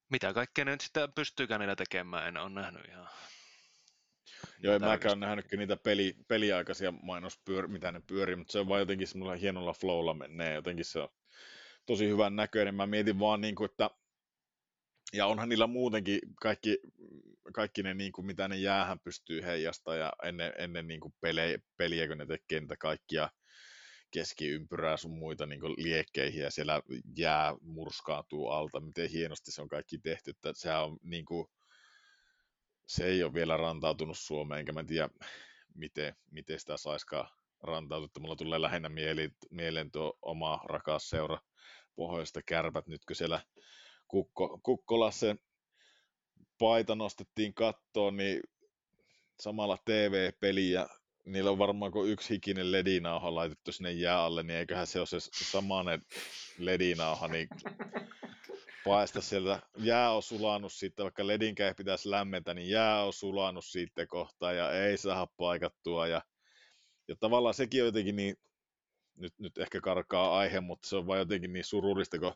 Mitä 0.09 0.33
kaikkea 0.33 0.65
ne 0.65 0.71
nyt 0.71 0.81
sitten 0.81 1.13
pystyykään 1.13 1.59
niillä 1.59 1.75
tekemään, 1.75 2.27
en 2.27 2.38
ole 2.38 2.49
nähnyt 2.49 2.85
ihan. 2.85 3.09
Joo, 4.60 4.76
en 4.76 4.81
mäkään 4.81 5.18
ole 5.18 5.19
nähnyt 5.19 5.45
niitä 5.52 5.77
peli, 5.77 6.15
peliaikaisia 6.27 6.91
mainospyör, 6.91 7.68
mitä 7.68 7.91
ne 7.91 8.02
pyörii, 8.07 8.35
mutta 8.35 8.52
se 8.52 8.60
on 8.60 8.68
vaan 8.68 8.80
jotenkin 8.80 9.07
semmoilla 9.07 9.35
hienolla 9.35 9.73
flowlla 9.73 10.14
menee, 10.14 10.53
jotenkin 10.53 10.85
se 10.85 10.99
on 10.99 11.10
tosi 11.85 12.07
hyvän 12.07 12.35
näköinen. 12.35 12.76
Mä 12.76 12.88
mietin 12.88 13.19
vaan, 13.19 13.41
niin 13.41 13.56
kuin, 13.56 13.69
että 13.72 13.89
ja 15.14 15.26
onhan 15.26 15.49
niillä 15.49 15.68
muutenkin 15.68 16.19
kaikki, 16.41 16.80
kaikki 17.53 17.84
ne, 17.84 17.93
niin 17.93 18.11
kuin, 18.11 18.26
mitä 18.26 18.48
ne 18.48 18.57
jäähän 18.57 18.99
pystyy 18.99 19.41
heijastaa 19.41 19.95
ja 19.95 20.14
ennen, 20.23 20.53
ennen 20.57 20.88
niin 20.88 20.99
kuin 20.99 21.14
peliä, 21.22 21.60
peliä, 21.77 22.07
kun 22.07 22.18
ne 22.18 22.26
tekee 22.26 22.60
niitä 22.60 22.76
kaikkia 22.77 23.30
keskiympyrää 24.11 24.98
sun 24.98 25.11
muita 25.11 25.45
niin 25.45 25.60
kuin 25.61 25.73
liekkeihin 25.77 26.41
ja 26.41 26.52
siellä 26.52 26.81
jää 27.18 27.56
murskaatuu 27.61 28.48
alta, 28.48 28.80
miten 28.80 29.10
hienosti 29.10 29.52
se 29.52 29.61
on 29.61 29.68
kaikki 29.68 29.98
tehty, 29.98 30.31
että 30.31 30.52
sehän 30.56 30.84
on 30.84 30.98
niin 31.03 31.26
kuin, 31.26 31.48
se 32.91 33.05
ei 33.05 33.23
ole 33.23 33.34
vielä 33.34 33.57
rantautunut 33.57 34.18
Suomeen, 34.18 34.59
enkä 34.59 34.72
mä 34.72 34.84
tiedä, 34.84 35.09
miten, 35.76 36.15
miten 36.31 36.59
sitä 36.59 36.77
saiskaan 36.77 37.30
rantautua. 37.63 38.09
Mulla 38.19 38.35
tulee 38.35 38.61
lähinnä 38.61 38.89
mieleen, 38.89 39.31
mieleen 39.51 39.91
tuo 39.91 40.18
oma 40.22 40.59
rakas 40.63 41.09
seura 41.09 41.38
pohjoista 41.95 42.41
kärpät, 42.45 42.88
nyt 42.88 43.05
kun 43.05 43.15
siellä 43.15 43.41
Kukko, 44.07 44.59
Kukkolassen 44.63 45.39
paita 46.57 46.95
nostettiin 46.95 47.53
kattoon, 47.53 48.18
niin 48.18 48.41
samalla 49.39 49.77
TV-peli 49.85 50.72
ja 50.72 50.89
niillä 51.26 51.51
on 51.51 51.57
varmaan 51.57 51.91
kuin 51.91 52.11
yksi 52.11 52.30
hikinen 52.30 52.72
ledinauha 52.72 53.35
laitettu 53.35 53.72
sinne 53.72 53.91
jää 53.91 54.23
alle, 54.23 54.43
niin 54.43 54.57
eiköhän 54.57 54.88
se 54.88 54.99
ole 54.99 55.07
se 55.07 55.19
samanen 55.51 56.01
ledinauha, 56.57 57.27
niin 57.27 57.47
paista 58.83 59.21
sieltä, 59.21 59.59
jää 59.77 60.11
on 60.11 60.23
sulanut 60.23 60.73
sitten, 60.73 61.03
vaikka 61.03 61.27
ledinkä 61.27 61.67
ei 61.67 61.73
pitäisi 61.73 62.09
lämmetä, 62.09 62.53
niin 62.53 62.69
jää 62.69 63.03
on 63.03 63.13
sulanut 63.13 63.65
sitten 63.65 64.07
kohta 64.07 64.51
ja 64.51 64.71
ei 64.71 64.97
saa 64.97 65.27
paikattua 65.37 66.07
ja, 66.07 66.21
ja 67.07 67.15
tavallaan 67.19 67.53
sekin 67.53 67.81
on 67.81 67.85
jotenkin 67.85 68.15
niin, 68.15 68.35
nyt, 69.17 69.33
nyt 69.37 69.57
ehkä 69.57 69.81
karkaa 69.81 70.37
aihe, 70.37 70.59
mutta 70.59 70.87
se 70.87 70.95
on 70.95 71.07
vaan 71.07 71.19
jotenkin 71.19 71.53
niin 71.53 71.65
surullista, 71.65 72.19
kun 72.19 72.33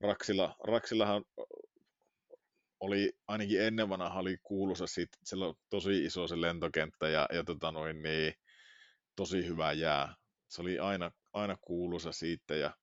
Raksilla, 0.00 0.56
Raksillahan 0.64 1.24
oli 2.80 3.12
ainakin 3.28 3.60
ennen 3.62 3.88
vanha 3.88 4.20
oli 4.20 4.36
kuuluisa 4.42 4.86
siitä, 4.86 5.16
että 5.16 5.28
siellä 5.28 5.46
on 5.46 5.54
tosi 5.70 6.04
iso 6.04 6.26
se 6.26 6.40
lentokenttä 6.40 7.08
ja, 7.08 7.28
ja 7.32 7.44
tota 7.44 7.72
noin, 7.72 8.02
niin, 8.02 8.34
tosi 9.16 9.46
hyvä 9.46 9.72
jää. 9.72 10.14
Se 10.48 10.62
oli 10.62 10.78
aina, 10.78 11.10
aina 11.32 11.56
kuuluisa 11.60 12.12
siitä 12.12 12.54
ja 12.54 12.76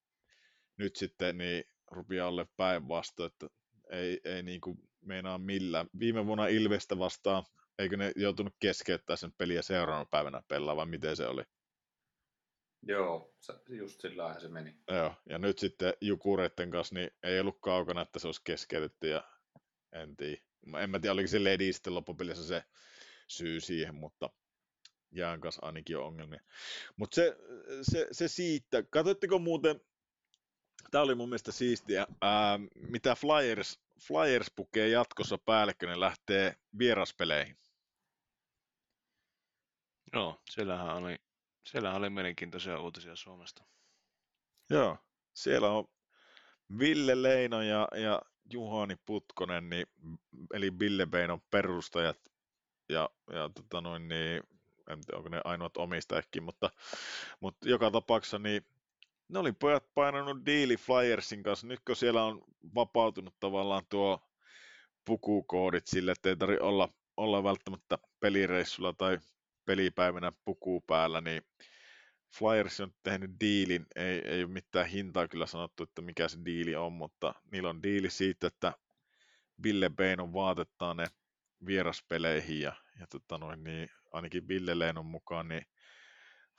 nyt 0.76 0.96
sitten 0.96 1.38
niin 1.38 1.64
rupeaa 1.90 2.28
olla 2.28 2.46
päinvastoin, 2.56 3.32
että 3.32 3.46
ei, 3.90 4.20
ei 4.24 4.42
niin 4.42 4.60
kuin 4.60 4.78
meinaa 5.00 5.38
millään. 5.38 5.86
Viime 5.98 6.26
vuonna 6.26 6.46
Ilvestä 6.46 6.98
vastaan, 6.98 7.44
eikö 7.78 7.96
ne 7.96 8.12
joutunut 8.16 8.54
keskeyttää 8.60 9.16
sen 9.16 9.32
peliä 9.32 9.62
seuraavana 9.62 10.08
päivänä 10.10 10.42
pelaa, 10.48 10.76
vai 10.76 10.86
miten 10.86 11.16
se 11.16 11.26
oli? 11.26 11.42
Joo, 12.82 13.34
just 13.68 14.00
sillä 14.00 14.40
se 14.40 14.48
meni. 14.48 14.76
Joo, 14.90 15.14
ja 15.28 15.38
nyt 15.38 15.58
sitten 15.58 15.94
Jukureiden 16.00 16.70
kanssa 16.70 16.94
niin 16.94 17.10
ei 17.22 17.40
ollut 17.40 17.58
kaukana, 17.60 18.02
että 18.02 18.18
se 18.18 18.28
olisi 18.28 18.40
keskeytetty, 18.44 19.08
ja 19.08 19.24
en 19.92 20.16
tiedä. 20.16 20.42
En 20.82 20.90
mä 20.90 20.98
tiedä, 20.98 21.12
oliko 21.12 21.28
se 21.28 21.44
Ledi 21.44 21.72
sitten 21.72 21.94
loppupelissä 21.94 22.46
se 22.46 22.64
syy 23.28 23.60
siihen, 23.60 23.94
mutta 23.94 24.30
jään 25.12 25.40
kanssa 25.40 25.66
ainakin 25.66 25.98
on 25.98 26.04
ongelmia. 26.04 26.40
Mutta 26.96 27.14
se, 27.14 27.36
se, 27.82 28.08
se 28.12 28.28
siitä. 28.28 28.82
Katoitteko 28.90 29.38
muuten, 29.38 29.80
tämä 30.90 31.04
oli 31.04 31.14
mun 31.14 31.28
mielestä 31.28 31.52
siistiä, 31.52 32.06
ää, 32.20 32.58
mitä 32.74 33.14
Flyers, 33.14 33.80
Flyers 34.06 34.50
pukee 34.56 34.88
jatkossa 34.88 35.38
päälle, 35.38 35.74
kun 35.74 35.88
ne 35.88 36.00
lähtee 36.00 36.56
vieraspeleihin? 36.78 37.58
Joo, 40.12 40.40
siellähän 40.50 40.96
oli, 40.96 41.16
siellähän 41.66 41.98
oli 41.98 42.10
mielenkiintoisia 42.10 42.80
uutisia 42.80 43.16
Suomesta. 43.16 43.64
Joo, 44.70 44.98
siellä 45.34 45.70
on 45.70 45.84
Ville 46.78 47.22
Leino 47.22 47.62
ja, 47.62 47.88
ja 47.94 48.22
Juhani 48.52 48.96
Putkonen, 49.06 49.70
niin, 49.70 49.86
eli 50.52 50.78
Ville 50.78 51.06
Beinon 51.06 51.40
perustajat, 51.50 52.18
ja, 52.88 53.10
ja 53.32 53.50
tota 53.54 53.80
noin, 53.80 54.08
niin, 54.08 54.42
en 54.90 55.00
tiedä, 55.00 55.16
onko 55.16 55.28
ne 55.28 55.40
ainoat 55.44 55.76
omistajatkin, 55.76 56.42
mutta, 56.42 56.70
mutta 57.40 57.68
joka 57.68 57.90
tapauksessa 57.90 58.38
niin 58.38 58.66
ne 59.28 59.38
oli 59.38 59.52
pojat 59.52 59.94
painanut 59.94 60.46
diili 60.46 60.76
Flyersin 60.76 61.42
kanssa. 61.42 61.66
Nyt 61.66 61.80
kun 61.86 61.96
siellä 61.96 62.24
on 62.24 62.44
vapautunut 62.74 63.34
tavallaan 63.40 63.82
tuo 63.88 64.20
pukukoodit 65.04 65.86
sille, 65.86 66.12
että 66.12 66.28
ei 66.28 66.36
tarvitse 66.36 66.64
olla, 66.64 66.88
olla 67.16 67.44
välttämättä 67.44 67.98
pelireissulla 68.20 68.92
tai 68.92 69.18
pelipäivänä 69.64 70.32
puku 70.44 70.80
päällä, 70.80 71.20
niin 71.20 71.42
Flyers 72.38 72.80
on 72.80 72.92
tehnyt 73.02 73.30
diilin, 73.40 73.86
ei, 73.96 74.22
ei 74.24 74.44
ole 74.44 74.52
mitään 74.52 74.86
hintaa 74.86 75.28
kyllä 75.28 75.46
sanottu, 75.46 75.82
että 75.82 76.02
mikä 76.02 76.28
se 76.28 76.38
diili 76.44 76.76
on, 76.76 76.92
mutta 76.92 77.34
niillä 77.52 77.70
on 77.70 77.82
diili 77.82 78.10
siitä, 78.10 78.46
että 78.46 78.72
Ville 79.62 79.90
Beinon 79.90 80.32
vaatettaa 80.32 80.94
ne 80.94 81.06
vieraspeleihin 81.66 82.60
ja, 82.60 82.72
ja 83.00 83.06
tota 83.06 83.38
noin, 83.38 83.64
niin 83.64 83.90
ainakin 84.12 84.48
Ville 84.48 84.78
Leinon 84.78 85.06
mukaan 85.06 85.48
niin 85.48 85.66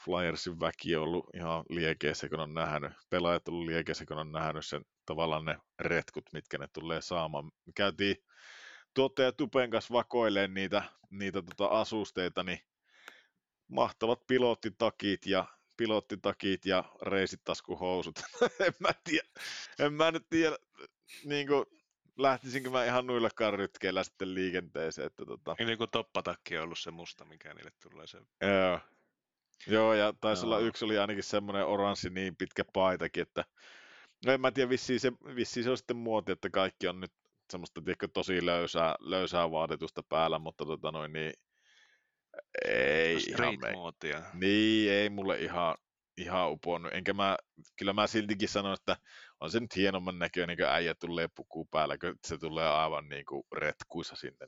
Flyersin 0.06 0.60
väki 0.60 0.96
on 0.96 1.04
ollut 1.04 1.30
ihan 1.36 1.64
liekeissä, 1.70 2.30
kun 2.30 2.40
on 2.40 2.54
nähnyt, 2.54 2.92
pelaajat 3.10 3.48
on 3.48 3.54
ollut 3.54 3.68
liekeissä, 3.68 4.06
kun 4.06 4.18
on 4.18 4.32
nähnyt 4.32 4.66
sen 4.66 4.86
tavallaan 5.06 5.46
ne 5.46 5.58
retkut, 5.80 6.26
mitkä 6.34 6.58
ne 6.58 6.68
tulee 6.74 7.02
saamaan. 7.02 7.46
Me 7.46 7.72
käytiin 7.76 8.16
tuottaja 8.94 9.32
Tupen 9.32 9.70
kanssa 9.70 9.94
vakoilemaan 9.94 10.54
niitä, 10.54 10.84
niitä 11.10 11.42
tota 11.42 11.66
asusteita, 11.66 12.44
niin 12.44 12.60
mahtavat 13.68 14.28
pilottitakit 14.28 15.26
ja 15.26 15.46
pilottitakit 15.78 16.66
ja 16.66 16.84
reisitaskuhousut. 17.02 18.20
en 18.68 18.74
mä 18.80 18.90
tiedä, 19.04 19.28
en 19.80 19.94
mä 19.94 20.12
nyt 20.12 20.30
tiedä, 20.30 20.58
niin 21.26 21.48
kuin, 21.48 21.66
lähtisinkö 22.18 22.70
mä 22.70 22.86
ihan 22.86 23.08
nuilla 23.08 23.30
karrytkeillä 23.36 24.04
sitten 24.04 24.34
liikenteeseen. 24.34 25.08
Että 25.08 25.26
tota... 25.26 25.56
Eli 25.60 25.78
kun 25.78 25.90
toppatakki 25.92 26.58
on 26.58 26.64
ollut 26.64 26.80
se 26.80 26.92
musta, 26.92 27.26
mikä 27.26 27.54
niille 27.54 27.72
tulee 27.82 28.08
se. 28.08 28.18
Joo, 28.42 28.80
Joo, 29.68 29.94
ja 29.94 30.14
taisi 30.22 30.46
olla 30.46 30.60
yksi 30.60 30.86
oli 30.86 30.98
ainakin 30.98 31.24
semmoinen 31.24 31.66
oranssi 31.66 32.10
niin 32.10 32.36
pitkä 32.36 32.64
paitakin, 32.74 33.22
että 33.22 33.46
no 34.26 34.32
en 34.32 34.42
mä 34.42 34.52
tiedä, 34.52 34.70
vissiin 34.70 35.00
se, 35.00 35.12
vissiin 35.36 35.64
se 35.64 35.70
on 35.70 35.78
sitten 35.78 35.98
muoti, 35.98 36.32
että 36.32 36.50
kaikki 36.50 36.88
on 36.88 37.00
nyt 37.00 37.12
semmoista 37.52 37.82
tiedätkö, 37.82 38.08
tosi 38.08 38.46
löysää, 38.46 38.96
löysää 39.00 39.52
vaatetusta 39.52 40.04
päällä, 40.10 40.40
mutta 40.40 40.66
tota 40.66 40.92
noin, 40.92 41.14
niin 41.14 41.34
ei 42.66 43.18
ihan 43.28 43.58
me... 43.62 43.74
Niin, 44.34 44.92
ei 44.92 45.10
mulle 45.10 45.40
ihan, 45.40 45.76
ihan 46.18 46.52
uponnut. 46.52 46.94
Enkä 46.94 47.14
mä, 47.14 47.38
kyllä 47.76 47.94
mä 47.94 48.08
siltikin 48.08 48.50
sanon, 48.50 48.74
että 48.74 48.98
on 49.40 49.52
se 49.52 49.60
nyt 49.60 49.76
hienomman 49.76 50.20
näköinen, 50.20 50.58
kun 50.58 50.66
äijä 50.66 50.96
tulee 50.96 51.28
puku 51.36 51.66
päällä, 51.66 51.98
kun 51.98 52.16
se 52.28 52.38
tulee 52.38 52.70
aivan 52.70 53.10
niin 53.10 53.26
kuin 53.26 53.44
retkuissa 53.52 54.16
sinne. 54.16 54.48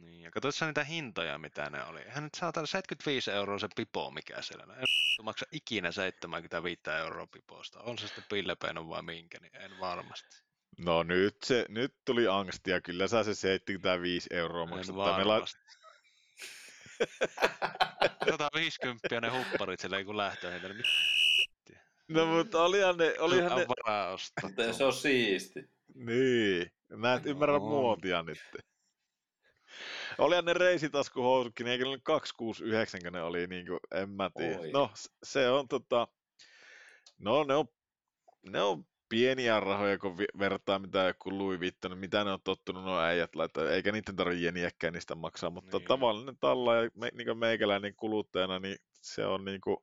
Niin, 0.00 0.22
ja 0.22 0.30
katsotaan 0.30 0.68
niitä 0.68 0.84
hintoja, 0.84 1.38
mitä 1.38 1.70
ne 1.70 1.84
oli. 1.84 2.00
Eihän 2.00 2.24
nyt 2.24 2.34
saatana 2.34 2.66
75 2.66 3.30
euroa 3.30 3.58
se 3.58 3.68
pipo, 3.76 4.10
mikä 4.10 4.42
siellä 4.42 4.64
on. 4.64 4.70
En 4.78 4.84
maksa 5.22 5.46
ikinä 5.52 5.92
75 5.92 6.80
euroa 6.98 7.26
piposta. 7.26 7.80
On 7.80 7.98
se 7.98 8.06
sitten 8.06 8.24
pillepeinon 8.28 8.88
vai 8.88 9.02
minkä, 9.02 9.38
niin 9.40 9.56
en 9.56 9.80
varmasti. 9.80 10.42
No 10.78 11.02
nyt, 11.02 11.36
se, 11.44 11.66
nyt 11.68 11.94
tuli 12.04 12.28
angstia. 12.28 12.80
Kyllä 12.80 13.08
sä 13.08 13.24
se 13.24 13.34
75 13.34 14.28
euroa 14.32 14.66
maksat. 14.66 14.88
En 14.88 14.96
varmasti. 14.96 15.60
Meillä... 18.26 18.48
50 18.54 19.20
ne 19.20 19.28
hupparit 19.28 19.80
siellä 19.80 20.04
kun 20.04 20.16
lähtöä 20.16 20.58
Niin... 20.58 20.84
No 22.08 22.26
mutta 22.26 22.62
olihan 22.62 22.96
ne... 22.96 23.14
Olihan 23.18 23.58
ne... 23.58 23.66
Varaa 23.68 24.12
ostaa. 24.12 24.50
se 24.72 24.84
on 24.84 24.92
siisti. 24.92 25.70
Niin. 25.94 26.72
Mä 26.88 27.14
et 27.14 27.26
ymmärrä 27.26 27.58
muotia 27.58 28.22
nyt. 28.22 28.38
Olihan 30.18 30.44
ne 30.44 30.52
reisitaskuhousutkin, 30.52 31.66
eikö 31.66 31.84
ne 31.84 31.98
269 32.02 33.00
ne 33.12 33.22
oli, 33.22 33.46
niin 33.46 33.66
kuin, 33.66 33.80
en 33.94 34.10
mä 34.10 34.30
tiedä. 34.38 34.58
Oi. 34.58 34.70
No, 34.70 34.90
se 35.22 35.50
on 35.50 35.68
tota, 35.68 36.08
no 37.18 37.44
ne 37.44 37.54
on, 37.54 37.66
ne 38.50 38.62
on 38.62 38.84
pieniä 39.08 39.60
rahoja, 39.60 39.98
kun 39.98 40.18
vertaa 40.38 40.78
mitä 40.78 40.98
joku 40.98 41.38
Louis 41.38 41.60
Vuitton, 41.60 41.90
niin 41.90 41.98
mitä 41.98 42.24
ne 42.24 42.32
on 42.32 42.40
tottunut 42.44 42.84
nuo 42.84 43.00
äijät 43.00 43.34
laittaa, 43.34 43.70
eikä 43.70 43.92
niiden 43.92 44.16
tarvitse 44.16 44.44
jeniäkään 44.44 44.92
niistä 44.92 45.14
maksaa, 45.14 45.50
mutta 45.50 45.78
niin. 45.78 45.88
tavallinen 45.88 46.36
talla 46.40 46.76
ja 46.76 46.90
me, 46.94 47.10
niin 47.14 47.38
meikäläinen 47.38 47.94
kuluttajana, 47.94 48.58
niin 48.58 48.76
se 49.02 49.26
on 49.26 49.44
niin 49.44 49.60
kuin 49.60 49.76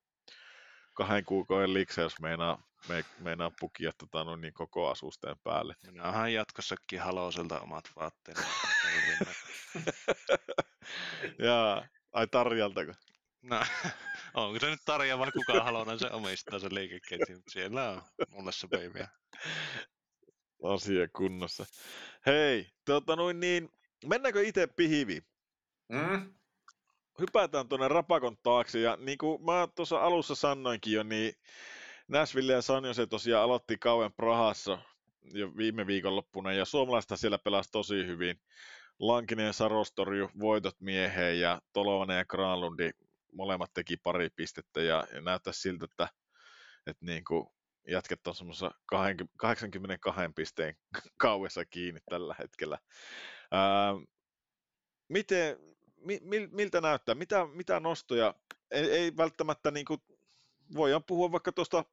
kahden 0.93 1.25
kuukauden 1.25 1.73
liksa, 1.73 2.01
jos 2.01 2.19
meinaa, 2.19 2.63
me, 2.89 3.05
meinaa 3.19 3.51
pukia 3.59 3.91
tota, 3.97 4.23
no, 4.23 4.35
niin 4.35 4.53
koko 4.53 4.89
asusteen 4.89 5.37
päälle. 5.43 5.75
Minä 5.91 6.03
onhan 6.03 6.33
jatkossakin 6.33 6.99
haloselta 6.99 7.59
omat 7.59 7.89
vaatteet. 7.95 8.37
Jaa, 11.45 11.87
ai 12.13 12.27
Tarjaltako? 12.27 12.91
No, 13.41 13.59
onko 14.33 14.59
se 14.59 14.69
nyt 14.69 14.79
Tarja 14.85 15.19
vai 15.19 15.31
kuka 15.31 15.63
haluaa 15.63 15.97
se 15.97 16.07
omistaa 16.07 16.59
se 16.59 16.67
liikeketju, 16.71 17.41
siellä 17.47 17.91
on 17.91 18.01
mulle 18.29 18.51
sopivia. 18.51 19.07
Asia 20.63 21.07
kunnossa. 21.15 21.65
Hei, 22.25 22.69
tota 22.85 23.15
noin 23.15 23.39
niin, 23.39 23.69
mennäänkö 24.05 24.41
itse 24.41 24.67
pihiviin? 24.67 25.23
Mm? 25.89 26.33
Hypätään 27.19 27.67
tuonne 27.69 27.87
Rapakon 27.87 28.37
taakse 28.43 28.79
ja 28.79 28.97
niin 28.99 29.17
kuin 29.17 29.45
mä 29.45 29.67
tuossa 29.75 29.97
alussa 29.97 30.35
sanoinkin 30.35 30.93
jo, 30.93 31.03
niin 31.03 31.33
Nashville 32.07 32.53
ja 32.53 32.61
San 32.61 32.85
Jose 32.85 33.07
tosiaan 33.07 33.43
aloitti 33.43 33.77
kauan 33.77 34.13
Prahassa 34.13 34.79
jo 35.33 35.57
viime 35.57 35.87
viikonloppuna 35.87 36.53
ja 36.53 36.65
suomalaista 36.65 37.17
siellä 37.17 37.37
pelasi 37.37 37.71
tosi 37.71 38.07
hyvin. 38.07 38.41
Lankinen 38.99 39.45
ja 39.45 39.53
Saros 39.53 39.91
torju 39.91 40.31
voitot 40.39 40.81
mieheen 40.81 41.39
ja 41.39 41.61
Tolvanen 41.73 42.17
ja 42.17 42.25
Granlundi 42.25 42.91
molemmat 43.33 43.73
teki 43.73 43.97
pari 43.97 44.29
pistettä 44.35 44.81
ja, 44.81 45.07
ja 45.13 45.21
näyttää 45.21 45.53
siltä, 45.53 45.85
että, 45.85 46.07
että 46.87 47.05
niin 47.05 47.23
kuin 47.23 47.47
jätket 47.87 48.27
on 48.27 48.35
semmoisessa 48.35 48.71
82 48.85 49.65
pisteen 50.35 50.75
kauessa 51.17 51.65
kiinni 51.65 51.99
tällä 52.09 52.35
hetkellä. 52.39 52.77
Ää, 53.51 53.93
miten, 55.07 55.57
mi, 56.01 56.47
miltä 56.51 56.81
näyttää? 56.81 57.15
Mitä, 57.15 57.45
mitä 57.45 57.79
nostoja? 57.79 58.33
Ei, 58.71 58.91
ei 58.91 59.17
välttämättä, 59.17 59.71
niin 59.71 59.85
kuin, 59.85 60.01
voidaan 60.75 61.03
puhua 61.03 61.31
vaikka 61.31 61.51
tuosta 61.51 61.85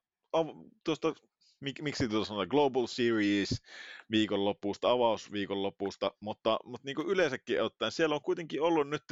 tuosta 0.85 1.15
mik, 1.63 1.83
miksi 1.83 2.09
tuota 2.09 2.25
sanotaan, 2.25 2.49
Global 2.49 2.87
Series 2.87 3.63
viikonlopusta, 4.11 4.91
avausviikonlopusta, 4.91 6.13
mutta, 6.21 6.59
mutta 6.65 6.87
niin 6.87 6.97
kuin 6.97 7.09
yleensäkin 7.09 7.63
ottaen, 7.63 7.93
siellä 7.93 8.15
on 8.15 8.23
kuitenkin 8.23 8.63
ollut 8.63 8.89
nyt, 8.89 9.03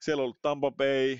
siellä 0.00 0.20
on 0.20 0.24
ollut 0.24 0.42
Tampa 0.42 0.70
Bay, 0.70 1.18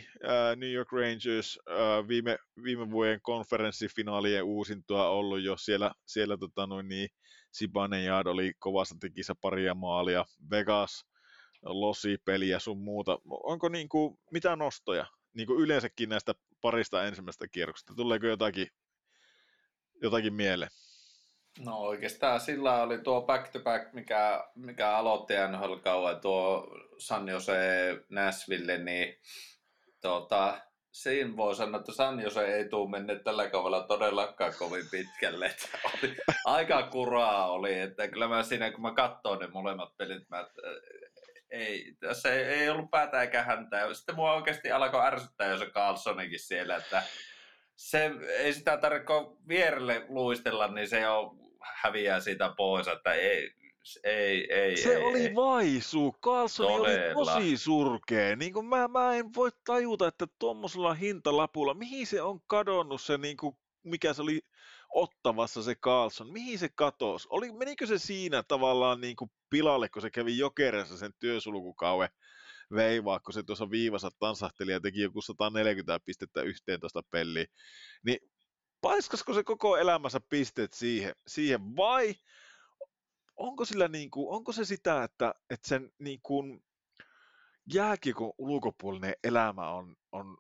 New 0.57 0.73
York 0.73 0.93
Rangers, 0.93 1.61
viime, 2.09 2.39
viime 2.63 2.91
vuoden 2.91 3.21
konferenssifinaalien 3.23 4.45
uusintoa 4.45 5.09
ollut 5.09 5.41
jo 5.41 5.57
siellä, 5.57 5.93
siellä 6.07 6.37
tota 6.37 6.67
noin 6.67 6.89
niin, 6.89 7.09
Sibanen 7.53 8.05
Yard 8.05 8.27
oli 8.27 8.53
kovassa 8.59 8.97
tekissä 9.01 9.35
paria 9.41 9.75
maalia, 9.75 10.25
Vegas, 10.51 11.07
Losi-peliä 11.63 12.59
sun 12.59 12.79
muuta. 12.79 13.19
Onko 13.29 13.69
niin 13.69 13.89
kuin, 13.89 14.19
mitä 14.31 14.57
nostoja 14.57 15.07
niin 15.33 15.47
kuin 15.47 15.61
yleensäkin 15.61 16.09
näistä 16.09 16.35
parista 16.61 17.05
ensimmäistä 17.05 17.49
kierroksesta? 17.49 17.95
Tuleeko 17.95 18.27
jotakin 18.27 18.67
jotakin 20.03 20.35
mieleen? 20.35 20.71
No 21.65 21.77
oikeastaan 21.77 22.41
sillä 22.41 22.83
oli 22.83 22.99
tuo 22.99 23.23
back 23.23 23.49
to 23.49 23.61
back, 23.61 23.93
mikä, 23.93 24.45
mikä 24.55 24.91
aloitti 24.91 25.35
NHL 25.51 25.75
kauan, 25.75 26.21
tuo 26.21 26.69
San 26.99 27.29
Jose 27.29 27.59
Nashville, 28.09 28.79
niin 28.79 29.19
tuota, 30.03 30.61
siinä 30.93 31.37
voi 31.37 31.55
sanoa, 31.55 31.81
että 31.81 31.93
San 31.93 32.21
Jose 32.21 32.45
ei 32.45 32.69
tule 32.69 32.91
mennyt 32.91 33.25
tällä 33.25 33.51
kaudella 33.51 33.83
todellakaan 33.83 34.53
kovin 34.59 34.85
pitkälle. 34.91 35.55
Oli, 35.85 36.17
aika 36.45 36.83
kuraa 36.83 37.51
oli, 37.51 37.81
että 37.81 38.09
kyllä 38.09 38.29
mä 38.29 38.43
siinä 38.43 38.71
kun 38.71 38.83
mä 38.83 38.95
katsoin 38.95 39.41
ne 39.41 39.47
molemmat 39.47 39.97
pelit, 39.97 40.29
mä, 40.29 40.47
ei, 41.51 41.97
tässä 42.01 42.35
ei, 42.35 42.45
ei 42.45 42.71
ollut 42.71 42.91
päätä 42.91 43.23
eikä 43.23 43.43
häntä. 43.43 43.95
Sitten 43.95 44.15
mua 44.15 44.35
oikeasti 44.35 44.71
alkoi 44.71 45.07
ärsyttää 45.07 45.49
jo 45.49 45.59
se 45.59 45.67
Carlsonikin 45.67 46.41
siellä, 46.41 46.77
että 46.77 47.03
se, 47.79 48.11
ei 48.29 48.53
sitä 48.53 48.77
tarvitse 48.77 49.13
vierelle 49.49 50.07
luistella, 50.09 50.69
niin 50.69 50.89
se 50.89 51.09
on 51.09 51.39
häviää 51.61 52.21
siitä 52.21 52.55
pois, 52.57 52.89
että 52.89 53.13
ei, 53.13 53.51
ei, 54.05 54.53
ei, 54.53 54.77
Se 54.77 54.97
ei, 54.97 55.03
oli 55.03 55.21
ei. 55.21 55.35
vaisu. 55.35 56.17
Carlson 56.23 56.67
oli 56.67 56.91
tosi 57.15 57.57
surkea. 57.57 58.37
Niin 58.37 58.53
kuin 58.53 58.67
mä, 58.67 58.89
mä 58.89 59.15
en 59.15 59.35
voi 59.35 59.51
tajuta, 59.65 60.09
että 60.09 60.27
tuommoisella 60.39 60.95
hintalapulla, 60.95 61.75
mihin 61.75 62.07
se 62.07 62.23
on 62.23 62.41
kadonnut 62.47 63.01
se, 63.01 63.19
niin 63.19 63.37
kuin, 63.37 63.57
mikä 63.83 64.13
se 64.13 64.23
oli 64.23 64.41
ottavassa 64.89 65.63
se 65.63 65.75
Carlson, 65.75 66.33
mihin 66.33 66.59
se 66.59 66.69
katosi? 66.69 67.29
Oli, 67.31 67.53
menikö 67.53 67.87
se 67.87 67.99
siinä 67.99 68.43
tavallaan 68.43 69.01
niin 69.01 69.17
kuin 69.17 69.31
pilalle, 69.51 69.89
kun 69.89 70.03
se 70.03 70.11
kävi 70.11 70.39
jokeressa 70.39 70.97
sen 70.97 71.15
työsulkukauden 71.19 72.09
veivaa, 72.75 73.21
kun 73.21 73.35
se 73.35 73.43
tuossa 73.43 73.71
viivassa 73.71 74.11
tansahteli 74.19 74.73
ja 74.73 74.81
teki 74.81 75.01
joku 75.01 75.23
140 75.23 76.01
pistettä 76.05 76.43
11 76.43 77.03
peliä, 77.11 77.47
niin 78.05 78.19
paiskasko 78.81 79.35
se 79.35 79.45
koko 79.45 79.77
elämänsä 79.77 80.21
pisteet 80.29 80.73
siihen, 80.73 81.15
siihen 81.27 81.77
vai 81.77 82.15
onko, 83.37 83.65
sillä 83.65 83.89
niin 83.89 84.11
kuin, 84.11 84.29
onko 84.29 84.53
se 84.53 84.65
sitä, 84.65 85.05
että, 85.05 85.35
että 85.51 85.69
sen 85.69 85.91
niin 85.99 86.21
kuin 86.23 86.65
jääkiekon 87.75 88.33
ulkopuolinen 88.39 89.15
elämä 89.25 89.71
on, 89.71 89.97
on 90.13 90.37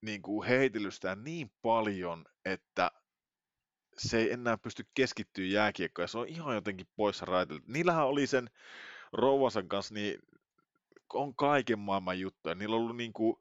niin 0.00 0.22
kuin 0.22 0.48
heitellystään 0.48 1.24
niin 1.24 1.52
paljon, 1.62 2.24
että 2.44 2.90
se 3.98 4.18
ei 4.18 4.32
enää 4.32 4.58
pysty 4.58 4.86
keskittyä 4.94 5.44
jääkiekkoon 5.44 6.04
ja 6.04 6.08
se 6.08 6.18
on 6.18 6.28
ihan 6.28 6.54
jotenkin 6.54 6.86
poissa 6.96 7.24
raitelta. 7.24 7.64
Niillähän 7.66 8.06
oli 8.06 8.26
sen 8.26 8.50
Rouvasan 9.12 9.68
kanssa, 9.68 9.94
niin 9.94 10.18
on 11.12 11.34
kaiken 11.34 11.78
maailman 11.78 12.20
juttuja. 12.20 12.54
Niillä 12.54 12.76
on 12.76 12.82
ollut 12.82 12.96
niin 12.96 13.12
kuin, 13.12 13.36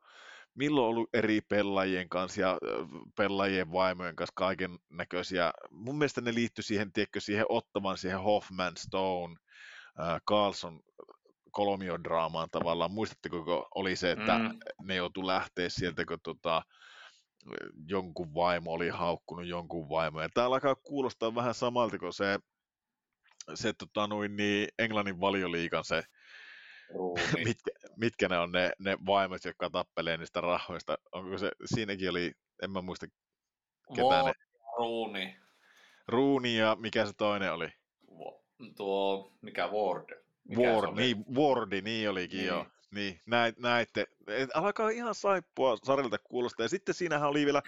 milloin 0.56 0.88
ollut 0.88 1.10
eri 1.14 1.42
pelaajien 1.42 2.10
kanssa 2.10 2.42
ja 2.42 2.58
pelaajien 3.18 3.72
vaimojen 3.72 4.16
kanssa 4.16 4.34
kaiken 4.36 4.80
näköisiä. 4.90 5.52
Mun 5.72 5.98
mielestä 5.98 6.22
ne 6.22 6.34
liittyi 6.34 6.64
siihen, 6.64 6.94
tiedätkö, 6.94 7.20
siihen 7.20 7.46
ottamaan 7.50 7.98
siihen 7.98 8.22
Hoffman, 8.22 8.78
Stone, 8.78 9.36
äh, 10.00 10.22
Carlson 10.30 10.80
kolmiodraamaan 11.52 12.48
tavallaan. 12.52 12.92
Muistatteko, 12.92 13.44
kun 13.44 13.66
oli 13.76 13.96
se, 13.96 14.12
että 14.12 14.38
Mm. 14.38 14.60
ne 14.82 14.96
joutui 14.96 15.26
lähteä 15.28 15.70
sieltä, 15.70 16.06
kun 16.06 16.20
tota, 16.24 16.62
jonkun 17.88 18.34
vaimo 18.34 18.72
oli 18.72 18.90
haukkunut 18.90 19.46
jonkun 19.46 19.90
vaimo. 19.90 20.22
Ja 20.22 20.30
tää 20.34 20.46
alkaa 20.46 20.76
kuulostaa 20.76 21.36
vähän 21.36 21.54
samalta 21.54 22.00
kuin 22.00 22.14
se, 22.14 22.40
se 23.54 23.74
tota, 23.74 24.08
noin, 24.08 24.36
niin 24.36 24.68
Englannin 24.80 25.20
valioliikan 25.20 25.86
se 25.86 26.04
Ruumi. 26.94 27.22
mitkä, 27.46 27.72
mitkä 27.98 28.30
ne 28.30 28.40
on 28.40 28.52
ne, 28.52 28.72
ne 28.80 28.98
vaimot, 29.06 29.46
jotka 29.46 29.70
tappelee 29.70 30.18
niistä 30.18 30.42
rahoista. 30.42 30.98
Onko 31.12 31.38
se, 31.38 31.52
siinäkin 31.66 32.10
oli, 32.10 32.32
en 32.64 32.72
mä 32.72 32.82
muista 32.82 33.08
ketään 33.96 34.26
ne, 34.26 34.34
Ruuni. 34.78 35.38
Ruuni 36.08 36.58
ja 36.58 36.78
mikä 36.80 37.06
se 37.06 37.14
toinen 37.14 37.54
oli? 37.54 37.70
Tuo, 38.78 39.34
mikä 39.42 39.68
Ward? 39.68 40.24
Mikä 40.44 40.62
Ward, 40.62 40.88
oli? 40.88 41.02
niin, 41.02 41.26
Wardi, 41.36 41.82
niin 41.82 42.10
olikin 42.10 42.38
Niin. 42.38 42.48
joo. 42.48 42.66
Niin, 42.92 43.22
näit, 43.26 43.60
näitte. 43.60 44.06
Et 44.28 44.50
alkaa 44.54 44.90
ihan 44.90 45.16
saippua 45.16 45.78
sarilta 45.84 46.18
kuulostaa. 46.18 46.64
Ja 46.64 46.70
sitten 46.70 46.96
siinähän 46.96 47.30
oli 47.30 47.46
vielä 47.46 47.62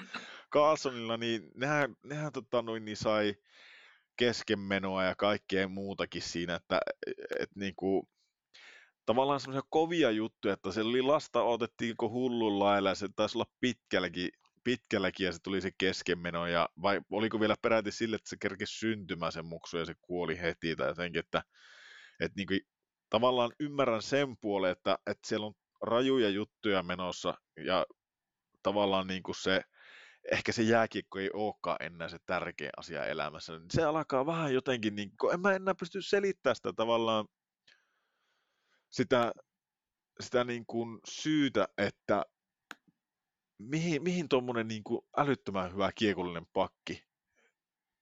Carlsonilla, 0.52 1.18
niin 1.18 1.52
nehän, 1.56 1.96
nehän 2.04 2.32
tota, 2.32 2.62
noin, 2.62 2.86
niin 2.86 2.98
sai 2.98 3.36
keskenmenoa 4.16 5.04
ja 5.04 5.16
kaikkea 5.16 5.68
muutakin 5.68 6.22
siinä, 6.22 6.56
että 6.56 6.80
et, 7.40 7.50
niinku, 7.56 8.10
tavallaan 9.06 9.40
semmoisia 9.40 9.68
kovia 9.69 10.11
juttuja, 10.11 10.53
että 10.53 10.72
se 10.72 10.82
oli 10.82 11.02
lasta 11.02 11.44
otettiin 11.44 11.98
kuin 11.98 12.11
hullun 12.11 12.60
lailla 12.60 12.90
ja 12.90 12.95
se 12.95 13.07
taisi 13.15 13.38
olla 13.38 13.52
pitkälläkin, 13.60 14.30
pitkälläkin 14.64 15.26
ja 15.26 15.32
se 15.32 15.40
tuli 15.44 15.61
se 15.61 15.72
keskenmeno 15.77 16.48
ja 16.48 16.69
vai 16.82 17.02
oliko 17.11 17.40
vielä 17.40 17.56
peräti 17.61 17.91
sille, 17.91 18.15
että 18.15 18.30
se 18.30 18.38
kerkesi 18.40 18.80
syntymään 18.80 19.32
sen 19.32 19.45
muksu 19.45 19.77
ja 19.77 19.86
se 19.86 19.94
kuoli 20.02 20.41
heti 20.41 20.76
tai 20.76 20.88
jotenkin, 20.88 21.19
että, 21.19 21.44
että 22.19 22.36
niin 22.36 22.48
kuin, 22.48 22.61
tavallaan 23.10 23.52
ymmärrän 23.60 24.02
sen 24.02 24.38
puolen, 24.38 24.72
että, 24.72 24.98
että 25.07 25.27
siellä 25.27 25.45
on 25.45 25.53
rajuja 25.82 26.30
juttuja 26.30 26.84
menossa 26.84 27.34
ja 27.65 27.86
tavallaan 28.64 29.07
niin 29.07 29.23
kuin 29.23 29.36
se, 29.36 29.61
ehkä 30.32 30.52
se 30.52 30.64
jääkiekko 30.64 31.19
ei 31.19 31.30
olekaan 31.34 31.77
enää 31.80 32.10
se 32.10 32.18
tärkein 32.26 32.72
asia 32.77 33.06
elämässä, 33.06 33.60
niin 33.60 33.72
se 33.72 33.84
alkaa 33.84 34.26
vähän 34.26 34.53
jotenkin, 34.53 34.95
niin 34.95 35.11
kuin, 35.19 35.34
en 35.34 35.40
mä 35.40 35.53
enää 35.53 35.76
pysty 35.80 36.02
selittämään 36.02 36.56
sitä 36.56 36.73
tavallaan 36.73 37.26
sitä, 38.96 39.32
sitä 40.20 40.44
niin 40.44 40.66
kuin 40.66 41.00
syytä, 41.06 41.68
että 41.78 42.26
mihin, 43.58 44.04
mihin 44.04 44.30
tuommoinen 44.30 44.68
niin 44.68 44.84
kuin 44.84 45.02
älyttömän 45.18 45.74
hyvä 45.74 45.92
kiekollinen 45.92 46.46
pakki, 46.54 47.04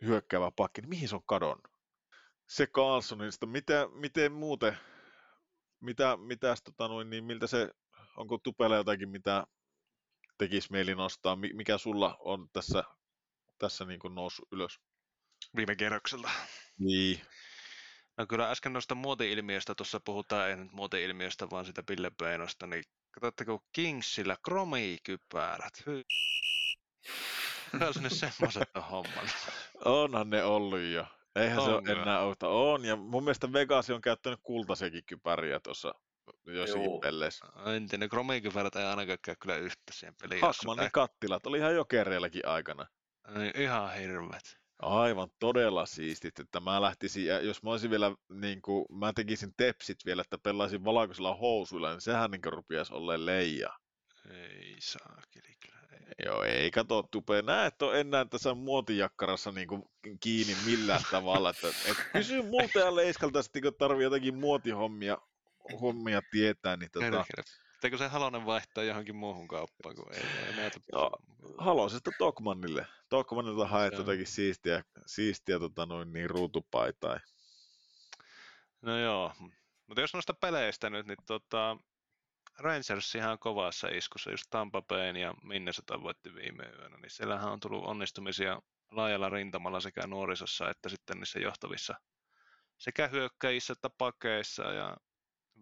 hyökkäävä 0.02 0.52
pakki, 0.52 0.82
niin 0.82 0.90
mihin 0.90 1.10
se 1.10 1.16
on 1.16 1.24
kadonnut? 1.26 1.68
Se 2.50 2.68
Carlsonista, 2.68 3.46
miten, 3.46 3.92
miten 3.94 4.32
muuten, 4.32 4.78
mitä, 5.80 6.18
mitäs, 6.18 6.62
tota 6.64 6.88
noin, 6.88 7.10
niin 7.10 7.24
miltä 7.24 7.48
se, 7.48 7.70
onko 8.18 8.38
Tupella 8.38 8.76
jotakin, 8.76 9.10
mitä 9.10 9.48
tekisi 10.38 10.72
mieli 10.72 10.96
nostaa, 10.96 11.36
Mi- 11.36 11.54
mikä 11.54 11.78
sulla 11.78 12.18
on 12.20 12.50
tässä, 12.54 12.84
tässä 13.58 13.86
niin 13.86 14.00
kuin 14.00 14.16
noussut 14.16 14.48
ylös? 14.52 14.80
Viime 15.56 15.76
kierrokselta. 15.76 16.30
Niin, 16.78 17.22
No 18.18 18.26
kyllä 18.28 18.52
äsken 18.52 18.74
noista 18.74 18.96
muoti-ilmiöstä, 18.96 19.76
tuossa 19.76 20.00
puhutaan 20.06 20.50
ei 20.50 20.56
nyt 20.56 20.72
muoti-ilmiöstä, 20.72 21.50
vaan 21.50 21.66
sitä 21.66 21.84
Ville 21.90 22.12
Peinosta, 22.20 22.68
niin 22.68 22.84
katsotteko 23.12 23.64
Kingsillä 23.72 24.38
kromikypärät? 24.46 25.86
Hyi. 25.86 26.04
Kyllä 27.72 27.94
sinne 27.94 28.10
semmoiset 28.10 28.70
on 28.76 28.84
homman. 28.84 29.28
onhan 29.86 30.30
ne 30.30 30.44
ollut 30.44 30.80
jo. 30.80 31.06
Eihän 31.36 31.64
se 31.64 31.70
Onko? 31.70 31.92
ole 31.92 32.02
enää 32.02 32.20
outa. 32.20 32.48
On, 32.48 32.86
ja 32.86 32.96
mun 32.96 33.24
mielestä 33.24 33.54
Vegas 33.54 33.90
on 33.90 34.02
käyttänyt 34.02 34.40
kultaisiakin 34.44 35.04
kypäriä 35.06 35.60
tuossa 35.60 35.94
jossakin 36.46 36.84
Juu. 36.86 37.00
pelleissä. 37.00 37.46
Entinen 37.76 38.10
kromikypärät 38.10 38.76
ei 38.76 38.84
ainakaan 38.86 39.18
käy 39.22 39.36
kyllä 39.42 39.56
yhtä 39.58 39.94
siihen 39.94 40.16
peliin. 40.22 40.44
on 40.46 40.54
Hakmanin 40.56 40.92
kattilat 40.92 41.46
oli 41.46 41.58
ihan 41.58 41.76
jokereillakin 41.76 42.48
aikana. 42.48 42.86
niin 43.38 43.62
ihan 43.62 43.94
hirveet. 43.94 44.63
Aivan 44.84 45.30
todella 45.40 45.86
siistit, 45.86 46.40
että 46.40 46.60
mä 46.60 46.82
lähtisin, 46.82 47.26
ja 47.26 47.42
jos 47.42 47.64
mä 47.64 47.72
olisin 47.72 47.90
vielä, 47.90 48.16
niin 48.30 48.62
kuin, 48.62 48.86
mä 48.92 49.14
tekisin 49.14 49.54
tepsit 49.58 49.98
vielä, 50.06 50.22
että 50.22 50.38
pelaisin 50.38 50.86
valkoisilla 50.86 51.36
housuilla, 51.36 51.92
niin 51.92 52.02
sehän 52.02 52.32
niin 52.32 52.42
rupiaisi 52.44 52.94
olleen 52.94 53.26
leija. 53.26 53.70
Ei 54.32 54.76
saakeli 54.80 55.56
kyllä. 55.66 55.80
Ei. 55.92 56.26
Joo, 56.26 56.44
ei 56.44 56.72
kato 56.72 57.04
tupee. 57.12 57.42
Nää 57.42 57.66
et 57.66 57.82
ole 57.82 58.00
enää 58.00 58.26
tässä 58.26 58.54
muotijakkarassa 58.54 59.52
niin 59.52 59.68
kuin 59.68 59.84
kiinni 60.20 60.56
millään 60.66 61.02
tavalla. 61.12 61.50
Että, 61.50 61.68
et 61.68 61.98
kysy 62.14 62.42
multa 62.42 62.80
ja 62.80 62.96
Leiskalta 62.96 63.44
sitten, 63.44 63.62
kun 63.62 63.74
tarvii 63.78 64.04
jotakin 64.04 64.36
muotihommia 64.36 65.18
hommia 65.82 66.22
tietää, 66.32 66.78
niin 66.78 66.92
tota. 66.92 67.26
Pitääkö 67.84 67.98
se 67.98 68.08
Halonen 68.08 68.46
vaihtaa 68.46 68.84
johonkin 68.84 69.16
muuhun 69.16 69.48
kauppaan, 69.48 69.96
kun 69.96 70.14
ei, 70.14 70.24
ei 70.48 70.56
näytä 70.56 70.80
Joo. 70.92 71.12
pysyvän. 71.42 71.66
Halosesta 71.66 72.12
Tokmanille. 72.18 72.88
Tokmanilta 73.10 73.68
haet 73.68 73.94
jotakin 73.94 74.28
siistiä, 74.28 74.84
siistiä 75.06 75.60
tota 75.60 75.86
noin, 75.86 76.14
niin 76.14 76.30
ruutupaitaa. 76.30 77.20
No 78.82 79.00
joo, 79.00 79.34
mutta 79.88 80.02
jos 80.02 80.14
noista 80.14 80.34
peleistä 80.34 80.90
nyt, 80.90 81.08
niin 81.08 81.18
tota, 81.28 81.78
Rangers 82.60 83.16
ihan 83.16 83.40
kovassa 83.40 83.88
iskussa, 83.88 84.32
just 84.32 84.46
Tampa 84.50 84.82
Bayn 84.82 85.16
ja 85.16 85.34
Minnesota 85.44 86.02
voitti 86.02 86.36
viime 86.36 86.64
yönä, 86.64 86.98
niin 86.98 87.10
siellähän 87.10 87.52
on 87.52 87.60
tullut 87.60 87.86
onnistumisia 87.86 88.62
laajalla 88.92 89.30
rintamalla 89.30 89.80
sekä 89.80 90.08
nuorisossa 90.08 90.70
että 90.70 90.90
sitten 90.90 91.20
niissä 91.20 91.40
johtavissa 91.40 91.96
sekä 92.78 93.08
hyökkäjissä 93.08 93.74
että 93.74 93.90
pakeissa 93.98 94.64
ja 94.64 94.98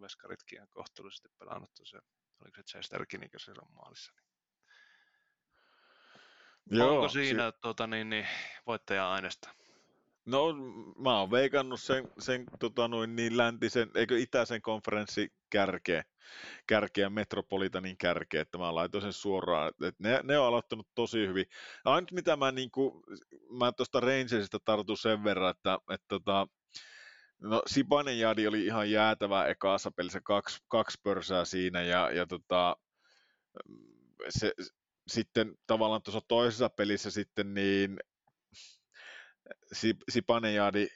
veskaritkin 0.01 0.55
ihan 0.55 0.67
kohtuullisesti 0.69 1.29
pelannut 1.39 1.73
tosiaan. 1.73 2.05
Oliko 2.41 2.55
se 2.55 2.63
Chesterkin, 2.63 3.29
siellä 3.37 3.61
on 3.65 3.73
maalissa. 3.73 4.13
Niin. 6.69 6.81
Onko 6.81 7.09
siinä 7.09 7.51
si- 7.51 7.57
tota, 7.61 7.87
niin, 7.87 8.09
niin, 8.09 8.27
voittaja 8.67 9.11
aineesta? 9.11 9.49
No, 10.25 10.53
mä 10.97 11.19
oon 11.19 11.31
veikannut 11.31 11.81
sen, 11.81 12.11
sen 12.19 12.45
tota 12.59 12.87
noin, 12.87 13.15
niin 13.15 13.37
läntisen, 13.37 13.91
eikö 13.95 14.19
itäisen 14.19 14.61
konferenssi 14.61 15.33
kärkeä, 15.49 16.03
kärkeä 16.67 17.09
Metropolitanin 17.09 17.97
kärkeä, 17.97 18.41
että 18.41 18.57
mä 18.57 18.75
laitoin 18.75 19.01
sen 19.01 19.13
suoraan, 19.13 19.67
että 19.67 20.03
ne, 20.09 20.19
ne 20.23 20.39
on 20.39 20.47
aloittanut 20.47 20.87
tosi 20.95 21.27
hyvin. 21.27 21.45
Ainut 21.85 22.11
mitä 22.11 22.35
mä 22.35 22.51
niinku, 22.51 23.03
mä 23.59 23.71
tuosta 23.71 23.99
Rangersista 23.99 24.59
tartun 24.65 24.97
sen 24.97 25.23
verran, 25.23 25.51
että, 25.51 25.79
että 25.89 26.05
tota, 26.07 26.47
No 27.41 27.61
Sibanen 27.67 28.19
Jadi 28.19 28.47
oli 28.47 28.65
ihan 28.65 28.91
jäätävä 28.91 29.45
ekaassa 29.45 29.91
pelissä, 29.91 30.21
kaksi, 30.23 30.59
kaksi 30.67 30.97
pörsää 31.03 31.45
siinä 31.45 31.81
ja, 31.81 32.11
ja 32.11 32.27
tota, 32.27 32.75
se, 34.29 34.53
sitten 35.07 35.55
tavallaan 35.67 36.01
tuossa 36.03 36.21
toisessa 36.27 36.69
pelissä 36.69 37.11
sitten 37.11 37.53
niin 37.53 37.97
Sipanejadi 40.11 40.87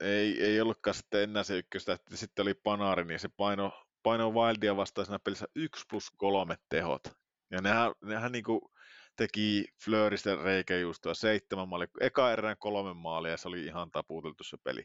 ei, 0.00 0.42
ei 0.44 0.60
ollutkaan 0.60 0.94
sitten 0.94 1.22
enää 1.22 1.42
se 1.42 1.58
ykköstä, 1.58 1.92
että 1.92 2.16
sitten 2.16 2.42
oli 2.42 2.54
Panari, 2.54 3.04
niin 3.04 3.18
se 3.18 3.28
paino, 3.36 3.84
paino 4.02 4.30
Wildia 4.30 4.76
vastaisena 4.76 5.18
pelissä 5.18 5.46
1 5.54 5.84
plus 5.90 6.10
3 6.16 6.56
tehot. 6.68 7.02
Ja 7.50 7.60
nehän, 7.62 7.92
nehän 8.04 8.32
niinku 8.32 8.72
teki 9.16 9.64
Flöristä 9.84 10.34
reikäjuustoa 10.34 11.14
seitsemän 11.14 11.68
maalia, 11.68 11.88
eka 12.00 12.32
erään 12.32 12.56
kolme 12.58 12.94
maalia 12.94 13.30
ja 13.30 13.36
se 13.36 13.48
oli 13.48 13.64
ihan 13.64 13.90
taputeltu 13.90 14.44
se 14.44 14.56
peli. 14.64 14.84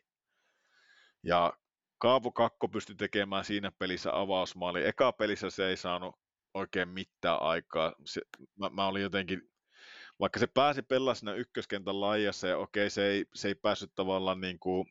Ja 1.24 1.54
Kaavu 1.98 2.32
Kakko 2.32 2.68
pystyi 2.68 2.96
tekemään 2.96 3.46
siinä 3.46 3.72
pelissä 3.72 4.20
avausmaali. 4.20 4.88
Eka 4.88 5.12
pelissä 5.12 5.50
se 5.50 5.68
ei 5.68 5.78
saanut 5.78 6.16
oikein 6.54 6.90
mitään 6.90 7.42
aikaa. 7.42 7.94
Se, 8.06 8.22
mä, 8.60 8.70
mä 8.70 8.88
olin 8.88 9.02
jotenkin 9.02 9.50
vaikka 10.20 10.40
se 10.40 10.48
pääsi 10.48 10.82
pelaa 10.82 11.14
siinä 11.16 11.34
ykköskentän 11.34 12.02
laajassa 12.02 12.48
ja 12.48 12.58
okei, 12.58 12.90
se 12.90 13.08
ei, 13.08 13.26
se 13.34 13.48
ei 13.48 13.56
päässyt 13.56 13.92
tavallaan 13.96 14.42
niin 14.42 14.60
kuin 14.60 14.88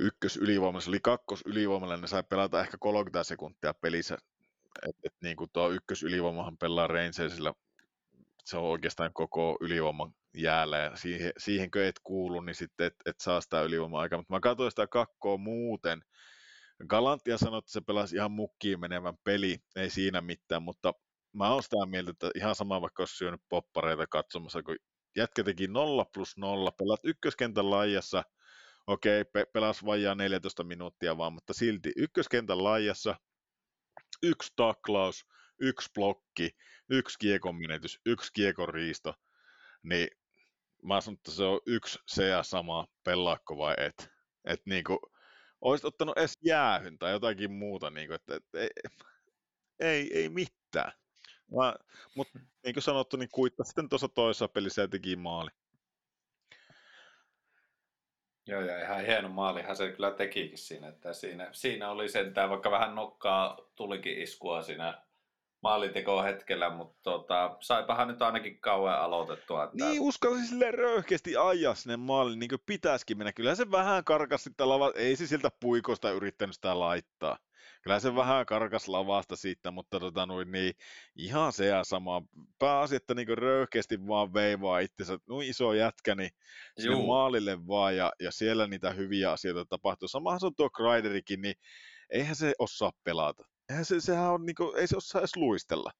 ykkös 0.00 0.36
ylivoimalla, 0.36 0.80
se 0.80 0.90
oli 0.90 1.00
kakkos 1.00 1.42
ylivoimalla, 1.46 1.96
ne 1.96 2.06
sai 2.06 2.22
pelata 2.22 2.60
ehkä 2.60 2.76
30 2.80 3.24
sekuntia 3.24 3.74
pelissä. 3.74 4.18
Et, 4.88 4.96
et 5.04 5.14
niin 5.22 5.36
kuin 5.36 5.50
tuo 5.52 5.70
ykkös 5.70 6.02
ylivoimahan 6.02 6.58
pelaa 6.58 6.86
Rangersilla, 6.86 7.54
se 8.44 8.56
on 8.56 8.64
oikeastaan 8.64 9.12
koko 9.12 9.58
ylivoiman 9.60 10.14
jäällä 10.34 10.78
ja 10.78 10.96
siihen, 10.96 11.32
siihenkö 11.38 11.88
et 11.88 12.00
kuulu, 12.04 12.40
niin 12.40 12.54
sitten 12.54 12.86
et, 12.86 12.94
et 13.06 13.20
saa 13.20 13.40
sitä 13.40 13.62
ylivoimaa-aikaa. 13.62 14.18
Mutta 14.18 14.34
mä 14.34 14.40
katsoin 14.40 14.70
sitä 14.70 14.86
kakkoa 14.86 15.36
muuten. 15.36 16.02
Galantia 16.88 17.38
sanoi, 17.38 17.58
että 17.58 17.72
se 17.72 17.80
pelasi 17.80 18.16
ihan 18.16 18.30
mukkiin 18.30 18.80
menevän 18.80 19.16
peli, 19.24 19.58
ei 19.76 19.90
siinä 19.90 20.20
mitään, 20.20 20.62
mutta 20.62 20.92
mä 21.32 21.52
oon 21.52 21.62
sitä 21.62 21.86
mieltä, 21.86 22.10
että 22.10 22.30
ihan 22.34 22.54
sama 22.54 22.80
vaikka 22.80 23.02
olisi 23.02 23.16
syönyt 23.16 23.40
poppareita 23.48 24.06
katsomassa, 24.06 24.62
kun 24.62 24.76
jätkä 25.16 25.44
teki 25.44 25.66
0 25.66 26.04
plus 26.04 26.36
0, 26.36 26.72
pelaat 26.72 27.00
ykköskentän 27.04 27.70
laijassa, 27.70 28.22
okei, 28.86 29.24
pe- 29.24 29.46
pelas 29.52 29.84
vajaa 29.84 30.14
14 30.14 30.64
minuuttia 30.64 31.16
vaan, 31.18 31.32
mutta 31.32 31.52
silti 31.52 31.92
ykköskentän 31.96 32.64
laijassa, 32.64 33.14
yksi 34.22 34.52
taklaus, 34.56 35.26
yksi 35.60 35.90
blokki, 35.94 36.50
yksi 36.90 37.18
kiekon 37.18 37.56
menetys, 37.56 38.00
yksi 38.06 38.30
kiekon 38.32 38.68
riisto, 38.68 39.14
niin 39.82 40.08
mä 40.82 41.00
sanon, 41.00 41.16
että 41.16 41.30
se 41.30 41.44
on 41.44 41.60
yksi 41.66 41.98
se 42.06 42.28
ja 42.28 42.42
sama, 42.42 42.86
pelaakko 43.04 43.58
vai 43.58 43.74
et. 43.78 44.10
Että 44.44 44.70
niinku, 44.70 45.00
olisit 45.60 45.84
ottanut 45.84 46.18
edes 46.18 46.38
jäähyn 46.44 46.98
tai 46.98 47.12
jotakin 47.12 47.52
muuta, 47.52 47.90
niinku, 47.90 48.14
että, 48.14 48.36
että 48.36 48.58
ei, 48.58 48.68
ei, 49.80 50.18
ei 50.18 50.28
mitään. 50.28 50.92
Mutta 52.14 52.38
niin 52.64 52.74
kuin 52.74 52.82
sanottu, 52.82 53.16
niin 53.16 53.28
kuitta 53.32 53.64
sitten 53.64 53.88
tuossa 53.88 54.08
toisessa 54.08 54.48
pelissä 54.48 54.82
ja 54.82 54.88
teki 54.88 55.16
maali. 55.16 55.50
Joo, 58.46 58.60
ja 58.60 58.82
ihan 58.82 59.04
hieno 59.04 59.28
maalihan 59.28 59.76
se 59.76 59.92
kyllä 59.92 60.10
tekikin 60.10 60.58
siinä, 60.58 60.88
että 60.88 61.12
siinä, 61.12 61.48
siinä 61.52 61.90
oli 61.90 62.08
sentään, 62.08 62.50
vaikka 62.50 62.70
vähän 62.70 62.94
nokkaa 62.94 63.58
tulikin 63.74 64.22
iskua 64.22 64.62
siinä 64.62 65.02
maalinteko 65.62 66.22
hetkellä, 66.22 66.70
mutta 66.70 66.98
tota, 67.02 67.56
saipahan 67.60 68.08
nyt 68.08 68.22
ainakin 68.22 68.60
kauan 68.60 69.00
aloitettua. 69.00 69.64
Että... 69.64 69.76
Niin, 69.84 70.00
uskalsi 70.00 70.46
sille 70.46 70.70
röyhkeästi 70.70 71.36
ajaa 71.36 71.74
sinne 71.74 71.96
maalin, 71.96 72.38
niin 72.38 72.48
kuin 72.48 72.62
pitäisikin 72.66 73.18
mennä. 73.18 73.32
Kyllä 73.32 73.54
se 73.54 73.70
vähän 73.70 74.04
karkas 74.04 74.44
sitten 74.44 74.68
lava, 74.68 74.92
ei 74.94 75.16
se 75.16 75.26
siltä 75.26 75.50
puikosta 75.60 76.10
yrittänyt 76.10 76.54
sitä 76.54 76.78
laittaa 76.78 77.38
kyllä 77.82 78.00
se 78.00 78.14
vähän 78.14 78.46
karkas 78.46 78.88
lavasta 78.88 79.36
siitä, 79.36 79.70
mutta 79.70 80.00
tota, 80.00 80.26
noin, 80.26 80.52
niin, 80.52 80.74
ihan 81.16 81.52
se 81.52 81.66
ja 81.66 81.84
sama. 81.84 82.22
Pääasi, 82.58 82.96
että 82.96 83.14
niin 83.14 83.38
röyhkeästi 83.38 84.06
vaan 84.06 84.34
veivaa 84.34 84.78
itsensä, 84.78 85.18
noin 85.28 85.48
iso 85.48 85.72
jätkä, 85.72 86.14
niin 86.14 86.30
sinne 86.80 87.06
maalille 87.06 87.66
vaan 87.66 87.96
ja, 87.96 88.12
ja, 88.20 88.32
siellä 88.32 88.66
niitä 88.66 88.90
hyviä 88.90 89.32
asioita 89.32 89.64
tapahtuu. 89.64 90.08
Samahan 90.08 90.40
se 90.40 90.46
on 90.46 90.54
tuo 90.54 90.70
Kreiderikin, 90.70 91.42
niin 91.42 91.54
eihän 92.10 92.36
se 92.36 92.52
osaa 92.58 92.92
pelata. 93.04 93.44
Eihän 93.68 93.84
se, 93.84 94.00
sehän 94.00 94.30
on, 94.30 94.46
niin 94.46 94.56
kuin, 94.56 94.76
ei 94.76 94.86
se 94.86 94.96
osaa 94.96 95.20
edes 95.20 95.36
luistella. 95.36 95.90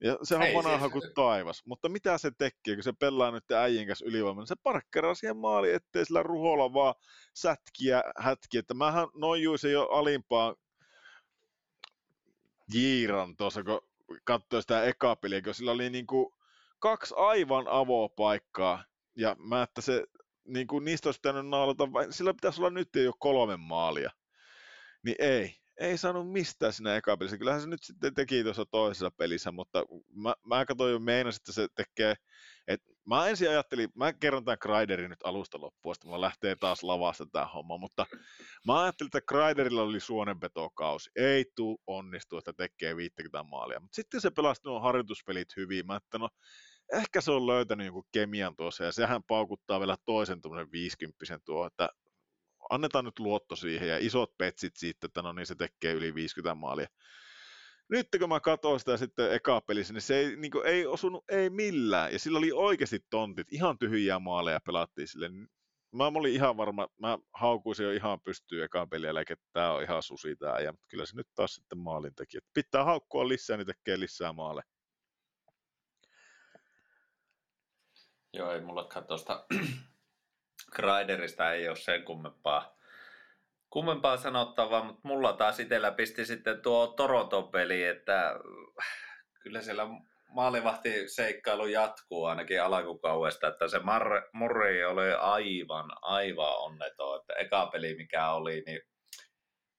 Ja 0.00 0.18
se 0.22 0.34
on 0.34 0.40
vanha 0.40 0.90
kuin 0.90 1.14
taivas. 1.14 1.62
Mutta 1.66 1.88
mitä 1.88 2.18
se 2.18 2.30
tekee, 2.38 2.74
kun 2.74 2.82
se 2.82 2.92
pelaa 2.92 3.30
nyt 3.30 3.50
äijien 3.50 3.86
kanssa 3.86 4.04
ylivoimaa, 4.04 4.42
niin 4.42 4.48
se 4.48 4.54
parkkeraa 4.62 5.14
siihen 5.14 5.36
maaliin, 5.36 5.74
ettei 5.74 6.04
sillä 6.04 6.22
ruholla 6.22 6.72
vaan 6.72 6.94
sätkiä, 7.34 8.02
hätkiä. 8.18 8.60
Että 8.60 8.74
mähän 8.74 9.08
nojuisin 9.14 9.72
jo 9.72 9.84
alimpaan 9.84 10.56
Jiiran 12.72 13.36
tuossa, 13.36 13.64
kun 13.64 13.80
katsoi 14.24 14.62
sitä 14.62 14.84
ekaa 14.84 15.16
peliä, 15.16 15.42
kun 15.42 15.54
sillä 15.54 15.72
oli 15.72 15.90
niin 15.90 16.06
kuin 16.06 16.34
kaksi 16.78 17.14
aivan 17.16 17.68
avopaikkaa, 17.68 18.84
ja 19.16 19.36
mä, 19.38 19.62
että 19.62 19.80
se, 19.80 20.04
niin 20.44 20.66
kuin 20.66 20.84
niistä 20.84 21.08
olisi 21.08 21.20
pitänyt 21.20 21.48
naulata, 21.48 21.84
sillä 22.10 22.34
pitäisi 22.34 22.60
olla 22.60 22.70
nyt 22.70 22.88
jo 22.96 23.12
kolme 23.18 23.56
maalia. 23.56 24.10
Niin 25.02 25.16
ei, 25.18 25.56
ei 25.78 25.98
saanut 25.98 26.32
mistään 26.32 26.72
siinä 26.72 26.96
eka 26.96 27.16
pelissä. 27.16 27.38
Kyllähän 27.38 27.60
se 27.60 27.66
nyt 27.66 27.82
sitten 27.82 28.14
teki 28.14 28.44
tuossa 28.44 28.66
toisessa 28.66 29.10
pelissä, 29.10 29.52
mutta 29.52 29.84
mä, 30.14 30.34
mä 30.46 30.64
katsoin 30.64 30.92
jo 30.92 30.98
meinas, 30.98 31.36
että 31.36 31.52
se 31.52 31.68
tekee, 31.74 32.14
et 32.68 32.80
mä 33.06 33.28
ensin 33.28 33.50
ajattelin, 33.50 33.88
mä 33.94 34.12
kerron 34.12 34.44
tämän 34.44 34.58
Kreiderin 34.58 35.10
nyt 35.10 35.22
alusta 35.24 35.60
loppuun, 35.60 35.92
että 35.92 36.06
mulla 36.06 36.20
lähtee 36.20 36.56
taas 36.56 36.82
lavasta 36.82 37.26
tämä 37.32 37.46
homma, 37.46 37.78
mutta 37.78 38.06
mä 38.66 38.82
ajattelin, 38.82 39.08
että 39.08 39.20
Kreiderilla 39.28 39.82
oli 39.82 40.00
suonenpetokausi, 40.00 41.10
ei 41.16 41.44
tuu 41.56 41.80
onnistu, 41.86 42.38
että 42.38 42.52
tekee 42.52 42.96
50 42.96 43.42
maalia, 43.42 43.80
mutta 43.80 43.96
sitten 43.96 44.20
se 44.20 44.30
pelasi 44.30 44.60
nuo 44.64 44.80
harjoituspelit 44.80 45.56
hyvin, 45.56 45.86
mä 45.86 45.96
että 45.96 46.18
no 46.18 46.28
ehkä 46.92 47.20
se 47.20 47.30
on 47.30 47.46
löytänyt 47.46 47.86
joku 47.86 48.06
kemian 48.12 48.56
tuossa, 48.56 48.84
ja 48.84 48.92
sehän 48.92 49.22
paukuttaa 49.28 49.80
vielä 49.80 49.96
toisen 50.04 50.40
tuommoisen 50.40 50.72
50 50.72 51.38
tuo, 51.44 51.66
että 51.66 51.88
annetaan 52.70 53.04
nyt 53.04 53.18
luotto 53.18 53.56
siihen 53.56 53.88
ja 53.88 53.98
isot 53.98 54.38
petsit 54.38 54.76
siitä, 54.76 55.06
että 55.06 55.22
no 55.22 55.32
niin 55.32 55.46
se 55.46 55.54
tekee 55.54 55.92
yli 55.92 56.14
50 56.14 56.54
maalia. 56.54 56.86
Nyt 57.88 58.08
kun 58.18 58.28
mä 58.28 58.40
katsoin 58.40 58.80
sitä 58.80 58.96
sitten 58.96 59.32
eka 59.32 59.60
pelissä, 59.60 59.92
niin 59.92 60.02
se 60.02 60.16
ei, 60.16 60.36
niin 60.36 60.52
ei 60.64 60.86
osunut 60.86 61.24
ei 61.28 61.50
millään. 61.50 62.12
Ja 62.12 62.18
sillä 62.18 62.38
oli 62.38 62.52
oikeasti 62.52 63.00
tontit, 63.10 63.52
ihan 63.52 63.78
tyhjiä 63.78 64.18
maaleja 64.18 64.60
pelattiin 64.66 65.08
sille. 65.08 65.30
Mä 65.92 66.06
olin 66.06 66.34
ihan 66.34 66.56
varma, 66.56 66.88
mä 67.00 67.18
haukuisin 67.34 67.86
jo 67.86 67.92
ihan 67.92 68.20
pystyy 68.20 68.64
eka 68.64 68.86
peliä, 68.86 69.10
että 69.20 69.34
tämä 69.52 69.72
on 69.72 69.82
ihan 69.82 70.02
susi 70.02 70.36
tää. 70.36 70.60
Ja 70.60 70.74
kyllä 70.88 71.06
se 71.06 71.16
nyt 71.16 71.28
taas 71.34 71.54
sitten 71.54 71.78
maalin 71.78 72.14
teki. 72.14 72.38
Pitää 72.54 72.84
haukkua 72.84 73.28
lisää, 73.28 73.56
niin 73.56 73.66
tekee 73.66 74.00
lisää 74.00 74.32
maaleja. 74.32 74.64
Joo, 78.32 78.52
ei 78.52 78.60
mullakaan 78.60 79.06
tuosta 79.06 79.46
Kreiderista 80.70 81.52
ei 81.52 81.68
ole 81.68 81.76
sen 81.76 82.04
kummempaa, 82.04 82.76
kummempaa 83.70 84.16
sanottavaa, 84.16 84.84
mutta 84.84 85.08
mulla 85.08 85.32
taas 85.32 85.60
itsellä 85.60 85.90
pisti 85.90 86.26
sitten 86.26 86.62
tuo 86.62 86.86
Toronto-peli, 86.86 87.84
että 87.84 88.34
kyllä 89.40 89.62
siellä 89.62 89.86
maalivahti 90.28 91.08
seikkailu 91.08 91.66
jatkuu 91.66 92.24
ainakin 92.24 92.62
alkukaudesta, 92.62 93.48
että 93.48 93.68
se 93.68 93.80
Murray 94.32 94.84
oli 94.84 95.12
aivan, 95.12 95.90
aivan 96.02 96.56
onneton, 96.58 97.20
että 97.20 97.34
eka 97.34 97.66
peli 97.66 97.94
mikä 97.94 98.30
oli, 98.30 98.62
niin 98.66 98.80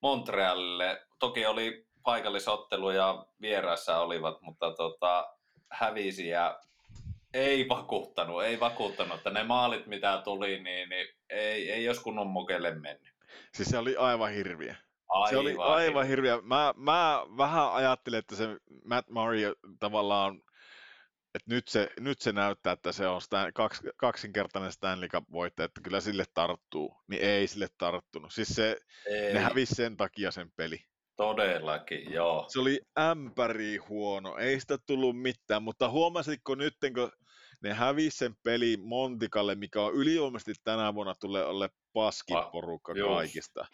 Montrealille, 0.01 1.01
toki 1.19 1.45
oli 1.45 1.87
paikallisottelu 2.03 2.91
ja 2.91 3.25
vieraassa 3.41 3.99
olivat, 3.99 4.41
mutta 4.41 4.71
tota, 4.71 5.33
hävisi 5.71 6.27
ja 6.27 6.59
ei 7.33 7.69
vakuuttanut, 7.69 8.43
ei 8.43 8.59
vakuuttanut, 8.59 9.17
että 9.17 9.29
ne 9.29 9.43
maalit 9.43 9.87
mitä 9.87 10.21
tuli, 10.23 10.63
niin, 10.63 10.89
niin 10.89 11.07
ei, 11.29 11.71
ei 11.71 11.83
jos 11.83 11.99
kunnon 11.99 12.27
mokelle 12.27 12.71
mennyt. 12.71 13.13
Siis 13.53 13.69
se 13.69 13.77
oli 13.77 13.95
aivan 13.95 14.31
hirviä. 14.31 14.75
Aivan 15.09 15.29
se 15.29 15.37
oli 15.37 15.55
aivan 15.59 16.07
hirviä. 16.07 16.33
hirviä. 16.33 16.47
Mä, 16.47 16.73
mä 16.77 17.25
vähän 17.37 17.73
ajattelin, 17.73 18.19
että 18.19 18.35
se 18.35 18.47
Matt 18.85 19.09
Murray 19.09 19.53
tavallaan, 19.79 20.41
että 21.35 21.55
nyt 21.55 21.67
se, 21.67 21.89
nyt 21.99 22.21
se 22.21 22.31
näyttää, 22.31 22.73
että 22.73 22.91
se 22.91 23.07
on 23.07 23.21
Stan, 23.21 23.53
kaks, 23.53 23.81
kaksinkertainen 23.97 24.71
Stanley 24.71 25.09
Cup-voittaja, 25.09 25.65
että 25.65 25.81
kyllä 25.81 26.01
sille 26.01 26.25
tarttuu. 26.33 26.95
Niin 27.07 27.21
ei 27.21 27.47
sille 27.47 27.67
tarttunut. 27.77 28.33
Siis 28.33 28.47
se, 28.47 28.77
ei. 29.05 29.33
ne 29.33 29.39
hävisi 29.39 29.75
sen 29.75 29.97
takia 29.97 30.31
sen 30.31 30.51
peli. 30.51 30.85
Todellakin, 31.19 32.13
joo. 32.13 32.45
Se 32.47 32.59
oli 32.59 32.81
ämpäri 32.99 33.77
huono, 33.77 34.37
ei 34.37 34.59
sitä 34.59 34.77
tullut 34.87 35.21
mitään, 35.21 35.63
mutta 35.63 35.89
huomasitko 35.89 36.55
nyt, 36.55 36.73
kun 36.93 37.11
ne 37.63 37.73
hävisi 37.73 38.17
sen 38.17 38.35
peli 38.43 38.77
Montikalle, 38.77 39.55
mikä 39.55 39.81
on 39.81 39.93
ylivoimaisesti 39.93 40.53
tänä 40.63 40.93
vuonna 40.93 41.15
tulee 41.15 41.45
ole 41.45 41.69
paskin 41.93 42.37
Ah, 42.37 42.51
kaikista. 43.07 43.65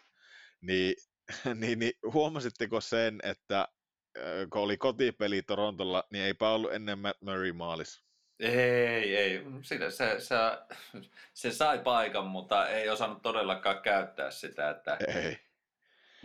Niin, 0.62 0.96
niin, 1.62 1.80
niin 1.80 1.94
huomasitteko 2.14 2.82
sen, 2.82 3.20
että 3.24 3.60
äh, 4.18 4.24
kun 4.54 4.62
oli 4.62 4.78
kotipeli 4.78 5.42
Torontolla, 5.42 6.04
niin 6.12 6.24
eipä 6.24 6.50
ollut 6.50 6.74
ennen 6.74 7.00
Matt 7.00 7.22
Murray 7.22 7.52
maalis. 7.52 8.06
Ei, 8.40 9.16
ei. 9.16 9.46
Se, 9.62 9.78
se, 9.90 10.38
se 11.34 11.52
sai 11.52 11.80
paikan, 11.80 12.26
mutta 12.26 12.70
ei 12.70 12.90
osannut 12.90 13.22
todellakaan 13.22 13.82
käyttää 13.82 14.32
sitä. 14.32 14.70
Että, 14.70 14.98
Ei. 15.08 15.45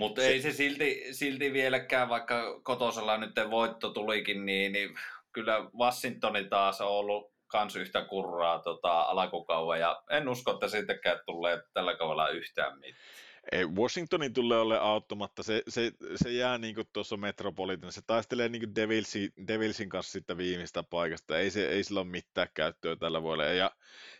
Mutta 0.00 0.22
ei 0.22 0.42
se 0.42 0.52
silti, 0.52 1.04
silti 1.12 1.52
vieläkään, 1.52 2.08
vaikka 2.08 2.60
kotosella 2.62 3.16
nyt 3.16 3.32
voitto 3.50 3.90
tulikin, 3.90 4.46
niin, 4.46 4.72
niin 4.72 4.94
kyllä 5.32 5.70
Washingtoni 5.78 6.44
taas 6.44 6.80
on 6.80 6.88
ollut 6.88 7.32
kans 7.46 7.76
yhtä 7.76 8.04
kurraa 8.04 8.58
tota, 8.58 9.00
alkukauden, 9.00 9.80
ja 9.80 10.02
en 10.10 10.28
usko, 10.28 10.50
että 10.50 10.68
siitäkään 10.68 11.20
tulee 11.26 11.62
tällä 11.72 11.96
kaudella 11.96 12.28
yhtään 12.28 12.78
mitään. 12.78 13.02
Ei, 13.52 13.66
Washingtonin 13.66 14.32
tulee 14.32 14.60
ole 14.60 14.78
auttamatta, 14.78 15.42
se, 15.42 15.62
se, 15.68 15.92
se 16.16 16.32
jää 16.32 16.58
niin 16.58 16.74
kuin 16.74 16.86
tuossa 16.92 17.16
Metropolitan, 17.16 17.92
se 17.92 18.00
taistelee 18.06 18.48
niin 18.48 18.62
kuin 18.62 18.74
Devilsin, 18.74 19.32
Devilsin 19.46 19.88
kanssa 19.88 20.12
sitten 20.12 20.36
viimeistä 20.36 20.82
paikasta, 20.82 21.38
ei, 21.38 21.50
se, 21.50 21.68
ei 21.68 21.84
sillä 21.84 22.00
ole 22.00 22.08
mitään 22.08 22.48
käyttöä 22.54 22.96
tällä 22.96 23.22
vuodella, 23.22 23.52
ja 23.52 23.70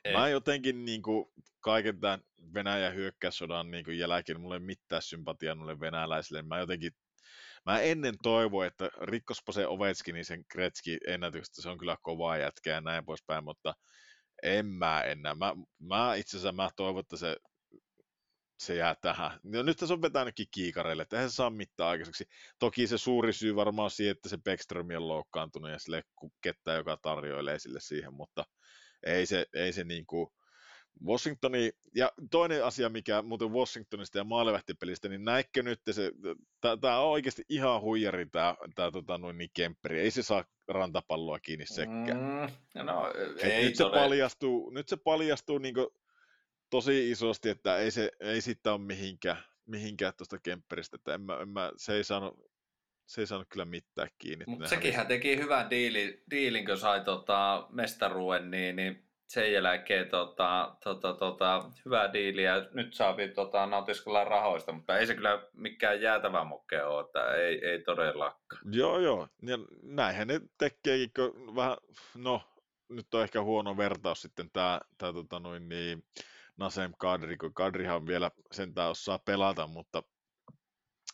Ei. 0.05 0.13
mä 0.13 0.29
jotenkin 0.29 0.85
niin 0.85 1.03
kuin 1.03 1.27
kaiken 1.61 2.01
tämän 2.01 2.21
Venäjän 2.55 2.95
hyökkäyssodan 2.95 3.71
niin 3.71 3.85
kuin 3.85 3.99
jälkeen, 3.99 4.41
mulla 4.41 4.55
ei 4.55 4.61
mitään 4.61 5.03
sympatiaa 5.03 5.55
noille 5.55 5.81
venäläisille, 5.81 6.43
mä 6.43 6.59
jotenkin 6.59 6.93
Mä 7.67 7.81
ennen 7.81 8.15
toivoin, 8.23 8.67
että 8.67 8.91
rikkospa 9.03 9.53
se 9.53 9.67
Ovechkinin 9.67 10.25
sen 10.25 10.45
Kretski 10.45 10.99
ennätyksestä, 11.07 11.63
se 11.63 11.69
on 11.69 11.79
kyllä 11.79 11.97
kovaa 12.03 12.37
jätkää 12.37 12.75
ja 12.75 12.81
näin 12.81 13.05
poispäin, 13.05 13.45
mutta 13.45 13.75
en 14.43 14.67
mä 14.67 15.01
enää. 15.01 15.35
Mä, 15.35 15.55
mä 15.79 16.15
itse 16.15 16.37
asiassa 16.37 16.53
mä 16.53 16.71
toivon, 16.77 17.01
että 17.01 17.17
se 17.17 17.37
se 18.61 18.75
jää 18.75 18.95
tähän. 18.95 19.41
No 19.43 19.63
nyt 19.63 19.77
tässä 19.77 19.95
on 19.95 20.03
vetänytkin 20.03 20.47
kiikareille, 20.51 21.03
että 21.03 21.17
eihän 21.17 21.31
se 21.31 21.35
saa 21.35 21.51
mitään 21.51 21.91
aikaiseksi. 21.91 22.29
Toki 22.59 22.87
se 22.87 22.99
suuri 22.99 23.33
syy 23.33 23.57
varmaan 23.57 23.85
on 23.85 23.91
siihen, 23.91 24.13
että 24.13 24.29
se 24.29 24.39
Beckström 24.39 24.87
on 24.97 25.09
loukkaantunut 25.09 25.71
ja 25.71 25.79
sille 25.79 26.03
kettä, 26.41 26.73
joka 26.73 26.99
tarjoilee 27.03 27.59
sille 27.59 27.81
siihen, 27.81 28.15
mutta 28.15 28.45
ei 29.07 29.27
se, 29.27 29.47
ei 29.55 29.73
se 29.73 29.85
niin 29.85 30.07
kuin 30.07 30.29
Washingtoni, 31.07 31.71
ja 31.95 32.13
toinen 32.31 32.65
asia, 32.65 32.89
mikä 32.89 33.23
muuten 33.23 33.53
Washingtonista 33.53 34.19
ja 34.19 34.25
maalevähtipelistä, 34.25 35.09
niin 35.09 35.25
näikö 35.25 35.63
nyt 35.63 35.81
se, 35.91 36.13
tämä 36.81 37.01
on 37.01 37.11
oikeasti 37.11 37.45
ihan 37.49 37.81
huijari 37.81 38.27
tämä, 38.27 38.55
tää, 38.75 38.91
tota, 38.91 39.19
noin 39.19 39.39
niin 39.39 39.51
kempperi, 39.55 40.01
ei 40.01 40.11
se 40.11 40.23
saa 40.23 40.45
rantapalloa 40.69 41.39
kiinni 41.39 41.67
sekään. 41.67 42.51
Mm, 42.75 42.85
no, 42.85 43.13
ei 43.43 43.65
nyt, 43.65 43.77
se 43.77 43.85
paljastuu, 43.85 44.71
nyt 44.71 44.89
se 44.89 44.97
paljastuu 44.97 45.59
niin 45.59 45.75
tosi 46.71 47.11
isosti, 47.11 47.49
että 47.49 47.77
ei, 47.77 47.91
se, 47.91 48.11
ei 48.21 48.41
siitä 48.41 48.73
ole 48.73 48.81
mihinkään, 48.81 49.45
mihinkään 49.67 50.13
tuosta 50.17 50.39
kempperistä, 50.39 50.97
että 50.97 51.15
en 51.15 51.21
mä, 51.21 51.39
en 51.43 51.49
mä, 51.49 51.73
se, 51.77 51.95
ei 51.95 52.05
saanut, 52.05 52.51
se 53.07 53.21
ei 53.21 53.27
saanut 53.27 53.49
kyllä 53.49 53.65
mitään 53.65 54.09
kiinni. 54.19 54.45
Mutta 54.49 54.69
sekin 54.69 54.95
hän 54.95 55.07
teki 55.07 55.37
hyvän 55.37 55.71
diili, 55.71 56.25
diilin, 56.31 56.67
kun 56.67 56.79
sai 56.79 57.01
tota, 57.01 57.67
mestaruuden, 57.71 58.51
niin, 58.51 58.77
niin 58.77 59.11
sen 59.31 59.53
jälkeen 59.53 60.09
tota, 60.09 60.77
tota, 60.85 61.15
tota, 61.15 61.71
hyvä 61.85 62.13
diili 62.13 62.43
ja 62.43 62.69
nyt 62.73 62.95
saa 62.95 63.17
tota, 63.35 63.67
nautiskella 63.67 64.25
rahoista, 64.25 64.73
mutta 64.73 64.99
ei 64.99 65.07
se 65.07 65.15
kyllä 65.15 65.43
mikään 65.53 66.03
jäätävä 66.03 66.45
mokke 66.45 66.83
ole, 66.83 67.05
että 67.05 67.35
ei, 67.35 67.65
ei 67.65 67.83
todellakaan. 67.83 68.63
Joo, 68.73 68.99
joo. 68.99 69.29
Ja 69.43 69.59
näinhän 69.83 70.29
ne 70.29 70.41
tekeekin, 70.59 71.11
kun 71.17 71.57
vähän, 71.57 71.77
no, 72.15 72.43
nyt 72.89 73.15
on 73.15 73.23
ehkä 73.23 73.43
huono 73.43 73.77
vertaus 73.77 74.23
sitten 74.23 74.51
tämä, 74.53 74.81
tää, 74.99 75.13
tota 75.13 75.41
noin 75.41 75.69
niin, 75.69 76.05
Nasem 76.61 76.93
Kadri, 76.99 77.37
kun 77.37 77.55
Kadrihan 77.55 78.07
vielä 78.07 78.31
sentään 78.53 78.91
osaa 78.91 79.19
pelata, 79.19 79.67
mutta, 79.67 80.03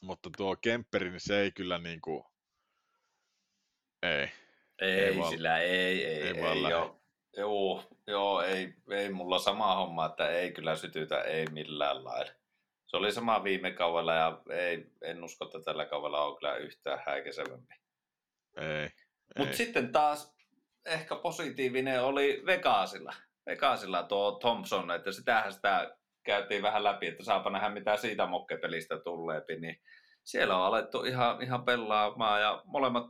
mutta 0.02 0.30
tuo 0.36 0.56
Kempperi, 0.56 1.10
niin 1.10 1.20
se 1.20 1.40
ei 1.40 1.52
kyllä 1.52 1.78
niin 1.78 2.00
kuin, 2.00 2.24
ei. 4.02 4.28
Ei, 4.80 4.90
Ei 4.90 5.18
vaan- 5.18 5.30
sillä 5.30 5.58
ei, 5.58 5.70
ei, 5.70 6.04
ei 6.04 6.40
ei, 6.40 6.62
joo, 6.70 7.00
joo, 7.36 7.84
joo, 8.06 8.42
ei, 8.42 8.74
ei 8.90 9.10
mulla 9.10 9.38
sama 9.38 9.74
homma, 9.74 10.06
että 10.06 10.28
ei 10.28 10.52
kyllä 10.52 10.76
sytytä, 10.76 11.20
ei 11.22 11.46
millään 11.46 12.04
lailla. 12.04 12.32
Se 12.86 12.96
oli 12.96 13.12
sama 13.12 13.44
viime 13.44 13.70
kaudella 13.72 14.14
ja 14.14 14.42
ei, 14.50 14.86
en 15.02 15.24
usko, 15.24 15.44
että 15.44 15.60
tällä 15.60 15.86
kaudella 15.86 16.24
on 16.24 16.36
kyllä 16.36 16.56
yhtään 16.56 17.02
häikäisevämpi. 17.06 17.74
Ei. 18.56 18.88
Mutta 19.38 19.56
sitten 19.56 19.92
taas 19.92 20.36
ehkä 20.84 21.16
positiivinen 21.16 22.02
oli 22.04 22.42
Vegasilla. 22.46 23.14
Vegasilla 23.46 24.02
tuo 24.02 24.32
Thompson, 24.32 24.90
että 24.90 25.12
sitähän 25.12 25.52
sitä 25.52 25.96
käytiin 26.22 26.62
vähän 26.62 26.84
läpi, 26.84 27.06
että 27.06 27.24
saapa 27.24 27.50
nähdä 27.50 27.68
mitä 27.68 27.96
siitä 27.96 28.26
mokkepelistä 28.26 28.98
tuleepi, 28.98 29.60
niin 29.60 29.82
siellä 30.24 30.56
on 30.56 30.64
alettu 30.64 31.04
ihan, 31.04 31.42
ihan 31.42 31.64
pelaamaan 31.64 32.40
ja 32.40 32.62
molemmat 32.64 33.06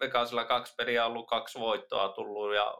Vegasilla 0.00 0.44
kaksi 0.44 0.74
peliä 0.74 1.04
on 1.04 1.10
ollut 1.10 1.28
kaksi 1.28 1.58
voittoa 1.58 2.08
tullut 2.08 2.54
ja 2.54 2.74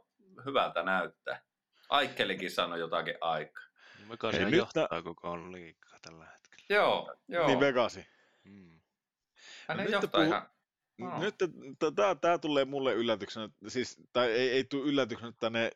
hyvältä 0.45 0.83
näyttää. 0.83 1.43
Aikkelikin 1.89 2.51
sanoi 2.51 2.81
jotakin 2.81 3.15
aikaa. 3.21 3.65
Vegasia 4.11 4.45
nyt 4.45 4.55
johtaa 4.55 5.03
koko 5.05 5.53
liikaa 5.53 5.99
tällä 6.03 6.27
hetkellä. 6.27 6.65
Joo, 6.69 7.15
joo. 7.29 7.47
Niin 7.47 7.61
Vegasi. 7.61 8.07
Mm. 8.45 8.81
Hän 9.69 9.77
No 9.77 9.83
ei 9.83 9.85
nyt 9.85 9.93
johtaa 9.93 10.21
puhu- 10.21 10.27
ihan... 10.27 10.51
No. 10.99 11.19
Nyt 11.19 11.35
tämä 12.21 12.39
tulee 12.39 12.65
mulle 12.65 12.95
yllätyksenä, 12.95 13.49
siis, 13.69 14.03
tai 14.13 14.33
ei, 14.33 14.51
ei 14.51 14.65
tule 14.65 14.89
yllätyksenä, 14.89 15.29
että 15.29 15.51
ne 15.51 15.71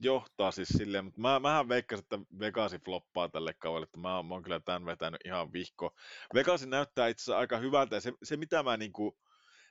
johtaa 0.00 0.50
siis 0.50 0.68
silleen, 0.68 1.04
mutta 1.04 1.20
mä, 1.20 1.40
mähän 1.40 1.68
veikkasin, 1.68 2.02
että 2.02 2.18
Vegasi 2.38 2.78
floppaa 2.84 3.28
tälle 3.28 3.54
kaudelle, 3.58 3.84
että 3.84 3.98
mä, 3.98 4.22
mä 4.22 4.34
oon 4.34 4.42
kyllä 4.42 4.60
tämän 4.60 4.86
vetänyt 4.86 5.20
ihan 5.24 5.52
vihko. 5.52 5.94
Vegasi 6.34 6.66
näyttää 6.66 7.08
itse 7.08 7.22
asiassa 7.22 7.38
aika 7.38 7.58
hyvältä, 7.58 7.96
ja 7.96 8.00
se, 8.00 8.12
se 8.22 8.36
mitä 8.36 8.62
mä 8.62 8.76
niinku 8.76 9.18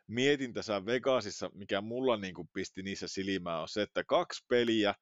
mietin 0.07 0.53
tässä 0.53 0.85
Vegasissa, 0.85 1.49
mikä 1.53 1.81
mulla 1.81 2.17
niinku 2.17 2.49
pisti 2.53 2.83
niissä 2.83 3.07
silmään, 3.07 3.61
on 3.61 3.67
se, 3.67 3.81
että 3.81 4.03
kaksi 4.03 4.45
peliä, 4.49 4.93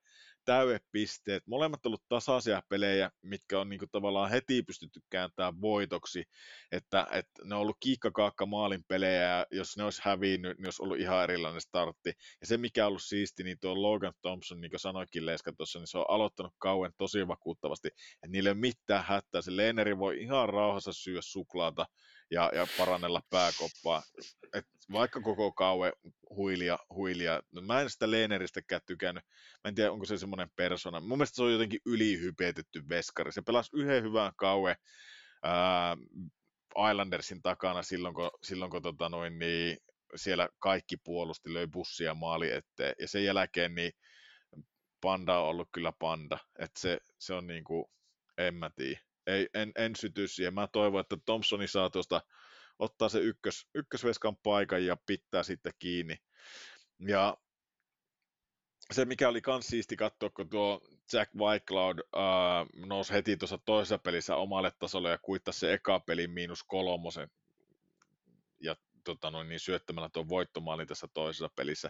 täydepisteet, 0.46 1.44
molemmat 1.48 1.86
ollut 1.86 2.04
tasaisia 2.10 2.62
pelejä, 2.70 3.12
mitkä 3.22 3.60
on 3.60 3.70
niinku 3.70 3.86
tavallaan 3.92 4.30
heti 4.30 4.64
pystytty 4.64 5.00
kääntämään 5.10 5.62
voitoksi, 5.62 6.24
että, 6.72 7.08
että 7.12 7.46
ne 7.46 7.56
on 7.56 7.62
ollut 7.62 7.78
kiikkakaakka 7.80 8.46
maalin 8.46 8.84
pelejä, 8.88 9.22
ja 9.22 9.46
jos 9.52 9.78
ne 9.78 9.84
olisi 9.84 10.02
hävinnyt, 10.06 10.58
niin 10.58 10.68
olisi 10.68 10.84
ollut 10.84 11.00
ihan 11.00 11.24
erilainen 11.24 11.62
startti. 11.62 12.14
Ja 12.42 12.48
se, 12.48 12.58
mikä 12.58 12.84
on 12.84 12.88
ollut 12.88 13.04
siisti, 13.04 13.44
niin 13.44 13.58
tuo 13.62 13.82
Logan 13.82 14.14
Thompson, 14.22 14.62
niin 14.62 14.72
kuin 14.72 14.80
sanoikin 14.80 15.26
Leska 15.26 15.54
tuossa, 15.58 15.80
niin 15.80 15.88
se 15.88 15.98
on 15.98 16.06
aloittanut 16.10 16.54
kauan 16.58 16.92
tosi 16.98 17.28
vakuuttavasti, 17.28 17.88
että 17.88 18.28
niillä 18.28 18.50
ei 18.50 18.52
ole 18.52 18.60
mitään 18.60 19.04
hätää. 19.04 19.42
Se 19.42 19.56
Leeneri 19.56 19.98
voi 19.98 20.22
ihan 20.22 20.50
rauhassa 20.50 20.94
syödä 20.94 21.22
suklaata 21.22 21.86
ja, 22.32 22.52
ja 22.56 22.68
parannella 22.78 23.22
pääkoppaa. 23.30 24.04
Et 24.54 24.66
vaikka 24.92 25.22
koko 25.22 25.52
kauan 25.52 25.94
huilia, 26.30 26.78
huilia. 26.90 27.42
No, 27.52 27.62
mä 27.62 27.82
en 27.82 27.90
sitä 27.90 28.12
Leeneristäkään 28.12 28.82
tykännyt. 28.86 29.24
Mä 29.64 29.70
en 29.70 29.76
tiedä, 29.76 29.92
onko 29.92 30.06
se 30.06 30.18
semmoinen 30.18 30.50
persona. 30.56 31.00
Mun 31.00 31.18
mielestä 31.18 31.36
se 31.36 31.44
on 31.44 31.52
jotenkin 31.52 31.80
ylihypetetty 31.86 32.90
veskari. 32.90 33.32
Se 33.32 33.42
pelasi 33.42 33.72
yhden 33.74 34.04
hyvän 34.04 34.32
kauan 34.36 34.76
ää, 35.44 35.98
Islandersin 36.92 37.42
takana 37.42 37.84
silloin, 37.84 38.16
kun, 38.16 38.32
silloin, 38.44 38.72
kun 38.72 38.82
tota 38.82 39.10
noin, 39.10 39.40
niin 39.40 39.78
siellä 40.16 40.50
kaikki 40.60 40.98
puolusti, 40.98 41.54
löi 41.54 41.68
bussia 41.68 42.14
maali 42.14 42.52
eteen. 42.52 42.96
Ja 43.00 43.08
sen 43.08 43.24
jälkeen 43.24 43.76
niin 43.76 43.92
panda 45.02 45.40
on 45.40 45.48
ollut 45.48 45.70
kyllä 45.72 45.94
panda. 46.00 46.38
Että 46.60 46.80
se, 46.80 47.00
se 47.20 47.34
on 47.34 47.48
niin 47.48 47.64
kuin, 47.64 47.86
en 48.38 48.56
mä 48.56 48.70
tiedä. 48.76 49.00
Ei, 49.28 49.50
en, 49.54 49.72
en 49.76 49.96
syty 49.96 50.28
siihen. 50.28 50.54
Mä 50.54 50.68
toivon, 50.68 51.02
että 51.02 51.18
Thompsoni 51.26 51.68
saa 51.68 51.90
tuosta 51.90 52.22
ottaa 52.80 53.10
se 53.10 53.20
ykkös, 53.20 53.68
ykkösveskan 53.76 54.38
paikan 54.38 54.86
ja 54.86 54.98
pitää 55.06 55.44
sitten 55.44 55.74
kiinni. 55.80 56.18
Ja 57.08 57.38
se, 58.94 59.06
mikä 59.06 59.30
oli 59.30 59.42
kans 59.42 59.68
siisti 59.68 59.96
katsoa, 59.96 60.30
kun 60.30 60.50
tuo 60.50 60.82
Jack 61.14 61.36
Whitecloud 61.36 62.00
äh, 62.00 62.86
nousi 62.86 63.14
heti 63.14 63.38
tuossa 63.38 63.60
toisessa 63.66 63.98
pelissä 63.98 64.36
omalle 64.36 64.72
tasolle 64.80 65.10
ja 65.10 65.18
kuittasi 65.18 65.60
se 65.60 65.74
eka 65.74 66.00
pelin 66.00 66.32
miinus 66.32 66.64
kolmosen 66.64 67.32
ja 68.60 68.76
tota 69.04 69.32
noin, 69.32 69.50
niin 69.50 69.60
syöttämällä 69.60 70.10
tuon 70.10 70.30
voittomaalin 70.30 70.88
tässä 70.88 71.08
toisessa 71.14 71.50
pelissä. 71.56 71.90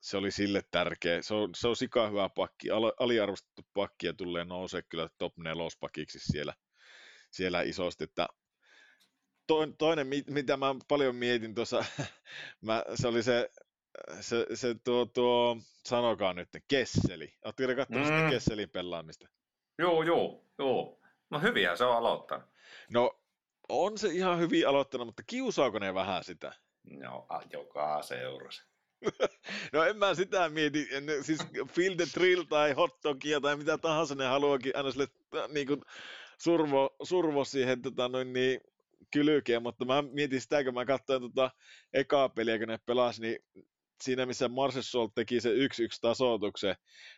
Se 0.00 0.16
oli 0.16 0.30
sille 0.30 0.62
tärkeä. 0.70 1.22
Se 1.22 1.34
on, 1.34 1.50
se 1.54 1.68
on 1.68 1.76
sika 1.76 2.08
hyvä 2.08 2.28
pakki, 2.28 2.70
Al, 2.70 2.92
aliarvostettu 2.98 3.62
pakki 3.74 4.06
ja 4.06 4.12
tulee 4.12 4.44
nousee 4.44 4.82
kyllä 4.82 5.08
top 5.18 5.36
nelospakiksi 5.36 6.18
siellä, 6.18 6.54
siellä 7.30 7.62
isosti. 7.62 8.04
Että 8.04 8.28
toinen, 9.46 9.76
toinen, 9.76 10.06
mi- 10.06 10.24
mitä 10.26 10.56
mä 10.56 10.74
paljon 10.88 11.16
mietin 11.16 11.54
tuossa, 11.54 11.84
mä, 12.66 12.84
se 12.94 13.08
oli 13.08 13.22
se, 13.22 13.50
se, 14.20 14.46
se 14.54 14.74
tuo, 14.84 15.06
tuo, 15.06 15.56
sanokaa 15.86 16.34
nyt, 16.34 16.48
Kesseli. 16.68 17.34
Oletteko 17.44 17.76
katsonut 17.76 18.08
mm. 18.08 18.16
sitä. 18.16 18.30
Kesselin 18.30 18.70
pelaamista? 18.70 19.28
Joo, 19.78 20.02
joo, 20.02 20.44
joo. 20.58 21.00
No 21.30 21.40
hyviä 21.40 21.76
se 21.76 21.84
on 21.84 21.96
aloittanut. 21.96 22.46
No, 22.92 23.20
on 23.68 23.98
se 23.98 24.08
ihan 24.08 24.38
hyvin 24.38 24.68
aloittanut, 24.68 25.06
mutta 25.06 25.22
kiusaako 25.26 25.78
ne 25.78 25.94
vähän 25.94 26.24
sitä? 26.24 26.52
No, 26.84 27.26
joka 27.52 28.02
seurasi. 28.02 28.69
No 29.72 29.84
en 29.84 29.96
mä 29.96 30.14
sitä 30.14 30.48
mieti, 30.48 30.88
en, 30.90 31.04
siis 31.22 31.40
Feel 31.72 31.94
the 31.94 32.06
Thrill 32.06 32.42
tai 32.42 32.72
Hot 32.72 32.98
Dogia 33.04 33.40
tai 33.40 33.56
mitä 33.56 33.78
tahansa 33.78 34.14
ne 34.14 34.26
haluakin 34.26 34.76
aina 34.76 34.90
sille 34.90 35.08
niin 35.48 35.66
kuin 35.66 35.80
survo, 36.38 36.96
survo 37.02 37.44
siihen 37.44 37.82
tota, 37.82 38.08
noin 38.08 38.32
niin, 38.32 38.60
kylkeen, 39.12 39.62
mutta 39.62 39.84
mä 39.84 40.02
mietin 40.02 40.40
sitä, 40.40 40.64
kun 40.64 40.74
mä 40.74 40.84
katsoin 40.84 41.22
tota 41.22 41.50
ekaa 41.92 42.28
peliä, 42.28 42.58
kun 42.58 42.68
ne 42.68 42.78
pelasi, 42.86 43.22
niin 43.22 43.38
siinä 44.02 44.26
missä 44.26 44.48
Marcel 44.48 45.08
teki 45.14 45.40
se 45.40 45.54
1-1 45.54 45.54
tasoituksen, 46.00 46.76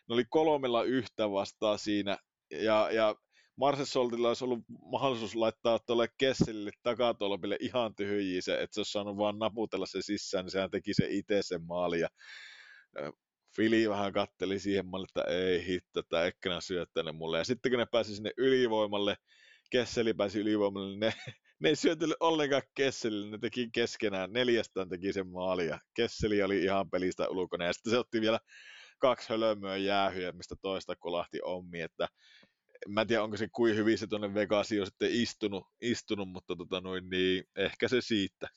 ne 0.09 0.13
oli 0.13 0.25
kolmella 0.29 0.83
yhtä 0.83 1.31
vastaan 1.31 1.79
siinä, 1.79 2.17
ja, 2.51 2.89
ja 2.91 3.15
Marsesoltilla 3.55 4.27
olisi 4.27 4.43
ollut 4.43 4.59
mahdollisuus 4.91 5.35
laittaa 5.35 5.79
tuolle 5.79 6.07
Kesselille 6.17 6.71
takatolpille 6.83 7.57
ihan 7.59 7.95
tyhjiä 7.95 8.41
se, 8.41 8.61
että 8.61 8.73
se 8.73 8.79
olisi 8.79 8.91
saanut 8.91 9.17
vaan 9.17 9.39
naputella 9.39 9.85
se 9.85 10.01
sisään, 10.01 10.45
niin 10.45 10.51
sehän 10.51 10.71
teki 10.71 10.93
se 10.93 11.07
itse 11.09 11.41
sen 11.41 11.63
maali. 11.63 11.99
Ja, 11.99 12.09
Fili 13.55 13.89
vähän 13.89 14.13
katteli 14.13 14.59
siihen 14.59 14.85
malli, 14.85 15.05
että 15.09 15.31
ei 15.31 15.65
hitto, 15.67 15.99
että 15.99 16.25
ekkänä 16.25 16.61
syöttänyt 16.61 17.15
mulle. 17.15 17.37
Ja 17.37 17.43
sitten 17.43 17.71
kun 17.71 17.79
ne 17.79 17.85
pääsi 17.91 18.15
sinne 18.15 18.31
ylivoimalle, 18.37 19.15
Kesseli 19.69 20.13
pääsi 20.13 20.39
ylivoimalle, 20.39 20.89
niin 20.89 20.99
ne, 20.99 21.13
ne 21.59 21.69
ei 21.69 21.75
syötellyt 21.75 22.17
ollenkaan 22.19 22.61
Kesselille, 22.75 23.29
ne 23.31 23.37
teki 23.37 23.69
keskenään, 23.73 24.33
neljästään 24.33 24.89
teki 24.89 25.13
sen 25.13 25.27
maali, 25.27 25.67
ja 25.67 25.79
Kesseli 25.93 26.43
oli 26.43 26.63
ihan 26.63 26.89
pelistä 26.89 27.29
ulkona, 27.29 27.65
ja 27.65 27.73
sitten 27.73 27.91
se 27.91 27.97
otti 27.97 28.21
vielä 28.21 28.39
kaksi 28.99 29.29
hölmöä 29.29 29.77
jäähyä, 29.77 30.31
mistä 30.31 30.55
toista 30.61 30.95
kolahti 30.95 31.39
ommi, 31.43 31.81
että 31.81 32.07
mä 32.87 33.01
en 33.01 33.07
tiedä, 33.07 33.23
onko 33.23 33.37
se 33.37 33.47
kuin 33.51 33.75
hyvin 33.75 33.97
se 33.97 34.07
tuonne 34.07 34.33
Vegasiin 34.33 34.81
on 34.81 34.87
sitten 34.87 35.09
istunut, 35.11 35.67
istunut 35.81 36.29
mutta 36.29 36.55
tota 36.55 36.81
noin, 36.81 37.09
niin 37.09 37.43
ehkä 37.55 37.87
se 37.87 38.01
siitä. 38.01 38.47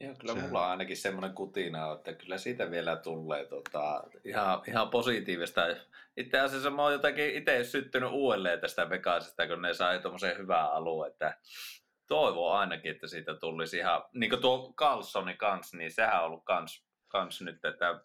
Joo, 0.00 0.14
kyllä 0.14 0.34
se... 0.34 0.40
mulla 0.40 0.64
on 0.64 0.70
ainakin 0.70 0.96
semmoinen 0.96 1.34
kutina, 1.34 1.92
että 1.92 2.12
kyllä 2.12 2.38
siitä 2.38 2.70
vielä 2.70 2.96
tulee 2.96 3.46
tota, 3.46 4.04
ihan, 4.24 4.62
ihan 4.68 4.90
positiivista. 4.90 5.62
Itse 6.16 6.40
asiassa 6.40 6.70
mä 6.70 6.82
oon 6.82 6.92
jotenkin 6.92 7.34
itse 7.34 7.64
syttynyt 7.64 8.10
uudelleen 8.12 8.60
tästä 8.60 8.90
Vegasista, 8.90 9.48
kun 9.48 9.62
ne 9.62 9.74
sai 9.74 9.98
tuommoisen 9.98 10.38
hyvää 10.38 10.70
alueen, 10.70 11.12
että 11.12 11.38
toivon 12.08 12.58
ainakin, 12.58 12.90
että 12.90 13.06
siitä 13.06 13.34
tulisi 13.34 13.76
ihan, 13.76 14.04
niin 14.14 14.30
kuin 14.30 14.42
tuo 14.42 14.72
Carlsoni 14.76 15.36
kanssa, 15.36 15.76
niin 15.76 15.92
sehän 15.92 16.20
on 16.20 16.26
ollut 16.26 16.44
kans, 16.44 16.86
kans 17.08 17.40
nyt, 17.40 17.64
että 17.64 18.00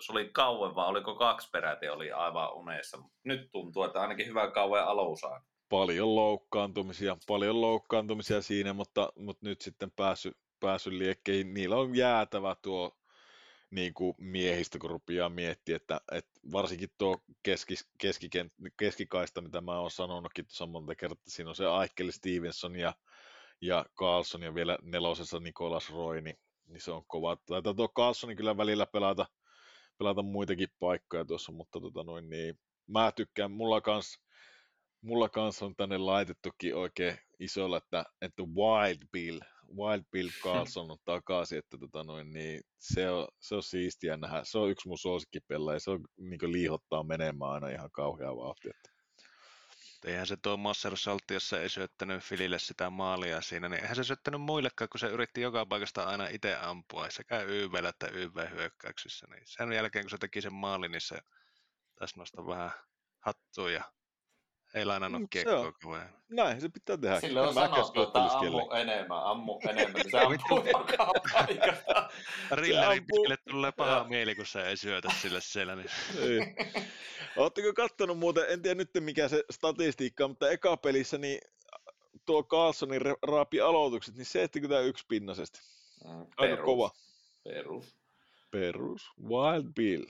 se 0.00 0.12
oli 0.12 0.30
kauan, 0.32 0.74
vai 0.74 0.86
oliko 0.86 1.14
kaksi 1.14 1.48
peräti, 1.50 1.88
oli 1.88 2.12
aivan 2.12 2.54
unessa. 2.54 2.98
Nyt 3.24 3.50
tuntuu, 3.52 3.82
että 3.84 4.00
ainakin 4.00 4.26
hyvä 4.26 4.50
kauan 4.50 4.84
alusaa. 4.84 5.44
Paljon 5.68 6.14
loukkaantumisia, 6.14 7.16
paljon 7.26 7.60
loukkaantumisia 7.60 8.42
siinä, 8.42 8.72
mutta, 8.72 9.12
mutta 9.16 9.46
nyt 9.46 9.60
sitten 9.60 9.90
päässyt, 9.90 10.36
päässyt 10.60 10.92
liekkeihin. 10.92 11.54
Niillä 11.54 11.76
on 11.76 11.96
jäätävä 11.96 12.56
tuo 12.62 12.96
niin 13.70 13.94
kuin 13.94 14.14
miehistä, 14.18 14.78
kun 14.78 14.90
rupeaa 14.90 15.28
miettiä, 15.28 15.76
että, 15.76 16.00
että 16.12 16.40
varsinkin 16.52 16.88
tuo 16.98 17.16
keski, 17.42 17.74
keskikent, 17.98 18.52
keskikaista, 18.76 19.40
mitä 19.40 19.60
mä 19.60 19.78
oon 19.78 19.90
sanonutkin 19.90 20.44
tuossa 20.44 20.66
monta 20.66 20.94
kertaa, 20.94 21.22
siinä 21.26 21.50
on 21.50 21.56
se 21.56 21.66
Aikeli 21.66 22.12
Stevenson 22.12 22.76
ja, 22.76 22.94
ja 23.60 23.84
Carlson 23.98 24.42
ja 24.42 24.54
vielä 24.54 24.78
nelosessa 24.82 25.40
Nikolas 25.40 25.90
Roy, 25.90 26.20
niin, 26.20 26.38
niin 26.66 26.80
se 26.80 26.92
on 26.92 27.04
kova. 27.06 27.36
Taitaa 27.46 27.74
tuo 27.74 27.88
Carlsonin 27.88 28.36
kyllä 28.36 28.56
välillä 28.56 28.86
pelata, 28.86 29.26
pelata 29.98 30.22
muitakin 30.22 30.68
paikkoja 30.80 31.24
tuossa, 31.24 31.52
mutta 31.52 31.80
tota 31.80 32.04
noin, 32.04 32.30
niin 32.30 32.58
mä 32.86 33.12
tykkään, 33.12 33.50
mulla 33.50 33.80
kans, 33.80 34.18
mulla 35.00 35.28
kans 35.28 35.62
on 35.62 35.76
tänne 35.76 35.98
laitettukin 35.98 36.76
oikein 36.76 37.18
isolla, 37.40 37.76
että, 37.76 38.04
että 38.20 38.42
Wild 38.42 39.08
Bill, 39.12 39.40
Wild 39.76 40.04
Bill 40.12 40.28
Carlson 40.44 40.90
on 40.90 40.98
takaisin, 41.04 41.58
että 41.58 41.78
tota 41.78 42.04
noin, 42.04 42.32
niin 42.32 42.60
se, 42.78 43.10
on, 43.10 43.28
se 43.40 43.54
on 43.54 43.62
siistiä 43.62 44.16
nähdä. 44.16 44.40
Se 44.44 44.58
on 44.58 44.70
yksi 44.70 44.88
mun 44.88 44.98
suosikkipelejä, 44.98 45.78
se 45.78 45.90
on 45.90 46.04
niin 46.16 46.52
liihottaa 46.52 47.02
menemään 47.02 47.52
aina 47.52 47.68
ihan 47.68 47.90
kauheaa 47.92 48.36
vauhtia. 48.36 48.72
Eihän 50.04 50.26
se 50.26 50.36
tuo 50.36 50.58
jos 51.30 51.48
se 51.48 51.62
ei 51.62 51.68
syöttänyt 51.68 52.22
Filille 52.24 52.58
sitä 52.58 52.90
maalia 52.90 53.40
siinä, 53.40 53.68
niin 53.68 53.80
eihän 53.82 53.96
se 53.96 54.04
syöttänyt 54.04 54.40
muillekaan, 54.40 54.88
kun 54.88 55.00
se 55.00 55.06
yritti 55.06 55.40
joka 55.40 55.66
paikasta 55.66 56.04
aina 56.04 56.26
itse 56.26 56.56
ampua, 56.56 57.10
sekä 57.10 57.40
YVllä 57.40 57.88
että 57.88 58.08
YV-hyökkäyksissä. 58.12 59.26
Niin 59.30 59.42
sen 59.44 59.72
jälkeen, 59.72 60.04
kun 60.04 60.10
se 60.10 60.18
teki 60.18 60.42
sen 60.42 60.52
maalin, 60.54 60.92
niin 60.92 61.00
se 61.00 61.18
taisi 61.98 62.18
nostaa 62.18 62.46
vähän 62.46 62.70
hattua 63.20 63.70
ja 63.70 63.92
ei 64.74 64.84
lainannut 64.84 65.22
kiekkoa 65.30 65.72
kovaa. 65.72 66.08
Näin 66.28 66.60
se 66.60 66.68
pitää 66.68 66.96
tehdä. 66.96 67.20
Silloin 67.20 67.48
on 67.48 67.54
sanottu, 67.54 68.02
että 68.02 68.24
ammu 68.24 68.70
enemmän, 68.70 69.24
ammu 69.24 69.60
enemmän, 69.70 70.02
niin 70.02 70.10
se 70.10 70.18
ampuu 70.18 70.66
joka 70.66 71.12
paikasta. 71.32 72.10
Rillerin 72.60 73.02
ampuu... 73.02 73.26
tulee 73.50 73.72
paha 73.72 73.96
ja. 73.96 74.04
mieli, 74.04 74.34
kun 74.34 74.46
se 74.46 74.68
ei 74.68 74.76
syötä 74.76 75.08
sille 75.22 75.40
siellä. 75.40 75.76
Niin. 75.76 75.88
Oletteko 77.36 77.72
kattonut 77.72 78.18
muuten, 78.18 78.44
en 78.48 78.62
tiedä 78.62 78.74
nyt 78.74 78.90
mikä 79.00 79.28
se 79.28 79.44
statistiikka, 79.50 80.28
mutta 80.28 80.50
eka 80.50 80.76
pelissä 80.76 81.18
niin 81.18 81.40
tuo 82.26 82.42
Carlsonin 82.42 83.00
raapi 83.22 83.60
aloitukset, 83.60 84.14
niin 84.14 84.26
71 84.26 85.04
pinnasesti. 85.08 85.60
Mm, 86.04 86.26
Aika 86.36 86.62
kova. 86.62 86.90
Perus. 87.44 87.96
Perus. 88.50 89.10
Wild 89.22 89.72
Bill. 89.74 90.04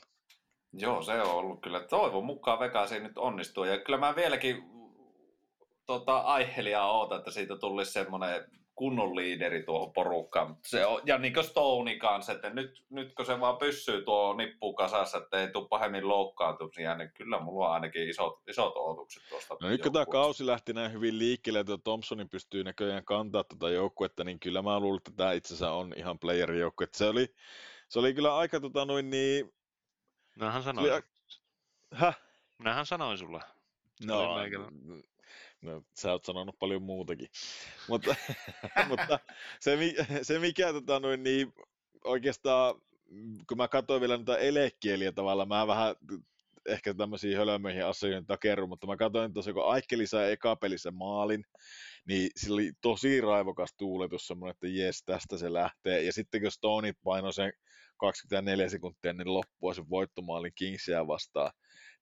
Joo, 0.73 1.03
se 1.03 1.23
on 1.23 1.31
ollut 1.31 1.61
kyllä. 1.61 1.81
Toivon 1.81 2.25
mukaan 2.25 2.59
Vegasi 2.59 3.01
nyt 3.01 3.19
onnistuu. 3.19 3.65
Ja 3.65 3.79
kyllä 3.79 3.99
mä 3.99 4.17
vieläkin 4.17 4.65
tota, 5.87 6.19
aihelia 6.19 6.85
ootan, 6.87 7.19
että 7.19 7.31
siitä 7.31 7.57
tulisi 7.57 7.93
semmoinen 7.93 8.45
kunnon 8.75 9.17
liideri 9.17 9.63
tuohon 9.63 9.93
porukkaan. 9.93 10.57
Se 10.65 10.87
on, 10.87 11.01
ja 11.07 11.19
niin 11.19 11.35
kuin 11.35 11.45
Stone 11.45 11.97
kanssa, 11.99 12.33
että 12.33 12.51
nyt, 12.51 12.85
nyt 12.91 13.15
kun 13.15 13.27
se 13.27 13.41
vaan 13.41 13.57
pysyy 13.57 14.05
tuo 14.05 14.35
nippu 14.35 14.75
kasassa, 14.75 15.19
että 15.19 15.41
ei 15.41 15.49
tule 15.49 15.69
pahemmin 15.69 16.09
loukkaantumisia, 16.09 16.95
niin 16.95 17.11
kyllä 17.15 17.41
mulla 17.41 17.69
on 17.69 17.75
ainakin 17.75 18.09
isot, 18.09 18.41
isot 18.49 18.77
odotukset 18.77 19.23
tuosta. 19.29 19.57
No 19.61 19.69
nyt 19.69 19.83
kun 19.83 19.93
tämä 19.93 20.07
kausi 20.07 20.47
lähti 20.47 20.73
näin 20.73 20.93
hyvin 20.93 21.19
liikkeelle, 21.19 21.61
että 21.61 21.79
Thompsonin 21.85 22.29
pystyy 22.29 22.65
näköjään 22.65 23.05
kantaa 23.05 23.45
tuota 23.45 23.71
joukkuetta, 23.71 24.25
niin 24.25 24.41
kyllä 24.41 24.63
mä 24.63 24.81
luulen, 24.81 24.99
että 24.99 25.13
tämä 25.17 25.33
itse 25.33 25.55
asiassa 25.55 25.73
on 25.73 25.95
ihan 25.97 26.19
playerin 26.19 26.61
joukkue. 26.61 26.89
Se 26.93 27.09
oli, 27.09 27.35
se 27.89 27.99
oli 27.99 28.15
kyllä 28.15 28.37
aika 28.37 28.61
tota, 28.61 28.85
noin 28.85 29.11
niin 29.11 29.53
Minähän 30.35 30.63
sanoin. 30.63 30.93
Oli... 30.93 31.03
Häh? 31.95 32.21
Minähän 32.59 32.87
sanoin 32.87 33.19
sulle. 33.19 33.41
No, 34.07 34.37
no, 35.63 35.85
sä 35.95 36.13
oot 36.13 36.25
sanonut 36.25 36.59
paljon 36.59 36.83
muutakin. 36.83 37.29
mutta, 37.89 38.15
mutta 38.89 39.19
se, 39.61 39.79
se, 40.23 40.39
mikä 40.39 40.73
tota, 40.73 41.01
noin, 41.01 41.23
niin, 41.23 41.53
oikeastaan, 42.05 42.75
kun 43.49 43.57
mä 43.57 43.69
katsoin 43.69 44.01
vielä 44.01 44.17
niitä 44.17 44.37
elekieliä 44.37 45.13
tavalla, 45.13 45.47
mä 45.47 45.67
vähän 45.67 45.97
ehkä 46.67 46.95
tämmöisiin 46.95 47.37
hölmöihin 47.37 47.87
asioihin 47.87 48.27
takerun, 48.27 48.69
mutta 48.69 48.87
mä 48.87 48.97
katsoin 48.97 49.33
tuossa, 49.33 49.53
kun 49.53 49.69
Aikkeli 49.69 50.07
sai 50.07 50.33
eka 50.33 50.57
pelissä 50.57 50.91
maalin, 50.91 51.45
niin 52.05 52.31
sillä 52.37 52.55
oli 52.55 52.73
tosi 52.81 53.21
raivokas 53.21 53.75
tuuletus 53.77 54.27
semmoinen, 54.27 54.51
että 54.51 54.69
jes, 54.69 55.03
tästä 55.03 55.37
se 55.37 55.53
lähtee. 55.53 56.03
Ja 56.03 56.13
sitten 56.13 56.41
kun 56.41 56.51
Stone 56.51 56.93
painoi 57.05 57.33
sen 57.33 57.53
24 58.03 58.69
sekuntia 58.69 59.11
ennen 59.11 59.35
loppua 59.35 59.75
sen 59.75 59.91
voittomaalin 59.91 60.53
Kingsia 60.55 61.07
vastaan, 61.07 61.53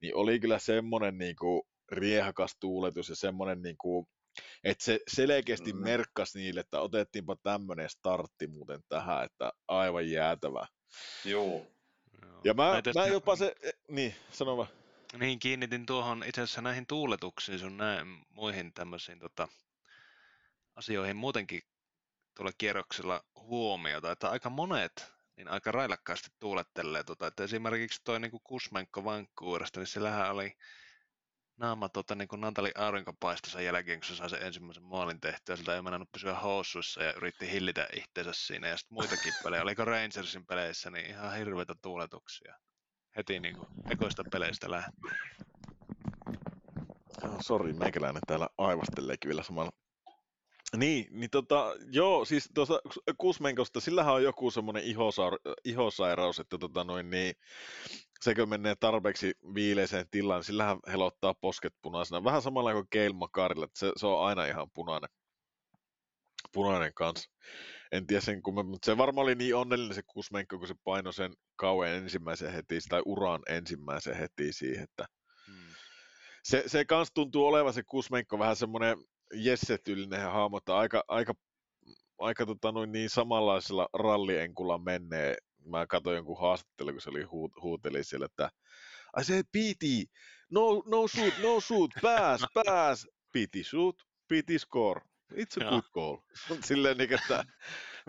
niin 0.00 0.16
oli 0.16 0.40
kyllä 0.40 0.58
semmoinen 0.58 1.18
niin 1.18 1.36
kuin 1.36 1.62
riehakas 1.92 2.56
tuuletus 2.60 3.08
ja 3.08 3.16
semmoinen, 3.16 3.62
niin 3.62 3.76
kuin, 3.78 4.06
että 4.64 4.84
se 4.84 5.00
selkeästi 5.08 5.72
mm. 5.72 5.78
merkkasi 5.78 6.38
niille, 6.38 6.60
että 6.60 6.80
otettiinpa 6.80 7.36
tämmöinen 7.42 7.90
startti 7.90 8.46
muuten 8.46 8.80
tähän, 8.88 9.24
että 9.24 9.52
aivan 9.68 10.10
jäätävä. 10.10 10.66
Joo. 11.24 11.66
Ja 12.44 12.54
mä, 12.54 12.82
mä 12.94 13.06
jopa 13.06 13.36
se, 13.36 13.54
e, 13.62 13.70
niin, 13.88 14.14
sano 14.30 14.56
vaan. 14.56 14.68
Niin, 15.18 15.38
kiinnitin 15.38 15.86
tuohon 15.86 16.24
itse 16.26 16.40
asiassa 16.40 16.62
näihin 16.62 16.86
tuuletuksiin 16.86 17.58
sun 17.58 17.76
näin 17.76 18.06
muihin 18.30 18.72
tämmöisiin 18.72 19.18
tota, 19.18 19.48
asioihin 20.74 21.16
muutenkin 21.16 21.62
tuolla 22.36 22.52
kierroksella 22.58 23.24
huomiota, 23.34 24.12
että 24.12 24.30
aika 24.30 24.50
monet 24.50 25.19
niin 25.40 25.52
aika 25.52 25.72
railakkaasti 25.72 26.28
tuulettelee. 26.40 27.04
Tota, 27.04 27.26
että 27.26 27.44
esimerkiksi 27.44 28.00
toi 28.04 28.20
niin 28.20 28.40
Kusmenko 28.44 29.04
Vancouverista, 29.04 29.80
niin 29.80 29.86
sillähän 29.86 30.30
oli 30.30 30.52
naama 31.56 31.88
tota, 31.88 32.14
niin 32.14 32.28
kuin 32.28 32.40
Natali 32.40 32.72
aurinkopaistossa 32.76 33.60
jälkeen, 33.60 34.00
kun 34.00 34.08
se 34.08 34.16
sai 34.16 34.30
sen 34.30 34.42
ensimmäisen 34.42 34.82
maalin 34.82 35.20
tehtyä, 35.20 35.56
siltä 35.56 35.74
ei 35.74 35.82
mennä 35.82 36.06
pysyä 36.12 36.34
housuissa 36.34 37.02
ja 37.02 37.12
yritti 37.12 37.50
hillitä 37.50 37.88
itseensä 37.96 38.32
siinä. 38.34 38.68
Ja 38.68 38.76
sitten 38.76 38.94
muitakin 38.94 39.32
pelejä, 39.44 39.62
oliko 39.62 39.84
Rangersin 39.84 40.46
peleissä, 40.46 40.90
niin 40.90 41.06
ihan 41.06 41.36
hirveitä 41.36 41.74
tuuletuksia 41.82 42.54
heti 43.16 43.40
niin 43.40 43.56
kuin 43.56 43.68
ekoista 43.90 44.24
peleistä 44.32 44.70
lähtien. 44.70 45.16
Sori, 47.40 47.72
meikäläinen 47.72 48.22
täällä 48.26 48.48
aivasteleekin 48.58 49.28
vielä 49.28 49.42
samalla 49.42 49.72
niin, 50.76 51.06
niin 51.10 51.30
tota, 51.30 51.74
joo, 51.92 52.24
siis 52.24 52.48
tuossa 52.54 52.80
Kusmenkosta, 53.18 53.80
sillähän 53.80 54.14
on 54.14 54.22
joku 54.22 54.50
semmoinen 54.50 54.82
ihosaur- 54.82 55.54
ihosairaus, 55.64 56.38
että 56.38 56.58
tota 56.58 56.84
noin 56.84 57.10
niin, 57.10 57.34
sekö 58.20 58.46
menee 58.46 58.74
tarpeeksi 58.80 59.34
viileiseen 59.54 60.06
tilaan, 60.10 60.38
niin 60.38 60.44
sillähän 60.44 60.78
helottaa 60.86 61.34
posket 61.34 61.74
punaisena. 61.82 62.24
Vähän 62.24 62.42
samalla 62.42 62.72
kuin 62.72 62.86
Gail 62.92 63.12
Makarilla, 63.12 63.64
että 63.64 63.78
se, 63.78 63.92
se, 63.96 64.06
on 64.06 64.26
aina 64.26 64.44
ihan 64.44 64.70
punainen, 64.74 65.10
punainen 66.52 66.94
kanssa. 66.94 67.30
en 67.92 68.06
tiedä 68.06 68.20
sen 68.20 68.42
kumman, 68.42 68.66
mutta 68.66 68.86
se 68.86 68.98
varmaan 68.98 69.22
oli 69.22 69.34
niin 69.34 69.56
onnellinen 69.56 69.94
se 69.94 70.02
Kusmenko, 70.06 70.58
kun 70.58 70.68
se 70.68 70.74
painoi 70.84 71.12
sen 71.12 71.32
kauan 71.56 71.88
ensimmäisen 71.88 72.52
heti, 72.52 72.78
tai 72.88 73.02
uran 73.04 73.42
ensimmäisen 73.48 74.16
heti 74.16 74.52
siihen, 74.52 74.84
että 74.84 75.06
hmm. 75.46 75.74
se, 76.42 76.64
se 76.66 76.84
kans 76.84 77.10
tuntuu 77.14 77.46
olevan 77.46 77.72
se 77.72 77.82
Kusmenko 77.82 78.38
vähän 78.38 78.56
semmoinen 78.56 78.98
Jesse-tyylinen 79.34 80.30
hahmo, 80.32 80.56
että 80.56 80.76
aika, 80.76 81.04
aika, 81.08 81.34
aika 82.18 82.46
tota 82.46 82.72
noin 82.72 82.92
niin 82.92 83.10
samanlaisella 83.10 83.88
rallienkulla 83.92 84.78
menee. 84.78 85.36
Mä 85.64 85.86
katsoin 85.86 86.16
jonkun 86.16 86.40
haastattelun, 86.40 86.92
kun 86.92 87.00
se 87.00 87.10
oli 87.10 87.22
huut, 87.22 87.52
huuteli 87.62 88.04
siellä, 88.04 88.26
että 88.26 88.50
I 89.20 89.24
said, 89.24 89.44
PT, 89.44 90.10
no, 90.50 90.82
no 90.86 91.08
shoot, 91.08 91.34
no 91.42 91.60
shoot, 91.60 91.90
pass, 92.02 92.44
pass, 92.54 93.06
PT 93.32 93.66
shoot, 93.66 93.96
PT 94.28 94.58
score. 94.58 95.00
It's 95.32 95.66
a 95.66 95.70
good 95.70 95.84
goal. 95.92 96.18
Silleen, 96.64 96.98
niin, 96.98 97.12
että 97.12 97.44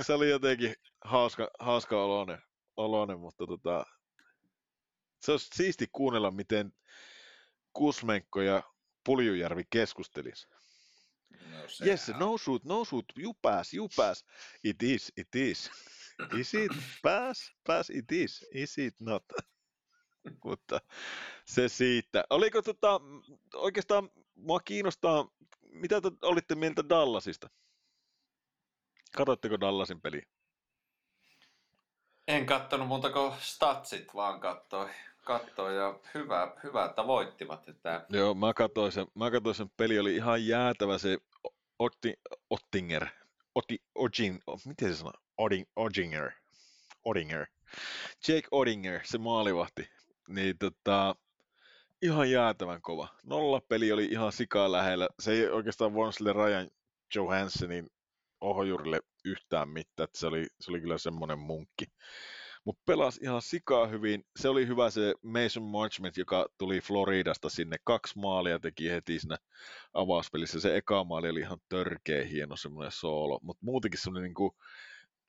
se 0.02 0.14
oli 0.14 0.30
jotenkin 0.30 0.76
hauska, 1.06 1.50
hauska 1.60 2.04
oloinen, 2.04 2.42
oloinen 2.78 3.20
mutta 3.20 3.48
tota, 3.48 3.86
se 5.20 5.32
olisi 5.32 5.50
siisti 5.54 5.88
kuunnella, 5.92 6.32
miten 6.32 6.74
Kusmenko 7.74 8.42
ja 8.42 8.64
Puljujärvi 9.06 9.64
keskustelis. 9.70 10.48
No, 11.52 11.88
yes, 11.88 12.08
no 12.20 12.38
shoot, 12.38 12.66
no 12.66 12.86
shoot, 12.86 13.06
you 13.18 13.34
pass, 13.42 13.74
you 13.74 13.88
pass. 13.96 14.26
It 14.64 14.84
is, 14.84 15.12
it 15.18 15.36
is. 15.36 15.72
Is 16.40 16.54
it 16.54 16.72
pass? 17.04 17.54
Pass 17.68 17.90
it 17.90 18.12
is. 18.12 18.46
Is 18.54 18.78
it 18.78 18.96
not? 19.00 19.24
Mutta 20.46 20.82
se 21.46 21.70
siitä. 21.70 22.24
Oliko 22.30 22.62
tota, 22.62 23.02
oikeastaan 23.54 24.10
mua 24.36 24.60
kiinnostaa, 24.60 25.28
mitä 25.62 26.02
te 26.02 26.12
olitte 26.22 26.56
mieltä 26.56 26.90
Dallasista? 26.90 27.50
Katoitteko 29.18 29.60
Dallasin 29.60 30.02
peli? 30.02 30.22
En 32.28 32.46
kattonut 32.46 32.88
muuta 32.88 33.12
kuin 33.12 33.34
statsit, 33.40 34.14
vaan 34.14 34.40
kattoi, 34.40 34.90
kattoi 35.22 35.78
ja 35.78 36.00
hyvä, 36.14 36.56
hyvä, 36.64 36.86
että 36.86 37.08
voittivat. 37.08 37.70
Että... 37.70 38.06
Joo, 38.10 38.34
mä 38.34 38.54
katsoin 38.54 38.92
sen, 38.92 39.08
mä 39.16 39.32
katsoin 39.32 39.56
sen 39.56 39.72
peli, 39.78 40.00
oli 40.00 40.16
ihan 40.16 40.48
jäätävä 40.48 40.98
se 40.98 41.18
Otti, 41.80 42.14
Ottinger, 42.50 43.08
Otti, 43.56 43.82
Odin, 43.96 44.40
miten 44.66 44.90
se 44.90 44.96
sanoo? 44.96 45.14
Odin, 45.38 45.66
Odinger, 45.76 46.32
Odinger, 47.06 47.46
Jake 48.28 48.48
Odinger, 48.52 49.02
se 49.04 49.18
maalivahti, 49.18 49.90
niin 50.28 50.58
tota, 50.58 51.16
ihan 52.02 52.32
jäätävän 52.32 52.82
kova. 52.82 53.08
Nolla 53.24 53.62
peli 53.62 53.92
oli 53.92 54.06
ihan 54.06 54.32
sikaa 54.32 54.72
lähellä. 54.72 55.08
Se 55.20 55.32
ei 55.32 55.50
oikeastaan 55.50 55.94
voinut 55.94 56.16
sille 56.16 56.34
Ryan 56.34 56.70
Johanssonin 57.16 57.90
ohjurille 58.42 59.00
yhtään 59.26 59.70
mitään, 59.70 60.10
se 60.14 60.28
oli, 60.28 60.48
se 60.60 60.72
oli 60.72 60.82
kyllä 60.82 60.98
semmoinen 60.98 61.40
munkki. 61.40 61.86
Mutta 62.64 62.82
pelasi 62.86 63.20
ihan 63.24 63.42
sikaa 63.42 63.88
hyvin. 63.88 64.26
Se 64.40 64.50
oli 64.50 64.68
hyvä 64.68 64.90
se 64.90 65.14
Mason 65.22 65.64
Marchment, 65.64 66.18
joka 66.18 66.48
tuli 66.58 66.82
Floridasta 66.82 67.50
sinne. 67.50 67.78
Kaksi 67.84 68.20
maalia 68.20 68.60
teki 68.60 68.90
heti 68.90 69.20
siinä 69.20 69.38
avauspelissä. 69.94 70.60
Se 70.60 70.78
eka 70.78 71.04
maali 71.04 71.30
oli 71.30 71.40
ihan 71.40 71.58
törkeä 71.70 72.26
hieno 72.26 72.56
semmoinen 72.56 72.92
soolo. 72.92 73.40
Mutta 73.44 73.66
muutenkin 73.66 74.00
se 74.02 74.10
oli 74.10 74.22
niinku, 74.22 74.56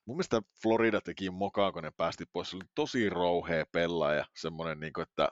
mun 0.05 0.17
mielestä 0.17 0.41
Florida 0.61 1.01
teki 1.01 1.29
mokaa, 1.29 1.71
kun 1.71 1.83
ne 1.83 1.91
päästi 1.97 2.25
pois. 2.33 2.49
Se 2.49 2.55
oli 2.55 2.65
tosi 2.75 3.09
rouhea 3.09 3.65
pelaaja. 3.71 4.25
Semmoinen, 4.35 4.79
niinku, 4.79 5.01
että 5.01 5.29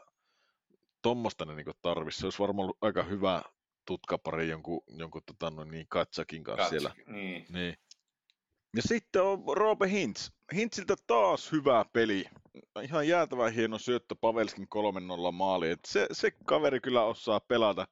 tuommoista 1.02 1.46
ne 1.46 1.56
niinku 1.56 1.74
tarvisi. 1.82 2.20
Se 2.20 2.26
olisi 2.26 2.40
varmaan 2.40 2.64
ollut 2.64 2.78
aika 2.82 3.04
hyvä 3.04 3.42
tutkapari 3.86 4.50
jonkun, 4.50 4.84
jonkun 4.88 5.22
tota, 5.26 5.50
no 5.50 5.64
niin, 5.64 5.86
Katsakin 5.90 6.44
kanssa 6.44 6.64
Katsak, 6.64 6.94
siellä. 6.96 7.20
Niin. 7.20 7.46
niin. 7.50 7.76
Ja 8.76 8.82
sitten 8.82 9.24
on 9.24 9.44
Roope 9.54 9.90
Hintz. 9.90 10.30
Hintziltä 10.54 10.96
taas 11.08 11.52
hyvä 11.52 11.86
peli. 11.94 12.26
Ihan 12.84 13.08
jäätävän 13.08 13.54
hieno 13.54 13.78
syöttö 13.78 14.16
Pavelskin 14.16 14.68
3-0 15.30 15.32
maali. 15.32 15.70
Et 15.70 15.80
se, 15.88 16.08
se 16.12 16.32
kaveri 16.32 16.80
kyllä 16.80 17.04
osaa 17.04 17.40
pelata. 17.40 17.88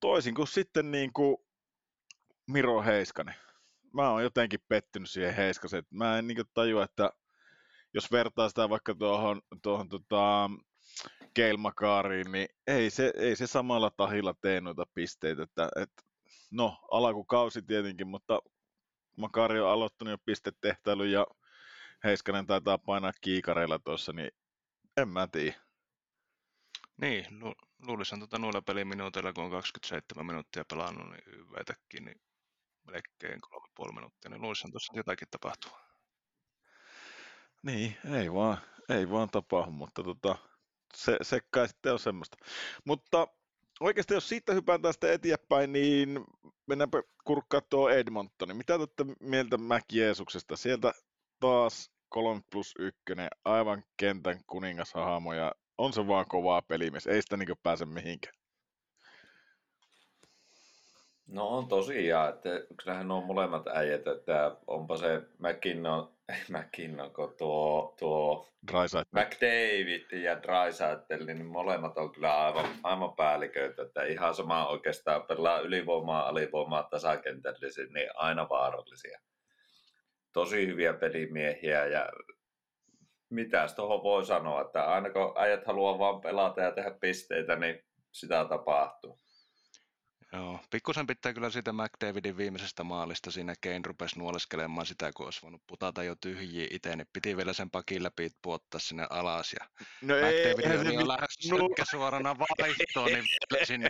Toisin 0.00 0.34
kuin 0.34 0.48
sitten 0.48 0.90
niin 0.90 1.12
kuin 1.12 1.36
Miro 2.46 2.82
Heiskanen. 2.82 3.34
Mä 3.92 4.10
oon 4.10 4.22
jotenkin 4.22 4.60
pettynyt 4.68 5.10
siihen 5.10 5.34
Heiskaseen. 5.34 5.84
Mä 5.90 6.18
en 6.18 6.26
niin 6.26 6.38
tajua, 6.54 6.84
että 6.84 7.10
jos 7.94 8.12
vertaa 8.12 8.48
sitä 8.48 8.68
vaikka 8.68 8.94
tuohon, 8.94 9.42
tuohon 9.62 9.88
tota, 9.88 10.50
Keilmakaariin, 11.34 12.32
niin 12.32 12.48
ei 12.66 12.90
se, 12.90 13.12
ei 13.16 13.36
se 13.36 13.46
samalla 13.46 13.90
tahilla 13.90 14.34
tee 14.40 14.60
noita 14.60 14.86
pisteitä. 14.94 15.42
Että, 15.42 15.68
et, 15.76 15.90
no, 16.50 16.78
alkukausi 16.90 17.62
tietenkin, 17.62 18.08
mutta 18.08 18.42
Makari 19.18 19.60
on 19.60 19.70
aloittanut 19.70 20.10
jo 20.12 20.18
pistetehtailun 20.18 21.10
ja 21.10 21.26
Heiskanen 22.04 22.46
taitaa 22.46 22.78
painaa 22.78 23.12
kiikareilla 23.20 23.78
tuossa, 23.78 24.12
niin 24.12 24.30
en 24.96 25.08
mä 25.08 25.26
tiedä. 25.26 25.56
Niin, 26.96 27.40
lu- 27.40 27.54
luulisin 27.86 28.18
tuota 28.18 28.38
noilla 28.38 28.62
peliminuuteilla, 28.62 29.32
kun 29.32 29.44
on 29.44 29.50
27 29.50 30.26
minuuttia 30.26 30.64
pelannut, 30.64 31.10
niin 31.10 31.22
YVtäkin, 31.26 32.04
niin 32.04 32.20
melkein 32.84 33.40
3,5 33.80 33.92
minuuttia, 33.92 34.30
niin 34.30 34.42
luulisin 34.42 34.70
tuossa 34.70 34.92
jotakin 34.96 35.28
tapahtuu. 35.30 35.72
Niin, 37.62 37.96
ei 38.14 38.32
vaan, 38.32 38.58
ei 38.88 39.10
vaan 39.10 39.30
tapahdu, 39.30 39.70
mutta 39.70 40.02
tota, 40.02 40.36
se, 40.94 41.16
se 41.22 41.40
kai 41.50 41.68
sitten 41.68 41.92
on 41.92 41.98
semmoista. 41.98 42.36
Mutta 42.84 43.28
oikeasti 43.80 44.14
jos 44.14 44.28
siitä 44.28 44.54
hypätään 44.54 44.94
sitten 44.94 45.12
eteenpäin, 45.12 45.72
niin 45.72 46.24
mennäänpä 46.66 47.02
kurkkaa 47.24 47.60
tuo 47.60 47.88
Edmontoni. 47.88 48.54
Mitä 48.54 48.72
te 48.72 48.78
olette 48.78 49.04
mieltä 49.20 49.58
Mäki 49.58 49.98
Jeesuksesta? 49.98 50.56
Sieltä 50.56 50.92
taas 51.40 51.90
3 52.08 52.40
plus 52.52 52.74
1, 52.78 53.00
aivan 53.44 53.82
kentän 53.96 54.40
kuningashahmo 54.46 55.32
ja 55.32 55.52
on 55.78 55.92
se 55.92 56.06
vaan 56.06 56.26
kovaa 56.28 56.62
pelimies, 56.62 57.06
ei 57.06 57.22
sitä 57.22 57.36
niin 57.36 57.48
pääse 57.62 57.84
mihinkään. 57.84 58.34
No 61.26 61.48
on 61.48 61.68
tosiaan, 61.68 62.28
että 62.28 62.50
kyllähän 62.76 63.10
on 63.10 63.24
molemmat 63.24 63.66
äijät, 63.66 64.06
että 64.06 64.56
onpa 64.66 64.96
se 64.96 65.22
McKinnon, 65.38 66.17
kun 67.16 67.34
tuo, 67.38 67.94
tuo 67.98 68.48
McDavid 69.12 70.22
ja 70.22 70.42
Drysaitel, 70.42 71.26
niin 71.26 71.46
molemmat 71.46 71.98
on 71.98 72.12
kyllä 72.12 72.46
aivan, 72.46 72.66
aivan 72.82 73.16
päälliköitä, 73.16 73.82
että 73.82 74.04
ihan 74.04 74.34
sama 74.34 74.68
oikeastaan 74.68 75.22
pelaa 75.22 75.60
ylivoimaa, 75.60 76.28
alivoimaa, 76.28 76.82
tasakentällisiä, 76.82 77.84
niin 77.84 78.10
aina 78.14 78.48
vaarallisia. 78.48 79.20
Tosi 80.32 80.66
hyviä 80.66 80.92
pelimiehiä 80.92 81.86
ja 81.86 82.08
mitäs 83.30 83.74
tuohon 83.74 84.02
voi 84.02 84.26
sanoa, 84.26 84.60
että 84.60 84.84
aina 84.84 85.10
kun 85.10 85.34
äijät 85.36 85.66
haluaa 85.66 85.98
vaan 85.98 86.20
pelata 86.20 86.60
ja 86.60 86.72
tehdä 86.72 86.90
pisteitä, 87.00 87.56
niin 87.56 87.84
sitä 88.12 88.44
tapahtuu. 88.44 89.18
Joo, 90.32 90.60
pikkusen 90.70 91.06
pitää 91.06 91.32
kyllä 91.32 91.50
siitä 91.50 91.72
McDavidin 91.72 92.36
viimeisestä 92.36 92.84
maalista. 92.84 93.30
Siinä 93.30 93.54
Kane 93.62 93.80
rupesi 93.86 94.18
nuoleskelemaan 94.18 94.86
sitä, 94.86 95.12
kun 95.12 95.26
olisi 95.26 95.42
voinut 95.42 95.62
putata 95.66 96.02
jo 96.02 96.14
tyhjiä 96.14 96.66
itse, 96.70 96.96
niin 96.96 97.06
piti 97.12 97.36
vielä 97.36 97.52
sen 97.52 97.70
pakin 97.70 98.02
läpi 98.02 98.30
puottaa 98.42 98.80
sinne 98.80 99.06
alas. 99.10 99.52
Ja 99.52 99.66
no 100.02 100.14
McDavid 100.14 100.70
ei, 100.70 100.78
oli 100.78 100.94
jo 100.94 101.08
lähes 101.08 101.50
no. 101.50 101.68
suorana 101.90 102.36
vaihtoon, 102.38 103.12
niin 103.12 103.24
sinne 103.64 103.88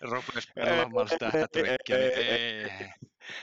rupesi 0.00 0.48
pelaamaan 0.54 1.08
sitä 1.08 1.30
hätrikkiä, 1.30 1.98
niin 1.98 2.12
ei. 2.12 2.70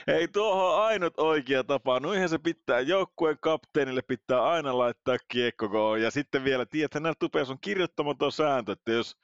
Ei, 0.06 0.28
tuohon 0.28 0.74
on 0.74 0.84
ainut 0.84 1.14
oikea 1.16 1.64
tapa. 1.64 2.00
Noihän 2.00 2.28
se 2.28 2.38
pitää, 2.38 2.80
joukkueen 2.80 3.38
kapteenille 3.40 4.02
pitää 4.02 4.42
aina 4.42 4.78
laittaa 4.78 5.16
kiekko 5.28 5.96
Ja 5.96 6.10
sitten 6.10 6.44
vielä, 6.44 6.66
tiedätkö, 6.66 7.00
näillä 7.00 7.16
tupeissa 7.18 7.52
on 7.52 7.60
kirjoittamaton 7.60 8.32
sääntö, 8.32 8.72
että 8.72 8.92
jos 8.92 9.16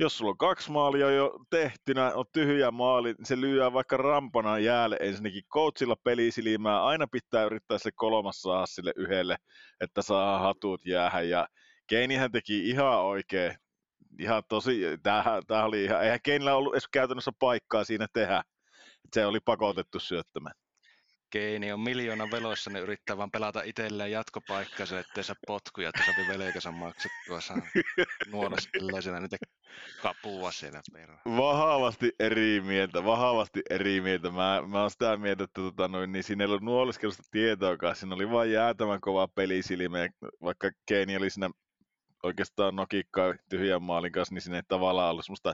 jos 0.00 0.18
sulla 0.18 0.30
on 0.30 0.38
kaksi 0.38 0.70
maalia 0.70 1.10
jo 1.10 1.38
tehtynä, 1.50 2.12
on 2.14 2.24
tyhjä 2.32 2.70
maali, 2.70 3.12
niin 3.12 3.26
se 3.26 3.40
lyö 3.40 3.72
vaikka 3.72 3.96
rampana 3.96 4.58
jäälle 4.58 4.96
ensinnäkin 5.00 5.42
coachilla 5.54 5.96
pelisilmää. 6.04 6.84
Aina 6.84 7.06
pitää 7.06 7.44
yrittää 7.44 7.78
se 7.78 7.90
kolmas 7.94 8.42
saa 8.42 8.66
sille 8.66 8.92
yhdelle, 8.96 9.36
että 9.80 10.02
saa 10.02 10.38
hatut 10.38 10.86
jäähän. 10.86 11.28
Ja 11.28 11.48
Keinihän 11.86 12.32
teki 12.32 12.68
ihan 12.68 12.98
oikein. 12.98 13.54
Ihan 14.18 14.42
tosi, 14.48 14.80
tämähän, 15.02 15.42
tämähän 15.46 15.68
oli 15.68 15.84
ihan, 15.84 16.04
eihän 16.04 16.18
Keinillä 16.22 16.54
ollut 16.54 16.74
edes 16.74 16.88
käytännössä 16.92 17.32
paikkaa 17.38 17.84
siinä 17.84 18.06
tehdä. 18.12 18.42
Se 19.14 19.26
oli 19.26 19.40
pakotettu 19.44 20.00
syöttämään. 20.00 20.54
Keini 21.30 21.72
on 21.72 21.80
miljoona 21.80 22.30
veloissa, 22.30 22.70
ne 22.70 22.80
yrittää 22.80 23.16
vaan 23.16 23.30
pelata 23.30 23.62
itselleen 23.62 24.10
jatkopaikkansa, 24.10 24.98
ettei 24.98 25.24
saa 25.24 25.36
potkuja, 25.46 25.88
että 25.88 26.02
saapi 26.06 26.38
velkansa 26.38 26.72
maksettua. 26.72 27.40
Saa 27.40 27.56
nuoleskelleen 28.30 29.22
niitä 29.22 29.36
kapua 30.02 30.52
siellä 30.52 30.80
perään. 30.92 31.20
Vahvasti 31.26 32.12
eri 32.18 32.60
mieltä, 32.60 33.04
vahvasti 33.04 33.62
eri 33.70 34.00
mieltä. 34.00 34.30
Mä, 34.30 34.62
mä 34.66 34.80
oon 34.80 34.90
sitä 34.90 35.16
mieltä, 35.16 35.44
että 35.44 35.60
tota, 35.60 35.88
noin, 35.88 36.12
niin 36.12 36.24
siinä 36.24 36.44
ei 36.44 36.48
ollut 36.48 36.62
nuoleskelusta 36.62 37.22
tietoakaan. 37.30 37.96
Siinä 37.96 38.14
oli 38.14 38.30
vain 38.30 38.52
jäätävän 38.52 39.00
kova 39.00 39.28
pelisilmä, 39.28 39.98
vaikka 40.42 40.70
Keini 40.86 41.16
oli 41.16 41.30
siinä 41.30 41.50
oikeastaan 42.22 42.76
nokikkaa 42.76 43.34
tyhjän 43.48 43.82
maalin 43.82 44.12
kanssa, 44.12 44.34
niin 44.34 44.42
siinä 44.42 44.56
ei 44.56 44.62
tavallaan 44.68 45.10
ollut 45.10 45.24
semmoista 45.24 45.52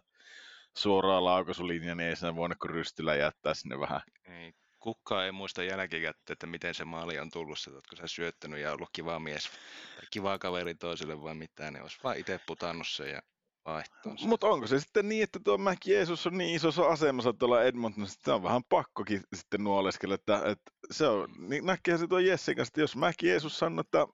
suoraa 0.76 1.24
laukaisulinjaa, 1.24 1.94
niin 1.94 2.08
ei 2.08 2.16
siinä 2.16 2.36
voinut 2.36 2.58
kuin 2.58 2.70
rystillä 2.70 3.14
jättää 3.14 3.54
sinne 3.54 3.80
vähän. 3.80 4.00
Ei 4.24 4.52
kukaan 4.84 5.24
ei 5.24 5.32
muista 5.32 5.62
jälkikäteen, 5.62 6.32
että 6.32 6.46
miten 6.46 6.74
se 6.74 6.84
maali 6.84 7.18
on 7.18 7.30
tullut, 7.30 7.58
että 7.58 7.70
oletko 7.70 7.96
sä 7.96 8.06
syöttänyt 8.06 8.60
ja 8.60 8.72
ollut 8.72 8.88
kiva 8.92 9.18
mies 9.18 9.50
tai 9.96 10.04
kiva 10.10 10.38
kaveri 10.38 10.74
toiselle 10.74 11.22
vai 11.22 11.34
mitään, 11.34 11.72
niin 11.72 11.82
olisi 11.82 11.98
vaan 12.04 12.18
itse 12.18 12.40
putannut 12.46 12.88
sen 12.88 13.10
ja 13.10 13.20
vaihtoon. 13.64 14.16
Mutta 14.20 14.46
onko 14.46 14.66
se 14.66 14.80
sitten 14.80 15.08
niin, 15.08 15.22
että 15.22 15.40
tuo 15.44 15.58
Mac 15.58 15.86
Jeesus 15.86 16.26
on 16.26 16.38
niin 16.38 16.54
isossa 16.54 16.86
asemassa 16.86 17.32
tuolla 17.32 17.62
Edmontonissa, 17.62 18.18
että 18.18 18.34
on 18.34 18.42
vähän 18.42 18.64
pakkokin 18.68 19.22
sitten 19.34 19.64
nuoleskella, 19.64 20.14
että, 20.14 20.36
että 20.36 20.70
se 20.90 21.06
on, 21.06 21.28
niin 21.38 21.66
näkee 21.66 21.98
se 21.98 22.06
tuo 22.06 22.18
Jessen 22.18 22.56
kanssa, 22.56 22.70
että 22.70 22.80
jos 22.80 22.96
Mac 22.96 23.22
Jeesus 23.22 23.58
sanoo, 23.58 23.80
että 23.80 24.06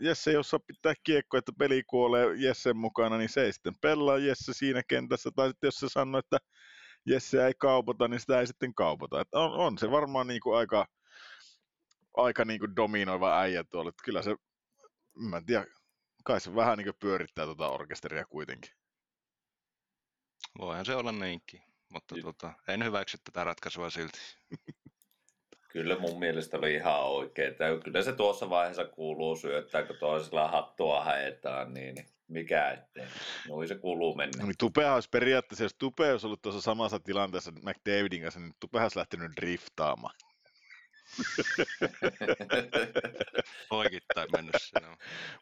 Jesse 0.00 0.30
ei 0.30 0.36
osaa 0.36 0.60
pitää 0.66 0.94
kiekkoa, 1.02 1.38
että 1.38 1.52
peli 1.58 1.82
kuolee 1.86 2.26
Jessen 2.36 2.76
mukana, 2.76 3.18
niin 3.18 3.28
se 3.28 3.42
ei 3.42 3.52
sitten 3.52 3.74
pelaa 3.80 4.18
Jesse 4.18 4.52
siinä 4.52 4.82
kentässä, 4.88 5.30
tai 5.36 5.48
sitten 5.48 5.68
jos 5.68 5.74
se 5.74 5.88
sanoo, 5.88 6.18
että 6.18 6.38
Jesse 7.06 7.46
ei 7.46 7.54
kaupata, 7.58 8.08
niin 8.08 8.20
sitä 8.20 8.40
ei 8.40 8.46
sitten 8.46 8.74
kaupata. 8.74 9.20
Että 9.20 9.38
on, 9.38 9.52
on 9.52 9.78
se 9.78 9.90
varmaan 9.90 10.26
niin 10.26 10.40
kuin 10.40 10.58
aika, 10.58 10.86
aika 12.16 12.44
niin 12.44 12.60
kuin 12.60 12.76
dominoiva 12.76 13.40
äijä 13.40 13.64
tuolla, 13.64 13.88
että 13.88 14.04
kyllä 14.04 14.22
se, 14.22 14.36
mä 15.14 15.36
en 15.36 15.46
tiedä, 15.46 15.66
kai 16.24 16.40
se 16.40 16.54
vähän 16.54 16.78
niin 16.78 16.86
kuin 16.86 16.96
pyörittää 17.00 17.44
tuota 17.44 17.68
orkesteria 17.68 18.24
kuitenkin. 18.24 18.70
Voihan 20.58 20.84
se 20.84 20.94
olla 20.94 21.12
niinkin, 21.12 21.62
mutta 21.92 22.14
tuota, 22.22 22.52
en 22.68 22.84
hyväksy 22.84 23.18
tätä 23.24 23.44
ratkaisua 23.44 23.90
silti. 23.90 24.18
Kyllä 25.74 25.98
mun 25.98 26.18
mielestä 26.18 26.58
oli 26.58 26.74
ihan. 26.74 27.00
Että 27.36 27.64
kyllä 27.84 28.02
se 28.02 28.12
tuossa 28.12 28.50
vaiheessa 28.50 28.84
kuuluu 28.84 29.36
syöttää, 29.36 29.82
kun 29.82 29.96
toisella 30.00 30.48
hattua 30.48 31.04
haetaan, 31.04 31.74
niin, 31.74 31.94
mikä 32.28 32.70
ettei. 32.70 33.04
Noin 33.48 33.68
se 33.68 33.74
kuuluu 33.74 34.14
mennä. 34.14 34.40
No 34.40 34.46
niin 34.46 34.54
Tupehan 34.58 34.94
olisi 34.94 35.08
periaatteessa, 35.10 35.64
jos 35.64 35.74
Tupe 35.78 36.12
olisi 36.12 36.26
ollut 36.26 36.42
tuossa 36.42 36.60
samassa 36.60 37.00
tilanteessa 37.00 37.52
McDavidin 37.52 38.22
kanssa, 38.22 38.40
niin 38.40 38.54
Tupehan 38.60 38.84
olisi 38.84 38.98
lähtenyt 38.98 39.32
driftaamaan. 39.36 40.14
Poikittain 43.68 44.28
mennyt 44.32 44.54
sinne. 44.58 44.96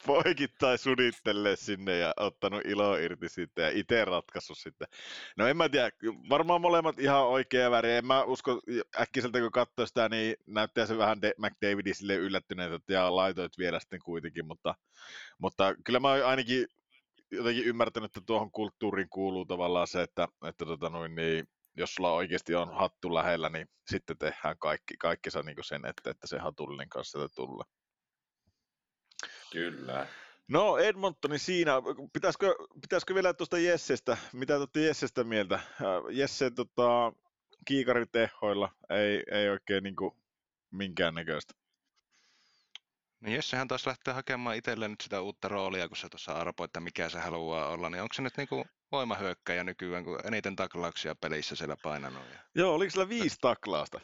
Poikittain 0.07 0.79
sudittelee 0.79 1.57
sinne 1.57 1.99
ja 1.99 2.13
ottanut 2.17 2.63
ilo 2.65 2.97
irti 2.97 3.29
sitten 3.29 3.65
ja 3.65 3.71
itse 3.71 4.05
ratkaissut 4.05 4.59
sitten. 4.59 4.89
No 5.37 5.47
en 5.47 5.57
mä 5.57 5.69
tiedä, 5.69 5.91
varmaan 6.29 6.61
molemmat 6.61 6.99
ihan 6.99 7.27
oikea 7.27 7.71
väri. 7.71 7.93
En 7.93 8.07
mä 8.07 8.23
usko, 8.23 8.61
äkkiseltä 9.01 9.41
kun 9.41 9.53
katsoo 9.53 9.87
sitä, 9.87 10.09
niin 10.09 10.37
näyttää 10.47 10.87
se 10.87 10.99
vähän 10.99 11.19
McDavidin 11.39 11.95
sille 11.95 12.15
yllättyneet, 12.15 12.83
ja 12.89 13.17
laitoit 13.17 13.59
vielä 13.59 13.81
sitten 13.81 14.01
kuitenkin, 14.05 14.47
mutta, 14.47 14.75
mutta 15.39 15.75
kyllä 15.85 16.01
mä 16.01 16.09
ainakin 16.09 16.67
jotenkin 17.31 17.65
ymmärtänyt, 17.65 18.09
että 18.09 18.21
tuohon 18.27 18.51
kulttuuriin 18.51 19.09
kuuluu 19.09 19.45
tavallaan 19.45 19.87
se, 19.87 20.03
että, 20.03 20.29
että 20.49 20.67
tota 20.67 20.89
noin, 20.89 21.15
niin 21.15 21.49
jos 21.77 21.95
sulla 21.95 22.13
oikeasti 22.13 22.55
on 22.55 22.75
hattu 22.75 23.15
lähellä, 23.15 23.49
niin 23.49 23.69
sitten 23.91 24.19
tehdään 24.19 24.59
kaikki, 24.59 24.97
kaikki 24.97 25.31
niin 25.45 25.57
sen, 25.65 25.87
että, 25.87 26.11
että 26.11 26.27
se 26.27 26.39
hatullinen 26.39 26.89
kanssa 26.89 27.19
sieltä 27.19 27.35
tulee. 27.35 27.65
Kyllä. 29.53 30.07
No 30.49 30.79
Edmontoni 30.79 31.39
siinä, 31.39 31.73
pitäisikö, 32.13 32.55
pitäisikö 32.81 33.15
vielä 33.15 33.35
tuosta 33.35 33.59
Jessestä, 33.59 34.17
mitä 34.33 34.57
olette 34.57 34.81
Jessestä 34.81 35.25
mieltä? 35.25 35.55
Äh, 35.55 35.63
Jesse 36.11 36.51
tota, 36.51 37.13
kiikaritehoilla 37.65 38.73
ei, 38.91 39.23
ei 39.31 39.49
oikein 39.49 39.83
niin 39.85 39.97
minkäännäköistä. 40.71 41.62
Niin 43.23 43.35
Jessehän 43.35 43.69
taas 43.69 43.87
lähtee 43.87 44.15
hakemaan 44.15 44.57
itselleen 44.57 44.91
nyt 44.91 45.01
sitä 45.01 45.21
uutta 45.21 45.49
roolia, 45.49 45.89
kun 45.89 45.97
se 45.97 46.09
tuossa 46.09 46.33
arpoi, 46.33 46.65
että 46.65 46.81
mikä 46.81 47.09
se 47.09 47.21
haluaa 47.21 47.69
olla, 47.69 47.91
niin 47.91 48.03
onko 48.03 48.15
se 48.15 48.23
nyt 48.23 48.37
niinku 48.37 48.65
voimahyökkäjä 48.93 49.65
nykyään, 49.65 50.05
kun 50.05 50.21
eniten 50.25 50.57
taklauksia 50.57 51.15
pelissä 51.15 51.57
siellä 51.57 51.77
painanut. 51.83 52.23
Ja... 52.33 52.39
Joo, 52.55 52.75
oliko 52.75 52.91
sillä 52.91 53.09
viisi 53.09 53.37
taklausta? 53.41 54.01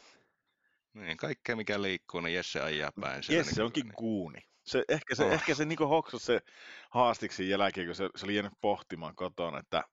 Niin, 0.93 1.17
kaikkea 1.17 1.55
mikä 1.55 1.81
liikkuu, 1.81 2.21
niin 2.21 2.35
Jesse 2.35 2.61
ajaa 2.61 2.91
päin. 3.01 3.23
Jesse 3.29 3.55
niin 3.55 3.65
onkin 3.65 3.85
niin. 3.85 3.93
kuuni. 3.93 4.39
Se, 4.65 4.83
ehkä 4.89 5.15
se, 5.15 5.23
oh. 5.23 5.31
ehkä 5.31 5.55
se 5.55 5.65
niin 5.65 5.79
hoksasi 5.79 6.25
se 6.25 6.39
haastiksi 6.91 7.49
jälkeen, 7.49 7.87
kun 7.87 7.95
se, 7.95 8.09
se 8.15 8.25
oli 8.25 8.35
jäänyt 8.35 8.53
pohtimaan 8.61 9.15
kotona, 9.15 9.59
että 9.59 9.83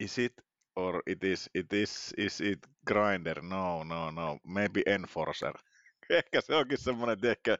is 0.00 0.18
it 0.18 0.32
or 0.76 1.02
it 1.06 1.24
is, 1.24 1.50
it 1.54 1.72
is, 1.72 2.14
is 2.16 2.40
it 2.40 2.58
grinder? 2.86 3.42
No, 3.42 3.84
no, 3.84 4.10
no, 4.10 4.38
maybe 4.42 4.82
enforcer. 4.86 5.54
Ehkä 6.18 6.40
se 6.40 6.54
onkin 6.54 6.78
semmoinen, 6.78 7.30
ehkä 7.30 7.58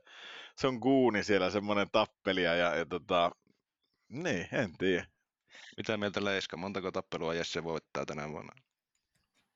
se 0.57 0.67
on 0.67 0.81
kuuni 0.81 1.25
siellä, 1.25 1.51
semmoinen 1.51 1.91
tappelija 1.93 2.55
ja, 2.55 2.77
ja 2.77 2.87
tota, 2.87 3.31
niin, 4.09 4.49
en 4.53 4.71
tiedä. 4.79 5.07
Mitä 5.77 5.97
mieltä 5.97 6.25
Leiska? 6.25 6.57
Montako 6.57 6.93
tappelua 6.93 7.35
Jesse 7.35 7.65
voittaa 7.65 8.07
tänä 8.07 8.29
vuonna? 8.29 8.53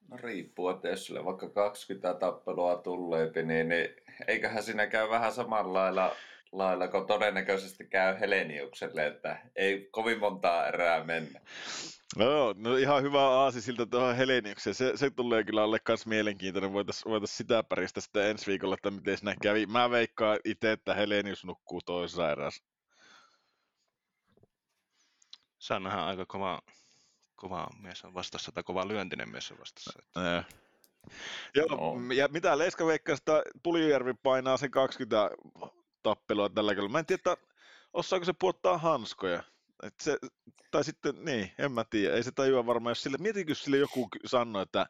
No 0.09 0.16
riippuu, 0.16 0.69
että 0.69 0.89
jos 0.89 1.06
sille 1.06 1.24
vaikka 1.24 1.48
20 1.48 2.14
tappelua 2.14 2.77
tulee, 2.77 3.31
niin, 3.44 3.69
niin 3.69 3.89
eiköhän 4.27 4.62
siinä 4.62 4.86
käy 4.86 5.09
vähän 5.09 5.32
samalla 5.32 5.73
lailla, 5.73 6.16
lailla 6.53 6.89
kun 6.89 7.07
todennäköisesti 7.07 7.85
käy 7.85 8.20
Heleniukselle, 8.20 9.07
että 9.07 9.39
ei 9.57 9.89
kovin 9.91 10.19
montaa 10.19 10.66
erää 10.66 11.05
mennä. 11.05 11.41
No, 12.16 12.55
no 12.57 12.77
ihan 12.77 13.03
hyvä 13.03 13.29
aasi 13.29 13.61
siltä 13.61 13.87
tuohon 13.87 14.16
Heleniukseen. 14.16 14.74
Se, 14.74 14.93
se 14.97 15.11
tulee 15.11 15.45
kyllä 15.45 15.62
alle 15.62 15.79
myös 15.89 16.07
mielenkiintoinen. 16.07 16.73
Voitaisiin 16.73 17.11
voitais 17.11 17.37
sitä 17.37 17.62
päristä 17.62 18.01
sitten 18.01 18.27
ensi 18.27 18.47
viikolla, 18.47 18.74
että 18.74 18.91
miten 18.91 19.19
siinä 19.19 19.37
kävi. 19.43 19.66
Mä 19.66 19.91
veikkaan 19.91 20.39
itse, 20.45 20.73
että 20.73 20.95
Helenius 20.95 21.45
nukkuu 21.45 21.81
toisessa 21.81 22.31
erässä. 22.33 22.65
Sannahan 25.59 26.05
aika 26.05 26.27
kova, 26.27 26.62
kova 27.35 27.69
mies 27.83 28.05
on 28.05 28.15
vastassa, 28.15 28.53
tai 28.53 28.62
kova 28.62 28.89
lyöntinen 28.89 29.31
mies 29.31 29.51
on 29.53 29.59
vastassa. 29.59 29.93
Että... 29.99 30.20
Ja. 30.20 30.45
Joo, 31.55 31.66
no. 31.69 32.12
ja 32.12 32.29
mitä 32.29 32.59
Leiska 32.59 32.87
veikkaa 32.87 33.16
Puljujärvi 33.62 34.15
painaa 34.23 34.57
sen 34.57 34.70
20 34.70 35.31
tappelua 36.03 36.49
tällä 36.49 36.74
kerralla. 36.74 36.93
Mä 36.93 36.99
en 36.99 37.07
tiedä, 37.07 37.37
osaako 37.93 38.24
se 38.24 38.33
puottaa 38.41 38.79
hanskoja. 38.79 39.43
Et 39.83 39.95
se, 40.01 40.19
tai 40.70 40.85
sitten, 40.85 41.24
niin, 41.24 41.53
en 41.59 41.73
mä 41.73 41.85
tiedä. 41.91 42.15
Ei 42.15 42.23
se 42.23 42.33
tajua 42.33 42.66
varmaan, 42.66 42.91
jos 42.91 43.03
sille, 43.03 43.19
mietinkö 43.20 43.55
sille 43.55 43.77
joku 43.77 44.09
sanoo, 44.24 44.62
että 44.62 44.87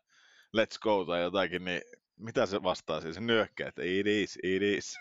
let's 0.57 0.79
go 0.81 1.05
tai 1.05 1.23
jotakin, 1.23 1.65
niin 1.65 1.83
mitä 2.17 2.47
se 2.47 2.63
vastaa 2.63 3.01
siihen? 3.01 3.15
Se 3.15 3.21
nyökkää, 3.21 3.69
että 3.69 3.83
it 3.85 4.07
is, 4.07 4.39
it 4.43 4.63
is. 4.63 4.97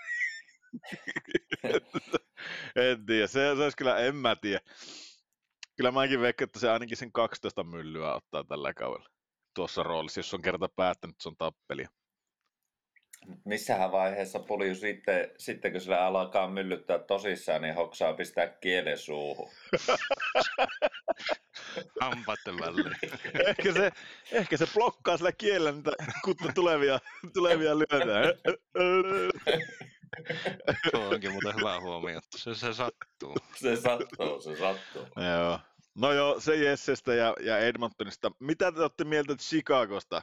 en 2.76 3.06
tiedä, 3.06 3.28
se, 3.28 3.56
se 3.56 3.64
olisi 3.64 3.78
kyllä, 3.78 3.98
en 3.98 4.16
mä 4.16 4.36
tiedä 4.36 4.60
kyllä 5.78 5.92
mäkin 5.92 6.22
veikkaan, 6.22 6.46
että 6.46 6.60
se 6.60 6.70
ainakin 6.70 6.98
sen 6.98 7.12
12 7.12 7.64
myllyä 7.64 8.16
ottaa 8.16 8.44
tällä 8.44 8.74
kaudella 8.74 9.10
tuossa 9.56 9.84
roolissa, 9.84 10.20
jos 10.20 10.34
on 10.34 10.42
kerta 10.42 10.70
päättänyt, 10.76 11.14
että 11.14 11.24
se 11.24 11.30
on 11.30 11.38
tappelija. 11.38 11.90
Missähän 13.46 13.92
vaiheessa 13.92 14.40
Pulju 14.40 14.76
sitten, 14.76 15.32
sitten 15.38 15.72
kun 15.72 15.82
sillä 15.82 16.06
alkaa 16.06 16.48
myllyttää 16.48 17.00
tosissaan, 17.00 17.62
niin 17.62 17.76
hoksaa 17.76 18.14
pistää 18.14 18.48
kielen 18.48 18.98
suuhun. 18.98 19.50
Hampaiden 22.02 22.60
väliin. 22.60 22.96
ehkä, 23.48 23.74
se, 23.74 23.92
ehkä 24.32 24.58
se 24.58 24.68
blokkaa 24.74 25.18
sillä 25.18 25.32
kielellä 25.32 25.72
niitä 25.72 25.92
kutta 26.24 26.52
tulevia, 26.56 27.00
tulevia 27.34 27.78
lyötä. 27.78 28.34
Tuo 30.92 31.10
onkin 31.10 31.32
muuten 31.32 31.56
hyvä 31.60 31.80
huomio, 31.80 32.18
että 32.18 32.38
se, 32.38 32.56
se 32.56 32.74
sattuu. 32.74 33.36
Se 33.56 33.76
sattuu, 33.76 34.42
se 34.42 34.58
sattuu. 34.58 35.08
Joo. 35.36 35.60
No 35.96 36.12
joo, 36.12 36.40
se 36.40 36.56
Jessestä 36.56 37.14
ja, 37.14 37.36
ja 37.40 37.60
Edmontonista. 37.60 38.32
Mitä 38.40 38.72
te 38.72 38.82
olette 38.82 39.04
mieltä 39.04 39.36
Chicagosta? 39.36 40.22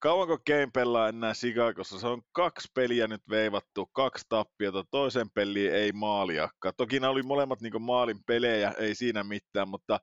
Kauanko 0.00 0.38
Game 0.46 0.70
pelaa 0.74 1.08
enää 1.08 1.32
Chicagossa? 1.32 1.98
Se 1.98 2.06
on 2.06 2.22
kaksi 2.32 2.68
peliä 2.74 3.06
nyt 3.06 3.22
veivattu, 3.28 3.86
kaksi 3.86 4.26
tappiota, 4.28 4.84
toisen 4.90 5.30
peliin 5.30 5.74
ei 5.74 5.92
maaliakaan. 5.92 6.74
Toki 6.76 7.00
nämä 7.00 7.10
oli 7.10 7.22
molemmat 7.22 7.60
niin 7.60 7.82
maalin 7.82 8.24
pelejä, 8.24 8.74
ei 8.78 8.94
siinä 8.94 9.24
mitään, 9.24 9.68
mutta 9.68 10.00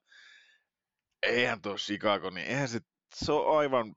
eihän 1.23 1.61
tuo 1.61 1.75
Chicago, 1.75 2.29
niin 2.29 2.47
eihän 2.47 2.67
se, 2.67 2.79
se 3.15 3.31
on 3.31 3.57
aivan, 3.57 3.95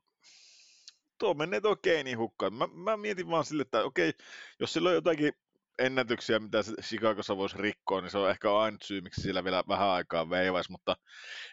tuo 1.19 1.33
menee 1.33 1.61
tuo 1.61 1.75
Keini 1.75 2.13
hukkaan. 2.13 2.53
Mä, 2.53 2.67
mä, 2.67 2.97
mietin 2.97 3.29
vaan 3.29 3.45
sille, 3.45 3.61
että 3.61 3.83
okei, 3.83 4.13
jos 4.59 4.73
sillä 4.73 4.89
on 4.89 4.95
jotakin 4.95 5.33
ennätyksiä, 5.79 6.39
mitä 6.39 6.57
Chicagossa 6.81 7.37
voisi 7.37 7.57
rikkoa, 7.57 8.01
niin 8.01 8.11
se 8.11 8.17
on 8.17 8.29
ehkä 8.29 8.57
ainut 8.57 8.81
syy, 8.81 9.01
miksi 9.01 9.21
sillä 9.21 9.43
vielä 9.43 9.63
vähän 9.67 9.87
aikaa 9.87 10.29
veivaisi, 10.29 10.71
mutta 10.71 10.95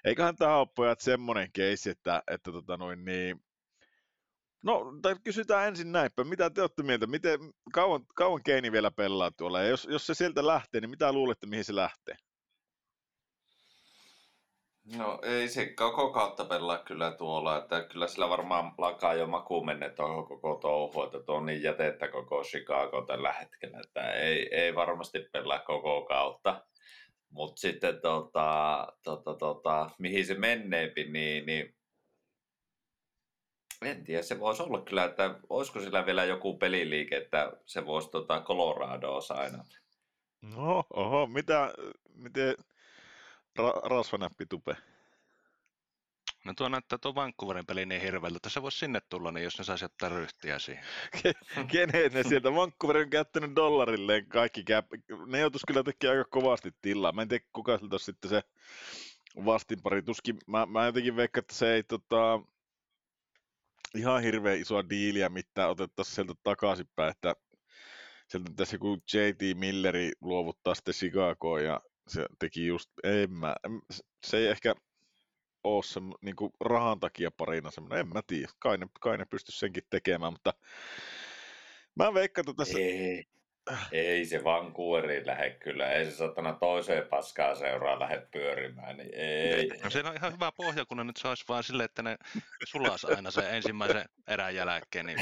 eiköhän 0.04 0.36
tämä 0.36 0.56
ole 0.56 0.68
pojat 0.76 1.00
semmoinen 1.00 1.52
keissi, 1.52 1.90
että, 1.90 2.22
että 2.30 2.52
tota 2.52 2.76
noin, 2.76 3.04
niin, 3.04 3.40
No, 4.62 4.84
tai 5.02 5.16
kysytään 5.24 5.68
ensin 5.68 5.92
näinpä, 5.92 6.24
mitä 6.24 6.50
te 6.50 6.60
olette 6.60 6.82
mieltä, 6.82 7.06
miten, 7.06 7.40
kauan, 7.72 8.00
kauan 8.14 8.42
Keini 8.42 8.72
vielä 8.72 8.90
pelaa 8.90 9.30
tuolla, 9.30 9.60
ja 9.60 9.68
jos, 9.68 9.88
jos 9.90 10.06
se 10.06 10.14
sieltä 10.14 10.46
lähtee, 10.46 10.80
niin 10.80 10.90
mitä 10.90 11.12
luulette, 11.12 11.46
mihin 11.46 11.64
se 11.64 11.74
lähtee? 11.74 12.16
No 14.96 15.18
ei 15.22 15.48
se 15.48 15.66
koko 15.66 16.12
kautta 16.12 16.44
pelaa 16.44 16.78
kyllä 16.78 17.10
tuolla, 17.10 17.58
että 17.58 17.82
kyllä 17.82 18.06
sillä 18.06 18.28
varmaan 18.28 18.72
lakaa 18.78 19.14
jo 19.14 19.26
maku 19.26 19.64
menne 19.64 19.90
tuohon 19.90 20.26
koko 20.26 20.54
touhu, 20.54 21.02
että 21.02 21.18
tuo 21.22 21.36
on 21.36 21.46
niin 21.46 21.62
jätettä 21.62 22.08
koko 22.08 22.42
Chicago 22.42 23.02
tällä 23.02 23.32
hetkellä, 23.32 23.80
että 23.84 24.12
ei, 24.12 24.54
ei 24.54 24.74
varmasti 24.74 25.18
pelaa 25.32 25.58
koko 25.58 26.02
kautta. 26.02 26.64
Mutta 27.30 27.60
sitten 27.60 28.00
tota, 28.00 28.86
tota, 29.04 29.34
tota, 29.34 29.90
mihin 29.98 30.26
se 30.26 30.34
menneepi, 30.34 31.04
niin, 31.04 31.46
niin 31.46 31.77
En 33.82 34.04
tiedä, 34.04 34.22
se 34.22 34.40
voisi 34.40 34.62
olla 34.62 34.80
kyllä, 34.80 35.04
että 35.04 35.34
olisiko 35.48 35.80
sillä 35.80 36.06
vielä 36.06 36.24
joku 36.24 36.58
peliliike, 36.58 37.16
että 37.16 37.52
se 37.66 37.86
voisi 37.86 38.10
tota 38.10 38.40
Coloradoa 38.40 39.20
sainata. 39.20 39.78
No, 40.42 40.84
oho, 40.90 41.26
mitä, 41.26 41.74
miten 42.14 42.54
ra- 43.58 43.88
rasvanäppi 43.90 44.46
tupe? 44.46 44.76
No 46.44 46.54
tuo 46.56 46.68
näyttää 46.68 46.98
tuo 46.98 47.14
Vancouverin 47.14 47.66
peli 47.66 47.86
niin 47.86 48.00
hirveältä, 48.00 48.36
että 48.36 48.48
se 48.48 48.62
voisi 48.62 48.78
sinne 48.78 49.00
tulla, 49.08 49.32
niin 49.32 49.44
jos 49.44 49.58
ne 49.58 49.64
saisi 49.64 49.84
ottaa 49.84 50.08
ryhtiä 50.08 50.58
siihen. 50.58 50.84
Kenet 51.72 52.12
ne 52.12 52.22
sieltä? 52.22 52.54
Vancouver 52.54 52.96
on 52.96 53.10
käyttänyt 53.10 53.56
dollarilleen 53.56 54.26
kaikki 54.26 54.64
käp... 54.64 54.86
Ne 55.26 55.40
joutuisi 55.40 55.66
kyllä 55.66 55.82
tekemään 55.82 56.18
aika 56.18 56.30
kovasti 56.30 56.74
tilaa. 56.82 57.12
Mä 57.12 57.22
en 57.22 57.28
tiedä, 57.28 57.44
kuka 57.52 57.78
siltä 57.78 57.98
sitten 57.98 58.30
se 58.30 58.42
vastinpari. 59.44 60.02
Tuskin, 60.02 60.38
mä, 60.46 60.66
mä 60.66 60.86
jotenkin 60.86 61.16
veikkaan, 61.16 61.42
että 61.42 61.54
se 61.54 61.74
ei 61.74 61.82
tota, 61.82 62.40
ihan 63.94 64.22
hirveän 64.22 64.60
isoa 64.60 64.88
diiliä 64.90 65.28
mitään 65.28 65.70
otettaisiin 65.70 66.14
sieltä 66.14 66.34
takaisinpäin, 66.42 67.10
että 67.10 67.34
sieltä 68.28 68.50
tässä 68.56 68.74
joku 68.74 68.98
JT 69.14 69.58
Milleri 69.58 70.12
luovuttaa 70.20 70.74
sitten 70.74 70.94
Chicagoon 70.94 71.64
ja 71.64 71.80
se 72.08 72.26
teki 72.38 72.66
just, 72.66 72.90
en 73.04 73.32
mä, 73.32 73.56
se 74.26 74.36
ei 74.36 74.46
ehkä 74.46 74.74
ole 75.64 75.82
se 75.82 76.00
niin 76.22 76.36
kuin 76.36 76.50
rahan 76.60 77.00
takia 77.00 77.30
parina 77.30 77.70
semmoinen, 77.70 78.00
en 78.00 78.08
mä 78.08 78.20
tiedä, 78.26 78.48
kai 78.58 78.78
ne, 78.78 78.86
kai 79.00 79.18
ne 79.18 79.24
pysty 79.30 79.52
senkin 79.52 79.82
tekemään, 79.90 80.32
mutta 80.32 80.54
mä 81.94 82.14
veikkaan, 82.14 82.42
että 82.50 82.64
tässä... 82.64 82.78
Ei, 82.78 83.24
ei 83.92 84.26
se 84.26 84.44
Vancouveriin 84.44 85.26
lähde 85.26 85.50
kyllä, 85.50 85.92
ei 85.92 86.04
se 86.04 86.10
satana 86.10 86.52
toiseen 86.52 87.06
paskaan 87.08 87.56
seuraa 87.56 88.00
lähde 88.00 88.26
pyörimään, 88.32 88.96
niin 88.96 89.10
ei. 89.14 89.70
No 89.84 89.90
se 89.90 90.02
on 90.04 90.16
ihan 90.16 90.32
hyvä 90.32 90.52
pohja, 90.56 90.84
kun 90.84 90.96
ne 90.96 91.04
nyt 91.04 91.16
saisi 91.16 91.44
vaan 91.48 91.62
silleen, 91.62 91.84
että 91.84 92.02
ne 92.02 92.16
sulas 92.64 93.04
aina 93.04 93.30
sen 93.30 93.54
ensimmäisen 93.54 94.04
erän 94.28 94.54
jälkeen, 94.54 95.06
niin 95.06 95.18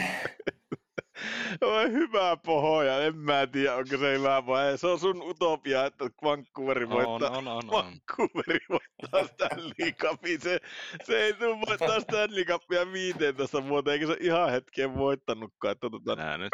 Oi 1.60 1.92
hyvä 1.92 2.36
pohja, 2.36 3.04
en 3.04 3.16
mä 3.16 3.46
tiedä 3.46 3.74
onko 3.74 3.96
se 3.96 4.18
hyvä 4.18 4.42
pohja. 4.42 4.76
Se 4.76 4.86
on 4.86 4.98
sun 4.98 5.22
utopia, 5.22 5.86
että 5.86 6.04
Vancouveri 6.22 6.88
voittaa, 6.88 7.30
on, 7.30 7.48
on, 7.48 7.48
on, 7.48 7.56
on. 7.56 7.70
Vancouveri 7.70 8.58
voittaa 8.68 9.26
Stanley 9.26 9.92
Cupin. 9.92 10.40
Se, 10.40 10.60
se 11.04 11.24
ei 11.24 11.32
tule 11.32 11.60
voittaa 11.68 12.00
Stanley 12.00 12.44
Cupia 12.44 12.92
15 12.92 13.68
vuoteen, 13.68 13.92
eikä 13.92 14.06
se 14.06 14.16
ihan 14.20 14.50
hetken 14.50 14.94
voittanutkaan. 14.94 15.72
Että, 15.72 15.90
tota, 15.90 16.16
Nää 16.16 16.38
nyt 16.38 16.52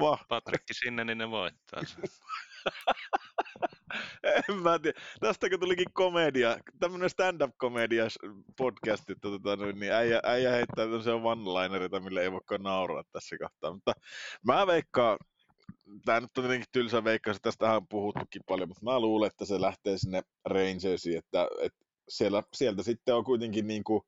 va, 0.00 0.18
Patrikki 0.28 0.74
sinne, 0.74 1.04
niin 1.04 1.18
ne 1.18 1.30
voittaa 1.30 1.82
en 4.48 4.56
mä 4.62 4.78
tiedä. 4.78 5.00
Tästäkö 5.20 5.58
tulikin 5.58 5.92
komedia, 5.92 6.58
tämmönen 6.80 7.10
stand-up-komedia 7.10 8.04
podcast, 8.56 9.10
että 9.10 9.28
tota, 9.28 9.56
noin, 9.56 9.80
niin 9.80 9.92
äijä, 9.92 10.20
äijä 10.22 10.50
heittää 10.50 10.84
tämmöisiä 10.84 11.14
one-linereita, 11.14 12.00
mille 12.00 12.22
ei 12.22 12.32
voikaan 12.32 12.62
nauraa 12.62 13.04
tässä 13.12 13.36
kohtaa. 13.38 13.72
Mutta 13.72 13.92
mä 14.46 14.66
veikkaan, 14.66 15.18
tämä 16.04 16.20
nyt 16.20 16.38
on 16.38 16.44
tietenkin 16.44 16.68
tylsä 16.72 17.04
veikkaus, 17.04 17.40
tästä 17.42 17.76
on 17.76 17.88
puhuttukin 17.88 18.42
paljon, 18.48 18.68
mutta 18.68 18.84
mä 18.84 19.00
luulen, 19.00 19.26
että 19.26 19.44
se 19.44 19.60
lähtee 19.60 19.98
sinne 19.98 20.22
Rangersiin, 20.44 21.18
että, 21.18 21.48
että 21.60 21.84
siellä, 22.08 22.42
sieltä 22.54 22.82
sitten 22.82 23.14
on 23.14 23.24
kuitenkin 23.24 23.66
niin 23.66 23.84
kuin 23.84 24.02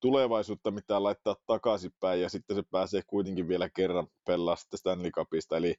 tulevaisuutta, 0.00 0.70
mitä 0.70 1.02
laittaa 1.02 1.36
takaisinpäin, 1.46 2.20
ja 2.20 2.28
sitten 2.28 2.56
se 2.56 2.62
pääsee 2.70 3.02
kuitenkin 3.06 3.48
vielä 3.48 3.68
kerran 3.68 4.06
pelaa 4.26 4.56
sitten 4.56 4.78
Stanley 4.78 5.10
Cupista, 5.10 5.56
eli 5.56 5.74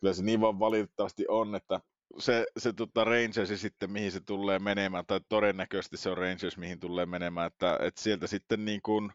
kyllä 0.00 0.14
se 0.14 0.22
niin 0.22 0.40
vaan 0.40 0.58
valitettavasti 0.58 1.24
on, 1.28 1.54
että 1.54 1.80
se, 2.18 2.46
se 2.58 2.72
tota 2.72 3.04
Rangers 3.04 3.60
sitten, 3.60 3.90
mihin 3.90 4.12
se 4.12 4.20
tulee 4.20 4.58
menemään, 4.58 5.06
tai 5.06 5.20
todennäköisesti 5.28 5.96
se 5.96 6.10
on 6.10 6.18
Rangers, 6.18 6.56
mihin 6.56 6.80
tulee 6.80 7.06
menemään, 7.06 7.46
että, 7.46 7.78
että 7.82 8.02
sieltä 8.02 8.26
sitten 8.26 8.64
niin 8.64 8.80
kuin, 8.82 9.12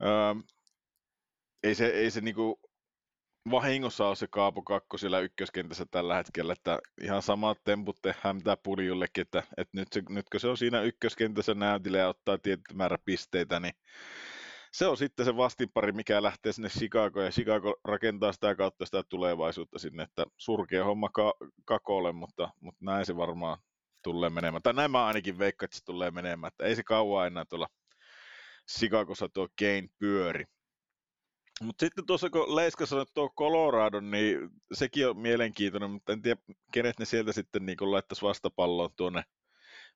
ää, 0.00 0.36
ei 1.62 1.74
se, 1.74 1.86
ei 1.86 2.10
se 2.10 2.20
niin 2.20 2.34
kuin 2.34 2.54
vahingossa 3.50 4.06
ole 4.06 4.16
se 4.16 4.26
Kaapo 4.30 4.62
Kakko 4.62 4.98
siellä 4.98 5.20
ykköskentässä 5.20 5.86
tällä 5.90 6.16
hetkellä, 6.16 6.52
että 6.52 6.78
ihan 7.02 7.22
samat 7.22 7.58
temput 7.64 7.98
tehdään 8.02 8.36
mitä 8.36 8.56
puljullekin, 8.62 9.22
että, 9.22 9.42
että 9.56 9.80
nyt 9.80 9.88
se, 9.92 10.02
nytkö 10.08 10.38
se 10.38 10.48
on 10.48 10.56
siinä 10.56 10.80
ykköskentässä 10.82 11.54
näytillä 11.54 11.98
ja 11.98 12.08
ottaa 12.08 12.38
tietty 12.38 12.74
määrä 12.74 12.98
pisteitä, 13.04 13.60
niin 13.60 13.74
se 14.72 14.86
on 14.86 14.96
sitten 14.96 15.26
se 15.26 15.36
vastinpari, 15.36 15.92
mikä 15.92 16.22
lähtee 16.22 16.52
sinne 16.52 16.68
Chicagoon, 16.68 17.24
ja 17.24 17.30
Chicago 17.32 17.74
rakentaa 17.84 18.32
sitä 18.32 18.54
kautta 18.54 18.86
sitä 18.86 19.02
tulevaisuutta 19.08 19.78
sinne, 19.78 20.02
että 20.02 20.24
surkea 20.36 20.84
homma 20.84 21.08
ka- 21.08 21.34
kakolle, 21.64 22.12
mutta, 22.12 22.50
mutta 22.60 22.84
näin 22.84 23.06
se 23.06 23.16
varmaan 23.16 23.58
tulee 24.02 24.30
menemään. 24.30 24.62
Tai 24.62 24.74
näin 24.74 24.90
mä 24.90 25.06
ainakin 25.06 25.38
veikkaan, 25.38 25.66
että 25.66 25.76
se 25.76 25.84
tulee 25.84 26.10
menemään, 26.10 26.48
että 26.48 26.64
ei 26.64 26.76
se 26.76 26.82
kauan 26.82 27.26
enää 27.26 27.44
tuolla 27.44 27.68
Chicagossa 28.78 29.28
tuo 29.28 29.48
Kane 29.58 29.88
pyöri. 29.98 30.44
Mutta 31.62 31.86
sitten 31.86 32.06
tuossa 32.06 32.30
kun 32.30 32.56
Leiska 32.56 32.86
sanoi 32.86 33.06
tuo 33.14 33.30
Colorado, 33.30 34.00
niin 34.00 34.50
sekin 34.72 35.08
on 35.08 35.18
mielenkiintoinen, 35.18 35.90
mutta 35.90 36.12
en 36.12 36.22
tiedä, 36.22 36.40
kenet 36.72 36.98
ne 36.98 37.04
sieltä 37.04 37.32
sitten 37.32 37.66
niin 37.66 37.76
laittaisi 37.80 38.22
vastapalloon 38.22 38.90
tuonne, 38.96 39.22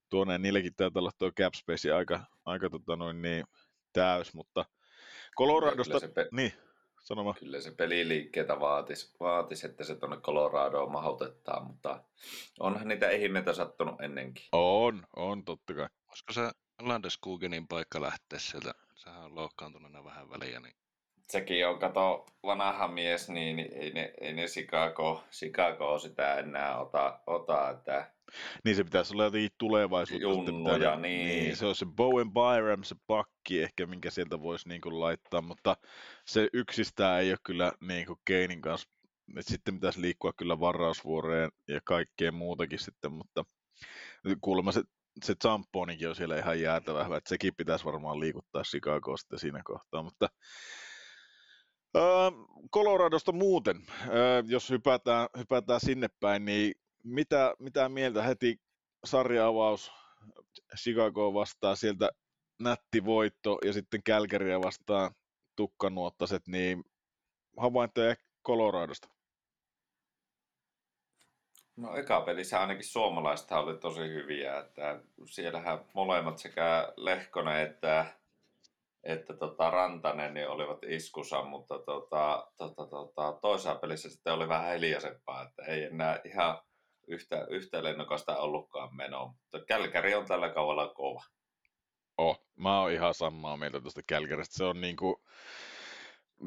tuonne. 0.09 0.39
Niilläkin 0.39 0.75
taitaa 0.75 1.01
olla 1.01 1.11
tuo 1.19 1.31
cap 1.33 1.55
space 1.55 1.93
aika, 1.93 2.27
aika 2.45 2.71
tota 2.71 2.97
noin, 2.97 3.23
niin, 3.23 3.45
täys, 3.93 4.35
mutta 4.35 4.65
Coloradosta, 5.39 5.85
Kyllä 5.85 6.01
se 6.01 6.09
pe- 6.09 6.29
niin, 6.33 6.53
sanoma. 7.03 7.35
Kyllä 7.39 7.61
se 7.61 7.71
peliliikkeitä 7.71 8.61
vaatisi, 8.61 9.15
vaatis, 9.21 9.65
että 9.65 9.85
se 9.85 9.95
tuonne 9.95 10.17
Coloradoon 10.17 10.93
mahdotetaan, 10.93 11.67
mutta 11.67 12.05
onhan 12.61 12.89
niitä 12.89 13.11
ihmeitä 13.11 13.53
sattunut 13.53 14.01
ennenkin. 14.01 14.45
On, 14.53 15.07
on 15.17 15.45
totta 15.45 15.75
kai. 15.75 15.89
Olisiko 16.09 16.33
se 16.33 16.51
Landeskugenin 16.83 17.69
paikka 17.69 18.01
lähteä 18.01 18.39
sieltä? 18.39 18.75
Sehän 18.95 19.25
on 19.25 19.35
loukkaantuneena 19.35 20.05
vähän 20.05 20.31
väliä, 20.31 20.61
niin 20.61 20.75
Sekin 21.31 21.67
on, 21.69 21.79
kato, 21.79 22.27
vanha 22.43 22.89
mies, 22.89 23.29
niin 23.29 23.59
ei 23.59 23.91
ne, 23.91 24.13
ei 24.21 24.33
ne 24.33 24.47
Chicago, 24.47 25.25
Chicago 25.33 25.99
sitä 25.99 26.35
enää 26.35 26.79
ota, 26.79 27.21
ota 27.27 27.71
että 27.71 28.11
Niin 28.65 28.77
se 28.77 28.85
pitäisi 28.85 29.15
olla 29.15 29.25
jotenkin 29.25 29.51
tulevaisuutta. 29.59 30.29
sitten 30.29 30.55
Junnuja, 30.55 30.75
pitää- 30.79 30.97
niin. 30.97 31.27
niin. 31.29 31.57
Se 31.57 31.67
on 31.67 31.75
se 31.75 31.87
Bowen 31.87 32.31
Byram, 32.33 32.83
se 32.83 32.97
pakki 33.07 33.63
ehkä, 33.63 33.87
minkä 33.87 34.11
sieltä 34.11 34.43
voisi 34.43 34.69
niin 34.69 34.81
kuin 34.81 35.01
laittaa, 35.01 35.41
mutta 35.41 35.77
se 36.27 36.49
yksistään 36.53 37.21
ei 37.21 37.31
ole 37.31 37.39
kyllä 37.45 37.73
niin 37.81 38.07
kuin 38.07 38.19
Keinin 38.25 38.61
kanssa. 38.61 38.89
Et 39.39 39.47
sitten 39.47 39.75
pitäisi 39.75 40.01
liikkua 40.01 40.33
kyllä 40.33 40.61
varausvuoreen 40.61 41.51
ja 41.69 41.81
kaikkea 41.85 42.33
muutakin 42.33 42.79
sitten, 42.79 43.13
mutta 43.13 43.45
kuulemma 44.41 44.73
se, 44.73 44.83
se 45.25 45.35
Zamponikin 45.43 46.09
on 46.09 46.15
siellä 46.15 46.39
ihan 46.39 46.61
jäätävä 46.61 47.05
hyvä, 47.05 47.17
että 47.17 47.29
sekin 47.29 47.55
pitäisi 47.57 47.85
varmaan 47.85 48.21
liikuttaa 48.21 48.63
Chicagoa 48.63 49.17
sitten 49.17 49.39
siinä 49.39 49.61
kohtaa, 49.65 50.03
mutta 50.03 50.29
Öö, 51.97 52.31
Coloradosta 52.75 53.33
muuten, 53.33 53.87
öö, 54.09 54.43
jos 54.47 54.71
hypätään, 54.71 55.29
hypätään 55.39 55.81
sinne 55.81 56.09
päin, 56.21 56.45
niin 56.45 56.75
mitä, 57.05 57.55
mitä 57.59 57.89
mieltä 57.89 58.23
heti 58.23 58.61
sarjaavaus 59.05 59.93
Chicago 60.77 61.35
vastaa 61.35 61.77
sieltä 61.77 62.11
nätti 62.61 63.05
voitto 63.05 63.59
ja 63.65 63.73
sitten 63.73 64.03
Kälkäriä 64.03 64.61
vastaan 64.61 65.11
tukkanuottaset, 65.57 66.49
niin 66.49 66.85
havaintoja 67.57 68.17
Coloradosta. 68.47 69.09
No 71.77 71.97
eka 71.97 72.21
pelissä 72.21 72.61
ainakin 72.61 72.85
suomalaiset 72.85 73.53
oli 73.53 73.79
tosi 73.79 74.01
hyviä, 74.01 74.59
että 74.59 75.01
siellähän 75.27 75.85
molemmat 75.95 76.39
sekä 76.39 76.93
Lehkonen 76.97 77.63
että, 77.63 78.18
että 79.05 79.37
tota 79.37 79.71
Rantanen 79.71 80.35
niin 80.35 80.49
olivat 80.49 80.79
iskussa, 80.89 81.45
mutta 81.45 81.79
tota, 81.79 82.49
tota, 82.57 82.87
tota, 82.87 83.39
toisessa 83.43 83.75
pelissä 83.75 84.11
sitten 84.11 84.33
oli 84.33 84.49
vähän 84.49 84.75
hiljaisempaa, 84.75 85.43
että 85.43 85.63
ei 85.63 85.83
enää 85.83 86.21
ihan 86.25 86.59
yhtä, 87.09 87.47
yhtä 87.51 87.85
lennokasta 87.85 88.37
ollutkaan 88.37 88.97
menoa, 88.97 89.27
mutta 89.27 89.67
Kälkäri 89.67 90.15
on 90.15 90.27
tällä 90.27 90.49
kaudella 90.49 90.95
kova. 90.95 91.23
Oh, 92.19 92.45
mä 92.57 92.81
oon 92.81 92.93
ihan 92.93 93.15
samaa 93.15 93.57
mieltä 93.57 93.81
tuosta 93.81 94.01
Kälkäristä. 94.07 94.57
Se 94.57 94.65
on 94.65 94.81
niinku, 94.81 95.23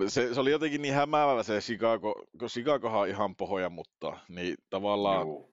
se, 0.08 0.34
se, 0.34 0.40
oli 0.40 0.52
jotenkin 0.52 0.82
niin 0.82 0.94
hämäävä 0.94 1.44
se 1.44 1.60
Chicago, 1.60 2.26
kun 2.40 2.48
Chicagohan 2.48 3.02
on 3.02 3.08
ihan 3.08 3.36
pohoja, 3.36 3.70
mutta 3.70 4.20
niin 4.30 4.56
tavallaan 4.70 5.28
Juu. 5.28 5.51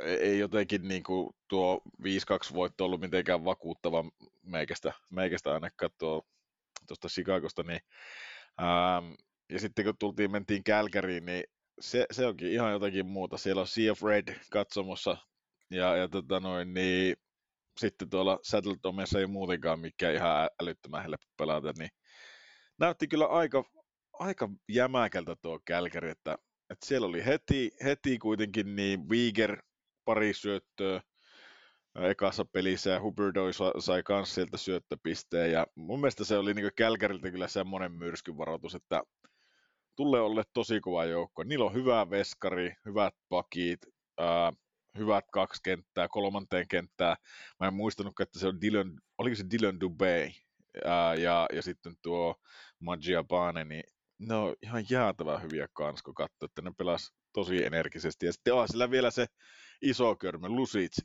Ei, 0.00 0.38
jotenkin 0.38 0.88
niin 0.88 1.02
kuin 1.02 1.30
tuo 1.48 1.82
5-2 2.02 2.54
voitto 2.54 2.84
ollut 2.84 3.00
mitenkään 3.00 3.44
vakuuttava 3.44 4.04
meikästä, 4.42 4.92
meikästä 5.10 5.52
ainakaan 5.52 5.90
tuo, 5.98 6.22
tuosta 6.86 7.08
Chicagosta, 7.08 7.62
niin 7.62 7.80
ähm, 8.62 9.12
ja 9.52 9.58
sitten 9.58 9.84
kun 9.84 9.94
tultiin, 9.98 10.30
mentiin 10.30 10.64
Kälkäriin, 10.64 11.26
niin 11.26 11.44
se, 11.80 12.06
se 12.10 12.26
onkin 12.26 12.52
ihan 12.52 12.72
jotakin 12.72 13.06
muuta. 13.06 13.36
Siellä 13.36 13.60
on 13.60 13.66
Sea 13.66 13.92
of 13.92 14.02
Red 14.02 14.34
katsomossa 14.50 15.16
ja, 15.70 15.96
ja 15.96 16.08
tota 16.08 16.40
noin, 16.40 16.74
niin 16.74 17.16
sitten 17.78 18.10
tuolla 18.10 18.38
Saddletomessa 18.42 19.18
ei 19.20 19.26
muutenkaan 19.26 19.80
mikään 19.80 20.14
ihan 20.14 20.50
älyttömän 20.62 21.02
helppo 21.02 21.26
pelata, 21.36 21.72
niin 21.78 21.90
näytti 22.78 23.08
kyllä 23.08 23.26
aika, 23.26 23.64
aika 24.12 24.48
jämäkältä 24.68 25.36
tuo 25.42 25.60
Kälkäri, 25.64 26.10
että, 26.10 26.38
että 26.70 26.86
siellä 26.86 27.06
oli 27.06 27.24
heti, 27.24 27.70
heti 27.84 28.18
kuitenkin 28.18 28.76
niin 28.76 29.08
Viger 29.08 29.62
pari 30.08 30.34
syöttöä, 30.34 31.00
ekassa 31.94 32.44
pelissä 32.44 32.90
ja 32.90 33.00
Huberdo 33.00 33.40
sai 33.78 34.02
kans 34.02 34.34
sieltä 34.34 34.56
syöttöpisteen 34.56 35.52
ja 35.52 35.66
mun 35.74 36.00
mielestä 36.00 36.24
se 36.24 36.38
oli 36.38 36.54
niin 36.54 36.70
Kälkäriltä 36.76 37.30
kyllä 37.30 37.48
semmoinen 37.48 37.92
myrskyvaroitus, 37.92 38.74
että 38.74 39.02
tulee 39.96 40.20
olla 40.20 40.44
tosi 40.52 40.80
kova 40.80 41.04
joukko. 41.04 41.42
Niillä 41.42 41.64
on 41.64 41.74
hyvä 41.74 42.10
veskari, 42.10 42.74
hyvät 42.84 43.14
pakit, 43.28 43.80
ää, 44.18 44.52
hyvät 44.98 45.24
kaksi 45.32 45.60
kenttää, 45.62 46.08
kolmanteen 46.08 46.68
kenttää. 46.68 47.16
Mä 47.60 47.66
en 47.66 47.74
muistanut, 47.74 48.20
että 48.20 48.38
se 48.38 48.48
on 48.48 48.60
Dylan, 48.60 49.00
oliko 49.18 49.36
se 49.36 49.44
Dylan 49.50 49.78
Dubé 49.84 50.32
ää, 50.84 51.14
ja, 51.14 51.46
ja 51.52 51.62
sitten 51.62 51.94
tuo 52.02 52.34
Magia 52.80 53.24
Bane, 53.24 53.64
niin 53.64 53.84
ne 54.18 54.34
on 54.34 54.56
ihan 54.62 54.84
jäätävän 54.90 55.42
hyviä 55.42 55.68
kans, 55.72 56.02
kun 56.02 56.14
katsoo, 56.14 56.46
että 56.46 56.62
ne 56.62 56.72
pelas 56.78 57.12
tosi 57.38 57.64
energisesti. 57.64 58.26
Ja 58.26 58.32
sitten 58.32 58.54
on 58.54 58.68
sillä 58.68 58.90
vielä 58.90 59.10
se 59.10 59.26
iso 59.82 60.16
körmä, 60.16 60.48
Lusic. 60.48 60.98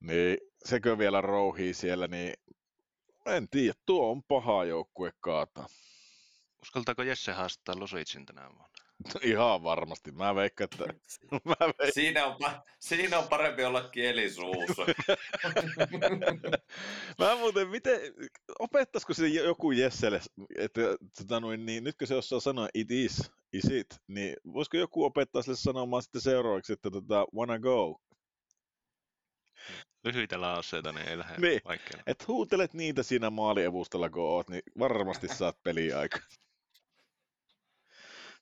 Niin 0.00 0.38
sekö 0.64 0.98
vielä 0.98 1.20
rouhii 1.20 1.74
siellä, 1.74 2.08
niin 2.08 2.34
en 3.26 3.48
tiedä, 3.48 3.74
tuo 3.86 4.10
on 4.10 4.22
paha 4.22 4.64
joukkue 4.64 5.12
kaata. 5.20 5.66
Uskaltaako 6.62 7.02
Jesse 7.02 7.32
haastaa 7.32 7.78
Lusicin 7.78 8.26
tänä 8.26 8.48
vuonna? 8.48 8.77
Ihan 9.22 9.62
varmasti. 9.62 10.12
Mä 10.12 10.34
veikkaan, 10.34 10.68
että... 10.72 10.84
Mä 11.48 11.54
veikkaan. 11.60 11.92
Siinä, 11.92 12.26
on, 12.26 12.36
siinä 12.80 13.18
on 13.18 13.28
parempi 13.28 13.64
olla 13.64 13.88
kieli 13.88 14.30
suussa. 14.30 14.86
Mä 17.18 17.36
muuten, 17.36 17.68
miten, 17.68 18.00
opettaisiko 18.58 19.14
se 19.14 19.28
joku 19.28 19.72
Jesselle, 19.72 20.20
että 20.56 20.80
tota 21.18 21.40
noin, 21.40 21.66
niin, 21.66 21.84
nyt 21.84 21.96
kun 21.98 22.06
se 22.06 22.14
osaa 22.14 22.40
sanoa 22.40 22.68
it 22.74 22.90
is, 22.90 23.30
is 23.52 23.64
it, 23.64 23.86
niin 24.06 24.36
voisiko 24.52 24.76
joku 24.76 25.04
opettaa 25.04 25.42
sille 25.42 25.56
sanomaan 25.56 26.02
sitten 26.02 26.20
seuraavaksi, 26.20 26.72
että 26.72 26.90
tota, 26.90 27.26
wanna 27.34 27.58
go? 27.58 28.00
Lyhyitä 30.04 30.40
lauseita, 30.40 30.92
niin 30.92 31.08
ei 31.08 31.18
lähde 31.18 31.36
Niin. 31.38 31.60
Et 32.06 32.28
huutelet 32.28 32.74
niitä 32.74 33.02
siinä 33.02 33.30
maalievustalla, 33.30 34.10
kun 34.10 34.22
oot, 34.22 34.48
niin 34.48 34.62
varmasti 34.78 35.28
saat 35.28 35.62
peliaika. 35.62 36.18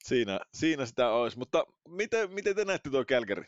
Siinä, 0.06 0.40
siinä 0.52 0.86
sitä 0.86 1.10
olisi, 1.10 1.38
mutta 1.38 1.66
miten, 1.88 2.32
miten 2.32 2.56
te 2.56 2.64
näette 2.64 2.90
tuo 2.90 3.04
Kälkäri? 3.04 3.44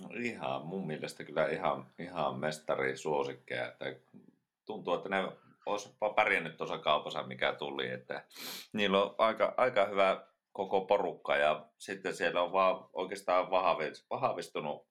No 0.00 0.08
ihan, 0.14 0.66
mun 0.66 0.86
mielestä 0.86 1.24
kyllä 1.24 1.46
ihan, 1.46 1.86
ihan 1.98 2.38
mestari 2.38 2.96
suosikkeja. 2.96 3.68
Että 3.68 4.18
tuntuu, 4.66 4.94
että 4.94 5.08
ne 5.08 5.32
olisipa 5.66 6.10
pärjännyt 6.10 6.56
tuossa 6.56 6.78
kaupassa, 6.78 7.22
mikä 7.22 7.52
tuli. 7.52 7.90
Että 7.90 8.24
niillä 8.72 9.02
on 9.02 9.14
aika, 9.18 9.54
aika 9.56 9.86
hyvä 9.86 10.26
koko 10.52 10.80
porukka 10.80 11.36
ja 11.36 11.68
sitten 11.78 12.16
siellä 12.16 12.42
on 12.42 12.52
vaan 12.52 12.88
oikeastaan 12.92 13.46
vahvis- 13.46 14.06
vahvistunut 14.10 14.88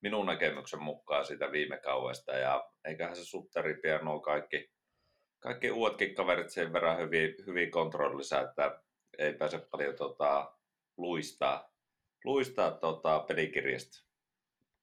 minun 0.00 0.26
näkemyksen 0.26 0.82
mukaan 0.82 1.24
siitä 1.24 1.52
viime 1.52 1.78
kauesta. 1.78 2.32
Ja 2.32 2.70
eiköhän 2.84 3.16
se 3.16 3.24
Sutteri 3.24 3.74
pian 3.74 4.20
kaikki, 4.24 4.70
kaikki 5.38 5.70
uudetkin 5.70 6.14
kaverit 6.14 6.50
sen 6.50 6.72
verran 6.72 6.98
hyvin, 6.98 7.34
hyvin 7.46 7.70
kontrollissa, 7.70 8.40
että 8.40 8.85
ei 9.18 9.32
pääse 9.34 9.58
paljon 9.58 9.94
tota, 9.96 10.54
luistaa, 10.96 11.70
luistaa 12.24 12.70
tota, 12.70 13.18
pelikirjasta. 13.18 14.04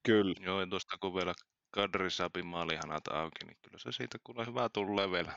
Kyllä. 0.03 0.33
Joo, 0.39 0.59
ja 0.59 0.67
tuosta 0.67 0.97
kun 0.97 1.15
vielä 1.15 1.33
Kadri 1.71 2.11
saapi 2.11 2.41
maalihanat 2.43 3.07
auki, 3.07 3.45
niin 3.45 3.57
kyllä 3.61 3.77
se 3.77 3.91
siitä 3.91 4.17
kuule 4.23 4.45
hyvää 4.45 4.69
tulee 4.73 5.11
vielä. 5.11 5.33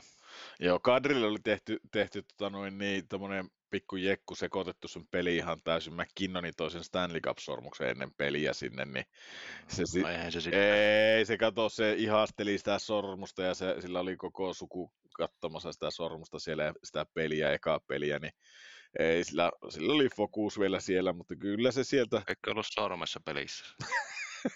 Joo, 0.59 0.79
Kadrille 0.79 1.27
oli 1.27 1.39
tehty, 1.43 1.79
tehty 1.91 2.21
tota 2.21 2.49
noin, 2.49 2.77
niin, 2.77 3.07
tommonen 3.07 3.49
pikku 3.69 3.95
jekku 3.95 4.35
sekoitettu 4.35 4.87
sun 4.87 5.07
peli 5.11 5.35
ihan 5.35 5.57
täysin. 5.63 5.93
McKinnoni 5.93 6.51
toisen 6.51 6.83
Stanley 6.83 7.21
Cup-sormuksen 7.21 7.89
ennen 7.89 8.13
peliä 8.17 8.53
sinne, 8.53 8.85
niin 8.85 9.05
se, 9.67 9.85
si- 9.85 10.01
No 10.01 10.07
se 10.29 10.41
sitten. 10.41 10.61
ei, 10.61 11.25
se 11.25 11.37
kato, 11.37 11.69
se 11.69 11.93
ihasteli 11.93 12.57
sitä 12.57 12.79
sormusta 12.79 13.43
ja 13.43 13.53
se, 13.53 13.75
sillä 13.79 13.99
oli 13.99 14.17
koko 14.17 14.53
suku 14.53 14.93
katsomassa 15.17 15.71
sitä 15.71 15.91
sormusta 15.91 16.39
siellä 16.39 16.63
ja 16.63 16.73
sitä 16.83 17.05
peliä, 17.13 17.51
ekaa 17.51 17.79
peliä, 17.79 18.19
niin 18.19 18.33
ei, 18.99 19.23
sillä, 19.23 19.51
sillä 19.69 19.93
oli 19.93 20.09
fokus 20.15 20.59
vielä 20.59 20.79
siellä, 20.79 21.13
mutta 21.13 21.35
kyllä 21.35 21.71
se 21.71 21.83
sieltä, 21.83 22.21
Eikö 22.27 22.51
ollut 22.51 22.65
sormessa 22.69 23.19
pelissä? 23.25 23.65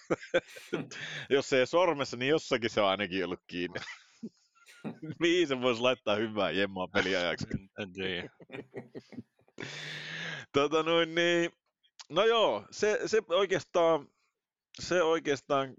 jos 1.30 1.50
se 1.50 1.60
ei 1.60 1.68
sormessa, 1.68 2.18
niin 2.18 2.30
jossakin 2.30 2.70
se 2.70 2.82
on 2.82 2.90
ainakin 2.90 3.26
ollut 3.26 3.40
kiinni. 3.48 3.80
Mihin 5.20 5.48
se 5.48 5.62
voisi 5.62 5.82
laittaa 5.82 6.16
hyvää 6.16 6.52
jemmaa 6.52 6.88
peliajaksi? 6.88 7.48
En, 7.54 7.70
en 7.80 7.94
tiedä. 7.94 8.30
Tota 10.54 10.84
noin, 10.84 11.16
niin, 11.16 11.52
no 12.10 12.26
joo, 12.26 12.68
se, 12.72 13.00
se 13.06 13.22
oikeastaan, 13.30 14.08
se 14.80 15.04
oikeastaan 15.04 15.76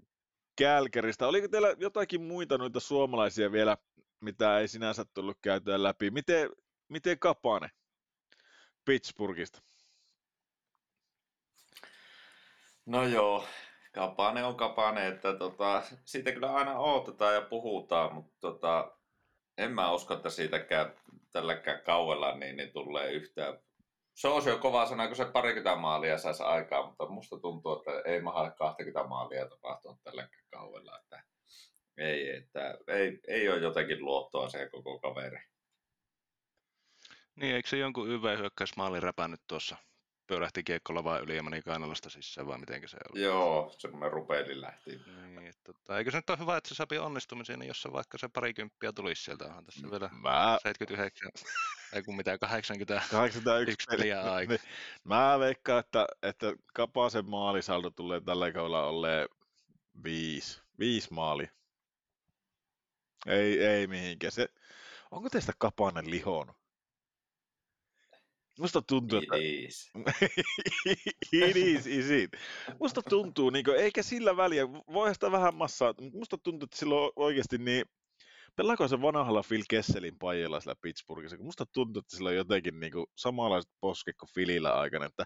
Kälkäristä. 0.57 1.27
Oliko 1.27 1.47
teillä 1.47 1.75
jotakin 1.79 2.21
muita 2.21 2.57
noita 2.57 2.79
suomalaisia 2.79 3.51
vielä, 3.51 3.77
mitä 4.21 4.59
ei 4.59 4.67
sinänsä 4.67 5.05
tullut 5.13 5.37
käytyä 5.41 5.83
läpi? 5.83 6.11
Miten, 6.11 6.49
miten 6.89 7.19
Kapane 7.19 7.69
Pittsburghista? 8.85 9.61
No 12.85 13.03
joo, 13.07 13.47
kapane 13.91 14.43
on 14.43 14.55
kapane, 14.55 15.07
että 15.07 15.33
tota, 15.33 15.83
siitä 16.05 16.31
kyllä 16.31 16.53
aina 16.53 16.79
odotetaan 16.79 17.35
ja 17.35 17.41
puhutaan, 17.41 18.13
mutta 18.13 18.37
tota, 18.41 18.97
en 19.57 19.71
mä 19.71 19.91
usko, 19.91 20.13
että 20.13 20.29
siitäkään 20.29 20.95
tälläkään 21.31 21.81
kauella 21.81 22.37
niin, 22.37 22.57
niin 22.57 22.71
tulee 22.71 23.11
yhtään. 23.11 23.59
Se 24.13 24.27
olisi 24.27 24.49
jo 24.49 24.57
kova 24.57 24.85
sana, 24.85 25.07
kun 25.07 25.15
se 25.15 25.25
parikymmentä 25.25 25.75
maalia 25.75 26.17
saisi 26.17 26.43
aikaa, 26.43 26.85
mutta 26.85 27.09
musta 27.09 27.39
tuntuu, 27.39 27.77
että 27.77 28.09
ei 28.09 28.21
maha 28.21 28.51
20 28.51 29.03
maalia 29.03 29.47
tapahtunut 29.47 30.03
tälläkään 30.03 30.45
kauella. 30.49 30.99
Että 30.99 31.23
ei, 31.97 32.35
että 32.35 32.77
ei, 32.87 33.19
ei 33.27 33.49
ole 33.49 33.59
jotenkin 33.59 34.05
luottoa 34.05 34.49
se 34.49 34.69
koko 34.69 34.99
kaveri. 34.99 35.52
Niin, 37.35 37.55
eikö 37.55 37.69
se 37.69 37.77
jonkun 37.77 38.09
YV-hyökkäysmaali 38.09 38.99
räpännyt 38.99 39.41
tuossa? 39.47 39.77
Pyörähti 40.27 40.63
kiekkolla 40.63 41.03
vaan 41.03 41.21
yli 41.21 41.35
ja 41.35 41.43
meni 41.43 41.61
kainalasta 41.61 42.09
sisään, 42.09 42.47
vai 42.47 42.57
mitenkä 42.57 42.87
se 42.87 42.97
oli? 43.09 43.21
Joo, 43.21 43.73
semmoinen 43.77 44.11
rupeili 44.11 44.61
lähti. 44.61 45.01
Niin, 45.25 45.53
tota, 45.63 45.97
eikö 45.97 46.11
se 46.11 46.17
nyt 46.17 46.29
ole 46.29 46.39
hyvä, 46.39 46.57
että 46.57 46.69
se 46.69 46.75
sopii 46.75 46.97
onnistumisen, 46.97 47.59
niin 47.59 47.67
jos 47.67 47.81
se 47.81 47.91
vaikka 47.91 48.17
se 48.17 48.27
parikymppiä 48.27 48.91
tulisi 48.91 49.23
sieltä, 49.23 49.45
onhan 49.45 49.65
tässä 49.65 49.91
vielä 49.91 50.09
Mä, 50.21 50.57
79, 50.63 51.31
ei 51.93 52.03
kun 52.03 52.15
mitään, 52.15 52.39
80 52.39 53.01
81 53.11 53.73
yksi 53.73 53.87
peliä 53.89 54.33
aika. 54.33 54.53
Niin, 54.53 54.61
mä 55.03 55.39
veikkaan, 55.39 55.79
että, 55.79 56.07
että 56.21 56.53
Kapasen 56.73 57.29
maalisaldo 57.29 57.89
tulee 57.89 58.21
tällä 58.21 58.51
kaudella 58.51 58.87
olleen 58.87 59.27
viisi, 60.03 60.61
viisi 60.79 61.13
maali. 61.13 61.49
Ei, 63.27 63.65
ei 63.65 63.87
mihinkään. 63.87 64.31
Se, 64.31 64.49
onko 65.11 65.29
teistä 65.29 65.53
Kapanen 65.57 66.11
lihonut? 66.11 66.62
Musta 68.59 68.81
tuntuu, 68.81 69.19
että 69.19 69.35
Idis. 69.35 69.91
it 71.31 71.55
is, 71.55 71.87
is 71.87 72.09
it. 72.09 72.31
Musta 72.79 73.01
tuntuu, 73.01 73.49
niin 73.49 73.65
kuin, 73.65 73.77
eikä 73.77 74.03
sillä 74.03 74.37
väliä, 74.37 74.71
voihan 74.71 75.13
sitä 75.13 75.31
vähän 75.31 75.55
massaa, 75.55 75.93
mutta 76.01 76.17
musta 76.17 76.37
tuntuu, 76.37 76.65
että 76.65 76.77
silloin 76.77 77.11
oikeasti 77.15 77.57
niin, 77.57 77.85
pelaako 78.55 78.87
se 78.87 79.01
vanhalla 79.01 79.43
Phil 79.47 79.63
Kesselin 79.69 80.17
pajilla 80.19 80.59
sillä 80.59 80.75
Pittsburghissa, 80.81 81.37
kun 81.37 81.45
musta 81.45 81.65
tuntuu, 81.65 81.99
että 81.99 82.15
sillä 82.15 82.29
on 82.29 82.35
jotenkin 82.35 82.79
niin 82.79 82.91
kuin, 82.91 83.05
samanlaiset 83.15 83.71
posket 83.81 84.15
kuin 84.17 84.29
Philillä 84.33 84.73
aikana, 84.73 85.05
että 85.05 85.25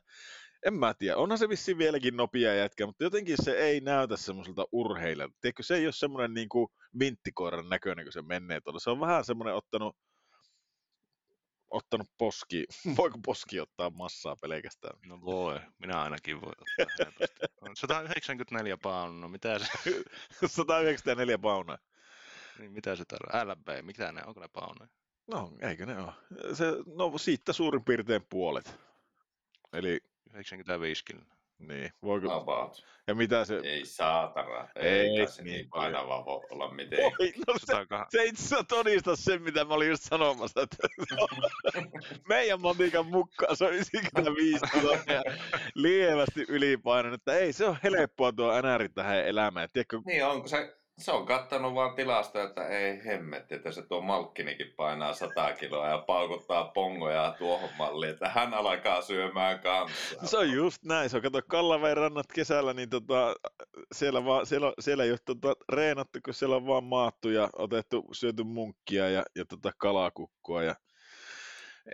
en 0.65 0.73
mä 0.73 0.93
tiedä, 0.93 1.17
onhan 1.17 1.37
se 1.37 1.49
vissiin 1.49 1.77
vieläkin 1.77 2.17
nopea 2.17 2.53
jätkä, 2.53 2.85
mutta 2.85 3.03
jotenkin 3.03 3.35
se 3.43 3.51
ei 3.51 3.81
näytä 3.81 4.17
semmoiselta 4.17 4.65
urheilijalta. 4.71 5.35
Tiedätkö, 5.41 5.63
se 5.63 5.75
ei 5.75 5.85
ole 5.85 5.93
semmoinen 5.93 6.33
niin 6.33 6.49
kuin 6.49 6.67
vinttikoiran 6.99 7.69
näköinen, 7.69 8.05
kun 8.05 8.13
se 8.13 8.21
menee 8.21 8.61
tuolla. 8.61 8.79
Se 8.79 8.89
on 8.89 8.99
vähän 8.99 9.25
semmoinen 9.25 9.55
ottanut, 9.55 9.95
ottanut 11.71 12.07
poski, 12.17 12.65
voiko 12.97 13.17
poski 13.25 13.59
ottaa 13.59 13.89
massaa 13.89 14.35
pelkästään? 14.35 14.99
No 15.05 15.21
voi, 15.21 15.59
minä 15.79 16.01
ainakin 16.01 16.41
voi 16.41 16.51
ottaa 16.59 16.95
helposti. 16.99 17.39
On 17.61 17.75
194 17.75 18.77
pounds, 18.77 19.21
no 19.21 19.27
mitä 19.29 19.59
se, 19.59 19.65
194 20.47 21.37
paunaa. 21.37 21.77
niin 22.59 22.71
mitä 22.71 22.95
se 22.95 23.05
tarvitsee? 23.05 23.43
LB, 23.43 23.85
mitä 23.85 24.11
ne, 24.11 24.21
onko 24.25 24.39
ne 24.41 24.47
poundeja? 24.47 24.89
No, 25.27 25.51
eikö 25.61 25.85
ne 25.85 25.97
ole? 25.97 26.13
Se, 26.55 26.65
no 26.95 27.17
siitä 27.17 27.53
suurin 27.53 27.83
piirtein 27.83 28.25
puolet. 28.29 28.79
Eli, 29.73 29.99
95 30.33 31.05
kiloa. 31.05 31.36
Niin, 31.59 31.91
voiko, 32.03 32.31
About. 32.33 32.85
ja 33.07 33.15
mitä 33.15 33.45
se, 33.45 33.59
Ei 33.63 33.85
saatana. 33.85 34.67
Ei 34.75 35.19
Ei, 35.19 35.27
se 35.27 35.43
niin 35.43 35.53
niin 35.53 35.69
painava 35.69 36.25
voi 36.25 36.41
olla 36.51 36.71
mitenkään. 36.71 37.11
Oi, 37.19 37.33
no 37.47 37.53
se, 37.57 37.65
102. 37.65 38.17
se 38.17 38.23
itse 38.23 38.43
asiassa 38.45 38.63
todista 38.63 39.15
sen, 39.15 39.41
mitä 39.41 39.65
mä 39.65 39.73
olin 39.73 39.89
just 39.89 40.03
sanomassa, 40.03 40.61
että 40.61 40.77
meidän 42.29 42.61
matikan 42.61 43.05
mukaan 43.05 43.55
se 43.57 43.65
on 43.65 43.73
95 43.73 44.65
kiloa 44.73 44.93
ja 45.07 45.23
lievästi 45.75 46.45
ylipainoinen, 46.47 47.13
että 47.13 47.33
ei 47.37 47.53
se 47.53 47.65
ole 47.65 47.77
helppoa 47.83 48.31
tuo 48.31 48.61
NR 48.61 48.89
tähän 48.95 49.25
elämään. 49.27 49.69
Tiedätkö, 49.73 50.01
Niin 50.05 50.25
onko 50.25 50.47
se, 50.47 50.77
Se 50.97 51.11
on 51.11 51.25
kattanut 51.25 51.75
vaan 51.75 51.95
tilasta, 51.95 52.43
että 52.43 52.67
ei 52.67 53.05
hemmetti, 53.05 53.55
että 53.55 53.71
se 53.71 53.81
tuo 53.81 54.01
Malkkinikin 54.01 54.73
painaa 54.77 55.13
100 55.13 55.53
kiloa 55.53 55.87
ja 55.87 55.97
paukuttaa 55.97 56.65
pongoja 56.65 57.35
tuohon 57.37 57.69
malliin, 57.77 58.13
että 58.13 58.29
hän 58.29 58.53
alkaa 58.53 59.01
syömään 59.01 59.59
kanssa. 59.59 60.27
Se 60.27 60.37
on 60.37 60.51
just 60.51 60.83
näin. 60.83 61.09
Se 61.09 61.17
on, 61.17 61.23
kato, 61.23 61.41
Kallaveen 61.47 61.97
rannat 61.97 62.25
kesällä, 62.33 62.73
niin 62.73 62.89
tota, 62.89 63.35
siellä, 63.91 64.25
vaan, 64.25 64.45
siellä, 64.45 64.73
siellä 64.79 65.03
ei 65.03 65.11
ole 65.11 65.19
tota, 65.25 65.53
reenattu, 65.69 66.19
kun 66.25 66.33
siellä 66.33 66.55
on 66.55 66.67
vaan 66.67 66.83
maattu 66.83 67.29
ja 67.29 67.49
otettu, 67.53 68.05
syöty 68.11 68.43
munkkia 68.43 69.09
ja, 69.09 69.23
ja 69.35 69.45
tota, 69.45 69.71
kalakukkua 69.77 70.63
ja 70.63 70.75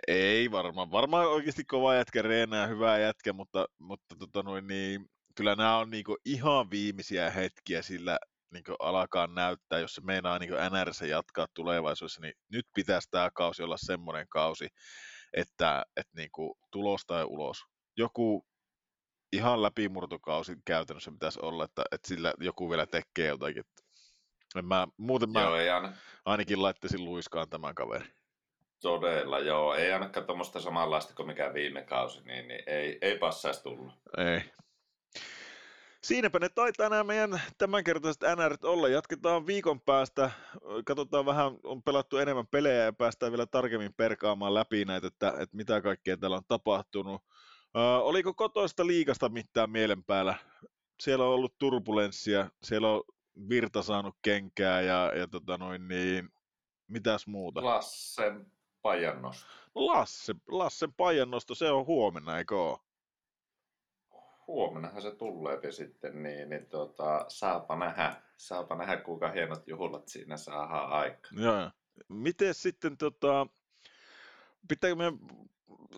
ei 0.08 0.50
varmaan. 0.50 0.90
Varmaan 0.90 1.30
oikeasti 1.30 1.64
kova 1.64 1.94
jätkä, 1.94 2.22
reenaa 2.22 2.60
ja 2.60 2.66
hyvä 2.66 2.98
jätkä, 2.98 3.32
mutta, 3.32 3.66
mutta 3.78 4.16
tota 4.18 4.42
noin, 4.42 4.66
niin, 4.66 5.10
kyllä 5.34 5.54
nämä 5.54 5.78
on 5.78 5.90
niinku 5.90 6.16
ihan 6.24 6.70
viimeisiä 6.70 7.30
hetkiä 7.30 7.82
sillä 7.82 8.18
niin 8.54 8.76
alkaa 8.78 9.26
näyttää, 9.26 9.78
jos 9.78 9.94
se 9.94 10.00
meinaa 10.04 10.38
niin 10.38 10.50
NRS 10.50 11.00
jatkaa 11.02 11.46
tulevaisuudessa, 11.54 12.20
niin 12.20 12.34
nyt 12.52 12.66
pitäisi 12.74 13.08
tämä 13.10 13.30
kausi 13.34 13.62
olla 13.62 13.76
semmoinen 13.76 14.26
kausi, 14.28 14.68
että, 15.32 15.86
että 15.96 16.12
niin 16.16 16.30
tulos 16.70 17.06
tai 17.06 17.24
ulos. 17.24 17.64
Joku 17.96 18.46
ihan 19.32 19.62
läpimurtokausi 19.62 20.56
käytännössä 20.64 21.10
pitäisi 21.10 21.38
olla, 21.42 21.64
että, 21.64 21.84
että 21.92 22.08
sillä 22.08 22.34
joku 22.40 22.70
vielä 22.70 22.86
tekee 22.86 23.28
jotakin. 23.28 23.64
En 24.56 24.64
mä, 24.64 24.88
muuten 24.96 25.30
mä 25.30 25.40
joo, 25.40 25.56
ei 25.56 25.70
aina. 25.70 25.92
ainakin 26.24 26.62
laittaisin 26.62 27.04
luiskaan 27.04 27.48
tämän 27.48 27.74
kaveri. 27.74 28.06
Todella, 28.80 29.38
joo. 29.38 29.74
Ei 29.74 29.92
ainakaan 29.92 30.26
tuommoista 30.26 30.60
samanlaista 30.60 31.14
kuin 31.14 31.26
mikä 31.26 31.54
viime 31.54 31.82
kausi, 31.82 32.22
niin, 32.24 32.48
niin 32.48 32.62
ei, 32.66 32.98
ei 33.02 33.18
passaisi 33.18 33.62
tulla. 33.62 33.92
Ei. 34.18 34.42
Siinäpä 36.04 36.38
ne 36.38 36.48
taitaa 36.48 36.88
nämä 36.88 37.04
meidän 37.04 37.42
tämänkertaiset 37.58 38.22
NRt 38.36 38.64
olla. 38.64 38.88
Jatketaan 38.88 39.46
viikon 39.46 39.80
päästä. 39.80 40.30
Katsotaan 40.84 41.26
vähän, 41.26 41.58
on 41.62 41.82
pelattu 41.82 42.16
enemmän 42.16 42.46
pelejä 42.46 42.84
ja 42.84 42.92
päästään 42.92 43.32
vielä 43.32 43.46
tarkemmin 43.46 43.94
perkaamaan 43.94 44.54
läpi 44.54 44.84
näitä, 44.84 45.06
että, 45.06 45.28
että 45.28 45.56
mitä 45.56 45.80
kaikkea 45.80 46.16
täällä 46.16 46.36
on 46.36 46.44
tapahtunut. 46.48 47.22
Ö, 47.76 47.80
oliko 47.80 48.34
kotoista 48.34 48.86
liikasta 48.86 49.28
mitään 49.28 49.70
mielen 49.70 50.04
päällä? 50.04 50.34
Siellä 51.00 51.24
on 51.24 51.34
ollut 51.34 51.58
turbulenssia, 51.58 52.50
siellä 52.62 52.90
on 52.90 53.02
Virta 53.48 53.82
saanut 53.82 54.16
kenkää 54.22 54.80
ja, 54.80 55.12
ja 55.16 55.28
tota 55.28 55.58
noin, 55.58 55.88
niin, 55.88 56.28
mitäs 56.88 57.26
muuta? 57.26 57.64
Lassen 57.64 58.46
pajannosto. 58.82 59.46
Lasse, 59.74 60.34
Lassen 60.48 60.92
pajannosto, 60.92 61.54
se 61.54 61.70
on 61.70 61.86
huomenna, 61.86 62.38
eikö 62.38 62.62
ole? 62.62 62.78
Huomennahan 64.46 65.02
se 65.02 65.10
tulee 65.10 65.72
sitten, 65.72 66.22
niin, 66.22 66.50
niin 66.50 66.66
tota, 66.66 67.24
saapa 67.28 67.76
nähdä, 67.76 68.22
saapa 68.36 68.74
nähdä, 68.74 68.96
kuinka 68.96 69.30
hienot 69.30 69.68
juhlat 69.68 70.08
siinä 70.08 70.36
saadaan 70.36 70.90
aika. 70.90 71.28
Joo. 71.32 71.70
Miten 72.08 72.54
sitten, 72.54 72.96
tota, 72.96 73.46
pitääkö 74.68 74.94
meidän, 74.94 75.18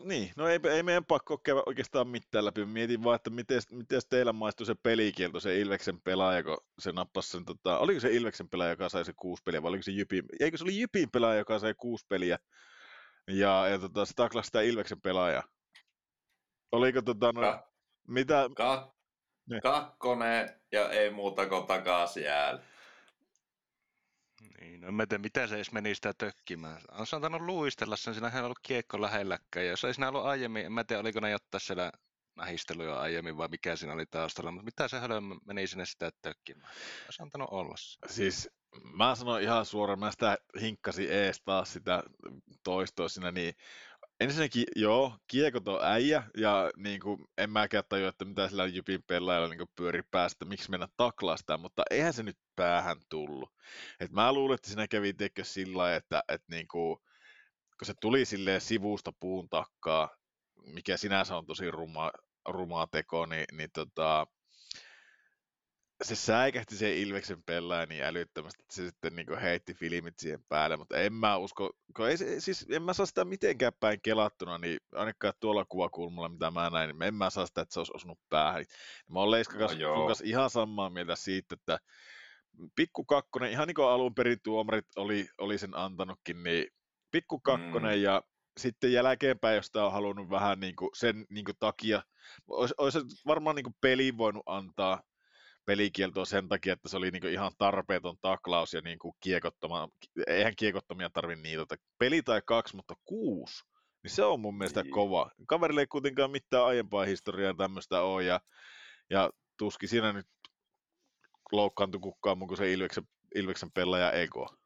niin, 0.04 0.32
no 0.36 0.48
ei, 0.48 0.60
ei 0.70 0.82
meidän 0.82 1.04
pakko 1.04 1.38
käydä 1.38 1.62
oikeastaan 1.66 2.08
mitään 2.08 2.44
läpi. 2.44 2.64
Mietin 2.64 3.04
vaan, 3.04 3.16
että 3.16 3.30
miten, 3.30 3.62
miten 3.70 4.00
teillä 4.08 4.32
maistui 4.32 4.66
se 4.66 4.74
pelikielto, 4.74 5.40
se 5.40 5.60
Ilveksen 5.60 6.00
pelaaja, 6.00 6.42
kun 6.42 6.56
se 6.78 6.92
nappasi 6.92 7.30
sen, 7.30 7.44
tota, 7.44 7.78
oliko 7.78 8.00
se 8.00 8.10
Ilveksen 8.10 8.48
pelaaja, 8.48 8.72
joka 8.72 8.88
sai 8.88 9.04
se 9.04 9.12
kuusi 9.16 9.42
peliä, 9.42 9.62
vai 9.62 9.68
oliko 9.68 9.82
se 9.82 9.92
Jypin, 9.92 10.24
eikö 10.40 10.56
se 10.56 10.64
oli 10.64 10.80
Jypin 10.80 11.10
pelaaja, 11.10 11.38
joka 11.38 11.58
sai 11.58 11.74
kuusi 11.74 12.06
peliä, 12.08 12.38
ja, 13.28 13.68
ja 13.68 13.78
tota, 13.78 14.04
se 14.04 14.14
taklasi 14.14 14.46
sitä 14.46 14.60
Ilveksen 14.60 15.00
pelaajaa. 15.00 15.42
Oliko 16.72 17.02
tota, 17.02 17.32
no, 17.32 17.62
mitä? 18.08 18.50
Ka- 18.56 18.94
niin. 19.50 19.62
Kakkonen 19.62 20.60
ja 20.72 20.90
ei 20.90 21.10
muuta 21.10 21.48
kuin 21.48 21.66
takaisin 21.66 22.22
jäällä. 22.22 22.62
Niin, 24.60 24.80
no 24.80 24.88
en 24.88 25.08
tiedä, 25.08 25.22
mitä 25.22 25.46
se 25.46 25.54
edes 25.54 25.72
meni 25.72 25.94
sitä 25.94 26.14
tökkimään. 26.18 26.80
On 26.90 27.06
antanut 27.12 27.40
luistella 27.40 27.96
sen, 27.96 28.14
siinä 28.14 28.32
ei 28.34 28.42
ollut 28.42 28.58
kiekko 28.62 29.00
lähelläkään. 29.00 29.66
Ja 29.66 29.70
jos 29.70 29.84
ei 29.84 29.94
siinä 29.94 30.08
ollut 30.08 30.24
aiemmin, 30.24 30.66
en 30.66 30.72
mä 30.72 30.84
tiedä, 30.84 31.00
oliko 31.00 31.20
ne 31.20 31.34
ottaa 31.34 31.60
siellä 31.60 31.92
nahisteluja 32.36 33.00
aiemmin 33.00 33.36
vai 33.36 33.48
mikä 33.48 33.76
siinä 33.76 33.94
oli 33.94 34.06
taustalla, 34.06 34.50
mutta 34.50 34.64
mitä 34.64 34.88
se 34.88 34.98
hölö 34.98 35.20
meni 35.46 35.66
sinne 35.66 35.86
sitä 35.86 36.10
tökkimään. 36.22 36.72
Olisi 37.04 37.22
antanut 37.22 37.48
olla 37.50 37.74
Siis 38.06 38.50
mä 38.82 39.14
sanon 39.14 39.42
ihan 39.42 39.66
suoraan, 39.66 39.98
mä 39.98 40.10
sitä 40.10 40.38
hinkkasin 40.60 41.12
ees 41.12 41.40
taas 41.44 41.72
sitä 41.72 42.02
toistoa 42.64 43.08
siinä, 43.08 43.32
niin 43.32 43.54
ensinnäkin 44.20 44.64
joo, 44.76 45.16
kiekot 45.26 45.68
on 45.68 45.84
äijä, 45.84 46.22
ja 46.36 46.70
niin 46.76 47.00
kuin, 47.00 47.24
en 47.38 47.50
mäkään 47.50 47.84
tajua, 47.88 48.08
että 48.08 48.24
mitä 48.24 48.48
sillä 48.48 48.66
Jypin 48.66 49.02
pelaajalla 49.06 49.54
niin 49.54 49.68
pyöri 49.76 50.02
päästä, 50.10 50.44
miksi 50.44 50.70
mennä 50.70 50.88
taklaa 50.96 51.36
sitä, 51.36 51.56
mutta 51.56 51.82
eihän 51.90 52.12
se 52.12 52.22
nyt 52.22 52.38
päähän 52.56 52.96
tullut. 53.08 53.52
Et 54.00 54.10
mä 54.10 54.32
luulen, 54.32 54.54
että 54.54 54.68
siinä 54.68 54.88
kävi 54.88 55.12
tekö 55.12 55.44
sillä 55.44 55.96
että, 55.96 56.22
että 56.28 56.46
niin 56.50 56.68
kuin, 56.68 56.96
kun 57.78 57.86
se 57.86 57.94
tuli 58.00 58.24
silleen 58.24 58.60
sivusta 58.60 59.12
puun 59.20 59.48
takkaa, 59.48 60.08
mikä 60.66 60.96
sinänsä 60.96 61.36
on 61.36 61.46
tosi 61.46 61.70
ruma, 61.70 62.10
rumaa 62.48 62.86
teko, 62.86 63.26
niin, 63.26 63.44
niin 63.52 63.70
tota, 63.72 64.26
se 66.04 66.14
säikähti 66.14 66.76
se 66.76 66.96
Ilveksen 66.96 67.42
pelaaja 67.42 67.86
niin 67.86 68.04
älyttömästi, 68.04 68.62
että 68.62 68.74
se 68.74 68.86
sitten 68.86 69.16
niin 69.16 69.38
heitti 69.38 69.74
filmit 69.74 70.18
siihen 70.18 70.44
päälle, 70.48 70.76
mutta 70.76 70.96
en 70.96 71.12
mä 71.12 71.36
usko, 71.36 71.70
kun 71.96 72.08
ei, 72.08 72.16
siis 72.16 72.66
en 72.70 72.82
mä 72.82 72.92
saa 72.92 73.06
sitä 73.06 73.24
mitenkään 73.24 73.72
päin 73.80 74.00
kelattuna, 74.02 74.58
niin 74.58 74.78
ainakaan 74.92 75.34
tuolla 75.40 75.64
kuvakulmalla, 75.64 76.28
mitä 76.28 76.50
mä 76.50 76.70
näin, 76.70 76.90
niin 76.90 77.02
en 77.02 77.14
mä 77.14 77.30
saa 77.30 77.46
sitä, 77.46 77.60
että 77.60 77.72
se 77.72 77.80
olisi 77.80 77.92
osunut 77.94 78.18
päähän. 78.28 78.64
Mä 79.10 79.18
oon 79.18 79.30
Leiska 79.30 79.58
no, 79.58 80.06
kanssa 80.06 80.24
ihan 80.26 80.50
samaa 80.50 80.90
mieltä 80.90 81.16
siitä, 81.16 81.54
että 81.54 81.78
pikku 82.74 83.04
kakkonen, 83.04 83.50
ihan 83.50 83.66
niin 83.66 83.74
kuin 83.74 83.88
alun 83.88 84.14
perin 84.14 84.40
tuomarit 84.42 84.86
oli, 84.96 85.28
oli 85.38 85.58
sen 85.58 85.76
antanutkin, 85.76 86.42
niin 86.42 86.66
pikku 87.10 87.40
kakkonen 87.40 87.96
mm. 87.98 88.02
ja 88.02 88.22
sitten 88.58 88.92
jälkeenpäin, 88.92 89.56
jos 89.56 89.70
tämä 89.70 89.86
on 89.86 89.92
halunnut 89.92 90.30
vähän 90.30 90.60
niin 90.60 90.76
kuin 90.76 90.90
sen 90.94 91.26
niin 91.30 91.44
kuin 91.44 91.56
takia, 91.60 92.02
olisi, 92.46 92.74
olisi 92.78 92.98
varmaan 93.26 93.56
niin 93.56 93.64
kuin 93.64 93.76
peli 93.80 94.18
voinut 94.18 94.42
antaa, 94.46 95.02
pelikieltoa 95.66 96.24
sen 96.24 96.48
takia, 96.48 96.72
että 96.72 96.88
se 96.88 96.96
oli 96.96 97.10
niinku 97.10 97.26
ihan 97.26 97.52
tarpeeton 97.58 98.16
taklaus 98.22 98.74
ja 98.74 98.80
niinku 98.80 99.16
kiekottoma, 99.20 99.88
eihän 100.26 100.56
kiekottomia 100.56 101.10
tarvi 101.10 101.36
niitä. 101.36 101.76
Peli 101.98 102.22
tai 102.22 102.42
kaksi, 102.46 102.76
mutta 102.76 102.94
kuusi, 103.04 103.64
niin 104.02 104.10
se 104.10 104.24
on 104.24 104.40
mun 104.40 104.58
mielestä 104.58 104.82
niin. 104.82 104.92
kova. 104.92 105.30
Kaverille 105.46 105.80
ei 105.80 105.86
kuitenkaan 105.86 106.30
mitään 106.30 106.64
aiempaa 106.64 107.04
historiaa 107.04 107.54
tämmöistä 107.54 108.00
ole 108.00 108.24
ja, 108.24 108.40
ja 109.10 109.30
tuski 109.58 109.86
siinä 109.86 110.12
nyt 110.12 110.26
loukkaantui 111.52 112.00
kukaan 112.00 112.38
mun 112.38 112.48
kuin 112.48 112.58
se 112.58 112.72
Ilveksen, 112.72 113.04
Ilveksen 113.34 113.72
pelaaja 113.72 114.12
Ego. 114.12 114.56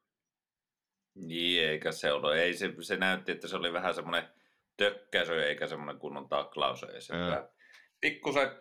Niin, 1.15 1.63
eikä 1.63 1.91
se 1.91 2.11
ollut. 2.11 2.33
Ei 2.33 2.53
se, 2.53 2.73
se 2.81 2.97
näytti, 2.97 3.31
että 3.31 3.47
se 3.47 3.55
oli 3.55 3.73
vähän 3.73 3.93
semmoinen 3.93 4.29
tökkäsy 4.77 5.43
eikä 5.43 5.67
semmoinen 5.67 5.99
kunnon 5.99 6.29
taklaus. 6.29 6.83
Ei 6.83 7.01
se 7.01 7.13
pikkusen 8.01 8.51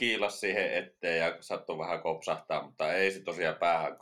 kiilas 0.00 0.40
siihen 0.40 0.74
eteen 0.74 1.18
ja 1.18 1.36
sattui 1.40 1.78
vähän 1.78 2.02
kopsahtaa, 2.02 2.66
mutta 2.66 2.92
ei 2.92 3.10
se 3.10 3.22
tosiaan 3.22 3.56
päähän 3.56 3.96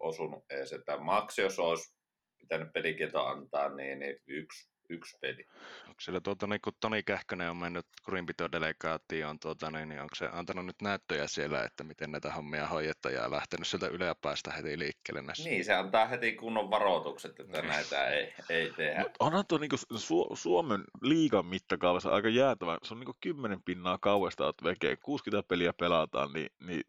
osunut 0.00 0.44
edes. 0.50 0.72
Että 0.72 0.96
maksi, 0.96 1.42
jos 1.42 1.58
olisi 1.58 1.94
pitänyt 2.40 2.72
pelikielto 2.72 3.24
antaa, 3.24 3.68
niin, 3.68 3.98
niin 3.98 4.16
yksi, 4.26 4.69
yksi 4.90 5.18
peli. 5.20 5.46
Onko 5.88 6.00
siellä 6.00 6.20
tuota, 6.20 6.46
niin 6.46 6.60
kun 6.60 6.72
Toni 6.80 7.02
Kähkönen 7.02 7.50
on 7.50 7.56
mennyt 7.56 7.86
kurinpitodelegaatioon, 8.04 9.38
tuota, 9.40 9.70
niin, 9.70 9.88
niin 9.88 10.00
onko 10.00 10.14
se 10.14 10.28
antanut 10.32 10.66
nyt 10.66 10.82
näyttöjä 10.82 11.26
siellä, 11.26 11.64
että 11.64 11.84
miten 11.84 12.12
näitä 12.12 12.32
hommia 12.32 12.66
hoidetaan 12.66 13.14
ja 13.14 13.30
lähtenyt 13.30 13.68
sieltä 13.68 13.88
yläpäästä 13.88 14.52
heti 14.52 14.78
liikkeelle 14.78 15.22
näissä? 15.22 15.48
Niin, 15.48 15.64
se 15.64 15.74
antaa 15.74 16.06
heti 16.06 16.32
kunnon 16.32 16.70
varoitukset, 16.70 17.40
että 17.40 17.60
niin. 17.60 17.68
näitä 17.68 18.08
ei, 18.08 18.34
ei 18.48 18.72
tehdä. 18.76 19.00
Mut 19.00 19.16
onhan 19.20 19.46
tuo 19.46 19.58
niin 19.58 19.70
Su- 19.94 20.36
Suomen 20.36 20.84
liigan 21.02 21.46
mittakaavassa 21.46 22.10
aika 22.10 22.28
jäätävä. 22.28 22.78
Se 22.82 22.94
on 22.94 23.00
niin 23.00 23.14
10 23.20 23.62
pinnaa 23.62 23.98
kauesta, 23.98 24.48
että 24.48 24.64
vekee 24.64 24.96
60 24.96 25.48
peliä 25.48 25.72
pelataan, 25.72 26.32
niin, 26.32 26.52
niin 26.60 26.82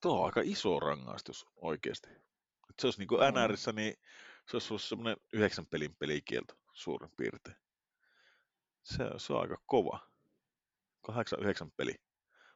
tuo 0.00 0.18
on 0.18 0.26
aika 0.26 0.40
iso 0.44 0.80
rangaistus 0.80 1.46
oikeasti. 1.56 2.08
Et 2.70 2.80
se 2.80 2.86
olisi 2.86 2.98
niin 2.98 3.08
kuin 3.08 3.20
mm. 3.20 3.40
NRissä, 3.40 3.72
niin 3.72 3.94
se 4.48 4.56
olisi 4.56 4.72
ollut 4.72 4.82
semmoinen 4.82 5.16
yhdeksän 5.32 5.66
pelin 5.66 5.94
pelikielto 5.94 6.54
suurin 6.72 7.10
piirtein. 7.16 7.56
Se, 8.82 9.04
se 9.16 9.32
on 9.32 9.40
aika 9.40 9.56
kova. 9.66 10.00
8-9 11.10 11.12
peli 11.76 11.94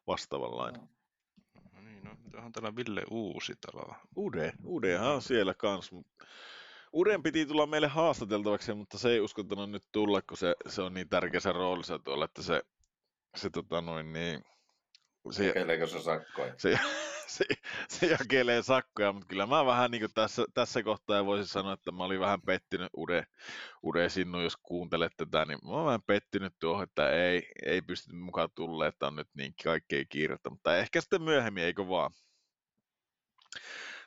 vastaavanlainen. 0.06 0.88
No 1.72 1.80
niin, 1.80 2.04
no 2.04 2.16
onhan 2.34 2.52
täällä 2.52 2.76
Ville 2.76 3.02
Uusitalo. 3.10 3.94
Ude, 4.16 4.52
Udehan 4.64 5.14
on 5.14 5.22
siellä 5.22 5.54
kans. 5.54 5.90
Uden 6.92 7.22
piti 7.22 7.46
tulla 7.46 7.66
meille 7.66 7.88
haastateltavaksi, 7.88 8.74
mutta 8.74 8.98
se 8.98 9.10
ei 9.10 9.20
uskottanut 9.20 9.70
nyt 9.70 9.84
tulla, 9.92 10.22
kun 10.22 10.36
se, 10.36 10.54
se 10.68 10.82
on 10.82 10.94
niin 10.94 11.08
tärkeässä 11.08 11.52
roolissa 11.52 11.98
tuolla, 11.98 12.24
että 12.24 12.42
se, 12.42 12.62
se 13.36 13.50
tota 13.50 13.80
noin 13.80 14.12
niin... 14.12 14.44
Se, 15.30 15.44
Tekeleekö 15.44 15.86
se 15.86 16.00
sakkoja? 16.00 16.54
Se, 16.58 16.78
se, 17.36 17.44
se 17.88 18.06
jakelee 18.06 18.62
sakkoja, 18.62 19.12
mutta 19.12 19.28
kyllä 19.28 19.46
mä 19.46 19.66
vähän 19.66 19.90
niin 19.90 20.08
tässä, 20.14 20.44
tässä 20.54 20.82
kohtaa 20.82 21.26
voisin 21.26 21.46
sanoa, 21.46 21.72
että 21.72 21.92
mä 21.92 22.04
olin 22.04 22.20
vähän 22.20 22.42
pettynyt 22.42 22.90
Ude, 22.96 23.26
Ude 23.84 24.08
Sinnu, 24.08 24.40
jos 24.40 24.56
kuuntelet 24.62 25.12
tätä, 25.16 25.44
niin 25.44 25.58
mä 25.64 25.70
olen 25.70 25.86
vähän 25.86 26.02
pettynyt 26.02 26.54
tuohon, 26.60 26.84
että 26.84 27.10
ei, 27.10 27.48
ei 27.66 27.82
pysty 27.82 28.12
mukaan 28.12 28.48
tulle, 28.54 28.86
että 28.86 29.06
on 29.06 29.16
nyt 29.16 29.28
niin 29.34 29.54
kaikkea 29.64 30.04
kiirettä, 30.08 30.50
mutta 30.50 30.76
ehkä 30.76 31.00
sitten 31.00 31.22
myöhemmin, 31.22 31.64
eikö 31.64 31.88
vaan? 31.88 32.10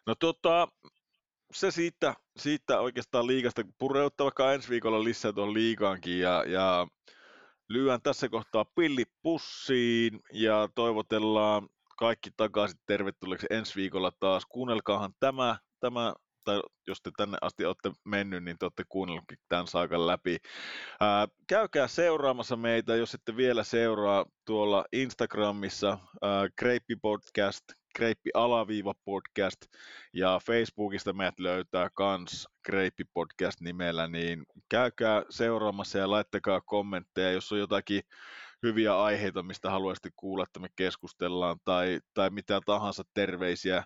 No 0.07 0.15
tota, 0.15 0.67
se 1.53 1.71
siitä, 1.71 2.13
siitä 2.37 2.79
oikeastaan 2.79 3.27
liikasta, 3.27 3.61
pureutta 3.77 4.23
vaikka 4.23 4.53
ensi 4.53 4.69
viikolla 4.69 5.03
lisää 5.03 5.33
tuon 5.33 5.53
liikaankin 5.53 6.19
ja, 6.19 6.43
ja 6.47 6.87
lyön 7.69 8.01
tässä 8.01 8.29
kohtaa 8.29 8.65
pilli 8.75 9.05
pussiin 9.21 10.19
ja 10.33 10.69
toivotellaan 10.75 11.69
kaikki 12.03 12.29
takaisin 12.37 12.79
tervetulleeksi 12.85 13.47
ensi 13.49 13.75
viikolla 13.75 14.11
taas. 14.19 14.45
Kuunnelkaahan 14.45 15.13
tämä, 15.19 15.57
tämä 15.79 16.13
tai 16.43 16.61
jos 16.87 17.01
te 17.01 17.11
tänne 17.17 17.37
asti 17.41 17.65
olette 17.65 17.91
mennyt, 18.05 18.43
niin 18.43 18.57
te 18.59 18.65
olette 18.65 18.83
kuunnellutkin 18.89 19.37
tämän 19.49 19.67
saakan 19.67 20.07
läpi. 20.07 20.37
Ää, 20.99 21.27
käykää 21.47 21.87
seuraamassa 21.87 22.55
meitä, 22.55 22.95
jos 22.95 23.13
ette 23.13 23.37
vielä 23.37 23.63
seuraa 23.63 24.25
tuolla 24.45 24.85
Instagramissa, 24.91 25.97
ää, 26.21 26.47
Kreippi 26.55 26.95
Podcast, 26.95 27.63
Kreippi 27.95 28.29
alaviiva 28.33 28.93
podcast 29.05 29.61
ja 30.13 30.39
Facebookista 30.45 31.13
meidät 31.13 31.39
löytää 31.39 31.89
kans 31.93 32.47
Kreippi 32.65 33.03
podcast 33.13 33.61
nimellä, 33.61 34.07
niin 34.07 34.43
käykää 34.69 35.23
seuraamassa 35.29 35.97
ja 35.97 36.11
laittakaa 36.11 36.61
kommentteja, 36.61 37.31
jos 37.31 37.51
on 37.51 37.59
jotakin 37.59 38.01
hyviä 38.63 39.01
aiheita, 39.01 39.43
mistä 39.43 39.69
haluaisitte 39.69 40.09
kuulla, 40.15 40.43
että 40.43 40.59
me 40.59 40.67
keskustellaan, 40.75 41.57
tai, 41.65 41.99
tai 42.13 42.29
mitä 42.29 42.61
tahansa 42.65 43.03
terveisiä. 43.13 43.83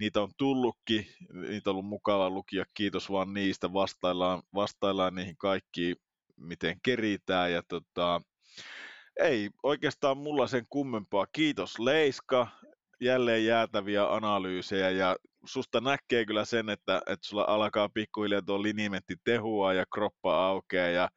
Niitä 0.00 0.22
on 0.22 0.30
tullutkin, 0.36 1.06
niitä 1.48 1.70
on 1.70 1.76
ollut 1.76 1.88
mukava 1.88 2.30
lukia, 2.30 2.64
kiitos 2.74 3.10
vaan 3.10 3.34
niistä, 3.34 3.72
vastaillaan, 3.72 4.42
vastaillaan 4.54 5.14
niihin 5.14 5.36
kaikkiin, 5.36 5.96
miten 6.36 6.76
keritään, 6.82 7.52
ja 7.52 7.62
tota, 7.68 8.20
ei 9.20 9.50
oikeastaan 9.62 10.18
mulla 10.18 10.46
sen 10.46 10.66
kummempaa. 10.70 11.26
Kiitos 11.32 11.78
Leiska, 11.78 12.46
jälleen 13.00 13.44
jäätäviä 13.44 14.14
analyysejä 14.14 14.90
ja 14.90 15.16
susta 15.44 15.80
näkee 15.80 16.24
kyllä 16.24 16.44
sen, 16.44 16.68
että, 16.68 17.02
että 17.06 17.26
sulla 17.26 17.44
alkaa 17.48 17.88
pikkuhiljaa 17.88 18.42
tuo 18.42 18.62
linimentti 18.62 19.16
tehua 19.24 19.72
ja 19.72 19.84
kroppa 19.94 20.46
aukeaa 20.46 20.88
ja 20.88 21.08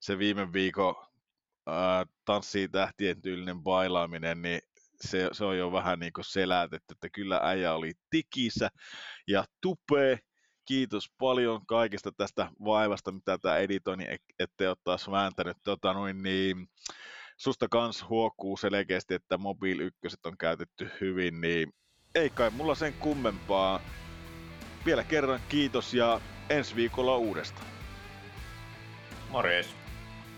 se 0.00 0.18
viime 0.18 0.52
viikon 0.52 0.94
ää, 1.66 2.06
tanssii 2.24 2.68
tähtien 2.68 3.22
tyylinen 3.22 3.62
bailaaminen, 3.62 4.42
niin 4.42 4.60
se, 5.00 5.28
se 5.32 5.44
on 5.44 5.58
jo 5.58 5.72
vähän 5.72 5.98
niin 5.98 6.12
kuin 6.12 6.24
selätetty, 6.24 6.92
että 6.92 7.08
kyllä 7.10 7.40
äijä 7.42 7.74
oli 7.74 7.92
tikissä 8.10 8.68
ja 9.28 9.44
tupee. 9.60 10.18
Kiitos 10.68 11.10
paljon 11.18 11.66
kaikesta 11.66 12.12
tästä 12.16 12.50
vaivasta, 12.64 13.12
mitä 13.12 13.38
tämä 13.38 13.56
editoi, 13.56 13.96
niin 13.96 14.18
ettei 14.38 14.68
ole 14.68 14.76
taas 14.84 15.10
vääntänyt. 15.10 15.56
Tota, 15.64 15.92
noin, 15.92 16.22
niin, 16.22 16.68
susta 17.36 17.68
kans 17.68 18.08
huokuu 18.08 18.56
selkeästi, 18.56 19.14
että 19.14 19.38
mobiil 19.38 19.80
ykköset 19.80 20.26
on 20.26 20.38
käytetty 20.38 20.90
hyvin, 21.00 21.40
niin 21.40 21.72
ei 22.14 22.30
kai 22.30 22.50
mulla 22.50 22.74
sen 22.74 22.92
kummempaa. 22.92 23.80
Vielä 24.86 25.04
kerran 25.04 25.40
kiitos 25.48 25.94
ja 25.94 26.20
ensi 26.50 26.76
viikolla 26.76 27.16
uudestaan. 27.16 27.66
Morjes. 29.30 29.76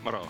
Moro. 0.03 0.29